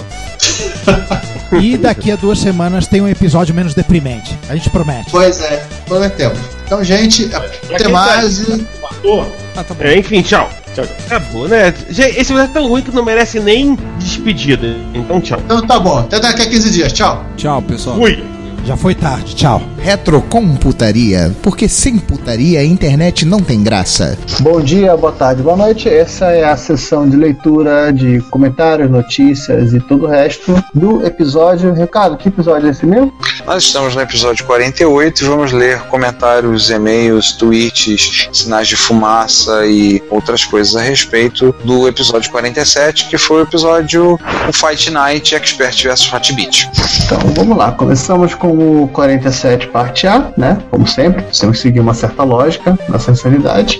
E 1.59 1.77
daqui 1.77 2.11
a 2.11 2.15
duas 2.15 2.39
semanas 2.39 2.87
tem 2.87 3.01
um 3.01 3.07
episódio 3.09 3.53
menos 3.53 3.73
deprimente. 3.73 4.37
A 4.49 4.55
gente 4.55 4.69
promete. 4.69 5.09
Pois 5.11 5.41
é, 5.41 5.61
prometemos. 5.85 6.37
Então, 6.65 6.81
gente, 6.83 7.29
até 7.33 7.77
quem 7.77 7.89
mais. 7.91 8.39
matou. 8.81 9.29
Ah, 9.55 9.63
tá 9.63 9.73
bom. 9.73 9.83
É, 9.83 9.97
enfim, 9.97 10.21
tchau. 10.21 10.49
Tchau. 10.73 10.85
Acabou, 11.07 11.49
né? 11.49 11.73
Gente, 11.89 12.11
Esse 12.11 12.31
episódio 12.31 12.43
é 12.43 12.53
tão 12.53 12.67
ruim 12.69 12.81
que 12.81 12.91
não 12.95 13.03
merece 13.03 13.41
nem 13.41 13.77
despedida. 13.99 14.77
Então, 14.93 15.19
tchau. 15.19 15.41
Então 15.43 15.61
tá 15.67 15.77
bom, 15.77 15.97
até 15.99 16.17
daqui 16.21 16.43
a 16.43 16.49
15 16.49 16.69
dias. 16.71 16.93
Tchau. 16.93 17.25
Tchau, 17.35 17.61
pessoal. 17.61 17.97
Fui. 17.97 18.23
Já 18.63 18.77
foi 18.77 18.93
tarde, 18.93 19.35
tchau. 19.35 19.61
Retrocomputaria, 19.79 21.35
porque 21.41 21.67
sem 21.67 21.97
putaria 21.97 22.59
a 22.59 22.63
internet 22.63 23.25
não 23.25 23.39
tem 23.39 23.63
graça. 23.63 24.17
Bom 24.39 24.61
dia, 24.61 24.95
boa 24.95 25.11
tarde, 25.11 25.41
boa 25.41 25.57
noite. 25.57 25.89
Essa 25.89 26.25
é 26.27 26.43
a 26.43 26.55
sessão 26.55 27.09
de 27.09 27.17
leitura 27.17 27.91
de 27.91 28.21
comentários, 28.29 28.89
notícias 28.89 29.73
e 29.73 29.79
todo 29.79 30.05
o 30.05 30.07
resto 30.07 30.53
do 30.75 31.05
episódio. 31.05 31.73
Ricardo, 31.73 32.17
que 32.17 32.27
episódio 32.27 32.67
é 32.67 32.71
esse 32.71 32.85
mesmo? 32.85 33.11
Nós 33.45 33.63
estamos 33.63 33.95
no 33.95 34.01
episódio 34.01 34.45
48 34.45 35.23
e 35.23 35.27
vamos 35.27 35.51
ler 35.51 35.79
comentários, 35.83 36.69
e-mails, 36.69 37.33
tweets, 37.33 38.29
sinais 38.31 38.67
de 38.67 38.75
fumaça 38.75 39.65
e 39.65 40.01
outras 40.09 40.45
coisas 40.45 40.75
a 40.75 40.81
respeito 40.81 41.53
do 41.63 41.87
episódio 41.87 42.31
47, 42.31 43.07
que 43.07 43.17
foi 43.17 43.41
o 43.41 43.41
episódio 43.41 44.19
o 44.47 44.53
Fight 44.53 44.89
Night 44.91 45.35
Expert 45.35 45.83
vs 45.83 46.13
Hotbit. 46.13 46.69
Então 47.05 47.19
vamos 47.35 47.57
lá, 47.57 47.71
começamos 47.71 48.33
com 48.35 48.83
o 48.83 48.87
47 48.89 49.67
parte 49.67 50.07
A, 50.07 50.31
né? 50.37 50.57
Como 50.69 50.87
sempre, 50.87 51.23
temos 51.23 51.57
que 51.57 51.63
seguir 51.63 51.79
uma 51.79 51.93
certa 51.93 52.23
lógica, 52.23 52.77
nossa 52.87 53.11
insanidade. 53.11 53.79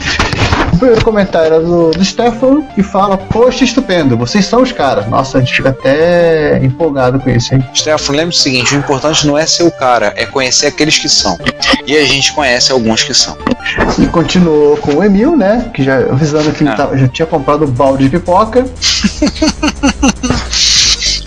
O 0.81 0.85
primeiro 0.85 1.05
comentário 1.05 1.57
é 1.57 1.59
do, 1.59 1.91
do 1.91 2.03
Stefano, 2.03 2.63
que 2.73 2.81
fala: 2.81 3.15
Poxa, 3.15 3.63
estupendo, 3.63 4.17
vocês 4.17 4.47
são 4.47 4.63
os 4.63 4.71
caras. 4.71 5.05
Nossa, 5.07 5.37
a 5.37 5.39
gente 5.41 5.53
fica 5.53 5.69
até 5.69 6.57
empolgado 6.63 7.19
com 7.19 7.29
isso, 7.29 7.53
hein? 7.53 7.63
Stefano, 7.71 8.17
lembre 8.17 8.33
o 8.35 8.37
seguinte: 8.39 8.73
o 8.73 8.79
importante 8.79 9.27
não 9.27 9.37
é 9.37 9.45
ser 9.45 9.61
o 9.61 9.69
cara, 9.69 10.11
é 10.17 10.25
conhecer 10.25 10.65
aqueles 10.65 10.97
que 10.97 11.07
são. 11.07 11.37
E 11.85 11.95
a 11.95 12.03
gente 12.03 12.33
conhece 12.33 12.71
alguns 12.71 13.03
que 13.03 13.13
são. 13.13 13.37
E 13.99 14.07
continuou 14.07 14.75
com 14.77 14.95
o 14.95 15.03
Emil, 15.03 15.37
né? 15.37 15.69
Que 15.71 15.83
já 15.83 15.97
avisando 15.99 16.51
que 16.51 16.67
Ah. 16.67 16.73
tava- 16.75 16.97
já 16.97 17.07
tinha 17.07 17.27
comprado 17.27 17.63
um 17.65 17.69
balde 17.69 18.05
de 18.05 18.09
pipoca. 18.09 18.65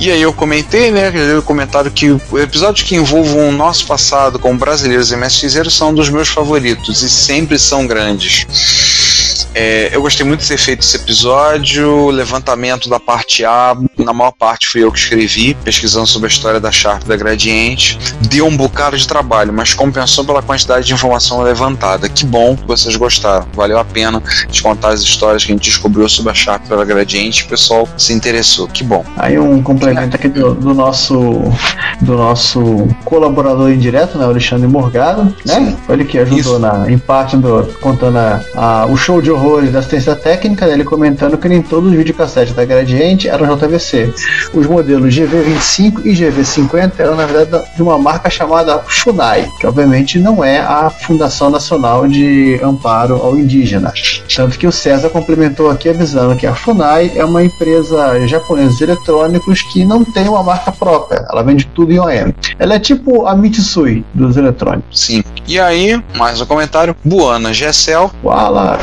E 0.01 0.11
aí 0.11 0.21
eu 0.21 0.33
comentei, 0.33 0.91
né, 0.91 1.13
eu 1.15 1.41
comentário 1.45 1.91
que 1.93 2.11
o 2.11 2.39
episódio 2.41 2.85
que 2.85 2.97
envolvam 2.97 3.49
o 3.51 3.53
nosso 3.53 3.87
passado 3.87 4.37
como 4.39 4.59
brasileiros 4.59 5.13
e 5.13 5.15
MSXeiros 5.17 5.75
são 5.77 5.95
dos 5.95 6.11
meus 6.11 6.29
favoritos 6.29 7.03
e 7.03 7.09
sempre 7.09 7.57
são 7.59 7.87
grandes. 7.87 8.45
É, 9.55 9.91
eu 9.95 10.03
gostei 10.03 10.27
muito 10.27 10.41
de 10.41 10.49
ter 10.49 10.59
feito 10.59 10.81
esse 10.81 10.97
episódio, 10.97 11.89
o 11.89 12.11
levantamento 12.11 12.89
da 12.89 12.99
parte 12.99 13.45
A, 13.45 13.77
na 13.97 14.13
maior 14.13 14.33
parte 14.33 14.67
fui 14.67 14.83
eu 14.83 14.91
que 14.91 14.99
escrevi, 14.99 15.55
pesquisando 15.63 16.07
sobre 16.07 16.27
a 16.29 16.31
história 16.31 16.59
da 16.59 16.73
Sharp 16.73 17.05
da 17.05 17.17
Gradiente. 17.17 17.99
Deu 18.29 18.47
um 18.47 18.57
bocado 18.57 18.97
de 18.99 19.07
trabalho, 19.07 19.53
mas 19.53 19.73
compensou 19.73 20.25
pela 20.25 20.43
quantidade 20.43 20.87
de 20.87 20.93
informação 20.93 21.41
levantada. 21.43 22.09
Que 22.09 22.25
bom 22.27 22.57
que 22.57 22.67
vocês 22.67 22.97
gostaram, 22.97 23.47
valeu 23.55 23.79
a 23.79 23.85
pena 23.85 24.21
de 24.51 24.61
contar 24.61 24.89
as 24.89 25.03
histórias 25.03 25.45
que 25.45 25.53
a 25.53 25.55
gente 25.55 25.65
descobriu 25.65 26.09
sobre 26.09 26.33
a 26.33 26.35
Sharp 26.35 26.65
e 26.65 26.69
pela 26.69 26.85
Gradiente, 26.85 27.45
o 27.45 27.49
pessoal 27.49 27.89
se 27.97 28.13
interessou, 28.13 28.67
que 28.67 28.83
bom. 28.83 29.05
Aí 29.17 29.39
um 29.39 29.63
complemento 29.63 30.17
aqui 30.17 30.29
do, 30.29 30.55
do 30.55 30.75
nosso 30.75 31.15
do 32.01 32.17
nosso 32.17 32.89
colaborador 33.05 33.71
indireto, 33.71 34.19
né, 34.19 34.27
o 34.27 34.31
Alexandre 34.31 34.67
Morgado, 34.67 35.35
né? 35.47 35.77
Foi 35.87 35.95
ele 35.95 36.05
que 36.05 36.19
ajudou 36.19 36.39
Isso. 36.39 36.59
na, 36.59 36.91
em 36.91 36.99
parte 36.99 37.37
do, 37.37 37.65
contando 37.81 38.19
a, 38.19 38.41
a- 38.57 38.87
o 38.87 38.97
show 38.97 39.23
de 39.23 39.31
da 39.71 39.81
assistência 39.81 40.17
técnica, 40.17 40.67
né, 40.67 40.73
ele 40.73 40.85
comentando 40.85 41.37
que 41.37 41.49
nem 41.49 41.61
todos 41.61 41.91
os 41.91 41.97
videocassetes 41.97 42.55
da 42.55 42.65
Gradiente 42.65 43.29
eram 43.29 43.55
JVC. 43.57 44.13
Os 44.55 44.67
modelos 44.67 45.15
GV25 45.15 46.01
e 46.05 46.13
GV50 46.13 46.93
eram 46.99 47.15
na 47.15 47.27
verdade 47.27 47.65
de 47.77 47.83
uma 47.83 47.99
marca 47.99 48.31
chamada 48.31 48.79
FUNAI, 48.87 49.49
que 49.61 49.67
obviamente 49.67 50.19
não 50.19 50.43
é 50.43 50.61
a 50.61 50.89
Fundação 50.89 51.51
Nacional 51.51 52.09
de 52.09 52.59
Amparo 52.63 53.17
ao 53.17 53.37
Indígena. 53.37 53.93
Tanto 54.35 54.59
que 54.59 54.67
o 54.67 54.73
César 54.73 55.11
complementou 55.11 55.71
aqui 55.71 55.89
avisando 55.89 56.37
que 56.37 56.47
a 56.47 56.55
FUNAI 56.55 57.13
é 57.15 57.25
uma 57.25 57.43
empresa 57.43 58.27
japonesa 58.27 58.77
de 58.77 58.85
eletrônicos 58.85 59.63
que 59.63 59.85
não 59.85 60.05
tem 60.05 60.29
uma 60.29 60.43
marca 60.43 60.73
própria, 60.73 61.27
ela 61.31 61.43
vende 61.43 61.67
tudo 61.67 61.93
em 61.93 61.99
OEM. 61.99 62.35
Ela 62.59 62.75
é 62.75 62.79
tipo 62.79 63.27
a 63.27 63.37
Mitsui 63.37 64.05
dos 64.15 64.37
eletrônicos. 64.37 65.01
Sim. 65.01 65.23
E 65.47 65.61
aí, 65.61 66.03
mais 66.17 66.41
um 66.41 66.47
comentário. 66.47 66.97
Buana 67.05 67.53
Gessel. 67.53 68.11
Uala! 68.23 68.79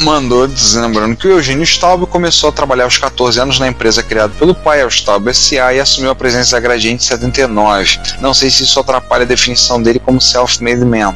Mandou 0.00 0.48
lembrando 0.74 1.16
que 1.16 1.26
o 1.26 1.32
Eugênio 1.32 1.64
Staub 1.64 2.06
começou 2.06 2.48
a 2.48 2.52
trabalhar 2.52 2.84
aos 2.84 2.98
14 2.98 3.40
anos 3.40 3.58
na 3.58 3.68
empresa 3.68 4.02
criada 4.02 4.32
pelo 4.38 4.54
pai, 4.54 4.82
a 4.82 4.88
Staub 4.88 5.32
SA, 5.34 5.74
e 5.74 5.80
assumiu 5.80 6.10
a 6.10 6.14
presença 6.14 6.52
da 6.52 6.60
Gradiente 6.60 7.04
em 7.04 7.06
79. 7.06 7.98
Não 8.20 8.32
sei 8.32 8.50
se 8.50 8.62
isso 8.62 8.78
atrapalha 8.80 9.22
a 9.22 9.26
definição 9.26 9.82
dele 9.82 9.98
como 9.98 10.20
self-made 10.20 10.84
man. 10.84 11.14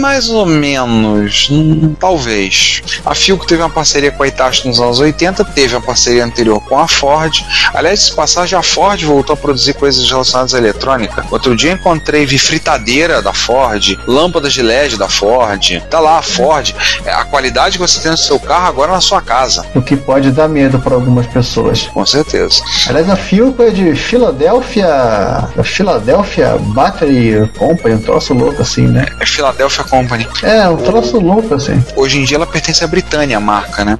Mais 0.00 0.28
ou 0.28 0.46
menos, 0.46 1.48
hum, 1.50 1.94
talvez. 1.98 2.82
A 3.04 3.14
Philco 3.14 3.46
teve 3.46 3.62
uma 3.62 3.70
parceria 3.70 4.10
com 4.10 4.22
a 4.22 4.28
Hitachi 4.28 4.66
nos 4.66 4.80
anos 4.80 4.98
80, 4.98 5.44
teve 5.44 5.74
uma 5.74 5.82
parceria 5.82 6.24
anterior 6.24 6.60
com 6.60 6.78
a 6.78 6.88
Ford. 6.88 7.44
Aliás, 7.74 8.06
de 8.06 8.12
passagem, 8.12 8.58
a 8.58 8.62
Ford 8.62 9.02
voltou 9.04 9.34
a 9.34 9.36
produzir 9.36 9.74
coisas 9.74 10.08
relacionadas 10.08 10.54
à 10.54 10.58
eletrônica. 10.58 11.24
Outro 11.30 11.56
dia 11.56 11.72
encontrei, 11.72 12.26
vi 12.26 12.38
fritadeira 12.38 13.22
da 13.22 13.32
Ford, 13.32 13.98
lâmpadas 14.06 14.52
de 14.52 14.62
LED 14.62 14.96
da 14.96 15.08
Ford. 15.08 15.82
Tá 15.90 16.00
lá 16.00 16.18
a 16.18 16.22
Ford. 16.22 16.74
A 17.06 17.24
qualidade 17.24 17.78
que 17.78 17.82
você 17.86 18.00
tem 18.00 18.10
no 18.10 18.16
seu 18.16 18.38
carro 18.38 18.66
agora 18.66 18.92
na 18.92 19.00
sua 19.00 19.20
casa. 19.20 19.66
O 19.74 19.82
que 19.82 19.96
pode 19.96 20.30
dar 20.30 20.48
medo 20.48 20.78
para 20.78 20.94
algumas 20.94 21.26
pessoas. 21.26 21.82
Com 21.92 22.04
certeza. 22.04 22.62
Aliás, 22.88 23.08
a 23.08 23.16
Philco 23.16 23.62
é 23.62 23.70
de 23.70 23.94
Filadélfia. 23.94 24.86
A 24.86 25.64
Philadelphia 25.64 26.56
Battery 26.58 27.50
Company, 27.58 27.94
um 27.94 28.02
troço 28.02 28.34
louco 28.34 28.62
assim, 28.62 28.86
né? 28.86 29.06
É 29.20 29.26
Philadelphia 29.26 29.84
Company. 29.84 30.26
É, 30.42 30.68
um 30.68 30.76
troço 30.76 31.18
louco 31.18 31.54
assim. 31.54 31.82
Hoje 31.96 32.18
em 32.18 32.24
dia 32.24 32.36
ela 32.36 32.46
pertence 32.46 32.84
à 32.84 32.86
Britânia, 32.86 33.36
a 33.36 33.40
marca, 33.40 33.84
né? 33.84 33.98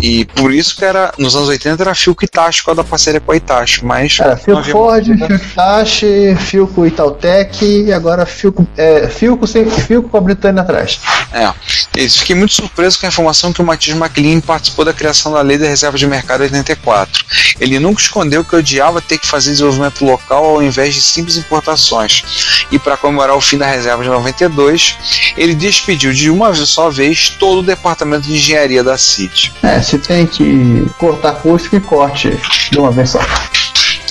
E 0.00 0.24
por 0.26 0.52
isso 0.52 0.76
que 0.76 0.84
era, 0.84 1.12
nos 1.18 1.34
anos 1.34 1.48
80 1.48 1.82
era 1.82 1.94
Philco 1.94 2.24
Hitachi, 2.24 2.62
com 2.62 2.70
a 2.70 2.74
da 2.74 2.84
parceria 2.84 3.20
com 3.20 3.32
a 3.32 3.36
Hitachi, 3.36 3.84
mas 3.84 4.18
Era 4.20 4.36
Philco 4.36 4.62
Ford, 4.64 5.04
Philco 5.04 5.32
Hitachi, 5.32 6.36
Philco 6.38 6.86
Itautec 6.86 7.64
e 7.64 7.92
agora 7.92 8.26
Philco, 8.26 8.66
é, 8.76 9.08
Philco, 9.08 9.46
sem, 9.46 9.68
Philco 9.68 10.08
com 10.08 10.16
a 10.16 10.20
Britânia 10.20 10.62
atrás. 10.62 11.00
É. 11.32 11.52
Eu 11.96 12.10
fiquei 12.10 12.36
muito 12.36 12.54
surpreso 12.54 12.93
com 12.98 13.06
a 13.06 13.08
informação 13.08 13.52
que 13.52 13.60
o 13.60 13.64
Matias 13.64 13.96
McLean 13.96 14.40
participou 14.40 14.84
da 14.84 14.92
criação 14.92 15.32
da 15.32 15.40
Lei 15.40 15.58
da 15.58 15.66
Reserva 15.66 15.96
de 15.96 16.06
Mercado 16.06 16.42
84. 16.42 17.24
Ele 17.60 17.78
nunca 17.78 18.00
escondeu 18.00 18.44
que 18.44 18.56
odiava 18.56 19.00
ter 19.00 19.18
que 19.18 19.26
fazer 19.26 19.50
desenvolvimento 19.50 20.04
local 20.04 20.44
ao 20.44 20.62
invés 20.62 20.94
de 20.94 21.02
simples 21.02 21.36
importações. 21.36 22.66
E 22.70 22.78
para 22.78 22.96
comemorar 22.96 23.36
o 23.36 23.40
fim 23.40 23.58
da 23.58 23.66
reserva 23.66 24.02
de 24.02 24.08
92, 24.08 24.96
ele 25.36 25.54
despediu 25.54 26.12
de 26.12 26.30
uma 26.30 26.54
só 26.54 26.90
vez 26.90 27.28
todo 27.28 27.60
o 27.60 27.62
departamento 27.62 28.26
de 28.26 28.34
engenharia 28.34 28.82
da 28.82 28.96
CIT. 28.96 29.52
É, 29.62 29.80
se 29.80 29.98
tem 29.98 30.26
que 30.26 30.86
cortar 30.98 31.32
custo, 31.34 31.70
que 31.70 31.80
corte 31.80 32.38
de 32.70 32.78
uma 32.78 32.90
vez 32.90 33.10
só. 33.10 33.20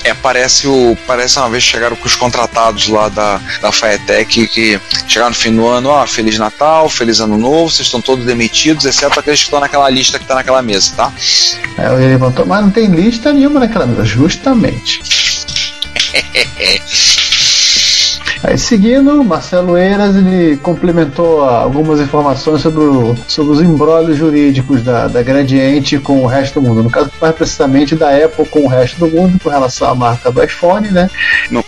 É, 0.03 0.13
parece 0.13 0.67
o. 0.67 0.97
Parece 1.07 1.39
uma 1.39 1.49
vez 1.49 1.63
chegaram 1.63 1.95
com 1.95 2.05
os 2.05 2.15
contratados 2.15 2.87
lá 2.87 3.07
da, 3.09 3.39
da 3.61 3.71
Faetec 3.71 4.47
que 4.47 4.79
chegaram 5.07 5.29
no 5.31 5.35
fim 5.35 5.55
do 5.55 5.65
ano, 5.67 5.89
ó, 5.89 6.05
Feliz 6.05 6.37
Natal, 6.37 6.89
Feliz 6.89 7.19
Ano 7.19 7.37
Novo, 7.37 7.71
vocês 7.71 7.87
estão 7.87 8.01
todos 8.01 8.25
demitidos, 8.25 8.85
exceto 8.85 9.19
aqueles 9.19 9.39
que 9.39 9.45
estão 9.45 9.59
naquela 9.59 9.89
lista 9.89 10.19
que 10.19 10.25
tá 10.25 10.35
naquela 10.35 10.61
mesa, 10.61 10.93
tá? 10.95 11.13
Aí 11.77 11.95
ele 11.95 12.07
levantou, 12.07 12.45
mas 12.45 12.61
não 12.61 12.71
tem 12.71 12.87
lista 12.87 13.31
nenhuma 13.31 13.61
naquela 13.61 13.85
mesa, 13.85 14.03
justamente. 14.03 15.01
Aí 18.43 18.57
seguindo, 18.57 19.23
Marcelo 19.23 19.77
Eiras 19.77 20.15
ele 20.17 20.57
complementou 20.57 21.41
algumas 21.43 22.01
informações 22.01 22.61
sobre, 22.61 22.83
o- 22.83 23.15
sobre 23.25 23.53
os 23.53 23.61
embrólios 23.61 24.17
jurídicos 24.17 24.83
da, 24.83 25.07
da 25.07 25.23
Gradiente 25.23 25.97
com 25.97 26.21
o 26.21 26.27
resto 26.27 26.59
do 26.59 26.67
mundo. 26.67 26.83
No 26.83 26.89
caso, 26.89 27.09
mais 27.21 27.33
precisamente 27.33 27.95
da 27.95 28.09
Apple 28.09 28.45
com 28.45 28.65
o 28.65 28.67
resto 28.67 28.99
do 28.99 29.07
mundo, 29.07 29.39
com 29.41 29.49
relação 29.49 29.89
à 29.89 29.95
marca 29.95 30.29
do 30.29 30.43
iPhone, 30.43 30.89
né? 30.89 31.09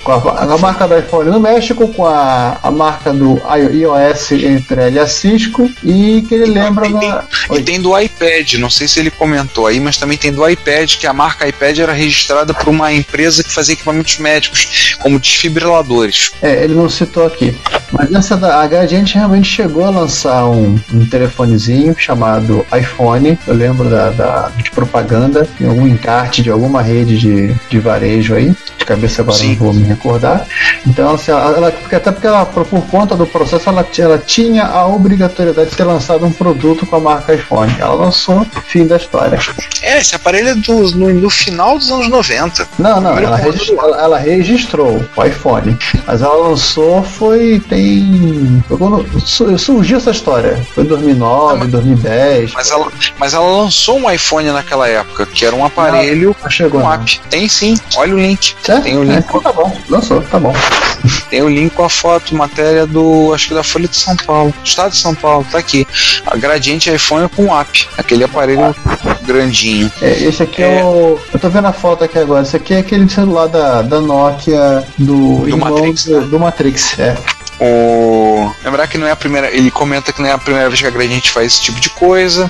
Com 0.03 0.11
a, 0.11 0.43
a 0.53 0.57
marca 0.57 0.85
do 0.85 0.97
iPhone 0.97 1.29
no 1.31 1.39
México, 1.39 1.87
com 1.87 2.05
a, 2.05 2.57
a 2.61 2.69
marca 2.71 3.13
do 3.13 3.41
iOS 3.71 4.33
entre 4.33 4.81
ela 4.81 4.89
e 4.91 4.99
a 4.99 5.07
Cisco, 5.07 5.71
e 5.81 6.23
que 6.27 6.35
ele 6.35 6.47
lembra 6.47 6.89
da. 6.89 7.23
E 7.53 7.61
tem 7.63 7.79
do 7.81 7.97
iPad, 7.97 8.53
não 8.55 8.69
sei 8.69 8.87
se 8.87 8.99
ele 8.99 9.09
comentou 9.09 9.65
aí, 9.67 9.79
mas 9.79 9.95
também 9.95 10.17
tem 10.17 10.31
do 10.31 10.47
iPad, 10.47 10.95
que 10.97 11.07
a 11.07 11.13
marca 11.13 11.47
iPad 11.47 11.79
era 11.79 11.93
registrada 11.93 12.53
por 12.53 12.67
uma 12.67 12.91
empresa 12.91 13.43
que 13.45 13.51
fazia 13.51 13.73
equipamentos 13.73 14.17
médicos, 14.19 14.84
como 14.97 15.19
desfibriladores. 15.19 16.31
É, 16.41 16.63
ele 16.63 16.73
não 16.73 16.89
citou 16.89 17.25
aqui. 17.25 17.55
Mas 17.91 18.11
essa 18.13 18.35
da 18.37 18.61
a 18.61 18.67
Gradiente 18.67 19.15
realmente 19.15 19.47
chegou 19.49 19.85
a 19.85 19.89
lançar 19.89 20.45
um, 20.45 20.79
um 20.93 21.05
telefonezinho 21.05 21.95
chamado 21.97 22.65
iPhone. 22.77 23.37
Eu 23.47 23.53
lembro 23.53 23.89
da, 23.89 24.09
da- 24.09 24.49
de 24.57 24.71
propaganda 24.71 25.47
em 25.59 25.67
algum 25.67 25.87
encarte 25.87 26.41
de 26.41 26.49
alguma 26.49 26.81
rede 26.81 27.17
de, 27.17 27.53
de 27.69 27.79
varejo 27.79 28.33
aí. 28.35 28.55
De 28.77 28.85
cabeça 28.85 29.21
agora 29.21 29.37
não 29.43 29.55
vou 29.55 29.73
me 29.73 29.83
recordar. 29.83 30.45
Então, 30.85 31.13
assim, 31.15 31.31
ela, 31.31 31.67
até 31.69 32.11
porque 32.11 32.27
ela, 32.27 32.45
por, 32.45 32.65
conta 32.85 33.15
do 33.15 33.25
processo, 33.25 33.67
ela, 33.69 33.85
ela 33.97 34.17
tinha 34.17 34.63
a 34.65 34.85
obrigatoriedade 34.87 35.69
de 35.71 35.75
ter 35.75 35.83
lançado 35.83 36.25
um 36.25 36.31
produto 36.31 36.85
com 36.85 36.95
a 36.97 36.99
marca 36.99 37.33
iPhone. 37.33 37.73
Ela 37.79 37.93
lançou, 37.95 38.45
fim 38.67 38.85
da 38.85 38.97
história. 38.97 39.39
É, 39.81 39.99
esse 39.99 40.15
aparelho 40.15 40.49
é 40.49 40.55
do, 40.55 40.91
no, 40.91 41.13
no 41.13 41.29
final 41.29 41.77
dos 41.77 41.89
anos 41.91 42.09
90. 42.09 42.67
Não, 42.77 43.01
não, 43.01 43.17
ela, 43.17 43.37
comando 43.39 43.51
regis- 43.57 43.69
ela- 43.77 44.01
ela 44.01 44.17
registrou 44.19 45.03
o 45.15 45.23
iPhone, 45.25 45.77
mas 46.05 46.21
ela 46.21 46.35
lançou 46.49 47.01
foi 47.03 47.59
tem 47.75 48.63
foi 48.67 48.77
quando 48.77 49.05
su- 49.21 49.57
surgiu 49.57 49.97
essa 49.97 50.11
história, 50.11 50.57
foi 50.73 50.83
em 50.83 50.87
2009, 50.87 51.67
2010. 51.67 52.53
Mas 52.53 52.71
ela, 52.71 52.87
mas 53.19 53.33
ela 53.33 53.45
lançou 53.45 53.97
um 53.99 54.09
iPhone 54.09 54.49
naquela 54.51 54.87
época, 54.87 55.25
que 55.25 55.45
era 55.45 55.55
um 55.55 55.65
aparelho 55.65 56.35
Não 56.41 56.49
chegou 56.49 56.81
com 56.81 56.87
não. 56.87 56.93
app. 56.93 57.19
Tem 57.29 57.47
sim, 57.47 57.75
olha 57.97 58.15
o 58.15 58.19
link. 58.19 58.55
É? 58.67 58.79
Tem 58.79 58.97
o 58.97 59.03
É, 59.03 59.15
link. 59.15 59.25
então 59.27 59.41
tá 59.41 59.51
bom, 59.51 59.75
lançou, 59.89 60.21
tá 60.23 60.39
bom. 60.39 60.53
Tem 61.29 61.41
o 61.41 61.49
link 61.49 61.71
com 61.73 61.83
a 61.83 61.89
foto, 61.89 62.33
matéria 62.35 62.85
do. 62.87 63.31
Acho 63.33 63.49
que 63.49 63.53
da 63.53 63.63
Folha 63.63 63.87
de 63.87 63.95
São 63.95 64.15
Paulo. 64.15 64.53
Estado 64.63 64.91
de 64.91 64.97
São 64.97 65.13
Paulo, 65.13 65.45
tá 65.51 65.57
aqui. 65.57 65.85
A 66.25 66.35
gradiente 66.37 66.89
iPhone 66.93 67.27
com 67.29 67.55
app. 67.55 67.87
Aquele 67.97 68.23
aparelho 68.23 68.75
grandinho. 69.23 69.91
É, 70.01 70.11
esse 70.23 70.41
aqui 70.43 70.63
é. 70.63 70.83
o. 70.83 71.19
Eu 71.33 71.39
tô 71.39 71.49
vendo 71.49 71.65
a 71.67 71.73
foto 71.73 72.03
aqui 72.03 72.17
agora. 72.17 72.43
Esse 72.43 72.55
aqui 72.55 72.73
é 72.73 72.79
aquele 72.79 73.07
celular 73.09 73.47
da, 73.47 73.81
da 73.81 73.99
Nokia 74.01 74.83
do, 74.97 75.39
Do 75.41 75.49
irmão 75.49 75.69
Matrix, 75.75 76.05
do, 76.05 76.21
né? 76.21 76.27
do 76.27 76.39
Matrix. 76.39 76.99
É. 76.99 77.15
O... 77.59 78.51
Lembrar 78.63 78.87
que 78.87 78.97
não 78.97 79.07
é 79.07 79.11
a 79.11 79.15
primeira. 79.15 79.49
Ele 79.55 79.71
comenta 79.71 80.11
que 80.11 80.21
não 80.21 80.29
é 80.29 80.31
a 80.33 80.37
primeira 80.37 80.69
vez 80.69 80.81
que 80.81 80.87
a 80.87 80.91
Gradiente 80.91 81.31
faz 81.31 81.47
esse 81.53 81.61
tipo 81.61 81.79
de 81.79 81.89
coisa. 81.89 82.49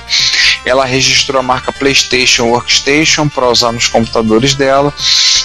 Ela 0.64 0.84
registrou 0.84 1.38
a 1.38 1.42
marca 1.42 1.72
PlayStation 1.72 2.46
Workstation 2.46 3.28
para 3.28 3.48
usar 3.48 3.70
nos 3.72 3.86
computadores 3.86 4.54
dela 4.54 4.92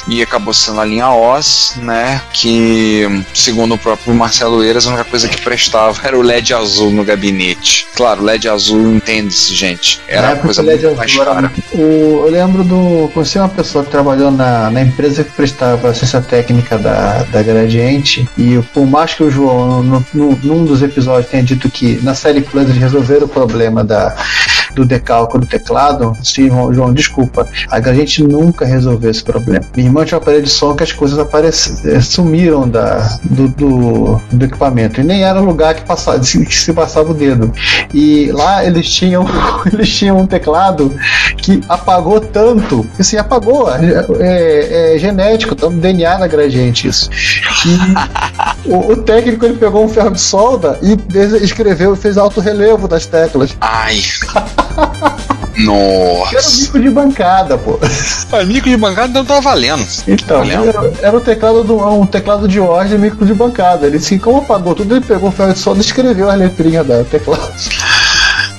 e 0.08 0.22
acabou 0.22 0.52
sendo 0.54 0.82
a 0.82 0.86
linha 0.86 1.10
OS, 1.10 1.74
né? 1.78 2.22
Que, 2.34 3.24
segundo 3.34 3.76
o 3.76 3.78
próprio 3.78 4.14
Marcelo 4.16 4.64
Eiras, 4.64 4.86
a 4.88 4.90
única 4.90 5.04
coisa 5.04 5.28
que 5.28 5.40
prestava 5.40 6.00
era 6.08 6.18
o 6.18 6.22
LED 6.24 6.54
azul 6.56 6.90
no 6.92 7.04
gabinete. 7.04 7.86
Claro, 7.96 8.24
LED 8.24 8.50
azul 8.50 8.96
entende-se, 8.96 9.54
gente. 9.54 10.02
Era 10.08 10.30
época 10.30 10.46
coisa 10.46 10.62
LED 10.64 10.86
muito 10.86 10.98
mais 10.98 11.16
cara. 11.16 11.52
o- 11.74 12.24
eu 12.26 12.32
lembro 12.32 12.64
do. 12.64 13.10
Conheci 13.14 13.38
uma 13.38 13.50
pessoa 13.50 13.84
que 13.84 13.92
trabalhou 13.92 14.32
na, 14.32 14.72
na 14.72 14.82
empresa 14.82 15.24
que 15.24 15.32
prestava 15.32 15.90
assistência 15.90 16.22
técnica 16.22 16.78
da, 16.80 17.24
da 17.24 17.44
Gradiente. 17.44 18.28
E 18.38 18.60
por 18.74 18.88
mais 18.88 19.14
que 19.14 19.22
o 19.24 19.30
João, 19.30 19.51
no, 19.84 20.06
no- 20.14 20.40
num 20.44 20.66
dos 20.66 20.82
episódios, 20.82 21.30
tenha 21.32 21.44
dito 21.44 21.70
que 21.70 22.00
na 22.04 22.14
série 22.14 22.42
Plus 22.42 22.64
eles 22.64 22.78
resolveram 22.78 23.26
o 23.26 23.30
problema 23.30 23.84
da, 23.84 24.16
do 24.76 24.86
decalque 24.86 25.38
do 25.38 25.46
teclado, 25.46 26.16
sim, 26.24 26.50
João, 26.74 26.94
desculpa. 26.94 27.48
A 27.70 27.80
Gradiente 27.80 28.24
nunca 28.24 28.66
resolveu 28.66 29.12
esse 29.12 29.24
problema. 29.24 29.66
Minha 29.76 29.88
irmã 29.90 30.06
tinha 30.06 30.18
um 30.18 30.22
aparelho 30.22 30.44
de 30.44 30.50
som 30.50 30.76
que 30.76 30.84
as 30.84 30.92
coisas 30.92 31.20
eh, 31.86 32.00
sumiram 32.02 32.68
da, 32.68 33.18
do, 33.24 33.48
do, 33.50 34.22
do 34.32 34.46
equipamento. 34.46 35.02
E 35.02 35.04
nem 35.04 35.24
era 35.24 35.40
lugar 35.40 35.74
que, 35.76 35.82
passava, 35.84 36.20
que 36.20 36.56
se 36.56 36.74
passava 36.74 37.12
o 37.12 37.14
dedo. 37.14 37.52
E 37.94 38.32
lá 38.32 38.64
eles 38.66 38.90
tinham, 38.90 39.26
eles 39.72 39.90
tinham 39.94 40.18
um 40.20 40.28
teclado 40.28 40.94
que 41.38 41.62
apagou 41.68 42.20
tanto, 42.22 42.86
que 42.96 43.02
assim, 43.02 43.18
apagou, 43.18 43.70
é, 43.74 44.06
é- 44.20 44.96
é 44.96 44.98
genético, 44.98 45.56
no 45.70 45.80
DNA 45.80 46.18
da 46.18 46.28
gradiente 46.28 46.88
isso. 46.88 47.10
E 48.66 48.70
o, 48.70 48.92
o 48.94 48.98
técnico 48.98 49.41
ele 49.46 49.58
pegou 49.58 49.84
um 49.84 49.90
ferro 49.90 50.12
de 50.12 50.22
solda 50.22 50.80
e 50.82 50.98
escreveu, 51.44 51.96
fez 51.96 52.18
alto 52.18 52.40
relevo 52.40 52.88
das 52.88 53.06
teclas. 53.06 53.56
Ai. 53.60 54.02
Era 55.54 55.70
um 55.70 56.24
Nossa. 56.34 56.62
bico 56.62 56.80
de 56.80 56.90
bancada, 56.90 57.58
pô. 57.58 57.78
Ah, 58.32 58.44
Mico 58.44 58.70
de 58.70 58.78
bancada 58.78 59.12
não 59.14 59.26
tá 59.26 59.40
valendo. 59.40 59.86
Então, 60.08 60.40
Valendo. 60.40 60.70
era, 60.70 60.94
era 61.02 61.18
o 61.18 61.22
teclado 61.22 61.64
do 61.64 61.78
um 61.78 62.06
teclado 62.06 62.48
de 62.48 62.60
ordem 62.60 62.98
micro 62.98 63.26
de 63.26 63.34
bancada. 63.34 63.86
Ele 63.86 63.98
assim, 63.98 64.18
como 64.18 64.38
apagou 64.38 64.74
tudo, 64.74 64.96
ele 64.96 65.06
pegou 65.06 65.30
o 65.30 65.32
ferro 65.32 65.54
de 65.54 65.60
solda 65.60 65.80
e 65.82 65.86
escreveu 65.86 66.30
as 66.30 66.40
letrinhas 66.40 66.88
da 66.88 67.04
teclado. 67.04 67.52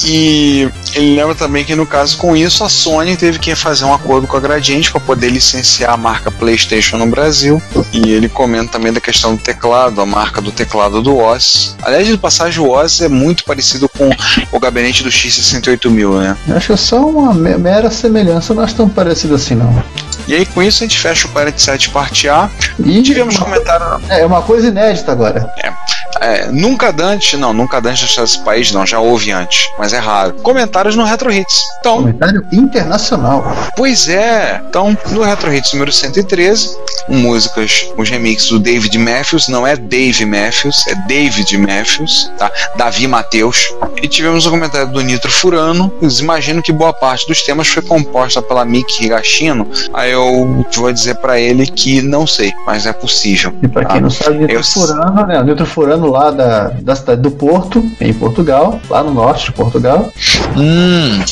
E 0.05 0.69
ele 0.95 1.15
lembra 1.17 1.35
também 1.35 1.65
que 1.65 1.75
no 1.75 1.87
caso 1.87 2.17
com 2.17 2.37
isso 2.37 2.65
a 2.65 2.69
Sony 2.69 3.17
teve 3.17 3.39
que 3.39 3.55
fazer 3.55 3.85
um 3.85 3.93
acordo 3.95 4.27
com 4.27 4.37
a 4.37 4.41
Gradiente 4.41 4.91
para 4.91 5.01
poder 5.01 5.31
licenciar 5.31 5.93
a 5.93 5.97
marca 5.97 6.31
PlayStation 6.31 6.97
no 6.99 7.07
Brasil. 7.07 7.61
E 7.93 8.11
ele 8.11 8.29
comenta 8.29 8.73
também 8.73 8.93
da 8.93 9.01
questão 9.01 9.35
do 9.37 9.43
teclado, 9.43 10.01
a 10.01 10.07
marca 10.07 10.41
do 10.41 10.51
teclado 10.53 11.01
do 11.03 11.17
OS. 11.19 11.77
Aliás, 11.83 12.07
de 12.07 12.17
passagem, 12.17 12.61
o 12.63 12.71
OS 12.71 13.01
é 13.01 13.09
muito 13.09 13.45
parecido 13.45 13.89
com 13.89 14.11
o 14.51 14.61
gabinete 14.61 15.03
do 15.03 15.11
X68000, 15.11 16.19
né? 16.21 16.37
Eu 16.49 16.57
acho 16.57 16.67
que 16.69 16.73
é 16.73 16.77
só 16.77 17.01
uma 17.07 17.33
me- 17.35 17.57
mera 17.57 17.91
semelhança, 17.91 18.55
não 18.55 18.63
acho 18.63 18.75
tão 18.75 18.89
parecido 18.89 19.35
assim 19.35 19.55
não. 19.55 19.73
E 20.29 20.35
aí 20.35 20.47
com 20.47 20.63
isso 20.63 20.83
a 20.83 20.87
gente 20.87 20.99
fecha 20.99 21.27
o 21.27 21.31
47 21.31 21.91
parte 21.91 22.29
A. 22.29 22.49
E 22.85 23.03
Tivemos 23.03 23.37
uma- 23.37 23.45
comentário. 23.45 24.01
É 24.09 24.25
uma 24.25 24.43
coisa 24.43 24.69
inédita 24.69 25.13
agora. 25.13 25.51
É, 25.63 25.73
É, 26.21 26.47
nunca 26.53 26.93
Dante, 26.93 27.37
não, 27.37 27.53
nunca 27.55 27.81
Dante 27.81 28.05
achar 28.05 28.23
esse 28.23 28.39
país, 28.45 28.71
não, 28.71 28.87
já 28.87 29.01
houve 29.01 29.33
antes, 29.33 29.69
mas 29.79 29.93
é 29.93 29.99
raro. 29.99 30.35
Comentários 30.35 30.95
no 30.95 31.05
Retro 31.05 31.33
Hits. 31.33 31.63
Então, 31.81 31.97
Comentário 31.97 32.47
internacional. 32.53 33.45
Pois 33.77 34.09
é. 34.09 34.61
Então, 34.69 34.97
no 35.11 35.23
Retro 35.23 35.53
Hits 35.53 35.73
número 35.73 35.91
113, 35.91 36.77
músicas, 37.09 37.89
os 37.97 38.09
remixes 38.11 38.51
do 38.51 38.59
David 38.61 38.97
Matthews, 38.99 39.49
não 39.49 39.67
é 39.67 39.75
Dave 39.77 40.25
Matthews, 40.25 40.87
é 40.87 40.95
David 41.09 41.57
Matthews, 41.59 42.31
tá? 42.39 42.51
Davi 42.77 43.07
Mateus. 43.09 43.73
E 44.03 44.07
tivemos 44.07 44.47
o 44.47 44.51
comentário 44.51 44.89
do 44.93 45.01
Nitro 45.01 45.31
Furano. 45.33 45.93
Imagino 46.21 46.63
que 46.63 46.73
boa 46.73 46.93
parte 46.93 47.27
dos 47.27 47.43
temas 47.43 47.69
foi 47.69 47.83
composta 47.83 48.41
pela 48.43 48.65
Miki 48.65 49.05
Higashino. 49.07 49.69
Aí 49.93 50.12
eu 50.13 50.65
vou 50.77 50.93
dizer 50.93 51.17
pra 51.17 51.39
ele 51.39 51.67
que 51.67 52.01
não 52.03 52.27
sei, 52.27 52.53
mas 52.67 52.87
é 52.87 52.93
possível. 52.93 53.53
E 53.63 53.69
pra 53.69 53.85
quem 53.85 53.97
tá? 53.97 54.01
não 54.01 54.11
sabe, 54.11 54.39
Nitro 54.39 54.57
Eu- 54.57 54.65
Furano, 54.65 55.27
né? 55.27 55.43
Nitro 55.43 55.67
Furano 55.67 56.11
lá 56.11 56.31
da, 56.31 56.69
da 56.69 56.95
cidade 56.95 57.21
do 57.21 57.31
Porto, 57.31 57.83
em 58.01 58.13
Portugal, 58.13 58.81
lá 58.89 59.03
no 59.03 59.13
norte 59.13 59.47
de 59.47 59.53
Portugal. 59.53 60.11
Hum, 60.57 61.23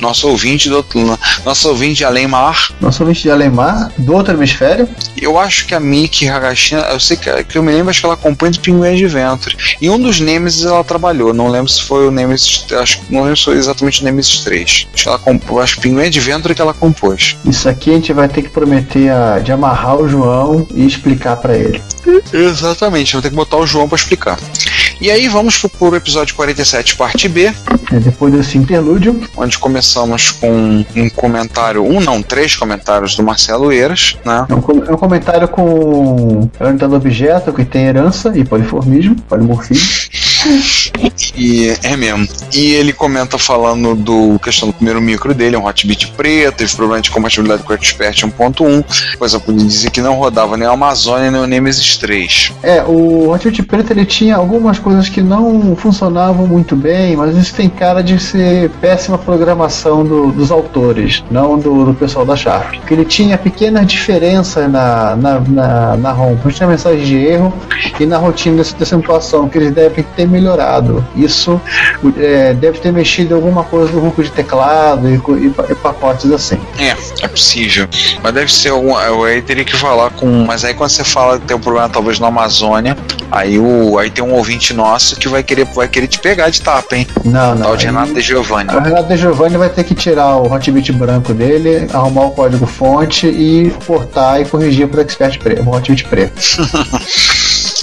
nosso 0.00 0.28
ouvinte 0.28 0.68
do 0.68 0.76
outro, 0.76 1.18
nosso 1.44 1.68
ouvinte 1.68 1.96
de 1.98 2.04
além 2.04 2.26
mar. 2.26 2.70
Nosso 2.80 3.02
ouvinte 3.02 3.22
de 3.22 3.30
Alemar, 3.30 3.90
do 3.98 4.14
outro 4.14 4.34
hemisfério. 4.34 4.88
Eu 5.20 5.38
acho 5.38 5.66
que 5.66 5.74
a 5.74 5.80
Miki 5.80 6.24
Higashino, 6.26 6.80
eu 6.82 7.00
sei 7.00 7.16
que, 7.16 7.44
que 7.44 7.56
eu 7.58 7.62
me 7.62 7.72
lembro, 7.72 7.90
acho 7.90 8.00
que 8.00 8.06
ela 8.06 8.16
compõe 8.16 8.50
do 8.50 8.60
Pinguim 8.60 8.88
Adventure. 8.92 9.56
Em 9.80 9.88
um 9.90 9.98
dos 9.98 10.20
Nemesis 10.20 10.64
ela 10.64 10.84
trabalhou, 10.84 11.32
não 11.32 11.48
lembro 11.48 11.70
se 11.70 11.82
foi 11.82 12.06
o 12.06 12.10
Nemesis, 12.10 12.66
acho 12.72 13.00
não 13.10 13.22
lembro 13.22 13.36
se 13.36 13.44
foi 13.44 13.56
exatamente 13.56 14.02
o 14.02 14.04
Nemesis 14.04 14.40
3. 14.40 14.88
Acho 14.94 15.02
que 15.02 15.08
ela 15.08 15.18
compôs, 15.18 15.64
acho 15.64 15.74
que 15.76 15.80
Pinguim 15.82 16.06
Adventure 16.06 16.54
que 16.54 16.60
ela 16.62 16.74
compôs. 16.74 17.36
Isso 17.44 17.68
aqui 17.68 17.90
a 17.90 17.94
gente 17.94 18.12
vai 18.12 18.28
ter 18.28 18.42
que 18.42 18.48
prometer 18.50 19.10
a- 19.10 19.38
de 19.38 19.52
amarrar 19.52 19.96
o 19.96 20.08
João 20.08 20.66
e 20.74 20.86
explicar 20.86 21.36
pra 21.36 21.56
ele. 21.56 21.82
Exatamente, 22.32 23.12
vou 23.14 23.22
ter 23.22 23.30
que 23.30 23.36
botar 23.36 23.56
o 23.56 23.66
João 23.66 23.88
pra 23.88 23.96
explicar. 23.96 24.38
E 25.00 25.10
aí 25.10 25.28
vamos 25.28 25.58
pro, 25.58 25.94
episódio 25.94 26.34
47, 26.34 26.96
parte 26.96 27.28
B, 27.28 27.52
É, 27.92 27.98
depois 27.98 28.32
desse 28.32 28.56
interlúdio, 28.56 29.20
onde 29.36 29.58
começamos 29.58 30.30
com 30.30 30.84
um 30.96 31.10
comentário, 31.10 31.84
um 31.84 32.00
não, 32.00 32.22
três 32.22 32.56
comentários 32.56 33.16
do 33.16 33.22
Marcelo 33.22 33.72
Eiras, 33.72 34.16
né? 34.24 34.46
é 34.48 34.54
um, 34.54 34.84
é 34.84 34.92
um 34.92 34.96
comentário 34.96 35.48
com 35.48 36.48
orientado 36.58 36.96
objeto 36.96 37.52
que 37.52 37.64
tem 37.64 37.86
herança 37.86 38.32
e 38.36 38.44
poliformismo, 38.44 39.16
polimorfismo. 39.28 39.84
E 41.36 41.74
é 41.82 41.96
mesmo. 41.96 42.26
E 42.52 42.72
ele 42.72 42.92
comenta 42.92 43.38
falando 43.38 43.94
do 43.94 44.38
questão 44.38 44.68
do 44.68 44.74
primeiro 44.74 45.00
micro 45.00 45.34
dele, 45.34 45.56
um 45.56 45.66
Hotbit 45.66 46.08
preto, 46.16 46.56
teve 46.56 46.74
problema 46.74 47.00
de 47.02 47.10
compatibilidade 47.10 47.62
com 47.62 47.72
o 47.72 47.76
Expert 47.76 48.16
1.1, 48.24 48.84
pois 49.18 49.32
eu 49.34 49.40
podia 49.40 49.64
dizer 49.66 49.90
que 49.90 50.00
não 50.00 50.14
rodava 50.14 50.56
nem 50.56 50.68
o 50.68 50.72
Amazônia 50.72 51.30
nem 51.30 51.40
o 51.40 51.46
Nemesis 51.46 51.96
3. 51.96 52.52
É, 52.62 52.82
o 52.82 53.30
Hotbit 53.30 53.62
preto 53.62 53.92
ele 53.92 54.04
tinha 54.04 54.36
algumas 54.36 54.78
coisas 54.78 55.08
que 55.08 55.22
não 55.22 55.74
funcionavam 55.76 56.46
muito 56.46 56.76
bem, 56.76 57.16
mas 57.16 57.36
isso 57.36 57.54
tem 57.54 57.68
cara 57.68 58.02
de 58.02 58.18
ser 58.18 58.70
péssima 58.80 59.16
programação 59.18 60.04
do- 60.04 60.30
dos 60.32 60.50
autores, 60.50 61.22
não 61.30 61.58
do, 61.58 61.86
do 61.86 61.94
pessoal 61.94 62.24
da 62.24 62.36
Sharp. 62.36 62.74
Porque 62.76 62.94
ele 62.94 63.04
tinha 63.04 63.36
pequenas 63.38 63.86
diferenças 63.86 64.70
na, 64.70 65.16
na, 65.16 65.40
na, 65.40 65.96
na 65.96 66.12
ROM, 66.12 66.36
tinha 66.50 66.68
mensagem 66.68 67.04
de 67.04 67.16
erro 67.16 67.52
e 67.98 68.06
na 68.06 68.18
rotina 68.18 68.62
de 68.62 68.74
de 68.74 68.82
acentuação, 68.82 69.48
que 69.48 69.58
eles 69.58 69.72
devem 69.72 70.04
ter 70.16 70.26
melhorado. 70.34 71.04
Isso 71.16 71.60
é, 72.18 72.52
deve 72.54 72.78
ter 72.78 72.92
mexido 72.92 73.34
em 73.34 73.36
alguma 73.36 73.64
coisa 73.64 73.92
no 73.92 74.00
banco 74.00 74.22
de 74.22 74.30
teclado 74.30 75.08
e, 75.08 75.14
e 75.14 75.54
e 75.70 75.74
pacotes 75.74 76.30
assim. 76.30 76.58
É, 76.78 77.24
é 77.24 77.28
possível. 77.28 77.88
Mas 78.22 78.34
deve 78.34 78.52
ser 78.52 78.70
algum. 78.70 78.98
Eu 78.98 79.24
aí 79.24 79.42
teria 79.42 79.64
que 79.64 79.76
falar 79.76 80.10
com. 80.10 80.44
Mas 80.44 80.64
aí 80.64 80.74
quando 80.74 80.90
você 80.90 81.04
fala 81.04 81.38
que 81.38 81.46
tem 81.46 81.56
um 81.56 81.60
problema 81.60 81.88
talvez 81.88 82.18
na 82.18 82.28
Amazônia, 82.28 82.96
aí, 83.30 83.58
o, 83.58 83.98
aí 83.98 84.10
tem 84.10 84.24
um 84.24 84.32
ouvinte 84.32 84.72
nosso 84.72 85.16
que 85.16 85.28
vai 85.28 85.42
querer, 85.42 85.64
vai 85.66 85.88
querer 85.88 86.06
te 86.06 86.18
pegar 86.18 86.50
de 86.50 86.60
tapa, 86.60 86.96
hein? 86.96 87.06
Não, 87.24 87.54
não. 87.54 87.62
Tal 87.62 87.76
de 87.76 87.86
Renato 87.86 88.14
de 88.14 88.20
Giovanni. 88.20 88.74
O 88.74 88.80
Renato 88.80 89.08
De 89.08 89.16
Giovanni 89.16 89.56
vai 89.56 89.68
ter 89.68 89.84
que 89.84 89.94
tirar 89.94 90.36
o 90.36 90.52
Hotbit 90.52 90.92
branco 90.92 91.32
dele, 91.32 91.88
arrumar 91.92 92.26
o 92.26 92.30
código 92.30 92.66
fonte 92.66 93.26
e 93.26 93.70
portar 93.86 94.40
e 94.40 94.44
corrigir 94.44 94.88
para 94.88 94.98
o 94.98 95.02
Expert 95.02 95.38
preto, 95.38 95.62
o 95.62 95.74
Hotbit 95.74 96.04
preto. 96.04 96.40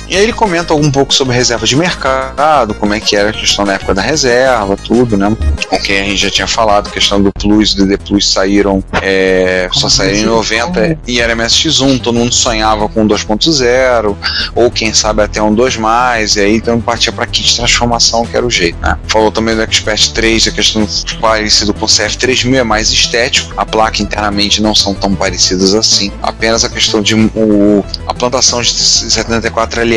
E 0.07 0.15
aí 0.15 0.23
ele 0.23 0.33
comenta 0.33 0.73
um 0.73 0.91
pouco 0.91 1.13
sobre 1.13 1.35
reserva 1.35 1.65
de 1.65 1.75
mercado, 1.75 2.73
como 2.73 2.93
é 2.93 2.99
que 2.99 3.15
era 3.15 3.29
a 3.29 3.33
questão 3.33 3.65
na 3.65 3.73
época 3.73 3.93
da 3.93 4.01
reserva, 4.01 4.75
tudo, 4.75 5.17
né? 5.17 5.35
Com 5.67 5.79
quem 5.79 6.01
a 6.01 6.03
gente 6.03 6.17
já 6.17 6.29
tinha 6.29 6.47
falado, 6.47 6.87
a 6.87 6.91
questão 6.91 7.21
do 7.21 7.31
Plus 7.31 7.71
e 7.71 7.77
do 7.77 7.85
DD 7.85 7.97
Plus 7.97 8.29
saíram, 8.29 8.83
é, 9.01 9.69
só 9.71 9.87
saíram 9.87 10.17
em 10.17 10.25
90 10.25 10.99
e 11.07 11.21
era 11.21 11.35
MSX1, 11.35 12.01
todo 12.01 12.17
mundo 12.17 12.33
sonhava 12.33 12.89
com 12.89 13.07
2.0, 13.07 14.15
ou 14.53 14.69
quem 14.69 14.93
sabe 14.93 15.21
até 15.23 15.41
um 15.41 15.53
2 15.53 15.77
mais, 15.77 16.35
e 16.35 16.41
aí 16.41 16.55
então 16.55 16.79
partia 16.81 17.11
para 17.11 17.25
kit 17.25 17.47
de 17.47 17.55
transformação, 17.55 18.25
que 18.25 18.35
era 18.35 18.45
o 18.45 18.49
jeito, 18.49 18.77
né? 18.81 18.97
Falou 19.07 19.31
também 19.31 19.55
do 19.55 19.61
Expert 19.61 20.11
3, 20.11 20.47
a 20.47 20.51
questão 20.51 20.87
parecido 21.19 21.73
com 21.73 21.85
o 21.85 21.87
CF3000, 21.87 22.57
é 22.57 22.63
mais 22.63 22.91
estético, 22.91 23.53
a 23.55 23.65
placa 23.65 24.01
internamente 24.01 24.61
não 24.61 24.75
são 24.75 24.93
tão 24.93 25.15
parecidas 25.15 25.73
assim, 25.73 26.11
apenas 26.21 26.63
a 26.65 26.69
questão 26.69 27.01
de 27.01 27.15
o, 27.15 27.83
a 28.07 28.13
plantação 28.13 28.61
de 28.61 28.71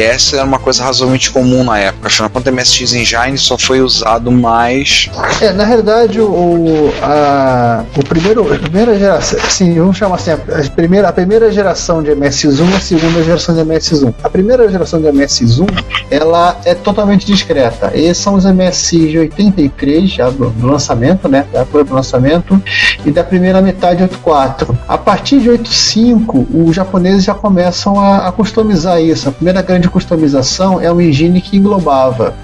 74LS 0.05 0.35
era 0.35 0.45
uma 0.45 0.59
coisa 0.59 0.85
razoavelmente 0.85 1.31
comum 1.31 1.65
na 1.65 1.79
época, 1.79 2.09
afinal, 2.09 2.31
quanto 2.31 2.53
MSX 2.53 2.93
Engine 2.93 3.39
só 3.39 3.57
foi 3.57 3.81
usado 3.81 4.31
mais 4.31 5.11
É, 5.41 5.53
na 5.53 5.65
realidade, 5.65 6.21
o, 6.21 6.93
a, 7.03 7.85
o 7.97 8.05
primeiro, 8.05 8.53
a 8.53 8.59
primeira 8.59 8.99
geração, 8.99 9.39
assim, 9.41 9.75
vamos 9.75 9.97
chamar 9.97 10.17
assim, 10.17 10.33
a, 10.33 10.37
primeira, 10.75 11.09
a 11.09 11.13
primeira 11.13 11.51
geração 11.51 12.03
de 12.03 12.11
MSX1 12.11 12.71
e 12.71 12.75
a 12.75 12.81
segunda 12.81 13.23
geração 13.23 13.55
de 13.55 13.61
MSX1. 13.63 14.15
A 14.23 14.31
primeira 14.31 14.69
geração 14.71 15.01
de 15.01 15.09
MSX1, 15.09 15.67
ela 16.11 16.57
é 16.65 16.75
totalmente 16.75 17.27
discreta. 17.27 17.91
Esses 17.95 18.19
são 18.19 18.35
os 18.35 18.45
MSX 18.45 19.11
de 19.11 19.19
83, 19.19 20.11
já 20.11 20.31
do, 20.31 20.51
do 20.51 20.67
lançamento, 20.67 21.29
né, 21.29 21.47
da 21.53 21.65
do 21.65 21.95
lançamento, 21.95 22.63
e 23.05 23.11
da 23.11 23.25
primeira 23.25 23.61
metade 23.61 23.97
de 23.97 24.03
84. 24.05 24.79
A 24.87 24.97
partir 24.97 25.41
de 25.41 25.51
85, 25.51 26.47
os 26.55 26.75
japoneses 26.75 27.25
já 27.25 27.35
começam 27.35 27.99
a, 27.99 28.29
a 28.29 28.33
customizar 28.33 29.01
isso. 29.01 29.29
A 29.29 29.33
primeira 29.33 29.61
grande 29.61 29.84
customização 29.89 30.81
é 30.81 30.93
um 30.93 31.01
engine 31.01 31.41
que 31.41 31.57
englobava 31.57 32.35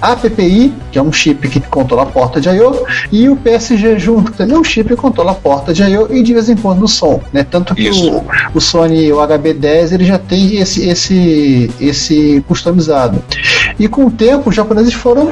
a 0.00 0.16
PPI, 0.16 0.72
que 0.90 0.98
é 0.98 1.02
um 1.02 1.12
chip 1.12 1.48
que 1.48 1.60
controla 1.60 2.02
a 2.02 2.06
porta 2.06 2.40
de 2.40 2.48
I/O, 2.48 2.86
e 3.10 3.28
o 3.28 3.36
PSG 3.36 3.98
junto, 3.98 4.32
que 4.32 4.38
também 4.38 4.56
é 4.56 4.58
um 4.58 4.64
chip 4.64 4.88
que 4.88 4.96
controla 4.96 5.32
a 5.32 5.34
porta 5.34 5.72
de 5.72 5.82
I/O 5.82 6.12
e 6.14 6.22
de 6.22 6.32
vez 6.32 6.48
em 6.48 6.56
quando 6.56 6.84
o 6.84 6.88
som, 6.88 7.20
né? 7.32 7.46
Tanto 7.48 7.74
que 7.74 7.88
Isso. 7.88 8.10
o, 8.10 8.24
o 8.54 8.60
Sony 8.60 9.12
o 9.12 9.16
HB10 9.16 9.92
ele 9.92 10.04
já 10.04 10.18
tem 10.18 10.56
esse 10.56 10.88
esse 10.88 11.70
esse 11.80 12.44
customizado. 12.46 13.22
E 13.78 13.88
com 13.88 14.06
o 14.06 14.10
tempo 14.10 14.50
os 14.50 14.56
japoneses 14.56 14.94
foram 14.94 15.30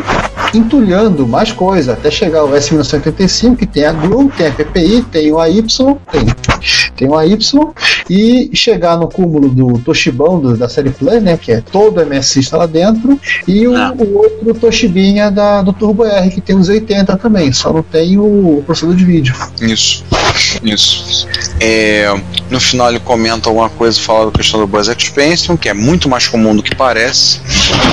entulhando 0.54 1.26
mais 1.26 1.52
coisa, 1.52 1.92
até 1.94 2.10
chegar 2.10 2.44
o 2.44 2.50
S1985, 2.52 3.56
que 3.56 3.66
tem 3.66 3.84
a 3.84 3.92
GLU, 3.92 4.30
tem 4.36 4.46
a 4.48 4.50
PPI, 4.52 5.02
tem 5.10 5.32
o 5.32 5.38
AY, 5.38 5.62
tem, 5.62 6.26
tem 6.96 7.08
o 7.08 7.16
AY, 7.16 7.38
e 8.10 8.50
chegar 8.54 8.96
no 8.96 9.08
cúmulo 9.08 9.48
do 9.48 9.78
Toshibão 9.78 10.38
do- 10.40 10.56
da 10.56 10.68
série 10.68 10.90
Play, 10.90 11.20
né, 11.20 11.36
que 11.36 11.52
é 11.52 11.60
todo 11.60 12.00
MSX 12.00 12.36
está 12.36 12.58
lá 12.58 12.66
dentro, 12.66 13.18
e 13.48 13.66
o, 13.66 13.76
Ah. 13.76 13.94
o 13.96 14.16
outro 14.18 14.54
Toshibinha 14.54 15.30
da, 15.30 15.62
do 15.62 15.72
Turbo 15.72 16.04
R, 16.04 16.30
que 16.30 16.40
tem 16.40 16.56
os 16.56 16.68
80 16.68 17.16
também, 17.16 17.52
só 17.52 17.72
não 17.72 17.82
tem 17.82 18.18
o 18.18 18.62
processador 18.66 18.96
de 18.96 19.04
vídeo. 19.04 19.34
Isso, 19.60 20.04
isso. 20.62 21.26
É, 21.60 22.12
no 22.50 22.60
final 22.60 22.88
ele 22.90 23.00
comenta 23.00 23.48
alguma 23.48 23.68
coisa, 23.70 23.98
fala 24.00 24.26
da 24.26 24.32
questão 24.32 24.60
do 24.60 24.66
Buzz 24.66 24.88
Expansion, 24.88 25.56
que 25.56 25.68
é 25.68 25.74
muito 25.74 26.08
mais 26.08 26.26
comum 26.28 26.54
do 26.54 26.62
que 26.62 26.74
parece. 26.74 27.40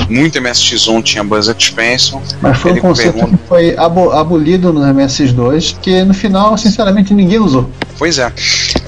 Muito 0.09 0.39
MSX1 0.39 1.03
tinha 1.03 1.23
Buzz 1.23 1.47
Expansion. 1.47 2.19
Mas 2.41 2.57
foi 2.57 2.71
Ele 2.71 2.79
um 2.79 2.83
conceito 2.83 3.13
pergunta- 3.13 3.37
que 3.37 3.47
foi 3.47 3.77
abo- 3.77 4.11
abolido 4.11 4.73
no 4.73 4.81
MSX2, 4.81 5.75
que 5.81 6.03
no 6.03 6.13
final, 6.13 6.57
sinceramente, 6.57 7.13
ninguém 7.13 7.39
usou. 7.39 7.69
Pois 7.99 8.17
é. 8.17 8.31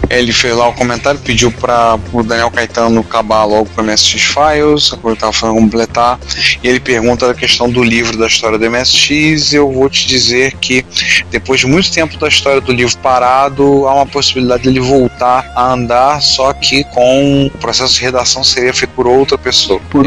Ele 0.09 0.33
fez 0.33 0.53
lá 0.55 0.67
o 0.67 0.73
comentário, 0.73 1.19
pediu 1.21 1.51
para 1.53 1.97
o 2.11 2.21
Daniel 2.21 2.51
Caetano 2.51 2.99
acabar 2.99 3.45
logo 3.45 3.69
com 3.73 3.81
o 3.81 3.85
MSX 3.85 4.21
Files, 4.23 4.91
eu 5.03 5.13
estava 5.13 5.31
falando 5.31 5.55
completar, 5.55 6.19
e 6.61 6.67
ele 6.67 6.81
pergunta 6.81 7.27
da 7.27 7.33
questão 7.33 7.69
do 7.69 7.81
livro 7.81 8.17
da 8.17 8.27
história 8.27 8.57
do 8.57 8.69
MSX, 8.69 9.53
e 9.53 9.55
eu 9.55 9.71
vou 9.71 9.89
te 9.89 10.05
dizer 10.07 10.57
que 10.57 10.85
depois 11.29 11.61
de 11.61 11.67
muito 11.67 11.89
tempo 11.89 12.17
da 12.17 12.27
história 12.27 12.59
do 12.59 12.73
livro 12.73 12.97
parado, 12.97 13.87
há 13.87 13.95
uma 13.95 14.05
possibilidade 14.05 14.63
dele 14.63 14.81
voltar 14.81 15.49
a 15.55 15.71
andar, 15.71 16.21
só 16.21 16.51
que 16.51 16.83
com 16.85 17.45
o 17.45 17.57
processo 17.59 17.93
de 17.95 18.01
redação 18.01 18.43
seria 18.43 18.73
feito 18.73 18.91
por 18.91 19.07
outra 19.07 19.37
pessoa. 19.37 19.79
Por 19.89 20.05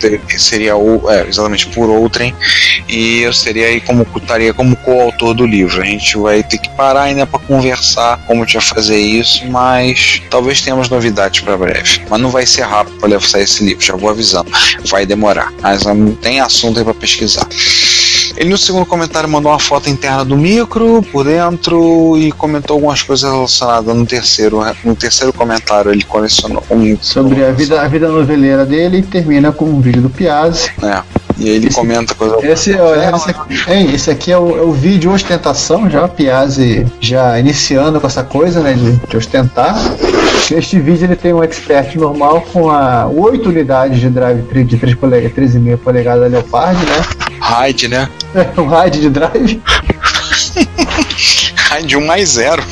ter- 0.00 0.20
Seria 0.38 0.76
o, 0.76 1.10
é, 1.10 1.26
exatamente 1.26 1.66
por 1.68 1.88
outrem, 1.88 2.34
e 2.88 3.20
eu 3.22 3.32
seria 3.32 3.68
aí 3.68 3.80
como 3.80 4.06
estaria 4.16 4.52
como 4.52 4.76
coautor 4.76 5.32
do 5.32 5.46
livro. 5.46 5.80
A 5.80 5.84
gente 5.86 6.18
vai 6.18 6.42
ter 6.42 6.58
que 6.58 6.68
parar 6.70 7.04
ainda 7.04 7.26
para 7.26 7.38
conversar 7.40 8.18
como 8.26 8.44
a 8.54 8.60
fazer 8.60 8.98
isso, 8.98 9.46
mas 9.46 10.22
talvez 10.30 10.60
tenhamos 10.60 10.88
novidades 10.88 11.40
para 11.40 11.56
breve. 11.56 12.02
Mas 12.08 12.20
não 12.20 12.30
vai 12.30 12.44
ser 12.46 12.62
rápido 12.62 12.96
para 12.98 13.20
sair 13.20 13.44
esse 13.44 13.64
livro, 13.64 13.82
já 13.82 13.96
vou 13.96 14.10
avisando. 14.10 14.50
Vai 14.84 15.06
demorar, 15.06 15.52
mas 15.62 15.86
hum, 15.86 16.14
tem 16.14 16.40
assunto 16.40 16.78
aí 16.78 16.84
para 16.84 16.94
pesquisar. 16.94 17.46
Ele 18.36 18.50
no 18.50 18.58
segundo 18.58 18.84
comentário 18.84 19.28
mandou 19.28 19.50
uma 19.50 19.58
foto 19.58 19.88
interna 19.88 20.24
do 20.24 20.36
micro 20.36 21.02
por 21.10 21.24
dentro 21.24 22.16
e 22.18 22.30
comentou 22.32 22.74
algumas 22.74 23.02
coisas 23.02 23.30
relacionadas 23.30 23.96
no 23.96 24.04
terceiro. 24.04 24.60
No 24.84 24.94
terceiro 24.94 25.32
comentário 25.32 25.90
ele 25.90 26.04
colecionou 26.04 26.62
um 26.70 26.96
Sobre 27.00 27.44
a 27.44 27.50
vida, 27.50 27.80
a 27.80 27.88
vida 27.88 28.08
noveleira 28.08 28.66
dele 28.66 28.98
e 28.98 29.02
termina 29.02 29.52
com 29.52 29.64
um 29.64 29.80
vídeo 29.80 30.02
do 30.02 30.10
Piazzi. 30.10 30.70
É. 30.82 31.25
E 31.38 31.48
aí 31.48 31.56
ele 31.56 31.70
comenta 31.70 32.14
coisa. 32.14 32.46
Esse, 32.46 32.74
olha, 32.74 33.14
esse, 33.14 33.30
aqui, 33.30 33.70
hein, 33.70 33.94
esse 33.94 34.10
aqui 34.10 34.32
é 34.32 34.38
o, 34.38 34.56
é 34.56 34.62
o 34.62 34.72
vídeo 34.72 35.12
ostentação, 35.12 35.88
já 35.90 36.08
Piazzi 36.08 36.86
já 37.00 37.38
iniciando 37.38 38.00
com 38.00 38.06
essa 38.06 38.24
coisa, 38.24 38.60
né, 38.60 38.72
de, 38.72 38.92
de 38.92 39.16
ostentar. 39.16 39.76
Neste 40.50 40.78
vídeo 40.78 41.04
ele 41.04 41.16
tem 41.16 41.32
um 41.32 41.42
expert 41.42 41.94
normal 41.96 42.40
com 42.52 42.70
a 42.70 43.06
8 43.06 43.48
unidades 43.48 44.00
de 44.00 44.08
drive 44.08 44.42
de 44.64 44.76
3 44.76 44.94
polegadas, 44.94 45.36
3,5 45.36 45.76
polegadas 45.78 46.30
Leopard, 46.30 46.78
né? 46.86 47.04
Raid, 47.40 47.88
né? 47.88 48.08
É 48.56 48.60
um 48.60 48.66
RAID 48.66 49.00
de 49.00 49.08
drive. 49.08 49.62
Raid 51.56 51.96
1 51.96 52.06
mais 52.06 52.30
0. 52.30 52.62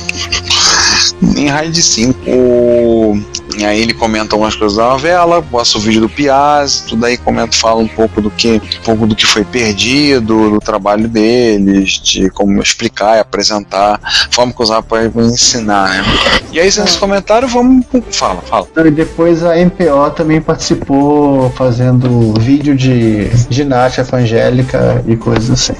Nem 1.22 1.48
Raid 1.48 1.82
5. 1.82 2.30
O... 2.30 3.18
E 3.64 3.66
aí 3.66 3.80
ele 3.80 3.94
comenta 3.94 4.34
algumas 4.34 4.54
coisas 4.54 4.76
da 4.76 4.90
novela, 4.90 5.40
posta 5.40 5.78
o 5.78 5.80
vídeo 5.80 6.02
do 6.02 6.08
Piazzi, 6.08 6.84
tudo 6.86 7.06
aí 7.06 7.16
comenta, 7.16 7.56
fala 7.56 7.80
um 7.80 7.88
pouco 7.88 8.20
do 8.20 8.30
que, 8.30 8.60
um 8.80 8.84
pouco 8.84 9.06
do 9.06 9.16
que 9.16 9.24
foi 9.24 9.42
perdido, 9.42 10.50
do 10.50 10.60
trabalho 10.60 11.08
deles, 11.08 11.92
de 11.92 12.28
como 12.28 12.60
explicar 12.60 13.16
e 13.16 13.20
apresentar, 13.20 13.98
forma 14.30 14.52
que 14.52 14.62
usar 14.62 14.82
para 14.82 15.06
ensinar, 15.06 15.88
né? 15.88 16.04
E 16.52 16.60
aí 16.60 16.66
nesse 16.66 16.98
comentário 16.98 17.48
vamos. 17.48 17.86
Fala, 18.10 18.42
fala. 18.42 18.68
E 18.84 18.90
depois 18.90 19.42
a 19.42 19.56
MPO 19.56 20.10
também 20.14 20.42
participou 20.42 21.48
fazendo 21.56 22.34
vídeo 22.38 22.76
de 22.76 23.30
ginástica 23.48 24.06
evangélica 24.06 25.02
e 25.08 25.16
coisas 25.16 25.50
assim. 25.50 25.72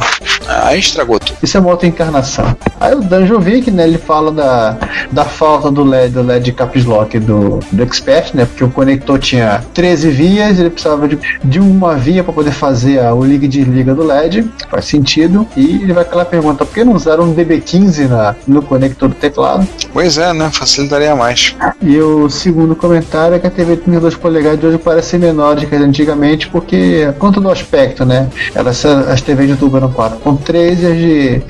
Aí 0.49 0.79
estragou 0.79 1.19
tudo. 1.19 1.39
Isso 1.43 1.57
é 1.57 1.61
uma 1.61 1.71
outra 1.71 1.87
encarnação. 1.87 2.57
Aí 2.81 2.95
o 2.95 3.01
Danjovic, 3.01 3.71
né, 3.71 3.85
ele 3.85 3.99
fala 3.99 4.31
da, 4.31 4.77
da 5.11 5.25
falta 5.25 5.71
do 5.71 5.83
LED, 5.85 6.15
do 6.15 6.23
LED 6.23 6.53
caps 6.53 6.85
lock 6.85 7.19
do, 7.19 7.61
do 7.73 7.83
Expert, 7.83 8.35
né, 8.35 8.45
porque 8.45 8.65
o 8.65 8.71
conector 8.71 9.19
tinha 9.19 9.65
13 9.73 10.11
vias, 10.11 10.59
ele 10.59 10.71
precisava 10.71 11.09
de, 11.09 11.19
de 11.43 11.61
uma 11.61 11.95
via 11.97 12.23
para 12.23 12.33
poder 12.33 12.51
fazer 12.51 13.01
a, 13.01 13.15
o 13.15 13.25
liga 13.25 13.45
e 13.45 13.49
desliga 13.49 13.95
do 13.95 14.03
LED, 14.03 14.49
faz 14.71 14.85
sentido. 14.85 15.47
E 15.57 15.83
ele 15.83 15.93
vai 15.93 16.05
aquela 16.05 16.25
pergunta, 16.25 16.65
por 16.65 16.75
que 16.75 16.85
não 16.85 16.95
usaram 16.95 17.25
um 17.25 17.35
DB15 17.35 18.09
na, 18.09 18.35
no 18.47 18.63
conector 18.63 19.09
do 19.09 19.15
teclado? 19.15 19.67
Pois 19.93 20.19
é, 20.19 20.33
né? 20.33 20.51
Facilitaria 20.53 21.15
mais. 21.15 21.57
E 21.81 21.99
o 21.99 22.29
segundo 22.29 22.77
comentário 22.77 23.37
é 23.37 23.39
que 23.39 23.47
a 23.47 23.51
TV 23.51 23.77
32 23.77 24.15
polegadas 24.17 24.61
de 24.61 24.67
hoje 24.67 24.79
parece 24.79 25.17
menor 25.19 25.57
do 25.57 25.67
que 25.67 25.75
antigamente, 25.75 26.49
porque 26.49 27.13
conta 27.19 27.41
do 27.41 27.51
aspecto, 27.51 28.05
né? 28.05 28.29
Elas, 28.55 28.85
as 28.85 29.21
TVs 29.21 29.51
de 29.51 29.57
tubo 29.57 29.77
eram 29.77 29.93
4.3 29.93 30.34
e 30.83 30.87
as 30.87 30.97
de 30.97 31.43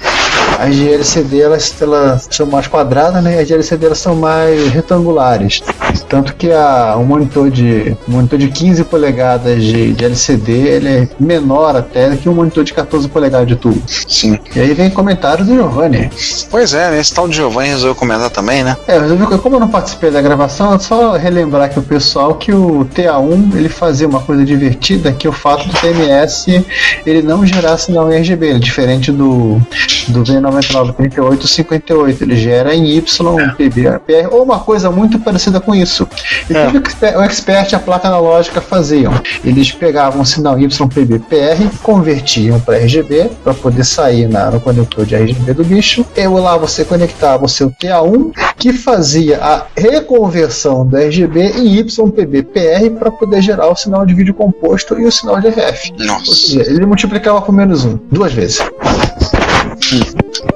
as 0.59 0.74
de 0.74 0.93
LCD 0.93 1.40
elas, 1.40 1.74
elas 1.81 2.28
são 2.31 2.47
mais 2.47 2.66
quadradas, 2.66 3.22
né? 3.22 3.36
E 3.36 3.39
as 3.40 3.47
de 3.47 3.55
LCD 3.55 3.86
elas 3.86 3.98
são 3.98 4.14
mais 4.16 4.68
retangulares. 4.68 5.62
Tanto 6.09 6.35
que 6.35 6.51
a, 6.52 6.97
um 6.98 7.05
monitor 7.05 7.51
de 7.51 7.97
um 8.09 8.12
monitor 8.12 8.39
de 8.39 8.48
15 8.48 8.85
polegadas 8.85 9.62
de, 9.62 9.93
de 9.93 10.05
LCD 10.05 10.52
ele 10.52 10.89
é 10.89 11.09
menor 11.18 11.76
até 11.76 12.10
do 12.10 12.16
que 12.16 12.28
um 12.28 12.35
monitor 12.35 12.64
de 12.64 12.72
14 12.72 13.09
polegadas 13.09 13.47
de 13.47 13.56
tubo. 13.56 13.82
Sim. 13.86 14.39
E 14.55 14.60
aí 14.60 14.74
vem 14.74 14.90
comentários 14.90 15.47
do 15.47 15.55
Giovanni. 15.55 16.10
Pois 16.51 16.74
é, 16.74 16.90
né? 16.90 17.01
Esse 17.01 17.14
tal 17.14 17.28
de 17.28 17.36
Giovanni 17.36 17.70
resolveu 17.70 17.94
comentar 17.94 18.31
também, 18.31 18.62
né? 18.62 18.76
É, 18.86 18.98
resolvi, 18.98 19.26
como 19.39 19.56
eu 19.56 19.60
não 19.60 19.68
participei 19.68 20.10
da 20.10 20.20
gravação, 20.20 20.74
é 20.74 20.78
só 20.78 21.12
relembrar 21.16 21.64
aqui 21.64 21.78
o 21.78 21.82
pessoal 21.82 22.35
que 22.35 22.52
o 22.52 22.86
TA1 22.94 23.56
ele 23.56 23.68
fazia 23.68 24.06
uma 24.06 24.20
coisa 24.20 24.44
divertida, 24.44 25.12
que 25.12 25.26
o 25.26 25.32
fato 25.32 25.66
do 25.68 25.74
TMS 25.74 26.64
ele 27.05 27.22
não 27.22 27.44
gerar 27.44 27.76
sinal 27.78 28.09
RGB, 28.09 28.59
diferente 28.59 29.10
do, 29.10 29.60
do 30.09 30.22
V993858, 30.51 32.23
ele 32.23 32.37
gera 32.37 32.75
em 32.75 32.97
Y, 32.97 33.37
PB, 33.57 33.83
PR, 34.07 34.29
ou 34.33 34.43
uma 34.43 34.61
coisa 34.61 34.91
muito 34.91 35.19
parecida 35.19 35.61
com 35.61 35.75
isso. 35.75 36.07
E 36.49 36.55
É. 36.57 36.69
o 36.69 36.71
que 36.73 36.79
o 37.16 37.23
Expert- 37.23 37.73
e 37.73 37.77
a 37.77 37.79
placa 37.79 38.09
analógica 38.09 38.61
faziam? 38.61 39.12
Eles 39.45 39.71
pegavam 39.73 40.23
o 40.23 40.27
sinal 40.27 40.59
YPB-PR, 40.59 41.69
convertiam 41.83 42.61
para 42.61 42.77
RGB, 42.79 43.31
para 43.43 43.55
poder 43.55 43.85
sair 43.85 44.29
na, 44.29 44.51
no 44.51 44.61
conector 44.61 45.05
de 45.07 45.15
RGB 45.15 45.55
do 45.55 45.65
bicho, 45.65 46.05
e 46.16 46.27
lá 46.27 46.57
você 46.57 46.85
conectava 46.85 47.45
o 47.45 47.49
seu 47.49 47.71
TA1, 47.71 48.33
que 48.57 48.73
fazia 48.73 49.39
a 49.43 49.66
reconversão 49.77 50.87
do 50.87 50.97
RGB 50.97 51.53
em 51.59 51.79
YPB-PR 51.79 52.91
para 52.99 53.11
poder 53.11 53.43
gerar 53.43 53.69
o 53.69 53.77
sinal 53.77 54.05
de 54.07 54.15
vídeo 54.15 54.35
composto 54.35 54.99
e 54.99 55.05
o 55.07 55.12
sinal 55.12 55.41
de 55.41 55.49
RF. 55.49 55.93
Ou 55.99 56.07
Nossa. 56.07 56.35
seja, 56.35 56.62
ele 56.71 56.87
multiplicava 56.87 57.41
por 57.41 57.53
menos 57.53 57.85
um, 57.85 57.99
duas 58.11 58.33
vezes. 58.33 58.59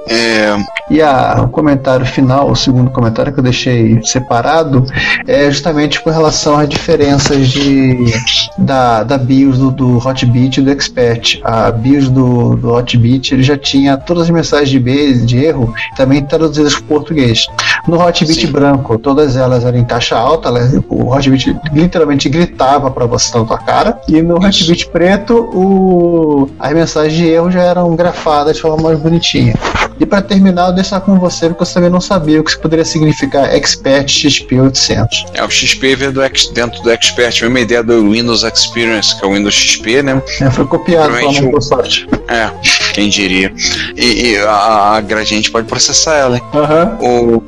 É, 0.08 0.56
E 0.90 1.02
a, 1.02 1.42
o 1.42 1.48
comentário 1.48 2.06
final, 2.06 2.50
o 2.50 2.56
segundo 2.56 2.90
comentário 2.90 3.32
que 3.32 3.38
eu 3.38 3.44
deixei 3.44 4.00
separado, 4.02 4.86
é 5.26 5.50
justamente 5.50 6.00
com 6.00 6.10
relação 6.10 6.58
às 6.58 6.68
diferenças 6.68 7.48
de, 7.48 8.06
da, 8.56 9.02
da 9.02 9.18
BIOS 9.18 9.58
do, 9.58 9.70
do 9.70 9.98
Hotbit 9.98 10.60
e 10.60 10.62
do 10.62 10.70
Expert. 10.70 11.40
A 11.44 11.70
BIOS 11.70 12.08
do, 12.08 12.56
do 12.56 12.72
Hotbit 12.72 13.34
ele 13.34 13.42
já 13.42 13.56
tinha 13.56 13.98
todas 13.98 14.24
as 14.24 14.30
mensagens 14.30 14.70
de, 14.70 14.78
base, 14.78 15.26
de 15.26 15.44
erro 15.44 15.72
também 15.94 16.24
traduzidas 16.24 16.74
para 16.74 16.84
o 16.84 16.86
português. 16.86 17.46
No 17.86 18.00
Hotbit 18.00 18.46
Sim. 18.46 18.52
branco, 18.52 18.98
todas 18.98 19.36
elas 19.36 19.64
eram 19.64 19.78
em 19.78 19.84
caixa 19.84 20.16
alta, 20.16 20.48
o 20.88 21.12
Hotbit 21.12 21.54
literalmente 21.72 22.28
gritava 22.28 22.90
para 22.90 23.04
você 23.04 23.36
na 23.36 23.44
tua 23.44 23.58
cara. 23.58 24.00
E 24.08 24.22
no 24.22 24.36
Hotbit 24.36 24.88
preto, 24.88 25.34
o, 25.52 26.48
as 26.58 26.72
mensagens 26.72 27.14
de 27.14 27.26
erro 27.26 27.50
já 27.50 27.62
eram 27.62 27.94
grafadas 27.94 28.56
de 28.56 28.62
forma 28.62 28.82
mais 28.82 28.98
bonitinha. 28.98 29.54
E 30.00 30.06
para 30.06 30.22
terminar, 30.22 30.68
eu 30.68 30.72
deixar 30.74 31.00
com 31.00 31.18
você, 31.18 31.48
porque 31.48 31.62
eu 31.62 31.66
também 31.66 31.90
não 31.90 32.00
sabia 32.00 32.40
o 32.40 32.44
que 32.44 32.50
isso 32.50 32.60
poderia 32.60 32.84
significar 32.84 33.54
Expert 33.54 34.08
XP 34.08 34.60
800. 34.60 35.26
é 35.34 35.44
o 35.44 35.50
XP 35.50 35.96
veio 35.96 36.12
do, 36.12 36.20
dentro 36.52 36.82
do 36.82 36.90
Expert, 36.90 37.38
a 37.42 37.44
mesma 37.46 37.60
ideia 37.60 37.82
do 37.82 38.10
Windows 38.10 38.42
Experience, 38.42 39.18
que 39.18 39.24
é 39.24 39.28
o 39.28 39.32
Windows 39.34 39.54
XP, 39.54 40.02
né? 40.02 40.22
É, 40.40 40.50
foi 40.50 40.66
copiado 40.66 41.12
pela 41.12 41.18
Provavelmente 41.18 41.40
o- 41.42 41.44
Microsoft. 41.46 42.04
É, 42.28 42.50
quem 42.92 43.08
diria. 43.08 43.52
E, 43.96 44.32
e 44.32 44.36
a, 44.38 44.96
a 44.96 45.00
Gradiente 45.00 45.50
pode 45.50 45.66
processar 45.66 46.14
ela, 46.16 46.36
hein? 46.36 46.42
Aham. 46.54 46.98
O, 47.00 47.42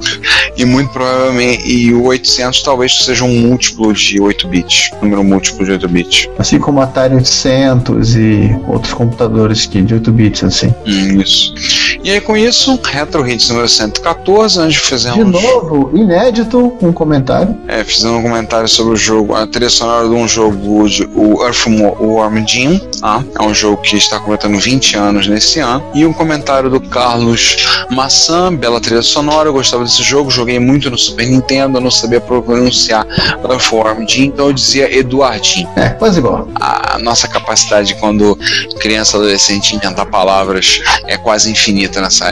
e 0.56 0.64
muito 0.64 0.90
provavelmente, 0.93 1.66
e 1.70 1.93
o 1.93 2.05
800 2.05 2.62
talvez 2.62 3.05
seja 3.05 3.24
um 3.24 3.40
múltiplo 3.40 3.93
de 3.93 4.20
8 4.20 4.48
bits, 4.48 4.90
número 5.02 5.22
múltiplo 5.22 5.64
de 5.64 5.72
8 5.72 5.89
bits. 5.89 6.28
Assim 6.39 6.59
como 6.59 6.81
o 6.81 6.82
Atari 6.82 7.14
800 7.14 8.16
e 8.16 8.56
outros 8.66 8.93
computadores 8.94 9.66
que 9.66 9.81
de 9.82 9.94
8 9.94 10.12
bits, 10.12 10.44
assim. 10.44 10.74
Hum, 10.86 11.20
isso. 11.20 11.55
E 12.02 12.10
aí 12.10 12.20
com 12.20 12.36
isso, 12.47 12.79
Retro 12.83 13.29
Hits 13.29 13.49
número 13.49 13.69
114, 13.69 14.61
onde 14.61 14.79
fizemos, 14.79 15.19
De 15.19 15.25
novo, 15.25 15.91
inédito, 15.95 16.77
um 16.81 16.93
comentário. 16.93 17.57
é, 17.69 17.83
fizemos 17.85 18.19
um 18.19 18.23
comentário 18.23 18.69
sobre 18.69 18.95
o 18.95 18.97
jogo, 18.97 19.35
a 19.35 19.47
trilha 19.47 19.71
sonora 19.71 20.09
de 20.09 20.15
um 20.15 20.27
jogo, 20.27 20.89
de, 20.89 21.09
o 21.15 21.45
Earthworm 21.45 22.47
Jim, 22.47 22.79
tá? 23.01 23.23
é 23.39 23.43
um 23.43 23.55
jogo 23.55 23.79
que 23.83 23.97
está 23.97 24.19
completando 24.19 24.59
20 24.59 24.97
anos 24.97 25.27
nesse 25.29 25.61
ano, 25.61 25.83
e 25.95 26.05
um 26.07 26.12
comentário 26.12 26.71
do 26.71 26.81
Carlos 26.81 27.57
Maçã, 27.91 28.55
bela 28.55 28.81
trilha 28.81 29.03
sonora, 29.03 29.49
eu 29.49 29.53
gostava 29.53 29.85
desse 29.85 30.03
jogo, 30.03 30.31
joguei 30.31 30.59
muito 30.59 30.91
no 30.91 30.99
Super 30.99 31.27
Nintendo, 31.27 31.79
eu 31.79 31.83
não 31.83 31.91
sabia 31.91 32.21
pronunciar 32.21 33.07
Earthworm 33.49 34.07
Jim, 34.07 34.25
então 34.27 34.47
eu 34.47 34.53
dizia 34.53 34.95
Eduardinho. 34.97 35.69
É, 35.77 35.91
quase 35.91 36.19
igual. 36.19 36.49
a 36.55 36.99
nossa 37.01 37.29
capacidade 37.29 37.95
quando 37.97 38.39
criança 38.81 39.17
adolescente 39.17 39.75
inventar 39.75 40.07
palavras 40.07 40.81
é 41.07 41.17
quase 41.17 41.51
infinita 41.51 42.01
nessa 42.01 42.30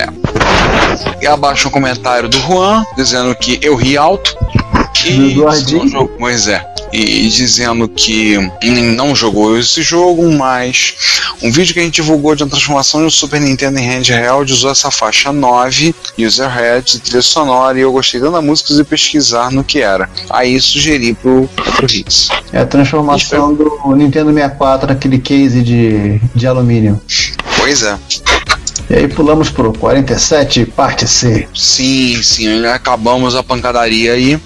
E 1.21 1.27
abaixo 1.27 1.69
um 1.69 1.71
comentário 1.71 2.29
do 2.29 2.39
Juan 2.41 2.85
dizendo 2.97 3.35
que 3.35 3.59
eu 3.63 3.75
ri 3.77 3.97
alto. 3.97 4.37
E 5.07 5.13
não 5.13 5.89
jogou- 5.89 6.09
Pois 6.19 6.49
é. 6.49 6.65
E 6.91 7.29
dizendo 7.29 7.87
que 7.87 8.39
não 8.97 9.15
jogou 9.15 9.59
esse 9.59 9.83
jogo, 9.83 10.31
mas 10.33 10.95
um 11.43 11.53
vídeo 11.53 11.75
que 11.75 11.81
a 11.81 11.83
gente 11.83 11.97
divulgou 11.97 12.35
de 12.35 12.43
uma 12.43 12.49
transformação 12.49 13.03
do 13.05 13.11
Super 13.11 13.39
Nintendo 13.43 13.79
em 13.79 13.83
handheld 13.87 14.51
usou 14.51 14.71
essa 14.71 14.91
faixa 14.91 15.31
9, 15.31 15.95
User 16.19 16.49
Heads 16.49 16.95
e 16.95 17.01
trilha 17.01 17.21
sonora, 17.21 17.79
e 17.79 17.83
eu 17.83 17.93
gostei 17.93 18.19
tanto 18.19 18.33
da 18.33 18.41
música 18.41 18.73
de 18.75 18.83
pesquisar 18.85 19.51
no 19.51 19.63
que 19.63 19.81
era. 19.81 20.09
Aí 20.31 20.59
sugeri 20.63 21.13
pro, 21.13 21.47
pro 21.77 21.87
Hits. 21.87 22.31
É 22.55 22.61
a 22.61 22.67
transformação 22.67 23.53
do 23.55 23.95
Nintendo 23.95 24.33
64 24.33 24.89
naquele 24.89 25.19
case 25.19 25.63
de, 25.63 26.19
de 26.35 26.47
alumínio. 26.47 26.99
Pois 27.59 27.83
é. 27.83 27.99
E 28.91 28.95
aí 28.95 29.07
pulamos 29.09 29.51
pro 29.51 29.71
47, 29.73 30.65
parte 30.65 31.07
C. 31.07 31.47
Sim, 31.55 32.23
sim, 32.23 32.65
acabamos 32.67 33.35
a 33.35 33.43
pancadaria 33.43 34.13
aí. 34.15 34.41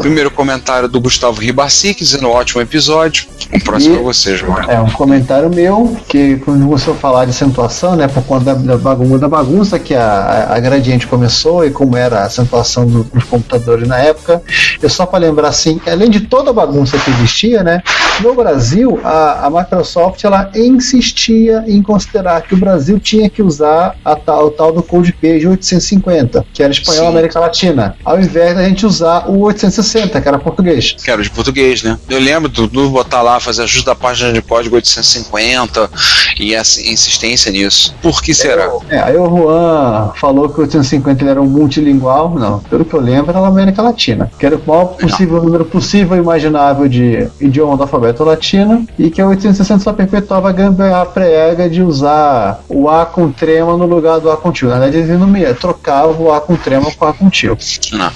Primeiro 0.00 0.30
comentário 0.32 0.88
do 0.88 1.00
Gustavo 1.00 1.40
Ribassi, 1.40 1.94
dizendo 1.96 2.28
ótimo 2.28 2.60
episódio. 2.60 3.26
Um 3.54 3.60
próximo 3.60 3.94
E- 3.94 3.96
pra 3.98 4.04
vocês, 4.04 4.42
mano. 4.42 4.68
É 4.70 4.80
um 4.80 4.90
comentário 4.90 5.48
meu, 5.48 5.96
que 6.08 6.36
quando 6.44 6.64
começou 6.66 6.92
a 6.92 6.96
falar 6.96 7.24
de 7.24 7.30
acentuação, 7.30 7.94
né, 7.96 8.08
por 8.08 8.22
conta 8.24 8.46
da, 8.46 8.54
da 8.54 8.76
bagunça, 8.76 9.18
da 9.18 9.28
bagunça 9.28 9.78
que 9.78 9.94
a, 9.94 10.48
a 10.50 10.58
Gradiente 10.60 11.06
começou 11.06 11.64
e 11.64 11.70
como 11.70 11.96
era 11.96 12.20
a 12.20 12.24
acentuação 12.24 12.84
do- 12.84 13.04
dos 13.04 13.24
computadores 13.24 13.86
na 13.88 13.98
época, 13.98 14.42
eu 14.82 14.90
só 14.90 15.06
para 15.06 15.20
lembrar 15.20 15.48
assim, 15.48 15.80
além 15.86 16.10
de 16.10 16.20
toda 16.20 16.50
a 16.50 16.52
bagunça 16.52 16.98
que 16.98 17.10
existia, 17.12 17.62
né, 17.62 17.82
no 18.20 18.34
Brasil 18.34 19.00
a, 19.04 19.46
a 19.46 19.50
Microsoft 19.50 20.22
ela 20.24 20.50
insistia 20.54 21.64
em 21.66 21.80
considerar 21.80 22.42
que 22.42 22.54
o 22.54 22.58
Brasil 22.58 22.98
tinha 22.98 23.30
que 23.30 23.42
usar 23.42 23.67
a 24.04 24.16
tal, 24.16 24.46
o 24.46 24.50
tal 24.50 24.72
do 24.72 24.82
Code 24.82 25.12
Page 25.12 25.46
850, 25.46 26.46
que 26.52 26.62
era 26.62 26.72
espanhol 26.72 27.04
Sim. 27.04 27.08
América 27.08 27.40
Latina, 27.40 27.96
ao 28.04 28.20
invés 28.20 28.54
da 28.54 28.64
gente 28.68 28.86
usar 28.86 29.28
o 29.28 29.40
860, 29.40 30.20
que 30.20 30.28
era 30.28 30.38
português. 30.38 30.96
Que 31.02 31.10
era 31.10 31.22
de 31.22 31.30
português, 31.30 31.82
né? 31.82 31.98
Eu 32.08 32.20
lembro 32.20 32.48
do, 32.48 32.66
do 32.66 32.90
botar 32.90 33.22
lá, 33.22 33.40
fazer 33.40 33.62
ajuste 33.62 33.86
da 33.86 33.94
página 33.94 34.32
de 34.32 34.42
código 34.42 34.76
850 34.76 35.90
e 36.38 36.54
essa 36.54 36.80
insistência 36.80 37.50
nisso. 37.50 37.94
Por 38.02 38.22
que 38.22 38.34
será? 38.34 38.70
É, 38.88 38.98
aí 38.98 39.16
o 39.16 39.28
Juan 39.28 40.12
falou 40.16 40.48
que 40.48 40.58
o 40.58 40.62
850 40.62 41.22
ele 41.22 41.30
era 41.30 41.40
um 41.40 41.46
multilingual. 41.46 42.34
Não, 42.34 42.60
pelo 42.60 42.84
que 42.84 42.94
eu 42.94 43.00
lembro, 43.00 43.30
era 43.30 43.46
América 43.46 43.82
Latina. 43.82 44.30
Que 44.38 44.46
era 44.46 44.56
o 44.56 44.62
maior 44.66 44.86
possível 44.86 45.42
número 45.42 45.64
possível 45.64 46.16
e 46.16 46.20
imaginável 46.20 46.88
de 46.88 47.28
idioma 47.40 47.76
do 47.76 47.82
alfabeto 47.82 48.24
latino. 48.24 48.86
E 48.98 49.10
que 49.10 49.22
o 49.22 49.28
860 49.28 49.82
só 49.82 49.92
perpetuava 49.92 50.48
a 50.48 50.52
gambiarra 50.52 51.06
prega 51.06 51.68
de 51.68 51.82
usar 51.82 52.60
o 52.68 52.88
A 52.88 53.06
com 53.06 53.30
trema 53.58 53.76
no 53.76 53.86
lugar 53.86 54.20
do 54.20 54.30
A 54.30 54.36
com 54.36 54.52
tio. 54.52 54.68
Na 54.68 54.78
verdade, 54.78 54.98
ele 54.98 55.18
não 55.18 55.26
me 55.26 55.52
trocava 55.54 56.12
o 56.12 56.32
A 56.32 56.40
com 56.40 56.54
trema 56.56 56.92
com 56.92 57.04
A 57.04 57.12
com 57.12 57.28
tio. 57.28 57.58
Não. 57.92 58.12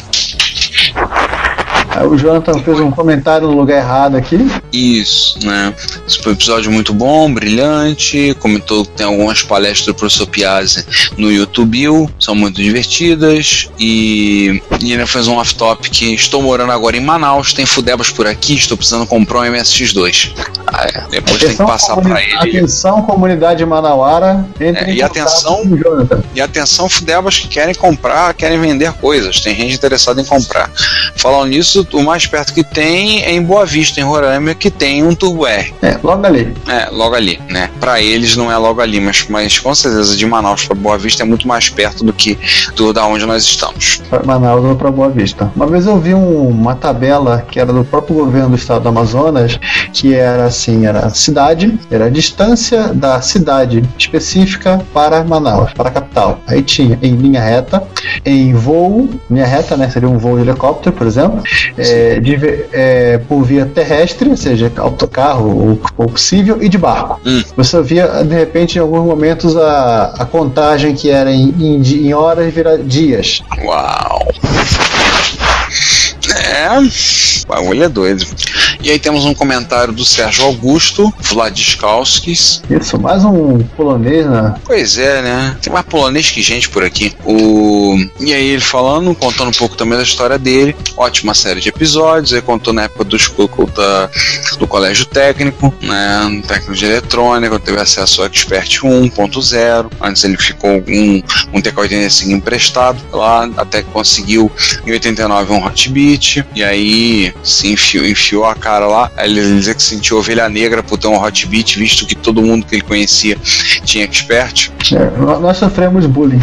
O 2.09 2.17
Jonathan 2.17 2.59
fez 2.61 2.81
um 2.81 2.91
comentário 2.91 3.47
no 3.47 3.57
lugar 3.57 3.79
errado 3.79 4.17
aqui. 4.17 4.39
Isso, 4.73 5.39
né? 5.45 5.75
Esse 6.07 6.19
foi 6.21 6.33
um 6.33 6.35
episódio 6.35 6.71
muito 6.71 6.93
bom, 6.95 7.33
brilhante. 7.33 8.35
Comentou 8.41 8.85
que 8.85 8.93
tem 8.93 9.07
algumas 9.07 9.43
palestras 9.43 9.87
do 9.87 9.95
professor 9.95 10.27
Piazzi 10.27 10.85
no 11.17 11.31
YouTube, 11.31 12.09
são 12.19 12.35
muito 12.35 12.57
divertidas. 12.57 13.69
E, 13.79 14.63
e 14.81 14.93
ele 14.93 15.07
fez 15.07 15.29
um 15.29 15.37
off-top 15.37 15.91
que 15.91 16.15
estou 16.15 16.43
morando 16.43 16.73
agora 16.73 16.97
em 16.97 17.01
Manaus, 17.01 17.53
tem 17.53 17.67
Fudebas 17.67 18.11
por 18.11 18.27
aqui, 18.27 18.55
estou 18.55 18.77
precisando 18.77 19.07
comprar 19.07 19.41
um 19.41 19.53
MSX2. 19.53 20.33
Ah, 20.67 20.87
é. 20.87 21.05
Depois 21.11 21.39
tem 21.39 21.51
que 21.51 21.65
passar 21.65 21.97
para 22.01 22.23
ele. 22.23 22.35
atenção 22.35 23.03
comunidade 23.03 23.65
manauara. 23.67 24.47
Entre 24.59 24.91
É, 24.91 24.95
e 24.95 25.03
atenção-. 25.03 25.63
E 26.35 26.41
atenção, 26.41 26.89
Fudebas 26.89 27.39
que 27.39 27.49
querem 27.49 27.75
comprar, 27.75 28.33
querem 28.35 28.59
vender 28.59 28.93
coisas. 28.95 29.41
Tem 29.41 29.55
gente 29.55 29.75
interessada 29.75 30.21
em 30.21 30.25
comprar. 30.25 30.71
Falando 31.17 31.49
nisso, 31.49 31.82
o 31.93 32.03
mais 32.03 32.27
perto 32.27 32.53
que 32.55 32.63
tem 32.65 33.23
é 33.23 33.33
em 33.33 33.43
Boa 33.43 33.65
Vista, 33.67 34.01
em 34.01 34.05
Roraima, 34.05 34.55
que 34.55 34.71
tem 34.71 35.03
um 35.03 35.15
Turbo 35.15 35.47
R. 35.47 35.73
É, 35.83 35.99
logo 36.03 36.27
ali. 36.27 36.53
É, 36.69 36.89
logo 36.91 37.15
ali, 37.15 37.41
né? 37.49 37.71
Pra 37.81 38.01
eles 38.01 38.37
não 38.37 38.51
é 38.51 38.57
logo 38.57 38.81
ali, 38.81 39.01
mas, 39.01 39.27
mas 39.29 39.59
com 39.59 39.75
certeza 39.75 40.17
de 40.17 40.27
Manaus 40.27 40.65
pra 40.67 40.75
Boa 40.75 40.99
Vista 40.99 41.23
é 41.23 41.27
muito 41.27 41.47
mais 41.49 41.69
perto 41.69 42.05
do 42.05 42.13
que 42.13 42.39
do 42.77 42.93
da 42.93 43.07
onde 43.07 43.25
nós 43.27 43.43
estamos. 43.45 44.01
para 44.11 44.23
Manaus 44.25 44.65
ou 44.65 44.77
para 44.77 44.91
Boa 44.91 45.09
Vista. 45.09 45.51
Uma 45.57 45.67
vez 45.67 45.87
eu 45.87 45.99
vi 45.99 46.15
um- 46.15 46.49
uma 46.49 46.75
tabela 46.75 47.45
que 47.51 47.59
era 47.59 47.73
do 47.73 47.85
próprio 47.85 48.17
governo 48.17 48.51
do 48.51 48.57
estado 48.57 48.83
do 48.83 48.89
Amazonas, 48.89 49.59
que 49.93 50.15
era 50.15 50.45
assim, 50.47 50.87
era 50.87 51.01
a 51.07 51.11
cidade, 51.11 51.79
era 51.91 52.07
a 52.07 52.11
distância 52.11 52.89
da 52.95 53.21
cidade 53.21 53.83
específica 53.99 54.81
para 54.93 55.23
Manaus, 55.25 55.73
para 55.73 55.89
a 55.89 55.93
capital. 55.93 56.41
Aí 56.47 56.63
tinha 56.63 56.99
em 57.03 57.15
linha 57.17 57.41
reta, 57.41 57.83
em 58.25 58.53
voo, 58.55 59.09
linha 59.31 59.47
reta, 59.47 59.77
né, 59.77 59.89
seria 59.91 60.09
um 60.09 60.19
voo 60.19 60.37
de 60.37 60.43
helicóptero, 60.43 60.95
por 60.95 61.07
exemplo, 61.07 61.43
é, 61.77 62.21
de 62.21 62.67
é, 62.73 63.19
por 63.29 63.43
via 63.43 63.67
terrestre, 63.67 64.29
ou 64.29 64.37
seja, 64.37 64.71
autocarro 64.77 65.49
ou, 65.49 65.81
ou 65.97 66.07
possível, 66.07 66.63
e 66.63 66.69
de 66.69 66.79
barco. 66.79 67.21
Hum. 67.25 67.43
Você 67.57 67.83
via, 67.83 68.23
de 68.25 68.35
repente, 68.35 68.77
em 68.77 68.81
alguns 68.81 69.05
momentos, 69.05 69.57
a, 69.57 70.15
a 70.19 70.25
contagem 70.25 70.95
que 70.95 71.11
era 71.11 71.33
em, 71.33 71.55
em, 71.59 71.83
em 71.83 72.15
horas 72.15 72.53
vira 72.53 72.79
dias. 72.79 73.43
Uau! 73.65 74.29
É, 76.53 76.69
o 76.79 77.49
bagulho 77.49 77.83
é 77.83 77.89
doido. 77.89 78.27
E 78.83 78.91
aí 78.91 78.99
temos 78.99 79.25
um 79.25 79.33
comentário 79.33 79.93
do 79.93 80.05
Sérgio 80.05 80.45
Augusto, 80.45 81.13
Vladiskalskis. 81.19 82.63
Isso, 82.69 83.01
mais 83.01 83.25
um 83.25 83.59
polonês, 83.77 84.27
né? 84.27 84.55
Pois 84.65 84.99
é, 84.99 85.23
né? 85.23 85.57
Tem 85.63 85.73
mais 85.73 85.87
polonês 85.87 86.31
que 86.31 86.43
gente 86.43 86.69
por 86.69 86.85
aqui. 86.85 87.15
O... 87.25 87.97
E 88.21 88.35
aí 88.35 88.49
ele 88.49 88.61
falando, 88.61 89.15
contando 89.15 89.49
um 89.49 89.53
pouco 89.53 89.77
também 89.77 89.97
da 89.97 90.03
história 90.03 90.39
dele. 90.39 90.77
Ótima 90.97 91.33
série 91.33 91.61
de 91.61 91.71
episódios. 91.71 92.33
Ele 92.33 92.43
contou 92.43 92.75
na 92.75 92.83
época 92.83 93.05
do, 93.05 93.17
da, 93.75 94.11
do 94.59 94.67
colégio 94.67 95.07
técnico, 95.07 95.73
né? 95.81 96.43
Técnico 96.47 96.75
de 96.75 96.85
eletrônica, 96.85 97.59
teve 97.61 97.81
acesso 97.81 98.21
ao 98.21 98.27
Expert 98.27 98.81
1.0. 98.83 99.91
Antes 100.03 100.25
ele 100.25 100.37
ficou 100.37 100.71
um, 100.71 101.23
um 101.55 101.63
TK-85 101.63 102.31
emprestado 102.31 103.01
lá, 103.13 103.49
até 103.57 103.83
que 103.83 103.91
conseguiu 103.91 104.51
em 104.87 104.93
89 104.93 105.53
um 105.53 105.59
E 106.55 106.63
aí 106.65 107.35
se 107.43 107.73
enfiou, 107.73 108.05
enfiou 108.07 108.45
a 108.45 108.55
cara 108.55 108.87
lá. 108.87 109.11
Ele 109.19 109.41
dizia 109.57 109.75
que 109.75 109.83
sentiu 109.83 110.19
ovelha 110.19 110.49
negra 110.49 110.83
por 110.83 110.99
ter 110.99 111.09
um 111.09 111.23
Hotbit, 111.23 111.79
visto 111.79 112.07
que 112.07 112.15
todo 112.15 112.43
mundo 112.43 112.67
que 112.67 112.75
ele 112.77 112.83
conhecia 112.83 113.37
tinha 113.85 114.05
Expert. 114.05 114.71
É, 114.93 115.19
nó- 115.19 115.39
nós 115.41 115.57
sofremos 115.57 116.07
bullying. 116.07 116.41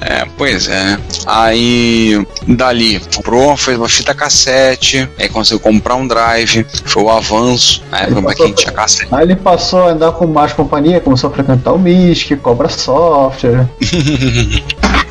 É, 0.00 0.24
pois 0.36 0.68
é. 0.68 0.70
né? 0.84 1.00
Aí, 1.26 2.24
dali, 2.46 3.00
comprou, 3.14 3.56
fez 3.56 3.76
uma 3.78 3.88
fita 3.88 4.14
cassete, 4.14 5.08
aí 5.18 5.28
conseguiu 5.28 5.60
comprar 5.60 5.96
um 5.96 6.06
drive, 6.06 6.64
foi 6.84 7.02
o 7.02 7.10
avanço, 7.10 7.82
na 7.90 8.00
época 8.02 8.22
pra 8.22 8.34
quem 8.34 8.52
tinha 8.52 8.72
cassete. 8.72 9.08
Aí 9.12 9.24
ele 9.24 9.36
passou 9.36 9.80
a 9.88 9.90
andar 9.90 10.12
com 10.12 10.26
mais 10.26 10.52
companhia, 10.52 11.00
começou 11.00 11.30
a 11.30 11.32
frequentar 11.32 11.72
o 11.72 11.78
MISC, 11.78 12.36
Cobra 12.36 12.68
Software. 12.68 13.66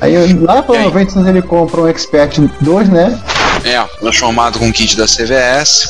Aí 0.00 0.34
lá 0.34 0.62
para 0.62 0.82
90 0.82 1.28
ele 1.28 1.42
compra 1.42 1.82
um 1.82 1.88
Expert 1.88 2.38
2, 2.60 2.88
né? 2.88 3.18
É, 3.64 3.82
transformado 3.98 4.58
com 4.58 4.72
kit 4.72 4.96
da 4.96 5.06
CVS. 5.06 5.88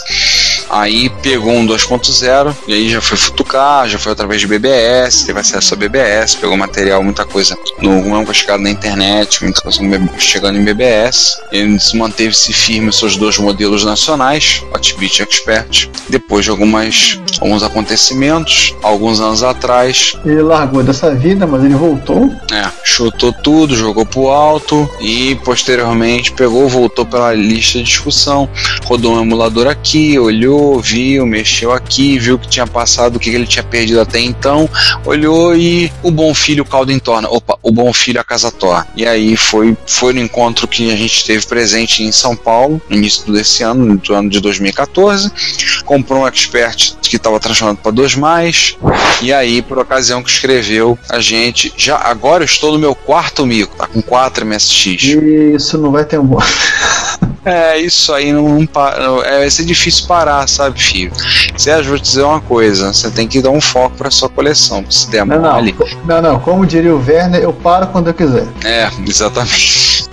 Aí 0.68 1.09
pegou 1.22 1.52
um 1.52 1.66
2.0 1.66 2.55
e 2.66 2.74
aí 2.74 2.88
já 2.88 3.01
foi 3.01 3.16
futucar, 3.16 3.88
já 3.88 3.98
foi 3.98 4.12
através 4.12 4.40
de 4.40 4.47
BBS, 4.47 5.24
teve 5.24 5.38
acesso 5.40 5.74
a 5.74 5.76
BBS, 5.76 6.34
pegou 6.36 6.56
material, 6.56 7.02
muita 7.02 7.24
coisa 7.24 7.56
no 7.80 8.02
mesmo 8.02 8.34
chegado 8.34 8.60
na 8.60 8.70
internet, 8.70 9.43
muita 9.43 9.60
coisa 9.60 9.80
chegando 10.18 10.59
em 10.59 10.64
BBS. 10.64 11.36
Ele 11.52 11.78
se 11.78 11.97
manteve-se 11.97 12.52
firme 12.52 12.93
seus 12.93 13.16
dois 13.16 13.38
modelos 13.38 13.84
nacionais, 13.84 14.62
Hotbit 14.74 15.20
e 15.20 15.22
Expert. 15.22 15.88
Depois 16.09 16.44
de 16.44 16.51
algumas, 16.51 17.20
alguns 17.40 17.62
acontecimentos, 17.62 18.74
alguns 18.82 19.20
anos 19.20 19.43
atrás, 19.43 20.14
Ele 20.24 20.43
largou 20.43 20.82
dessa 20.82 21.14
vida, 21.14 21.47
mas 21.47 21.64
ele 21.64 21.74
voltou. 21.74 22.32
é, 22.52 22.70
chutou 22.84 23.32
tudo, 23.32 23.74
jogou 23.76 24.05
pro 24.06 24.28
alto 24.28 24.88
e 25.01 25.34
posteriormente 25.44 26.32
pegou, 26.32 26.68
voltou 26.68 27.05
pela 27.05 27.32
lista 27.34 27.78
de 27.78 27.84
discussão, 27.84 28.48
rodou 28.84 29.14
um 29.14 29.22
emulador 29.22 29.66
aqui, 29.66 30.18
olhou, 30.18 30.56
viu, 30.81 31.27
mexeu 31.27 31.73
aqui, 31.73 32.19
viu 32.19 32.39
que 32.39 32.49
tinha 32.49 32.66
passado 32.66 33.16
o 33.16 33.20
que 33.20 33.31
ele 33.31 33.47
tinha 33.47 33.62
perdido 33.62 34.01
até 34.01 34.20
então, 34.20 34.69
olhou 35.05 35.57
e 35.57 35.93
o 36.03 36.11
bom 36.11 36.35
filho 36.35 36.65
caldo 36.65 36.93
entorna. 36.93 37.28
Opa, 37.28 37.59
o 37.62 37.73
bom 37.73 37.93
filho 37.93 38.20
a 38.20 38.24
casa 38.24 38.51
torna. 38.51 38.87
E 38.97 39.07
aí 39.07 39.37
foi, 39.37 39.77
foi 39.87 40.12
no 40.12 40.20
encontro 40.20 40.69
que 40.69 40.93
a 40.93 40.97
gente 40.97 41.24
teve 41.24 41.47
presente 41.47 42.03
em 42.03 42.12
São 42.12 42.37
Paulo, 42.37 42.81
no 42.89 42.97
início 42.97 43.33
desse 43.33 43.62
ano, 43.62 43.97
do 43.97 44.15
ano 44.15 44.28
de 44.28 44.41
2014. 44.41 45.31
Comprou 45.85 46.23
um 46.23 46.27
expert 46.27 46.95
que 47.03 47.16
estava 47.16 47.39
transformado 47.41 47.78
para 47.78 47.93
dois 47.93 48.15
mais. 48.15 48.77
E 49.23 49.33
aí, 49.33 49.62
por 49.62 49.78
ocasião 49.78 50.23
que 50.23 50.31
escreveu, 50.31 50.99
a 51.09 51.20
gente 51.20 51.73
já 51.77 51.97
agora 51.97 52.43
eu 52.43 52.47
estou 52.47 52.73
no 52.73 52.78
meu 52.78 52.95
quarto 52.95 53.47
mico, 53.47 53.77
tá 53.77 53.87
com 53.87 54.03
4 54.03 54.47
MSX. 54.47 55.03
Isso 55.55 55.78
não 55.78 55.91
vai 55.91 56.05
ter 56.05 56.19
um 56.19 56.27
bom. 56.27 56.43
É, 57.47 57.78
isso 57.78 58.12
aí 58.12 58.32
não, 58.32 58.48
não 58.48 58.68
não- 58.98 59.23
é, 59.23 59.39
vai 59.39 59.51
ser 59.51 59.64
difícil 59.64 60.06
parar, 60.09 60.47
sabe, 60.48 60.82
filho? 60.82 61.12
Sérgio, 61.56 61.90
vou 61.90 61.98
te 61.98 62.02
dizer 62.02 62.23
uma 62.23 62.40
coisa: 62.40 62.93
você 62.93 63.09
tem 63.10 63.28
que 63.28 63.40
dar 63.40 63.51
um 63.51 63.60
foco 63.60 63.97
pra 63.97 64.10
sua 64.10 64.28
coleção. 64.28 64.82
porque 64.82 64.94
Se 64.97 65.09
der 65.10 65.24
não. 65.24 65.40
mole. 65.40 65.74
Não, 66.05 66.20
não. 66.20 66.40
Como 66.40 66.66
diria 66.66 66.93
o 66.94 66.98
Werner, 66.98 67.40
eu 67.40 67.52
paro 67.52 67.86
quando 67.86 68.09
eu 68.09 68.14
quiser. 68.14 68.47
É, 68.64 68.90
exatamente. 69.06 70.05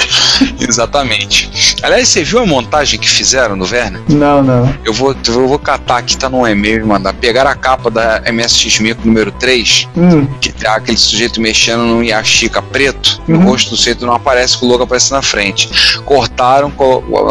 exatamente. 0.59 1.49
Aliás, 1.81 2.07
você 2.09 2.23
viu 2.23 2.39
a 2.39 2.45
montagem 2.45 2.99
que 2.99 3.09
fizeram 3.09 3.57
do 3.57 3.65
Werner? 3.65 4.01
Não, 4.09 4.41
não. 4.43 4.73
Eu 4.83 4.93
vou, 4.93 5.15
eu 5.27 5.47
vou 5.47 5.59
catar 5.59 5.97
aqui, 5.97 6.17
tá 6.17 6.29
no 6.29 6.47
e-mail 6.47 6.81
e 6.81 6.83
mandar. 6.83 7.13
Pegar 7.13 7.45
a 7.47 7.55
capa 7.55 7.89
da 7.89 8.21
MSX 8.31 8.79
Mico 8.79 9.05
número 9.05 9.31
3, 9.31 9.87
Hum, 9.95 10.25
que 10.41 10.51
tá 10.51 10.75
aquele 10.75 10.97
sujeito 10.97 11.39
mexendo 11.41 11.81
num 11.83 12.01
Yashica 12.03 12.61
preto, 12.61 13.21
e 13.27 13.33
o 13.33 13.37
Uhum. 13.37 13.43
rosto 13.45 13.71
do 13.71 13.77
sujeito 13.77 14.05
não 14.05 14.13
aparece, 14.13 14.57
o 14.61 14.67
logo 14.67 14.83
aparece 14.83 15.11
na 15.11 15.21
frente. 15.21 15.69
Cortaram, 16.05 16.71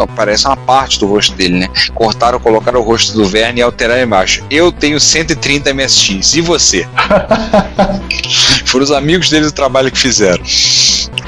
aparece 0.01 0.45
uma 0.45 0.57
parte 0.57 0.99
do 0.99 1.07
rosto 1.07 1.35
dele, 1.35 1.59
né? 1.59 1.69
Cortaram, 1.93 2.39
colocaram 2.39 2.79
o 2.79 2.83
rosto 2.83 3.13
do 3.13 3.25
Verne 3.25 3.59
e 3.59 3.63
alteraram 3.63 4.03
embaixo. 4.03 4.43
Eu 4.49 4.71
tenho 4.71 4.99
130 4.99 5.73
MSX, 5.73 6.35
e 6.35 6.41
você? 6.41 6.87
Foram 8.65 8.83
os 8.83 8.91
amigos 8.91 9.29
dele 9.29 9.45
do 9.45 9.51
trabalho 9.51 9.91
que 9.91 9.97
fizeram. 9.97 10.43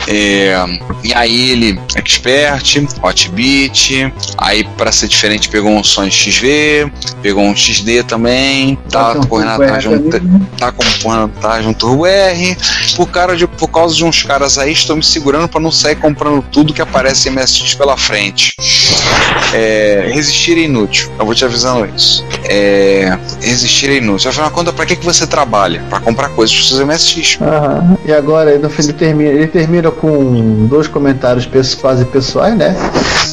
É, 0.08 0.56
e 1.04 1.14
aí 1.14 1.52
ele, 1.52 1.80
Expert, 1.96 2.88
Hotbit, 3.02 4.14
aí 4.38 4.64
para 4.78 4.92
ser 4.92 5.08
diferente 5.08 5.50
pegou 5.50 5.72
um 5.72 5.84
Sony 5.84 6.12
XV, 6.12 6.92
pegou 7.22 7.44
um 7.44 7.56
XD 7.56 8.04
também, 8.04 8.78
tá 8.90 9.14
Bota 9.14 9.20
um 9.20 9.28
correndo 9.28 9.50
Turbo 9.50 9.64
atrás 9.64 9.84
de 9.84 9.90
um, 9.90 10.46
tá 10.58 10.72
correndo 10.72 11.32
atrás 11.38 11.64
de 11.64 11.70
um 11.70 11.74
Turbo 11.74 12.06
R. 12.06 12.58
Por, 12.96 13.08
cara 13.10 13.36
de, 13.36 13.48
por 13.48 13.70
causa 13.70 13.96
de 13.96 14.06
uns 14.06 14.22
caras 14.24 14.58
aí, 14.58 14.72
estou 14.72 14.96
me 14.96 15.04
segurando 15.04 15.48
para 15.48 15.60
não 15.60 15.72
sair 15.72 15.96
comprando 15.96 16.44
tudo 16.52 16.74
que 16.74 16.82
aparece 16.82 17.30
em 17.30 17.32
MSX 17.32 17.74
pela 17.76 17.98
frente. 17.98 18.56
É, 19.54 20.10
resistir 20.12 20.58
é 20.58 20.62
inútil, 20.64 21.10
eu 21.18 21.26
vou 21.26 21.34
te 21.34 21.46
avisando 21.46 21.88
isso. 21.96 22.26
É, 22.50 23.18
resistir 23.42 23.90
é 23.90 23.96
inútil. 23.98 24.30
Afinal 24.30 24.50
de 24.50 24.54
contas, 24.56 24.74
pra 24.74 24.86
que, 24.86 24.96
que 24.96 25.06
você 25.06 25.26
trabalha? 25.26 25.82
Pra 25.90 26.00
comprar 26.00 26.30
coisas 26.30 26.56
para 26.56 26.66
seus 26.68 26.80
MSX. 26.82 27.38
Aham. 27.42 27.98
E 28.06 28.12
agora, 28.12 28.58
no 28.58 28.70
fim, 28.70 28.84
ele 28.84 28.94
termina, 28.94 29.30
ele 29.30 29.48
termina 29.48 29.92
com 29.92 30.66
dois 30.68 30.88
comentários 30.88 31.48
quase 31.80 32.06
pessoais, 32.06 32.56
né? 32.58 32.76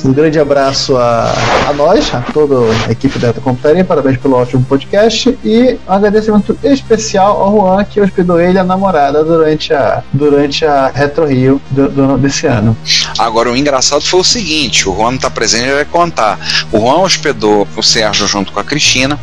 Um 0.05 0.13
grande 0.13 0.39
abraço 0.39 0.97
a, 0.97 1.33
a 1.69 1.73
nós, 1.73 2.13
a 2.15 2.21
toda 2.33 2.57
a 2.89 2.91
equipe 2.93 3.19
da 3.19 3.33
Computaria, 3.33 3.85
parabéns 3.85 4.17
pelo 4.19 4.37
ótimo 4.37 4.65
podcast. 4.65 5.37
E 5.45 5.79
um 5.89 5.93
agradecimento 5.93 6.57
especial 6.63 7.41
ao 7.43 7.53
Juan, 7.57 7.85
que 7.85 8.01
hospedou 8.01 8.41
ele 8.41 8.59
a 8.59 8.65
namorada 8.65 9.23
durante 9.25 9.73
a, 9.73 10.03
durante 10.13 10.65
a 10.65 10.89
Retro 10.93 11.27
Rio 11.27 11.61
do, 11.71 11.89
do- 11.89 12.19
desse 12.19 12.47
ano. 12.47 12.77
Agora, 13.19 13.51
o 13.51 13.57
engraçado 13.57 14.03
foi 14.03 14.21
o 14.21 14.25
seguinte: 14.25 14.89
o 14.89 14.95
Juan 14.95 15.13
não 15.13 15.19
tá 15.19 15.31
presente, 15.31 15.62
ele 15.63 15.75
vai 15.75 15.85
contar. 15.85 16.39
O 16.71 16.79
Juan 16.79 16.99
hospedou 16.99 17.67
o 17.77 17.83
Sérgio 17.83 18.27
junto 18.27 18.53
com 18.53 18.61
a 18.61 18.65
Cristina 18.65 19.19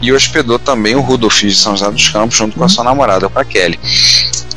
e 0.00 0.12
hospedou 0.12 0.58
também 0.58 0.94
o 0.94 1.00
Rudolf 1.00 1.40
de 1.40 1.54
São 1.54 1.76
José 1.76 1.90
dos 1.90 2.08
Campos 2.08 2.36
junto 2.36 2.58
com 2.58 2.64
a 2.64 2.68
sua 2.68 2.84
namorada, 2.84 3.28
com 3.28 3.38
a 3.38 3.44
Kelly. 3.44 3.78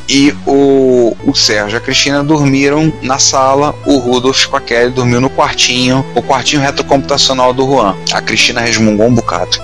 E 0.08 0.34
o, 0.46 1.16
o 1.24 1.34
Sérgio 1.34 1.76
e 1.76 1.78
a 1.78 1.80
Cristina 1.80 2.22
dormiram 2.22 2.92
na 3.00 3.18
sala, 3.18 3.74
o 3.86 3.96
Rudolf 3.96 4.46
com 4.46 4.56
a 4.56 4.60
Kelly 4.60 4.90
dormiu 4.90 5.20
no 5.20 5.30
quartinho, 5.30 6.04
o 6.14 6.22
quartinho 6.22 6.60
retrocomputacional 6.60 7.54
do 7.54 7.64
Juan. 7.64 7.96
A 8.12 8.20
Cristina 8.20 8.60
resmungou 8.60 9.06
um 9.06 9.14
bocado. 9.14 9.56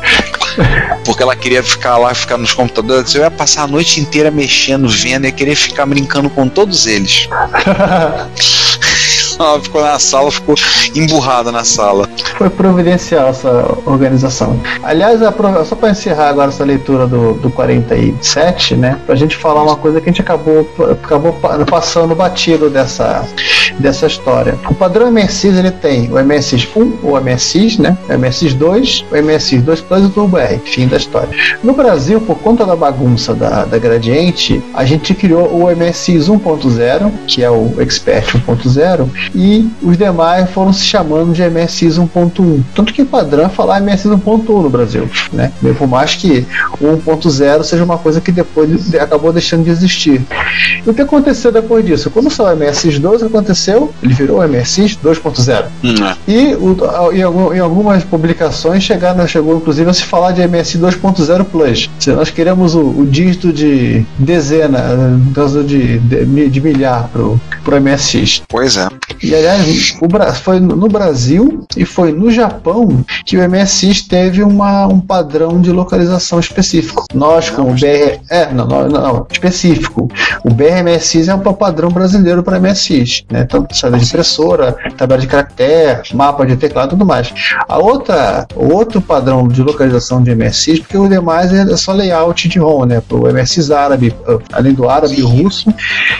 Porque 1.04 1.22
ela 1.22 1.36
queria 1.36 1.62
ficar 1.62 1.98
lá, 1.98 2.14
ficar 2.14 2.38
nos 2.38 2.52
computadores. 2.52 3.14
Eu 3.14 3.22
ia 3.22 3.30
passar 3.30 3.64
a 3.64 3.66
noite 3.66 4.00
inteira 4.00 4.30
mexendo, 4.30 4.88
vendo, 4.88 5.26
ia 5.26 5.32
querer 5.32 5.54
ficar 5.54 5.84
brincando 5.84 6.30
com 6.30 6.48
todos 6.48 6.86
eles. 6.86 7.28
Ela 9.40 9.58
ficou 9.58 9.82
na 9.82 9.98
sala, 9.98 10.30
ficou 10.30 10.54
emburrada 10.94 11.50
na 11.50 11.64
sala. 11.64 12.06
Foi 12.36 12.50
providencial 12.50 13.28
essa 13.28 13.74
organização. 13.86 14.60
Aliás, 14.82 15.20
só 15.66 15.74
para 15.74 15.90
encerrar 15.90 16.28
agora 16.28 16.50
essa 16.50 16.62
leitura 16.62 17.06
do, 17.06 17.32
do 17.34 17.50
47, 17.50 18.76
né? 18.76 18.98
Pra 19.06 19.14
gente 19.16 19.36
falar 19.36 19.62
uma 19.62 19.76
coisa 19.76 19.98
que 20.00 20.10
a 20.10 20.12
gente 20.12 20.20
acabou, 20.20 20.68
acabou 20.92 21.32
pa- 21.32 21.58
passando 21.64 22.14
batido 22.14 22.68
dessa, 22.68 23.24
dessa 23.78 24.06
história. 24.06 24.58
O 24.68 24.74
padrão 24.74 25.10
MSX 25.10 25.44
ele 25.56 25.70
tem 25.70 26.10
o 26.12 26.18
MSX 26.22 26.68
1, 26.76 26.98
o 27.02 27.18
MSX, 27.18 27.78
né? 27.78 27.96
O 28.10 28.18
MSX 28.18 28.52
2, 28.54 29.04
o 29.10 29.16
MSX 29.22 29.62
2 29.62 29.80
Plus 29.80 30.02
e 30.02 30.06
o 30.06 30.10
Turbo 30.10 30.36
R. 30.36 30.58
Fim 30.66 30.86
da 30.86 30.98
história. 30.98 31.30
No 31.62 31.72
Brasil, 31.72 32.20
por 32.20 32.36
conta 32.38 32.66
da 32.66 32.76
bagunça 32.76 33.34
da, 33.34 33.64
da 33.64 33.78
Gradiente, 33.78 34.62
a 34.74 34.84
gente 34.84 35.14
criou 35.14 35.46
o 35.50 35.70
MSX 35.74 36.28
1.0, 36.28 37.10
que 37.26 37.42
é 37.42 37.50
o 37.50 37.74
Expert 37.80 38.34
1.0, 38.46 39.08
e 39.34 39.68
os 39.82 39.96
demais 39.96 40.50
foram 40.50 40.72
se 40.72 40.84
chamando 40.84 41.32
de 41.32 41.42
MSX 41.42 41.98
1.1. 41.98 42.60
Tanto 42.74 42.92
que 42.92 43.02
o 43.02 43.06
padrão 43.06 43.44
é 43.44 43.48
falar 43.48 43.80
MSX 43.80 44.06
1.1 44.06 44.62
no 44.62 44.70
Brasil, 44.70 45.08
né? 45.32 45.52
Por 45.78 45.86
mais 45.88 46.14
que 46.14 46.46
o 46.80 46.86
1.0 46.96 47.62
seja 47.64 47.84
uma 47.84 47.98
coisa 47.98 48.20
que 48.20 48.32
depois 48.32 48.90
de- 48.90 48.98
acabou 48.98 49.32
deixando 49.32 49.64
de 49.64 49.70
existir. 49.70 50.22
E 50.86 50.88
o 50.90 50.94
que 50.94 51.02
aconteceu 51.02 51.50
depois 51.52 51.84
disso? 51.84 52.10
Quando 52.10 52.30
saiu 52.30 52.56
o 52.56 52.60
MSX2, 52.60 53.14
o 53.14 53.18
que 53.18 53.24
aconteceu? 53.24 53.92
Ele 54.02 54.14
virou 54.14 54.38
o 54.40 54.42
MSX 54.48 54.96
2.0. 55.02 55.64
E 56.26 56.54
o- 56.54 56.76
em, 57.12 57.56
em 57.56 57.60
algumas 57.60 58.04
publicações 58.04 58.82
chegaram, 58.82 59.26
chegou 59.26 59.56
inclusive 59.56 59.88
a 59.90 59.92
se 59.94 60.02
falar 60.04 60.32
de 60.32 60.42
MS 60.42 60.78
2.0 60.78 61.44
Plus. 61.44 61.90
Se 61.98 62.10
nós 62.12 62.30
queremos 62.30 62.74
o, 62.74 62.80
o 62.80 63.06
dígito 63.06 63.52
de 63.52 64.04
dezena, 64.18 64.78
no 64.94 65.32
caso 65.32 65.62
de, 65.64 65.98
de, 65.98 66.48
de 66.48 66.60
milhar 66.60 67.08
pro, 67.12 67.40
pro 67.64 67.80
MSX. 67.80 68.42
Pois 68.48 68.76
é. 68.76 68.88
E 69.22 69.34
aliás, 69.34 69.96
foi 70.42 70.60
no 70.60 70.88
Brasil 70.88 71.66
e 71.76 71.84
foi 71.84 72.12
no 72.12 72.30
Japão 72.30 73.04
que 73.24 73.36
o 73.36 73.48
MSX 73.48 74.02
teve 74.02 74.42
uma, 74.42 74.86
um 74.86 75.00
padrão 75.00 75.60
de 75.60 75.70
localização 75.70 76.40
específico. 76.40 77.04
Nós, 77.14 77.50
com 77.50 77.70
o 77.70 77.74
BR. 77.74 78.20
É, 78.30 78.50
não, 78.52 78.66
não, 78.66 78.88
não, 78.88 79.26
específico. 79.30 80.08
O 80.44 80.50
BRMSX 80.50 81.28
é 81.28 81.34
o 81.34 81.52
padrão 81.52 81.90
brasileiro 81.90 82.42
para 82.42 82.58
MSX, 82.58 83.24
né? 83.30 83.44
Tanto 83.44 83.76
saída 83.76 83.98
de 83.98 84.04
impressora, 84.04 84.76
tabela 84.96 85.20
de 85.20 85.26
caractere, 85.26 86.14
mapa 86.14 86.46
de 86.46 86.56
teclado 86.56 86.88
e 86.88 86.90
tudo 86.90 87.04
mais. 87.04 87.32
A 87.68 87.78
outra, 87.78 88.46
o 88.54 88.72
outro 88.72 89.00
padrão 89.00 89.46
de 89.48 89.62
localização 89.62 90.22
de 90.22 90.34
MSX, 90.34 90.80
porque 90.80 90.96
o 90.96 91.08
demais 91.08 91.52
é 91.52 91.76
só 91.76 91.92
layout 91.92 92.48
de 92.48 92.58
ROM, 92.58 92.84
né? 92.86 93.02
O 93.10 93.28
MSX 93.28 93.70
árabe, 93.70 94.14
eh, 94.26 94.38
além 94.52 94.72
do 94.72 94.88
árabe, 94.88 95.22
o 95.22 95.28
russo 95.28 95.72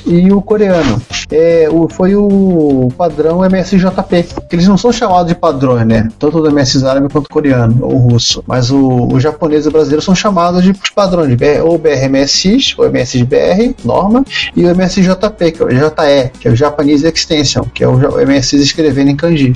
e 0.06 0.30
o 0.32 0.42
coreano. 0.42 1.00
É, 1.30 1.68
o, 1.70 1.88
foi 1.88 2.14
o 2.14 2.79
padrão 2.88 3.44
MSJP, 3.44 4.26
que 4.48 4.56
eles 4.56 4.68
não 4.68 4.76
são 4.78 4.92
chamados 4.92 5.26
de 5.28 5.34
padrões, 5.34 5.86
né? 5.86 6.08
Tanto 6.18 6.40
do 6.40 6.50
MSX 6.50 6.84
árabe 6.84 7.08
quanto 7.10 7.28
coreano 7.28 7.78
ou 7.82 7.96
russo. 7.98 8.42
Mas 8.46 8.70
o, 8.70 9.08
o 9.12 9.18
japonês 9.20 9.64
e 9.64 9.68
o 9.68 9.72
brasileiro 9.72 10.02
são 10.02 10.14
chamados 10.14 10.62
de 10.62 10.72
padrões, 10.94 11.34
BR, 11.34 11.62
ou 11.64 11.76
BRMSX, 11.78 12.74
ou 12.78 12.86
MSXBR, 12.86 13.74
norma, 13.84 14.24
e 14.54 14.64
o 14.64 14.68
MSJP, 14.70 15.52
que 15.52 15.62
é 15.62 15.66
o 15.66 15.68
JE, 15.68 16.30
que 16.40 16.48
é 16.48 16.50
o 16.50 16.56
Japanese 16.56 17.06
Extension, 17.06 17.64
que 17.74 17.82
é 17.84 17.88
o, 17.88 17.92
o 17.94 18.26
MSX 18.26 18.52
escrevendo 18.54 19.10
em 19.10 19.16
kanji. 19.16 19.54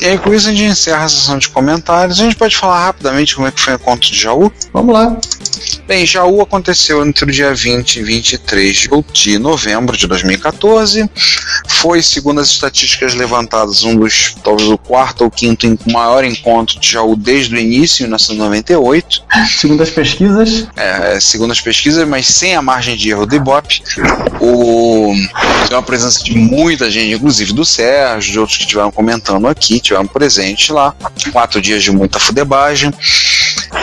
E 0.00 0.06
aí, 0.06 0.18
com 0.18 0.32
isso, 0.32 0.48
a 0.48 0.52
gente 0.52 0.62
encerra 0.70 1.04
a 1.04 1.08
sessão 1.08 1.38
de 1.38 1.48
comentários. 1.48 2.20
A 2.20 2.22
gente 2.22 2.36
pode 2.36 2.56
falar 2.56 2.86
rapidamente 2.86 3.34
como 3.34 3.48
é 3.48 3.50
que 3.50 3.60
foi 3.60 3.72
o 3.74 3.76
encontro 3.76 4.08
de 4.10 4.16
Jaú? 4.16 4.52
Vamos 4.72 4.94
lá. 4.94 5.16
Bem, 5.88 6.06
Jaú 6.06 6.40
aconteceu 6.40 7.04
entre 7.04 7.24
o 7.24 7.32
dia 7.32 7.52
20 7.52 7.96
e 7.96 8.02
23 8.02 8.76
de 8.76 8.88
out- 8.92 9.12
de 9.12 9.38
novembro 9.38 9.96
de 9.96 10.06
2014. 10.06 11.10
Foi, 11.68 12.02
segundo 12.02 12.40
as 12.40 12.48
estatísticas 12.48 13.14
levantadas, 13.14 13.84
um 13.84 13.94
dos, 13.94 14.34
talvez 14.42 14.68
o 14.68 14.78
quarto 14.78 15.24
ou 15.24 15.30
quinto 15.30 15.78
maior 15.86 16.24
encontro 16.24 16.80
de 16.80 16.90
Jaú 16.90 17.14
desde 17.14 17.54
o 17.54 17.58
início, 17.58 18.02
em 18.02 18.06
1998. 18.06 19.22
Segundo 19.60 19.82
as 19.82 19.90
pesquisas, 19.90 20.66
É, 20.76 21.20
segundo 21.20 21.52
as 21.52 21.60
pesquisas, 21.60 22.06
mas 22.08 22.26
sem 22.26 22.56
a 22.56 22.62
margem 22.62 22.96
de 22.96 23.10
erro 23.10 23.26
do 23.26 23.36
Ibope. 23.36 23.82
O, 24.40 25.12
tem 25.68 25.76
uma 25.76 25.82
presença 25.82 26.22
de 26.22 26.36
muita 26.36 26.90
gente, 26.90 27.14
inclusive 27.14 27.52
do 27.52 27.64
Sérgio, 27.64 28.32
de 28.32 28.38
outros 28.38 28.56
que 28.56 28.64
estiveram 28.64 28.90
comentando 28.90 29.46
aqui, 29.46 29.78
tiveram 29.78 30.06
presente 30.06 30.72
lá. 30.72 30.94
Quatro 31.32 31.60
dias 31.60 31.82
de 31.82 31.92
muita 31.92 32.18
fudebagem. 32.18 32.92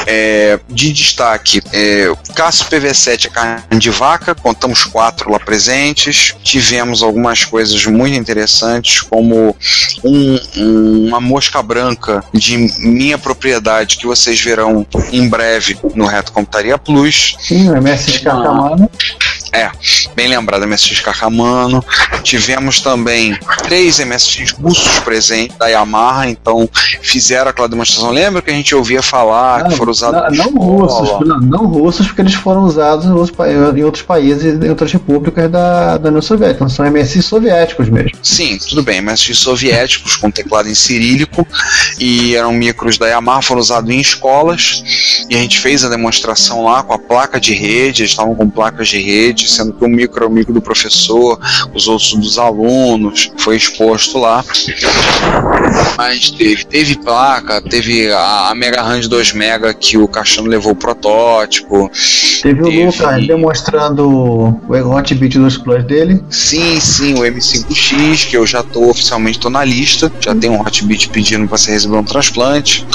É, 0.07 0.59
de 0.67 0.91
destaque, 0.91 1.61
é, 1.71 2.11
Cássio 2.35 2.65
PV7 2.65 3.25
é 3.25 3.29
carne 3.29 3.79
de 3.79 3.89
vaca, 3.91 4.33
contamos 4.33 4.83
quatro 4.83 5.31
lá 5.31 5.39
presentes. 5.39 6.35
Tivemos 6.43 7.03
algumas 7.03 7.43
coisas 7.43 7.74
muito 7.85 8.15
interessantes, 8.17 9.01
como 9.01 9.55
um- 10.03 10.39
um- 10.55 11.07
uma 11.07 11.19
mosca 11.19 11.61
branca 11.61 12.23
de 12.33 12.57
minha 12.79 13.17
propriedade 13.17 13.97
que 13.97 14.05
vocês 14.05 14.39
verão 14.39 14.85
em 15.11 15.27
breve 15.27 15.77
no 15.95 16.05
Reto 16.05 16.31
Computaria 16.31 16.77
Plus. 16.77 17.35
sim, 17.39 17.69
o 17.69 17.75
MSX 17.75 18.19
Carcamano. 18.19 18.89
É, 19.55 19.71
bem 20.13 20.27
lembrado, 20.27 20.67
MSX 20.67 20.99
Kakamano. 20.99 21.81
Tivemos 22.23 22.81
também 22.81 23.39
três 23.63 23.99
MSX 23.99 24.51
russos 24.51 24.99
presentes 24.99 25.57
da 25.57 25.67
Yamaha, 25.67 26.27
então 26.27 26.69
fizeram 27.01 27.51
aquela 27.51 27.69
demonstração. 27.69 28.11
Lembra 28.11 28.41
que 28.41 28.51
a 28.51 28.53
gente 28.53 28.75
ouvia 28.75 29.01
falar 29.01 29.63
que 29.63 29.77
foram 29.77 29.93
usados 29.93 30.37
Não, 30.37 30.51
não 30.51 30.61
russos, 30.61 31.25
não, 31.25 31.39
não 31.39 31.65
russos, 31.67 32.07
porque 32.07 32.21
eles 32.21 32.33
foram 32.33 32.63
usados 32.63 33.05
em 33.05 33.11
outros, 33.11 33.33
em 33.77 33.83
outros 33.83 34.03
países, 34.03 34.61
em 34.61 34.69
outras 34.69 34.91
repúblicas 34.91 35.49
da, 35.49 35.97
da 35.97 36.09
União 36.09 36.21
Soviética, 36.21 36.65
não 36.65 36.69
são 36.69 36.85
MSX 36.91 37.23
soviéticos 37.23 37.87
mesmo. 37.87 38.11
Sim, 38.21 38.57
tudo 38.57 38.83
bem, 38.83 39.01
MSX 39.01 39.39
soviéticos 39.39 40.17
com 40.17 40.29
teclado 40.29 40.67
em 40.67 40.75
cirílico 40.75 41.47
e 41.97 42.35
eram 42.35 42.51
micros 42.51 42.97
da 42.97 43.07
Yamaha, 43.07 43.41
foram 43.41 43.61
usados 43.61 43.89
em 43.89 44.01
escolas 44.01 44.83
e 45.29 45.35
a 45.35 45.39
gente 45.39 45.59
fez 45.59 45.85
a 45.85 45.89
demonstração 45.89 46.65
lá 46.65 46.83
com 46.83 46.93
a 46.93 46.99
placa 46.99 47.39
de 47.39 47.53
rede, 47.53 48.01
eles 48.01 48.11
estavam 48.11 48.35
com 48.35 48.49
placas 48.49 48.89
de 48.89 48.99
rede, 48.99 49.44
sendo 49.47 49.73
que 49.73 49.83
o 49.83 49.87
micro 49.87 50.23
é 50.23 50.27
o 50.27 50.31
micro 50.31 50.53
do 50.53 50.61
professor, 50.61 51.39
os 51.73 51.87
outros 51.87 52.13
dos 52.13 52.37
alunos, 52.37 53.31
foi 53.37 53.55
exposto 53.55 54.17
lá. 54.17 54.43
Mas 55.97 56.29
teve, 56.31 56.65
teve 56.65 56.97
placa, 56.97 57.61
teve 57.61 58.11
a, 58.11 58.49
a 58.49 58.55
Mega 58.55 58.81
RAM 58.81 58.99
de 58.99 59.07
2 59.07 59.33
Mega 59.33 59.73
que 59.73 59.97
o 59.97 60.07
Caixano 60.07 60.47
levou 60.47 60.73
o 60.73 60.75
protótipo. 60.75 61.89
Teve 62.41 62.61
o 62.61 62.85
Lucas 62.85 63.27
demonstrando 63.27 64.09
o 64.09 64.61
Hotbit 64.69 65.37
dos 65.37 65.57
Plus 65.57 65.83
dele. 65.83 66.23
Sim, 66.29 66.79
sim, 66.79 67.13
o 67.15 67.19
M5X, 67.19 68.29
que 68.29 68.37
eu 68.37 68.45
já 68.45 68.61
tô 68.61 68.89
oficialmente 68.89 69.39
tô 69.39 69.49
na 69.49 69.63
lista. 69.63 70.11
Já 70.19 70.35
tem 70.35 70.49
um 70.49 70.59
Hotbit 70.59 71.09
pedindo 71.09 71.47
para 71.47 71.57
ser 71.57 71.71
receber 71.71 71.95
um 71.95 72.03
transplante. 72.03 72.85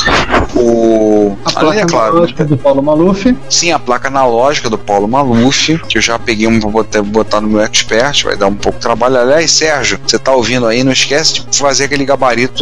O. 0.54 1.36
A 1.44 1.60
além, 1.60 1.60
placa 1.60 1.80
é 1.80 1.86
claro, 1.86 2.12
analógica 2.12 2.44
do 2.44 2.56
Paulo 2.56 2.82
Maluf. 2.82 3.36
Sim, 3.48 3.72
a 3.72 3.78
placa 3.78 4.08
analógica 4.08 4.68
do 4.68 4.78
Paulo 4.78 5.08
Maluf, 5.08 5.78
que 5.88 5.98
eu 5.98 6.02
já 6.02 6.18
peguei 6.18 6.46
uma 6.46 6.60
pra 6.60 6.70
botar, 6.70 7.02
botar 7.02 7.40
no 7.40 7.48
meu 7.48 7.60
expert, 7.60 8.24
vai 8.24 8.36
dar 8.36 8.46
um 8.46 8.54
pouco 8.54 8.78
de 8.78 8.82
trabalho. 8.82 9.18
Aliás, 9.18 9.50
Sérgio, 9.50 9.98
você 10.04 10.18
tá 10.18 10.32
ouvindo 10.32 10.66
aí, 10.66 10.82
não 10.82 10.92
esquece 10.92 11.44
de 11.48 11.58
fazer 11.58 11.84
aquele 11.84 12.04
gabarito 12.04 12.59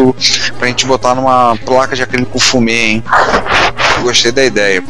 pra 0.59 0.69
gente 0.69 0.87
botar 0.87 1.15
numa 1.15 1.57
placa 1.65 1.95
de 1.95 2.03
acrílico 2.03 2.39
fumê, 2.39 2.87
hein? 2.87 3.05
Gostei 4.03 4.33
da 4.33 4.45
ideia. 4.45 4.83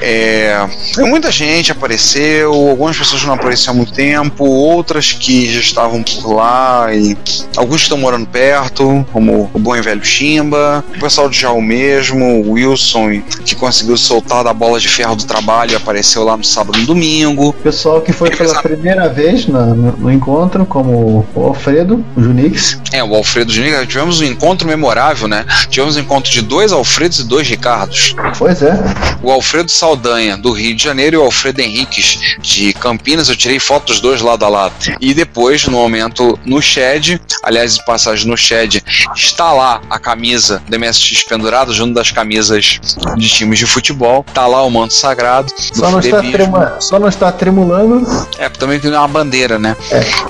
É, 0.00 0.66
muita 0.98 1.30
gente 1.30 1.70
apareceu, 1.72 2.52
algumas 2.52 2.96
pessoas 2.96 3.22
não 3.24 3.34
apareceram 3.34 3.72
há 3.72 3.76
muito 3.76 3.92
tempo, 3.92 4.44
outras 4.44 5.12
que 5.12 5.52
já 5.52 5.60
estavam 5.60 6.02
por 6.02 6.32
lá, 6.34 6.88
e 6.94 7.16
alguns 7.56 7.76
que 7.76 7.82
estão 7.84 7.98
morando 7.98 8.26
perto, 8.26 9.04
como 9.12 9.50
o 9.52 9.58
bom 9.58 9.76
e 9.76 9.82
velho 9.82 10.04
Chimba, 10.04 10.84
o 10.96 11.00
pessoal 11.00 11.28
de 11.28 11.38
Jaú 11.38 11.60
mesmo, 11.60 12.42
o 12.42 12.52
Wilson, 12.52 13.20
que 13.44 13.54
conseguiu 13.54 13.96
soltar 13.96 14.42
da 14.44 14.52
bola 14.52 14.80
de 14.80 14.88
ferro 14.88 15.14
do 15.16 15.24
trabalho 15.24 15.72
e 15.72 15.76
apareceu 15.76 16.24
lá 16.24 16.36
no 16.36 16.44
sábado 16.44 16.78
e 16.78 16.80
no 16.82 16.86
domingo. 16.88 17.52
Pessoal 17.62 18.00
que 18.00 18.12
foi 18.12 18.30
pela 18.30 18.62
primeira 18.62 19.08
vez 19.08 19.46
na- 19.46 19.66
no, 19.66 19.92
no 19.92 20.12
encontro, 20.12 20.64
como 20.64 21.26
o 21.34 21.44
Alfredo, 21.44 22.04
o 22.16 22.22
Junix. 22.22 22.80
É, 22.92 23.02
o 23.04 23.14
Alfredo 23.14 23.52
Júnior, 23.52 23.86
tivemos 23.86 24.20
um 24.20 24.24
encontro 24.24 24.66
memorável, 24.66 25.28
né? 25.28 25.44
Tivemos 25.68 25.96
um 25.96 26.00
encontro 26.00 26.30
de 26.30 26.42
dois 26.42 26.72
Alfredos 26.72 27.18
e 27.20 27.24
dois 27.24 27.46
Ricardos. 27.48 28.14
Pois 28.38 28.62
é. 28.62 28.78
O 29.22 29.30
Alfredo 29.30 29.70
Saldanha, 29.90 30.36
do 30.36 30.52
Rio 30.52 30.74
de 30.74 30.84
Janeiro, 30.84 31.16
e 31.16 31.18
o 31.18 31.22
Alfredo 31.22 31.60
Henriques, 31.60 32.36
de 32.38 32.72
Campinas. 32.74 33.28
Eu 33.28 33.36
tirei 33.36 33.58
fotos 33.58 33.96
dos 33.96 34.00
dois 34.00 34.20
lado 34.20 34.44
a 34.44 34.48
lado. 34.48 34.72
E 35.00 35.12
depois, 35.12 35.66
no 35.66 35.72
momento, 35.72 36.38
no 36.44 36.62
Shed, 36.62 37.20
aliás, 37.42 37.74
de 37.74 37.84
passagem 37.84 38.28
no 38.28 38.36
Shed, 38.36 38.82
está 39.16 39.52
lá 39.52 39.80
a 39.90 39.98
camisa 39.98 40.62
do 40.68 40.78
MSX 40.78 41.24
pendurada, 41.24 41.72
junto 41.72 41.94
das 41.94 42.12
camisas 42.12 42.78
de 43.16 43.28
times 43.28 43.58
de 43.58 43.66
futebol. 43.66 44.24
Tá 44.32 44.46
lá 44.46 44.62
o 44.62 44.70
manto 44.70 44.94
sagrado. 44.94 45.52
do 45.52 45.76
Só 45.76 45.90
não, 45.90 45.98
está 45.98 46.20
trema, 46.22 46.76
só 46.78 46.98
não 47.00 47.08
está 47.08 47.32
tremulando. 47.32 48.06
É, 48.38 48.48
também 48.48 48.78
tem 48.78 48.92
uma 48.92 49.08
bandeira, 49.08 49.58
né? 49.58 49.76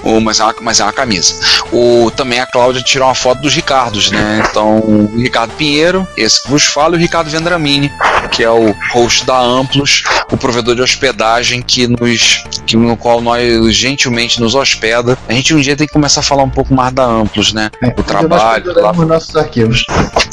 O, 0.03 0.21
mas, 0.21 0.41
é 0.41 0.45
uma, 0.45 0.55
mas 0.63 0.81
é 0.81 0.85
uma 0.85 0.93
camisa. 0.93 1.35
O, 1.71 2.11
também 2.17 2.41
a 2.41 2.47
Cláudia 2.47 2.83
tirou 2.83 3.07
uma 3.07 3.15
foto 3.15 3.43
dos 3.43 3.55
Ricardos, 3.55 4.11
né? 4.11 4.43
Então, 4.49 4.79
o 4.79 5.19
Ricardo 5.19 5.53
Pinheiro, 5.53 6.09
esse 6.17 6.43
que 6.43 6.49
vos 6.49 6.65
falo, 6.65 6.95
e 6.95 6.99
o 6.99 7.01
Ricardo 7.01 7.29
Vendramini, 7.29 7.93
que 8.31 8.43
é 8.43 8.51
o 8.51 8.75
host 8.93 9.27
da 9.27 9.50
Amplos, 9.51 10.03
o 10.31 10.37
provedor 10.37 10.75
de 10.75 10.83
hospedagem 10.83 11.63
que 11.63 11.87
nos, 11.87 12.45
que, 12.67 12.77
no 12.77 12.97
qual 12.97 13.21
nós 13.21 13.75
gentilmente 13.75 14.41
nos 14.41 14.55
hospeda. 14.55 15.19
A 15.29 15.33
gente 15.33 15.55
um 15.55 15.61
dia 15.61 15.77
tem 15.77 15.87
que 15.87 15.93
começar 15.93 16.21
a 16.21 16.23
falar 16.23 16.43
um 16.43 16.51
pouco 16.51 16.75
mais 16.75 16.93
da 16.93 17.05
Amplos, 17.05 17.53
né? 17.53 17.71
O 17.97 18.03
trabalho, 18.03 18.67
Nós 18.67 18.75
penduramos 18.75 19.09
nossos 19.09 19.37
arquivos. 19.37 19.85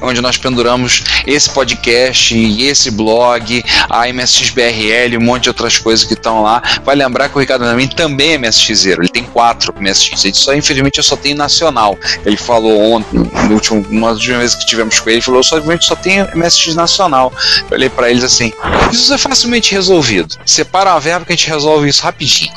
onde 0.02 0.22
nós 0.22 0.38
penduramos 0.38 1.04
esse 1.26 1.50
podcast 1.50 2.36
e 2.38 2.68
esse 2.68 2.92
blog, 2.92 3.64
a 3.90 4.08
MSXBRL, 4.08 5.18
um 5.18 5.24
monte 5.24 5.44
de 5.44 5.50
outras 5.50 5.78
coisas 5.78 6.06
que 6.06 6.14
estão 6.14 6.42
lá. 6.44 6.62
Vai 6.84 6.96
lembrar 6.96 7.30
que 7.30 7.36
o 7.38 7.40
Ricardo 7.40 7.66
também 7.96 8.34
é 8.34 8.38
MSXero, 8.38 9.02
ele 9.02 9.10
tem 9.10 9.24
quatro 9.24 9.74
MSX, 9.80 10.26
ele 10.26 10.36
só, 10.36 10.54
infelizmente 10.54 10.98
eu 10.98 11.04
só 11.04 11.16
tenho 11.16 11.36
nacional. 11.36 11.98
Ele 12.26 12.38
falou 12.38 12.94
ontem, 12.94 13.18
no 13.18 13.54
último, 13.54 13.86
uma 13.90 14.10
das 14.10 14.20
últimas 14.20 14.40
vezes 14.40 14.56
que 14.56 14.66
tivemos 14.66 15.00
com 15.00 15.10
ele, 15.10 15.18
ele 15.18 15.24
falou, 15.24 15.44
só, 15.44 15.58
só 15.80 15.96
tenho 15.96 16.28
MSX 16.36 16.76
nacional. 16.76 17.32
Eu 17.70 17.78
olhei 17.78 17.90
pra 17.90 18.10
eles 18.10 18.24
assim, 18.24 18.52
isso 19.08 19.14
é 19.14 19.18
facilmente 19.18 19.74
resolvido. 19.74 20.36
Separa 20.46 20.92
a 20.94 21.00
verba 21.00 21.26
que 21.26 21.32
a 21.32 21.36
gente 21.36 21.48
resolve 21.50 21.88
isso 21.88 22.04
rapidinho. 22.04 22.52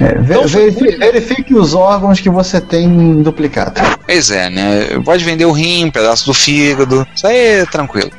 É, 0.00 0.14
ver- 0.18 0.46
verifi- 0.46 0.96
verifique 0.96 1.54
os 1.54 1.74
órgãos 1.74 2.20
que 2.20 2.30
você 2.30 2.60
tem 2.60 3.22
duplicado. 3.22 3.80
Pois 4.06 4.30
é, 4.30 4.48
né? 4.48 5.00
Pode 5.04 5.24
vender 5.24 5.44
o 5.46 5.52
rim, 5.52 5.86
um 5.86 5.90
pedaço 5.90 6.26
do 6.26 6.32
fígado. 6.32 7.06
Isso 7.14 7.26
aí 7.26 7.36
é 7.36 7.66
tranquilo. 7.66 8.10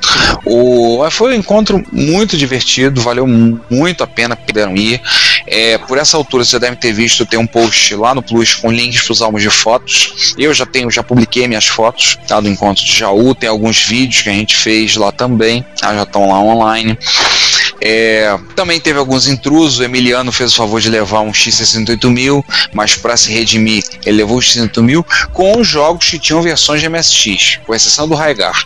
O, 0.44 1.00
foi 1.10 1.32
um 1.32 1.40
encontro 1.40 1.82
muito 1.92 2.36
divertido, 2.38 3.00
valeu 3.02 3.26
mu- 3.26 3.60
muito 3.70 4.04
a 4.04 4.08
pena 4.08 4.36
puderam 4.36 4.76
ir. 4.76 5.02
É, 5.46 5.78
por 5.78 5.98
essa 5.98 6.18
altura 6.18 6.44
você 6.44 6.60
deve 6.60 6.76
ter 6.76 6.92
visto, 6.92 7.26
tem 7.26 7.40
um 7.40 7.48
post 7.48 7.96
lá 7.96 8.14
no 8.14 8.22
Plus 8.22 8.54
com 8.54 8.70
links 8.70 9.02
para 9.02 9.14
os 9.14 9.22
álbuns 9.22 9.42
de 9.42 9.50
fotos. 9.50 10.34
Eu 10.38 10.54
já 10.54 10.66
tenho, 10.66 10.92
já 10.92 11.02
publiquei 11.02 11.48
minhas 11.48 11.68
fotos 11.68 12.18
tá, 12.28 12.42
do 12.42 12.50
encontro 12.50 12.84
de 12.84 12.94
Jaú, 12.94 13.34
tem 13.34 13.48
alguns 13.48 13.82
vídeos 13.82 14.22
que 14.22 14.30
a 14.30 14.34
gente 14.34 14.58
fez 14.58 14.98
lá 14.98 15.12
também, 15.14 15.66
tá, 15.80 15.96
já 15.96 16.04
estão 16.04 16.28
lá 16.28 16.40
online. 16.42 16.98
É, 17.82 18.38
também 18.56 18.80
teve 18.80 19.00
alguns 19.00 19.28
intrusos. 19.28 19.80
O 19.80 19.84
Emiliano 19.84 20.32
fez 20.32 20.54
o 20.54 20.56
favor 20.56 20.82
de 20.82 20.90
levar 20.90 21.22
um 21.22 21.32
X68000, 21.32 22.44
mas 22.74 22.96
para 22.96 23.16
se 23.16 23.32
redimir, 23.32 23.84
ele 24.06 24.18
levou 24.18 24.38
o 24.38 24.42
X68000 24.42 25.06
com 25.34 25.60
os 25.60 25.68
jogos 25.68 26.10
que 26.10 26.20
tinham 26.20 26.42
versões 26.42 26.82
de 26.82 26.90
MSX, 26.90 27.60
com 27.66 27.74
exceção 27.74 28.08
do 28.08 28.16
Raigar. 28.16 28.64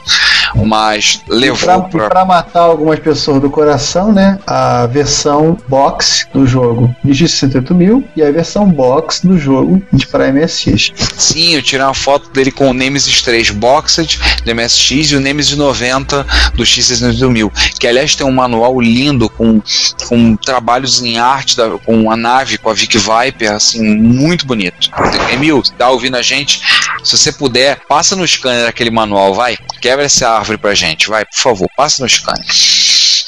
Mas 0.56 1.22
levou 1.28 1.84
para. 1.84 2.10
pra 2.10 2.26
matar 2.26 2.62
algumas 2.62 3.00
pessoas 3.00 3.42
do 3.42 3.50
coração, 3.50 4.12
né? 4.12 4.40
A 4.46 4.86
versão 4.88 5.58
box 5.68 6.28
do 6.34 6.46
jogo 6.46 6.94
de 7.04 7.12
X68000 7.12 8.04
e 8.16 8.24
a 8.24 8.32
versão 8.32 8.70
box 8.70 9.26
do 9.26 9.38
jogo 9.38 9.82
de 9.92 10.06
para 10.08 10.32
MSX. 10.32 10.92
Sim, 11.18 11.56
eu 11.56 11.62
tirei 11.62 11.86
uma 11.86 11.94
foto 11.94 12.30
dele 12.32 12.52
com 12.52 12.70
o 12.70 12.74
Nemesis 12.74 13.22
3 13.22 13.52
Boxed 13.52 14.20
do 14.44 14.56
MSX 14.56 15.12
e 15.12 15.16
o 15.16 15.20
Nemesis 15.20 15.56
90 15.56 16.26
do 16.54 16.64
X68000, 16.64 17.52
que 17.80 17.88
aliás 17.88 18.16
tem 18.16 18.26
um 18.26 18.32
manual 18.32 18.80
lindo 18.80 19.01
com, 19.30 19.62
com 20.08 20.36
trabalhos 20.36 21.02
em 21.02 21.18
arte 21.18 21.56
da- 21.58 21.78
com 21.80 22.12
a 22.12 22.18
nave, 22.18 22.58
com 22.58 22.70
a 22.70 22.74
Vic 22.74 22.98
Viper, 22.98 23.52
assim, 23.54 23.82
muito 23.84 24.46
bonito. 24.46 24.90
Emil, 25.34 25.62
tá 25.78 25.90
ouvindo 25.90 26.18
a 26.18 26.22
gente? 26.22 26.62
Se 27.04 27.18
você 27.18 27.32
puder, 27.32 27.80
passa 27.88 28.16
no 28.16 28.28
scanner 28.28 28.68
aquele 28.68 28.92
manual, 28.92 29.34
vai. 29.34 29.58
Quebra 29.82 30.06
essa 30.06 30.30
árvore 30.30 30.58
pra 30.58 30.74
gente, 30.76 31.08
vai, 31.10 31.26
por 31.26 31.38
favor, 31.40 31.70
passa 31.76 32.04
no 32.04 32.10
scanner. 32.10 32.46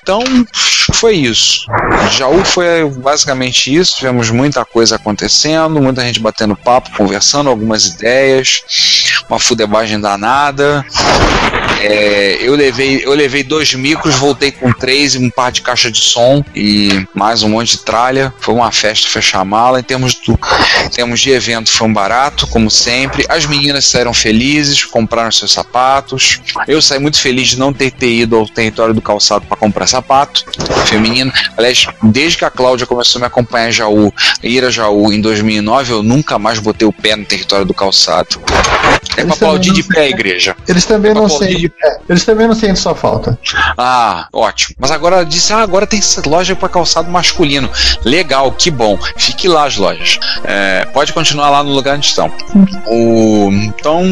Então, 0.01 0.21
foi 0.95 1.15
isso. 1.15 1.65
Jaú 2.11 2.43
foi 2.43 2.83
basicamente 2.97 3.73
isso. 3.73 3.95
Tivemos 3.95 4.29
muita 4.29 4.65
coisa 4.65 4.97
acontecendo, 4.97 5.81
muita 5.81 6.01
gente 6.05 6.19
batendo 6.19 6.57
papo, 6.57 6.91
conversando, 6.97 7.49
algumas 7.49 7.85
ideias, 7.85 8.63
uma 9.29 9.39
fudebagem 9.39 9.99
danada. 9.99 10.85
É, 11.85 12.37
eu, 12.39 12.55
levei, 12.55 13.03
eu 13.03 13.13
levei 13.13 13.43
dois 13.43 13.73
micros, 13.73 14.15
voltei 14.15 14.53
com 14.53 14.71
três 14.71 15.15
e 15.15 15.17
um 15.17 15.29
par 15.29 15.51
de 15.51 15.61
caixa 15.61 15.91
de 15.91 15.99
som 15.99 16.41
e 16.55 17.05
mais 17.13 17.43
um 17.43 17.49
monte 17.49 17.71
de 17.71 17.79
tralha. 17.79 18.33
Foi 18.39 18.55
uma 18.55 18.71
festa 18.71 19.09
fechar 19.09 19.43
mala. 19.43 19.81
Em 19.81 19.83
termos, 19.83 20.15
do, 20.15 20.39
em 20.85 20.89
termos 20.89 21.19
de 21.19 21.31
evento, 21.31 21.69
foi 21.69 21.85
um 21.85 21.93
barato, 21.93 22.47
como 22.47 22.71
sempre. 22.71 23.25
As 23.27 23.45
meninas 23.45 23.85
saíram 23.85 24.13
felizes, 24.13 24.85
compraram 24.85 25.29
seus 25.29 25.51
sapatos. 25.51 26.39
Eu 26.69 26.81
saí 26.81 26.99
muito 26.99 27.19
feliz 27.19 27.49
de 27.49 27.59
não 27.59 27.73
ter, 27.73 27.91
ter 27.91 28.13
ido 28.13 28.37
ao 28.37 28.47
território 28.47 28.93
do 28.93 29.01
calçado 29.01 29.45
para 29.45 29.57
comprar 29.57 29.85
sapato 29.85 30.45
feminino. 30.85 31.33
Aliás, 31.57 31.85
desde 32.01 32.37
que 32.37 32.45
a 32.45 32.49
Cláudia 32.49 32.85
começou 32.85 33.19
a 33.19 33.21
me 33.21 33.27
acompanhar 33.27 33.67
em 33.67 33.73
Jaú, 33.73 34.13
ir 34.41 34.63
a 34.63 34.69
Jaú 34.69 35.11
em 35.11 35.19
2009, 35.19 35.91
eu 35.91 36.01
nunca 36.01 36.39
mais 36.39 36.59
botei 36.59 36.87
o 36.87 36.93
pé 36.93 37.17
no 37.17 37.25
território 37.25 37.65
do 37.65 37.73
calçado. 37.73 38.41
É 39.17 39.23
pra 39.25 39.33
aplaudir 39.33 39.71
de 39.73 39.83
pé 39.83 40.01
a 40.01 40.09
igreja. 40.09 40.55
Eles 40.67 40.85
também 40.85 41.13
não 41.13 41.25
Aplaudir 41.25 41.47
sentem. 41.47 41.71
é, 41.83 41.97
eles 42.09 42.25
também 42.25 42.47
não 42.47 42.55
sentem 42.55 42.75
sua 42.75 42.95
falta. 42.95 43.37
Ah, 43.77 44.27
ótimo. 44.33 44.75
Mas 44.79 44.91
agora 44.91 45.23
disse: 45.25 45.53
ah, 45.53 45.59
agora 45.59 45.85
tem 45.87 46.01
loja 46.25 46.55
para 46.55 46.69
calçado 46.69 47.09
masculino. 47.09 47.69
Legal, 48.03 48.51
que 48.51 48.71
bom. 48.71 48.97
Fique 49.17 49.47
lá 49.47 49.65
as 49.65 49.77
lojas. 49.77 50.19
É, 50.43 50.85
pode 50.93 51.13
continuar 51.13 51.49
lá 51.49 51.63
no 51.63 51.71
lugar 51.71 51.95
onde 51.95 52.07
estão. 52.07 52.31
O, 52.87 53.49
então 53.51 54.03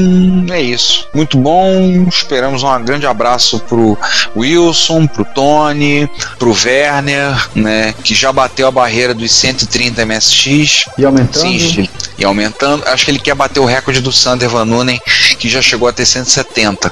é 0.52 0.62
isso. 0.62 1.08
Muito 1.14 1.38
bom. 1.38 2.06
Esperamos 2.08 2.64
um 2.64 2.84
grande 2.84 3.06
abraço 3.06 3.60
pro 3.60 3.98
Wilson, 4.36 5.08
pro 5.08 5.26
Tony, 5.26 6.10
pro 6.38 6.52
Werner, 6.54 7.50
né? 7.56 7.94
Que 8.04 8.14
já 8.16 8.32
bateu 8.32 8.68
a 8.68 8.72
barreira 8.72 9.14
dos 9.14 9.32
130 9.32 10.06
MSX. 10.06 10.86
E 10.98 11.06
aumentando. 11.06 11.42
Sim, 11.42 11.60
Gil. 11.60 11.90
e 12.18 12.26
aumentando. 12.26 12.84
Acho 12.88 13.06
que 13.06 13.12
ele 13.12 13.20
quer 13.20 13.36
bater 13.36 13.60
o 13.60 13.66
recorde 13.66 14.02
do 14.02 14.12
Sander 14.12 14.50
Van 14.50 14.66
Nunen, 14.82 15.00
que 15.38 15.48
já 15.48 15.62
chegou 15.62 15.88
a 15.88 15.94
ter 15.94 16.06
170. 16.06 16.92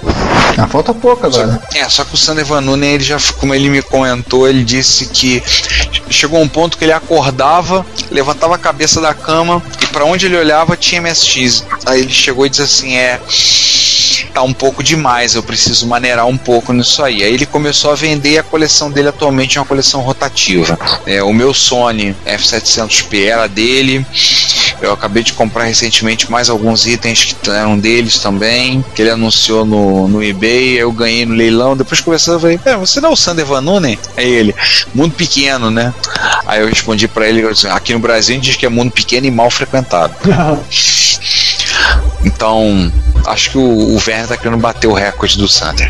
Ah, 0.57 0.68
falta 0.68 0.94
pouco 0.94 1.26
agora. 1.26 1.61
É, 1.74 1.88
só 1.90 2.03
que 2.03 2.14
o 2.14 2.18
Sander 2.18 2.45
Van 2.45 2.61
Nunen, 2.61 2.94
ele 2.94 3.03
já, 3.03 3.18
como 3.38 3.53
ele 3.53 3.70
me 3.70 3.82
comentou, 3.82 4.48
ele 4.48 4.64
disse 4.64 5.07
que 5.07 5.41
chegou 6.10 6.41
um 6.41 6.48
ponto 6.48 6.78
que 6.78 6.86
ele 6.86 6.94
acordava, 6.94 7.86
levantava 8.11 8.56
a 8.56 8.57
cabeça 8.57 9.02
da 9.02 9.14
cama 9.14 9.61
e 9.82 9.88
para 9.88 10.06
onde 10.06 10.26
ele 10.26 10.38
olhava 10.38 10.78
tinha 10.78 11.02
MSX. 11.02 11.66
Aí 11.86 12.02
ele 12.02 12.11
chegou 12.11 12.45
e 12.45 12.49
disse 12.49 12.61
assim: 12.61 12.95
é. 12.95 13.20
Tá 14.34 14.44
um 14.44 14.53
pouco 14.53 14.84
demais, 14.84 15.34
eu 15.34 15.41
preciso 15.41 15.88
maneirar 15.88 16.28
um 16.28 16.38
pouco 16.38 16.72
nisso 16.72 17.03
aí. 17.03 17.24
Aí 17.24 17.34
ele 17.34 17.45
começou 17.45 17.91
a 17.91 17.95
vender 17.95 18.38
a 18.38 18.44
coleção 18.44 18.91
dele 18.91 19.07
atualmente 19.07 19.57
é 19.57 19.61
uma 19.61 19.66
coleção 19.66 20.02
rotativa. 20.02 20.78
É, 21.06 21.24
o 21.24 21.34
meu 21.34 21.53
Sony 21.53 22.16
F700P 22.26 23.26
era 23.26 23.48
dele. 23.48 24.06
Eu 24.81 24.93
acabei 24.93 25.23
de 25.23 25.34
comprar 25.34 25.65
recentemente 25.65 26.31
mais 26.31 26.49
alguns 26.49 26.85
itens 26.85 27.23
que 27.23 27.49
eram 27.49 27.77
deles 27.77 28.19
também, 28.19 28.84
que 28.95 29.01
ele 29.01 29.11
anunciou 29.11 29.65
no, 29.65 30.07
no 30.07 30.23
eBay, 30.23 30.77
eu 30.77 30.91
ganhei 30.91 31.26
no 31.26 31.34
leilão. 31.34 31.76
Depois 31.76 31.99
conversando, 31.99 32.35
eu 32.35 32.39
falei: 32.39 32.60
é, 32.65 32.76
você 32.77 33.01
não 33.01 33.10
é 33.10 33.14
o 33.14 33.15
Sander 33.15 33.45
Van 33.45 33.61
Nunen? 33.61 33.97
Aí 34.15 34.30
ele, 34.30 34.56
mundo 34.93 35.14
pequeno, 35.14 35.69
né? 35.69 35.93
Aí 36.45 36.61
eu 36.61 36.68
respondi 36.68 37.07
pra 37.07 37.27
ele: 37.27 37.43
aqui 37.72 37.93
no 37.93 37.99
Brasil 37.99 38.34
a 38.34 38.35
gente 38.35 38.45
diz 38.45 38.56
que 38.56 38.65
é 38.65 38.69
mundo 38.69 38.91
pequeno 38.91 39.27
e 39.27 39.31
mal 39.31 39.49
frequentado. 39.49 40.15
Então, 42.23 42.91
acho 43.26 43.51
que 43.51 43.57
o, 43.57 43.61
o 43.61 43.95
Werner 43.95 44.27
tá 44.27 44.38
querendo 44.38 44.57
bater 44.57 44.88
o 44.88 44.93
recorde 44.93 45.38
do 45.38 45.47
Sander. 45.47 45.89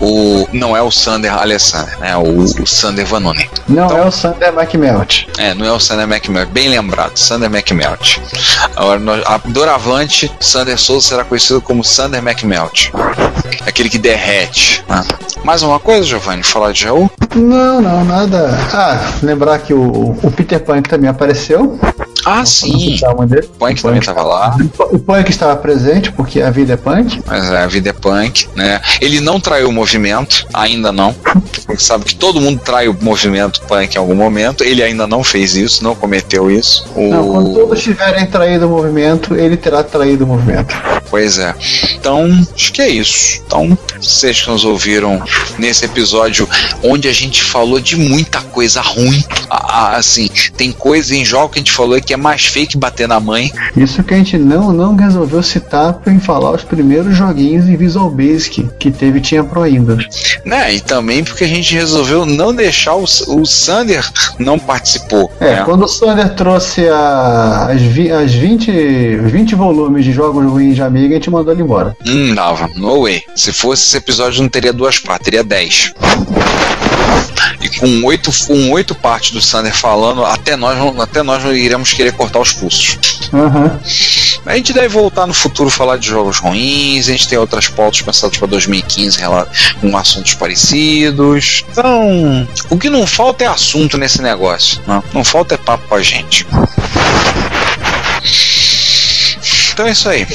O, 0.00 0.46
não 0.52 0.76
é 0.76 0.82
o 0.82 0.90
Sander 0.90 1.32
Alessander, 1.36 1.98
né? 1.98 2.16
O, 2.16 2.40
o 2.62 2.66
Sander 2.66 3.04
Vanoni. 3.04 3.48
Não 3.68 3.88
é 3.96 4.04
o 4.06 4.10
Sander 4.10 4.52
McMelt. 4.56 5.26
É, 5.38 5.54
não 5.54 5.66
é 5.66 5.72
o 5.72 5.80
Sander 5.80 6.04
McMelt. 6.08 6.48
Bem 6.50 6.68
lembrado, 6.68 7.16
Sander 7.16 7.50
McMelt. 7.50 8.20
Agora, 8.76 9.00
nós, 9.00 9.22
a 9.26 9.38
Doravante, 9.38 10.30
Sander 10.40 10.78
Souza 10.78 11.08
será 11.08 11.24
conhecido 11.24 11.60
como 11.60 11.82
Sander 11.82 12.20
McMelt. 12.20 12.90
Aquele 13.66 13.88
que 13.88 13.98
derrete. 13.98 14.84
né? 14.88 15.04
Mais 15.44 15.62
uma 15.62 15.80
coisa, 15.80 16.04
Giovanni? 16.06 16.42
Falar 16.42 16.72
de 16.72 16.82
Jaú? 16.82 17.10
Não, 17.34 17.80
não, 17.80 18.04
nada. 18.04 18.48
Ah, 18.72 18.98
lembrar 19.22 19.58
que 19.58 19.74
o, 19.74 20.16
o 20.22 20.30
Peter 20.30 20.60
Punk 20.60 20.88
também 20.88 21.10
apareceu. 21.10 21.78
Ah, 22.24 22.44
sim. 22.44 22.98
o 23.02 23.14
nome 23.14 23.26
dele. 23.26 23.46
O 23.46 23.58
Punk 23.58 23.82
também 23.82 23.98
estava 24.00 24.22
lá. 24.22 24.56
O 24.90 24.98
Punk 24.98 25.30
estava 25.30 25.56
presente, 25.56 26.12
porque 26.12 26.40
a 26.40 26.50
vida 26.50 26.74
é 26.74 26.76
punk. 26.76 27.22
Mas 27.26 27.50
é, 27.50 27.62
a 27.62 27.66
vida 27.66 27.90
é 27.90 27.92
punk, 27.92 28.48
né? 28.54 28.80
Ele 29.00 29.20
não 29.20 29.40
traiu 29.40 29.68
o 29.68 29.72
movimento, 29.72 30.46
ainda 30.52 30.92
não. 30.92 31.12
Porque 31.12 31.82
sabe 31.82 32.04
que 32.04 32.14
todo 32.14 32.40
mundo 32.40 32.60
trai 32.64 32.88
o 32.88 32.96
movimento 33.00 33.60
punk 33.62 33.94
em 33.94 33.98
algum 33.98 34.14
momento. 34.14 34.64
Ele 34.64 34.82
ainda 34.82 35.06
não 35.06 35.22
fez 35.22 35.54
isso, 35.54 35.82
não 35.84 35.94
cometeu 35.94 36.50
isso. 36.50 36.86
O... 36.94 37.10
Não, 37.10 37.28
quando 37.30 37.54
todos 37.54 37.82
tiverem 37.82 38.26
traído 38.26 38.66
o 38.66 38.70
movimento, 38.70 39.34
ele 39.34 39.56
terá 39.56 39.82
traído 39.82 40.24
o 40.24 40.26
movimento. 40.26 40.74
Pois 41.10 41.38
é. 41.38 41.54
Então, 41.94 42.28
acho 42.54 42.72
que 42.72 42.82
é 42.82 42.88
isso. 42.88 43.40
Então, 43.46 43.76
vocês 44.00 44.40
que 44.42 44.50
nos 44.50 44.64
ouviram 44.64 45.22
nesse 45.58 45.84
episódio 45.84 46.48
onde 46.82 47.08
a 47.08 47.12
gente 47.12 47.42
falou 47.42 47.80
de 47.80 47.96
muita 47.96 48.40
coisa 48.40 48.80
ruim. 48.80 49.22
Assim, 49.50 50.28
tem 50.56 50.72
coisa 50.72 51.14
em 51.14 51.24
jogo 51.24 51.50
que 51.50 51.58
a 51.58 51.60
gente 51.62 51.72
falou 51.72 52.00
que 52.00 52.12
é 52.12 52.16
mais 52.16 52.48
que 52.48 52.76
bater 52.76 53.06
na 53.08 53.20
mãe. 53.20 53.50
Isso 53.76 54.02
que 54.02 54.12
a 54.14 54.16
gente 54.16 54.36
não, 54.36 54.72
não 54.72 54.96
resolveu 54.96 55.42
citar 55.42 56.00
em 56.06 56.18
falar 56.18 56.52
os 56.52 56.64
primeiros 56.64 57.16
joguinhos 57.16 57.68
em 57.68 57.76
Visual 57.76 58.10
Basic 58.10 58.68
que 58.78 58.90
teve 58.90 59.20
tinha 59.20 59.44
pro 59.44 59.62
ainda. 59.62 59.96
Né? 60.44 60.74
E 60.74 60.80
também 60.80 61.22
porque 61.22 61.44
a 61.44 61.48
gente 61.48 61.72
resolveu 61.74 62.26
não 62.26 62.52
deixar 62.54 62.94
o, 62.96 63.04
o 63.04 63.46
Sander 63.46 64.04
não 64.38 64.58
participou. 64.58 65.30
É, 65.40 65.56
né? 65.56 65.62
quando 65.64 65.84
o 65.84 65.88
Sander 65.88 66.34
trouxe 66.34 66.88
a- 66.88 67.68
as, 67.70 67.80
vi- 67.80 68.10
as 68.10 68.34
20, 68.34 69.16
20 69.18 69.54
volumes 69.54 70.04
de 70.04 70.12
jogos 70.12 70.44
ruins 70.50 70.74
de 70.74 70.82
Amiga, 70.98 71.14
a 71.14 71.18
gente 71.18 71.30
mandou 71.30 71.52
ele 71.52 71.62
embora. 71.62 71.96
Hum, 72.06 72.34
dava. 72.34 72.68
No 72.74 73.02
way. 73.02 73.22
Se 73.36 73.52
fosse 73.52 73.84
esse 73.86 73.96
episódio, 73.96 74.42
não 74.42 74.48
teria 74.48 74.72
duas 74.72 74.98
partes, 74.98 75.24
teria 75.24 75.44
dez. 75.44 75.92
E 77.60 77.68
com 77.78 78.04
oito, 78.04 78.30
com 78.46 78.70
oito 78.72 78.94
partes 78.94 79.30
do 79.32 79.40
Sander 79.40 79.72
falando, 79.74 80.24
até 80.24 80.56
nós, 80.56 80.76
não- 80.78 81.00
até 81.00 81.22
nós 81.22 81.42
iremos 81.44 81.92
querer 81.92 82.12
cortar 82.12 82.40
os 82.40 82.52
pulsos. 82.52 82.98
Aham. 83.32 83.78
A 84.46 84.56
gente 84.56 84.72
deve 84.72 84.88
voltar 84.88 85.26
no 85.26 85.34
futuro 85.34 85.68
falar 85.70 85.98
de 85.98 86.08
jogos 86.08 86.38
ruins, 86.38 87.08
a 87.08 87.12
gente 87.12 87.28
tem 87.28 87.38
outras 87.38 87.68
pautas 87.68 88.00
pensadas 88.02 88.36
para 88.36 88.46
2015 88.48 89.18
rela- 89.18 89.48
com 89.80 89.96
assuntos 89.96 90.34
parecidos. 90.34 91.64
Então, 91.70 92.48
o 92.70 92.76
que 92.78 92.88
não 92.90 93.06
falta 93.06 93.44
é 93.44 93.46
assunto 93.46 93.96
nesse 93.98 94.20
negócio. 94.22 94.80
Não, 94.86 95.02
não 95.12 95.24
falta 95.24 95.54
é 95.54 95.58
papo 95.58 95.86
com 95.88 95.94
a 95.94 96.02
gente. 96.02 96.46
Então 99.78 99.86
é 99.86 99.92
isso 99.92 100.08
aí. 100.08 100.26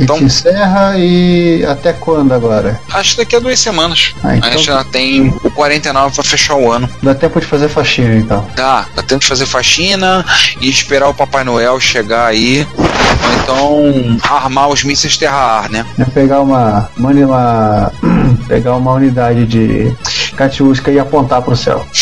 Então, 0.00 0.18
encerra 0.18 0.94
e 0.98 1.64
até 1.64 1.92
quando 1.92 2.34
agora? 2.34 2.80
acho 2.92 3.12
que 3.12 3.18
daqui 3.18 3.36
a 3.36 3.38
duas 3.38 3.60
semanas. 3.60 4.12
Ah, 4.24 4.34
então- 4.36 4.48
A 4.48 4.52
gente 4.56 4.66
já 4.66 4.82
tem 4.82 5.28
o 5.44 5.50
49 5.52 6.16
para 6.16 6.24
fechar 6.24 6.56
o 6.56 6.72
ano. 6.72 6.90
Dá 7.00 7.14
tempo 7.14 7.38
de 7.38 7.46
fazer 7.46 7.68
faxina 7.68 8.16
então. 8.16 8.44
Dá, 8.56 8.86
dá 8.96 9.02
tempo 9.04 9.20
de 9.20 9.28
fazer 9.28 9.46
faxina 9.46 10.24
e 10.60 10.68
esperar 10.68 11.08
o 11.08 11.14
Papai 11.14 11.44
Noel 11.44 11.78
chegar 11.78 12.26
aí. 12.26 12.66
Ou 12.76 13.32
então 13.40 14.18
armar 14.28 14.68
os 14.68 14.82
mísseis 14.82 15.16
terra-ar, 15.16 15.70
né? 15.70 15.86
É 15.96 16.04
pegar 16.04 16.40
uma, 16.40 16.90
uma, 16.96 17.10
uma 17.12 17.92
pegar 18.48 18.74
uma 18.74 18.92
unidade 18.94 19.46
de 19.46 19.94
catiusca 20.36 20.90
e 20.90 20.98
apontar 20.98 21.40
pro 21.42 21.56
céu. 21.56 21.86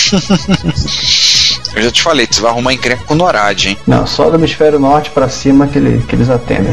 Eu 1.77 1.83
já 1.83 1.91
te 1.91 2.03
falei, 2.03 2.27
você 2.29 2.41
vai 2.41 2.51
arrumar 2.51 2.73
encrenca 2.73 3.05
com 3.05 3.13
o 3.13 3.17
Norad, 3.17 3.67
hein? 3.67 3.77
Não, 3.87 4.07
só 4.07 4.31
do 4.31 4.37
hemisfério 4.37 4.79
norte 4.79 5.11
pra 5.11 5.29
cima 5.29 5.67
que, 5.67 5.77
ele, 5.77 6.03
que 6.09 6.17
eles 6.17 6.31
atendem. 6.31 6.73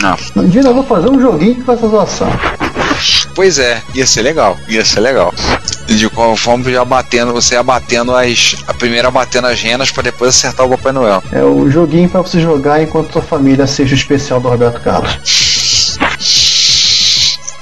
Não. 0.00 0.16
Um 0.36 0.48
dia 0.48 0.62
nós 0.62 0.72
vamos 0.72 0.88
fazer 0.88 1.10
um 1.10 1.20
joguinho 1.20 1.64
com 1.64 1.72
essa 1.72 1.88
zoação. 1.88 2.28
Pois 3.34 3.58
é, 3.58 3.82
ia 3.94 4.06
ser 4.06 4.22
legal, 4.22 4.56
ia 4.68 4.84
ser 4.84 5.00
legal. 5.00 5.34
De 5.86 6.08
qual 6.08 6.36
forma 6.36 6.70
já 6.70 6.84
batendo, 6.84 7.32
você 7.32 7.54
ia 7.54 7.62
batendo 7.62 8.14
as. 8.14 8.56
A 8.66 8.72
primeira 8.72 9.10
batendo 9.10 9.48
as 9.48 9.60
renas 9.60 9.90
pra 9.90 10.02
depois 10.02 10.30
acertar 10.30 10.66
o 10.66 10.70
Papai 10.70 10.92
Noel. 10.92 11.22
É 11.32 11.42
o 11.42 11.68
joguinho 11.70 12.08
pra 12.08 12.22
você 12.22 12.40
jogar 12.40 12.82
enquanto 12.82 13.12
sua 13.12 13.22
família 13.22 13.64
assiste 13.64 13.92
o 13.92 13.94
especial 13.94 14.40
do 14.40 14.48
Roberto 14.48 14.80
Carlos. 14.80 15.18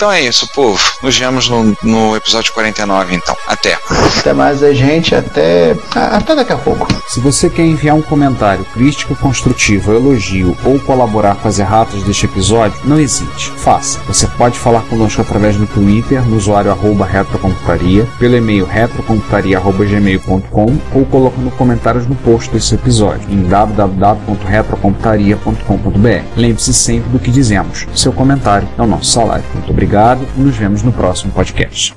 Então 0.04 0.12
é 0.12 0.20
isso, 0.20 0.46
povo. 0.48 0.78
Nos 1.02 1.16
vemos 1.16 1.48
no, 1.48 1.74
no 1.82 2.14
episódio 2.14 2.52
49, 2.52 3.14
então. 3.14 3.34
Até. 3.46 3.78
Até 4.18 4.34
mais 4.34 4.62
a 4.62 4.70
gente, 4.74 5.14
até. 5.14 5.74
até 5.94 6.34
daqui 6.34 6.52
a 6.52 6.58
pouco. 6.58 6.86
Se 7.08 7.20
você 7.20 7.48
quer 7.48 7.64
enviar 7.64 7.96
um 7.96 8.02
comentário 8.02 8.66
crítico, 8.66 9.16
construtivo, 9.16 9.94
elogio 9.94 10.54
ou 10.62 10.78
colaborar 10.80 11.36
com 11.36 11.48
as 11.48 11.58
erratas 11.58 12.02
deste 12.02 12.26
episódio, 12.26 12.78
não 12.84 13.00
hesite, 13.00 13.50
faça. 13.56 13.98
Você 14.06 14.26
pode 14.26 14.58
falar 14.58 14.82
conosco 14.82 15.22
através 15.22 15.56
do 15.56 15.66
Twitter, 15.66 16.20
no 16.20 16.36
usuário 16.36 16.70
arroba 16.70 17.06
retrocomputaria, 17.06 18.06
pelo 18.18 18.36
e-mail 18.36 18.66
retrocomputaria.gmail.com 18.66 20.78
ou 20.92 21.06
colocando 21.06 21.50
comentários 21.52 22.06
no 22.06 22.14
post 22.16 22.50
desse 22.50 22.74
episódio 22.74 23.26
em 23.30 23.42
www.retrocomputaria.com.br. 23.44 26.24
Lembre-se 26.36 26.74
sempre 26.74 27.08
do 27.08 27.18
que 27.18 27.30
dizemos. 27.30 27.86
Seu 27.94 28.12
comentário 28.12 28.68
é 28.76 28.82
o 28.82 28.86
nosso 28.86 29.10
salário. 29.10 29.46
Muito 29.54 29.72
obrigado 29.94 30.26
e 30.36 30.40
nos 30.40 30.56
vemos 30.56 30.82
no 30.82 30.92
próximo 30.92 31.32
podcast. 31.32 31.94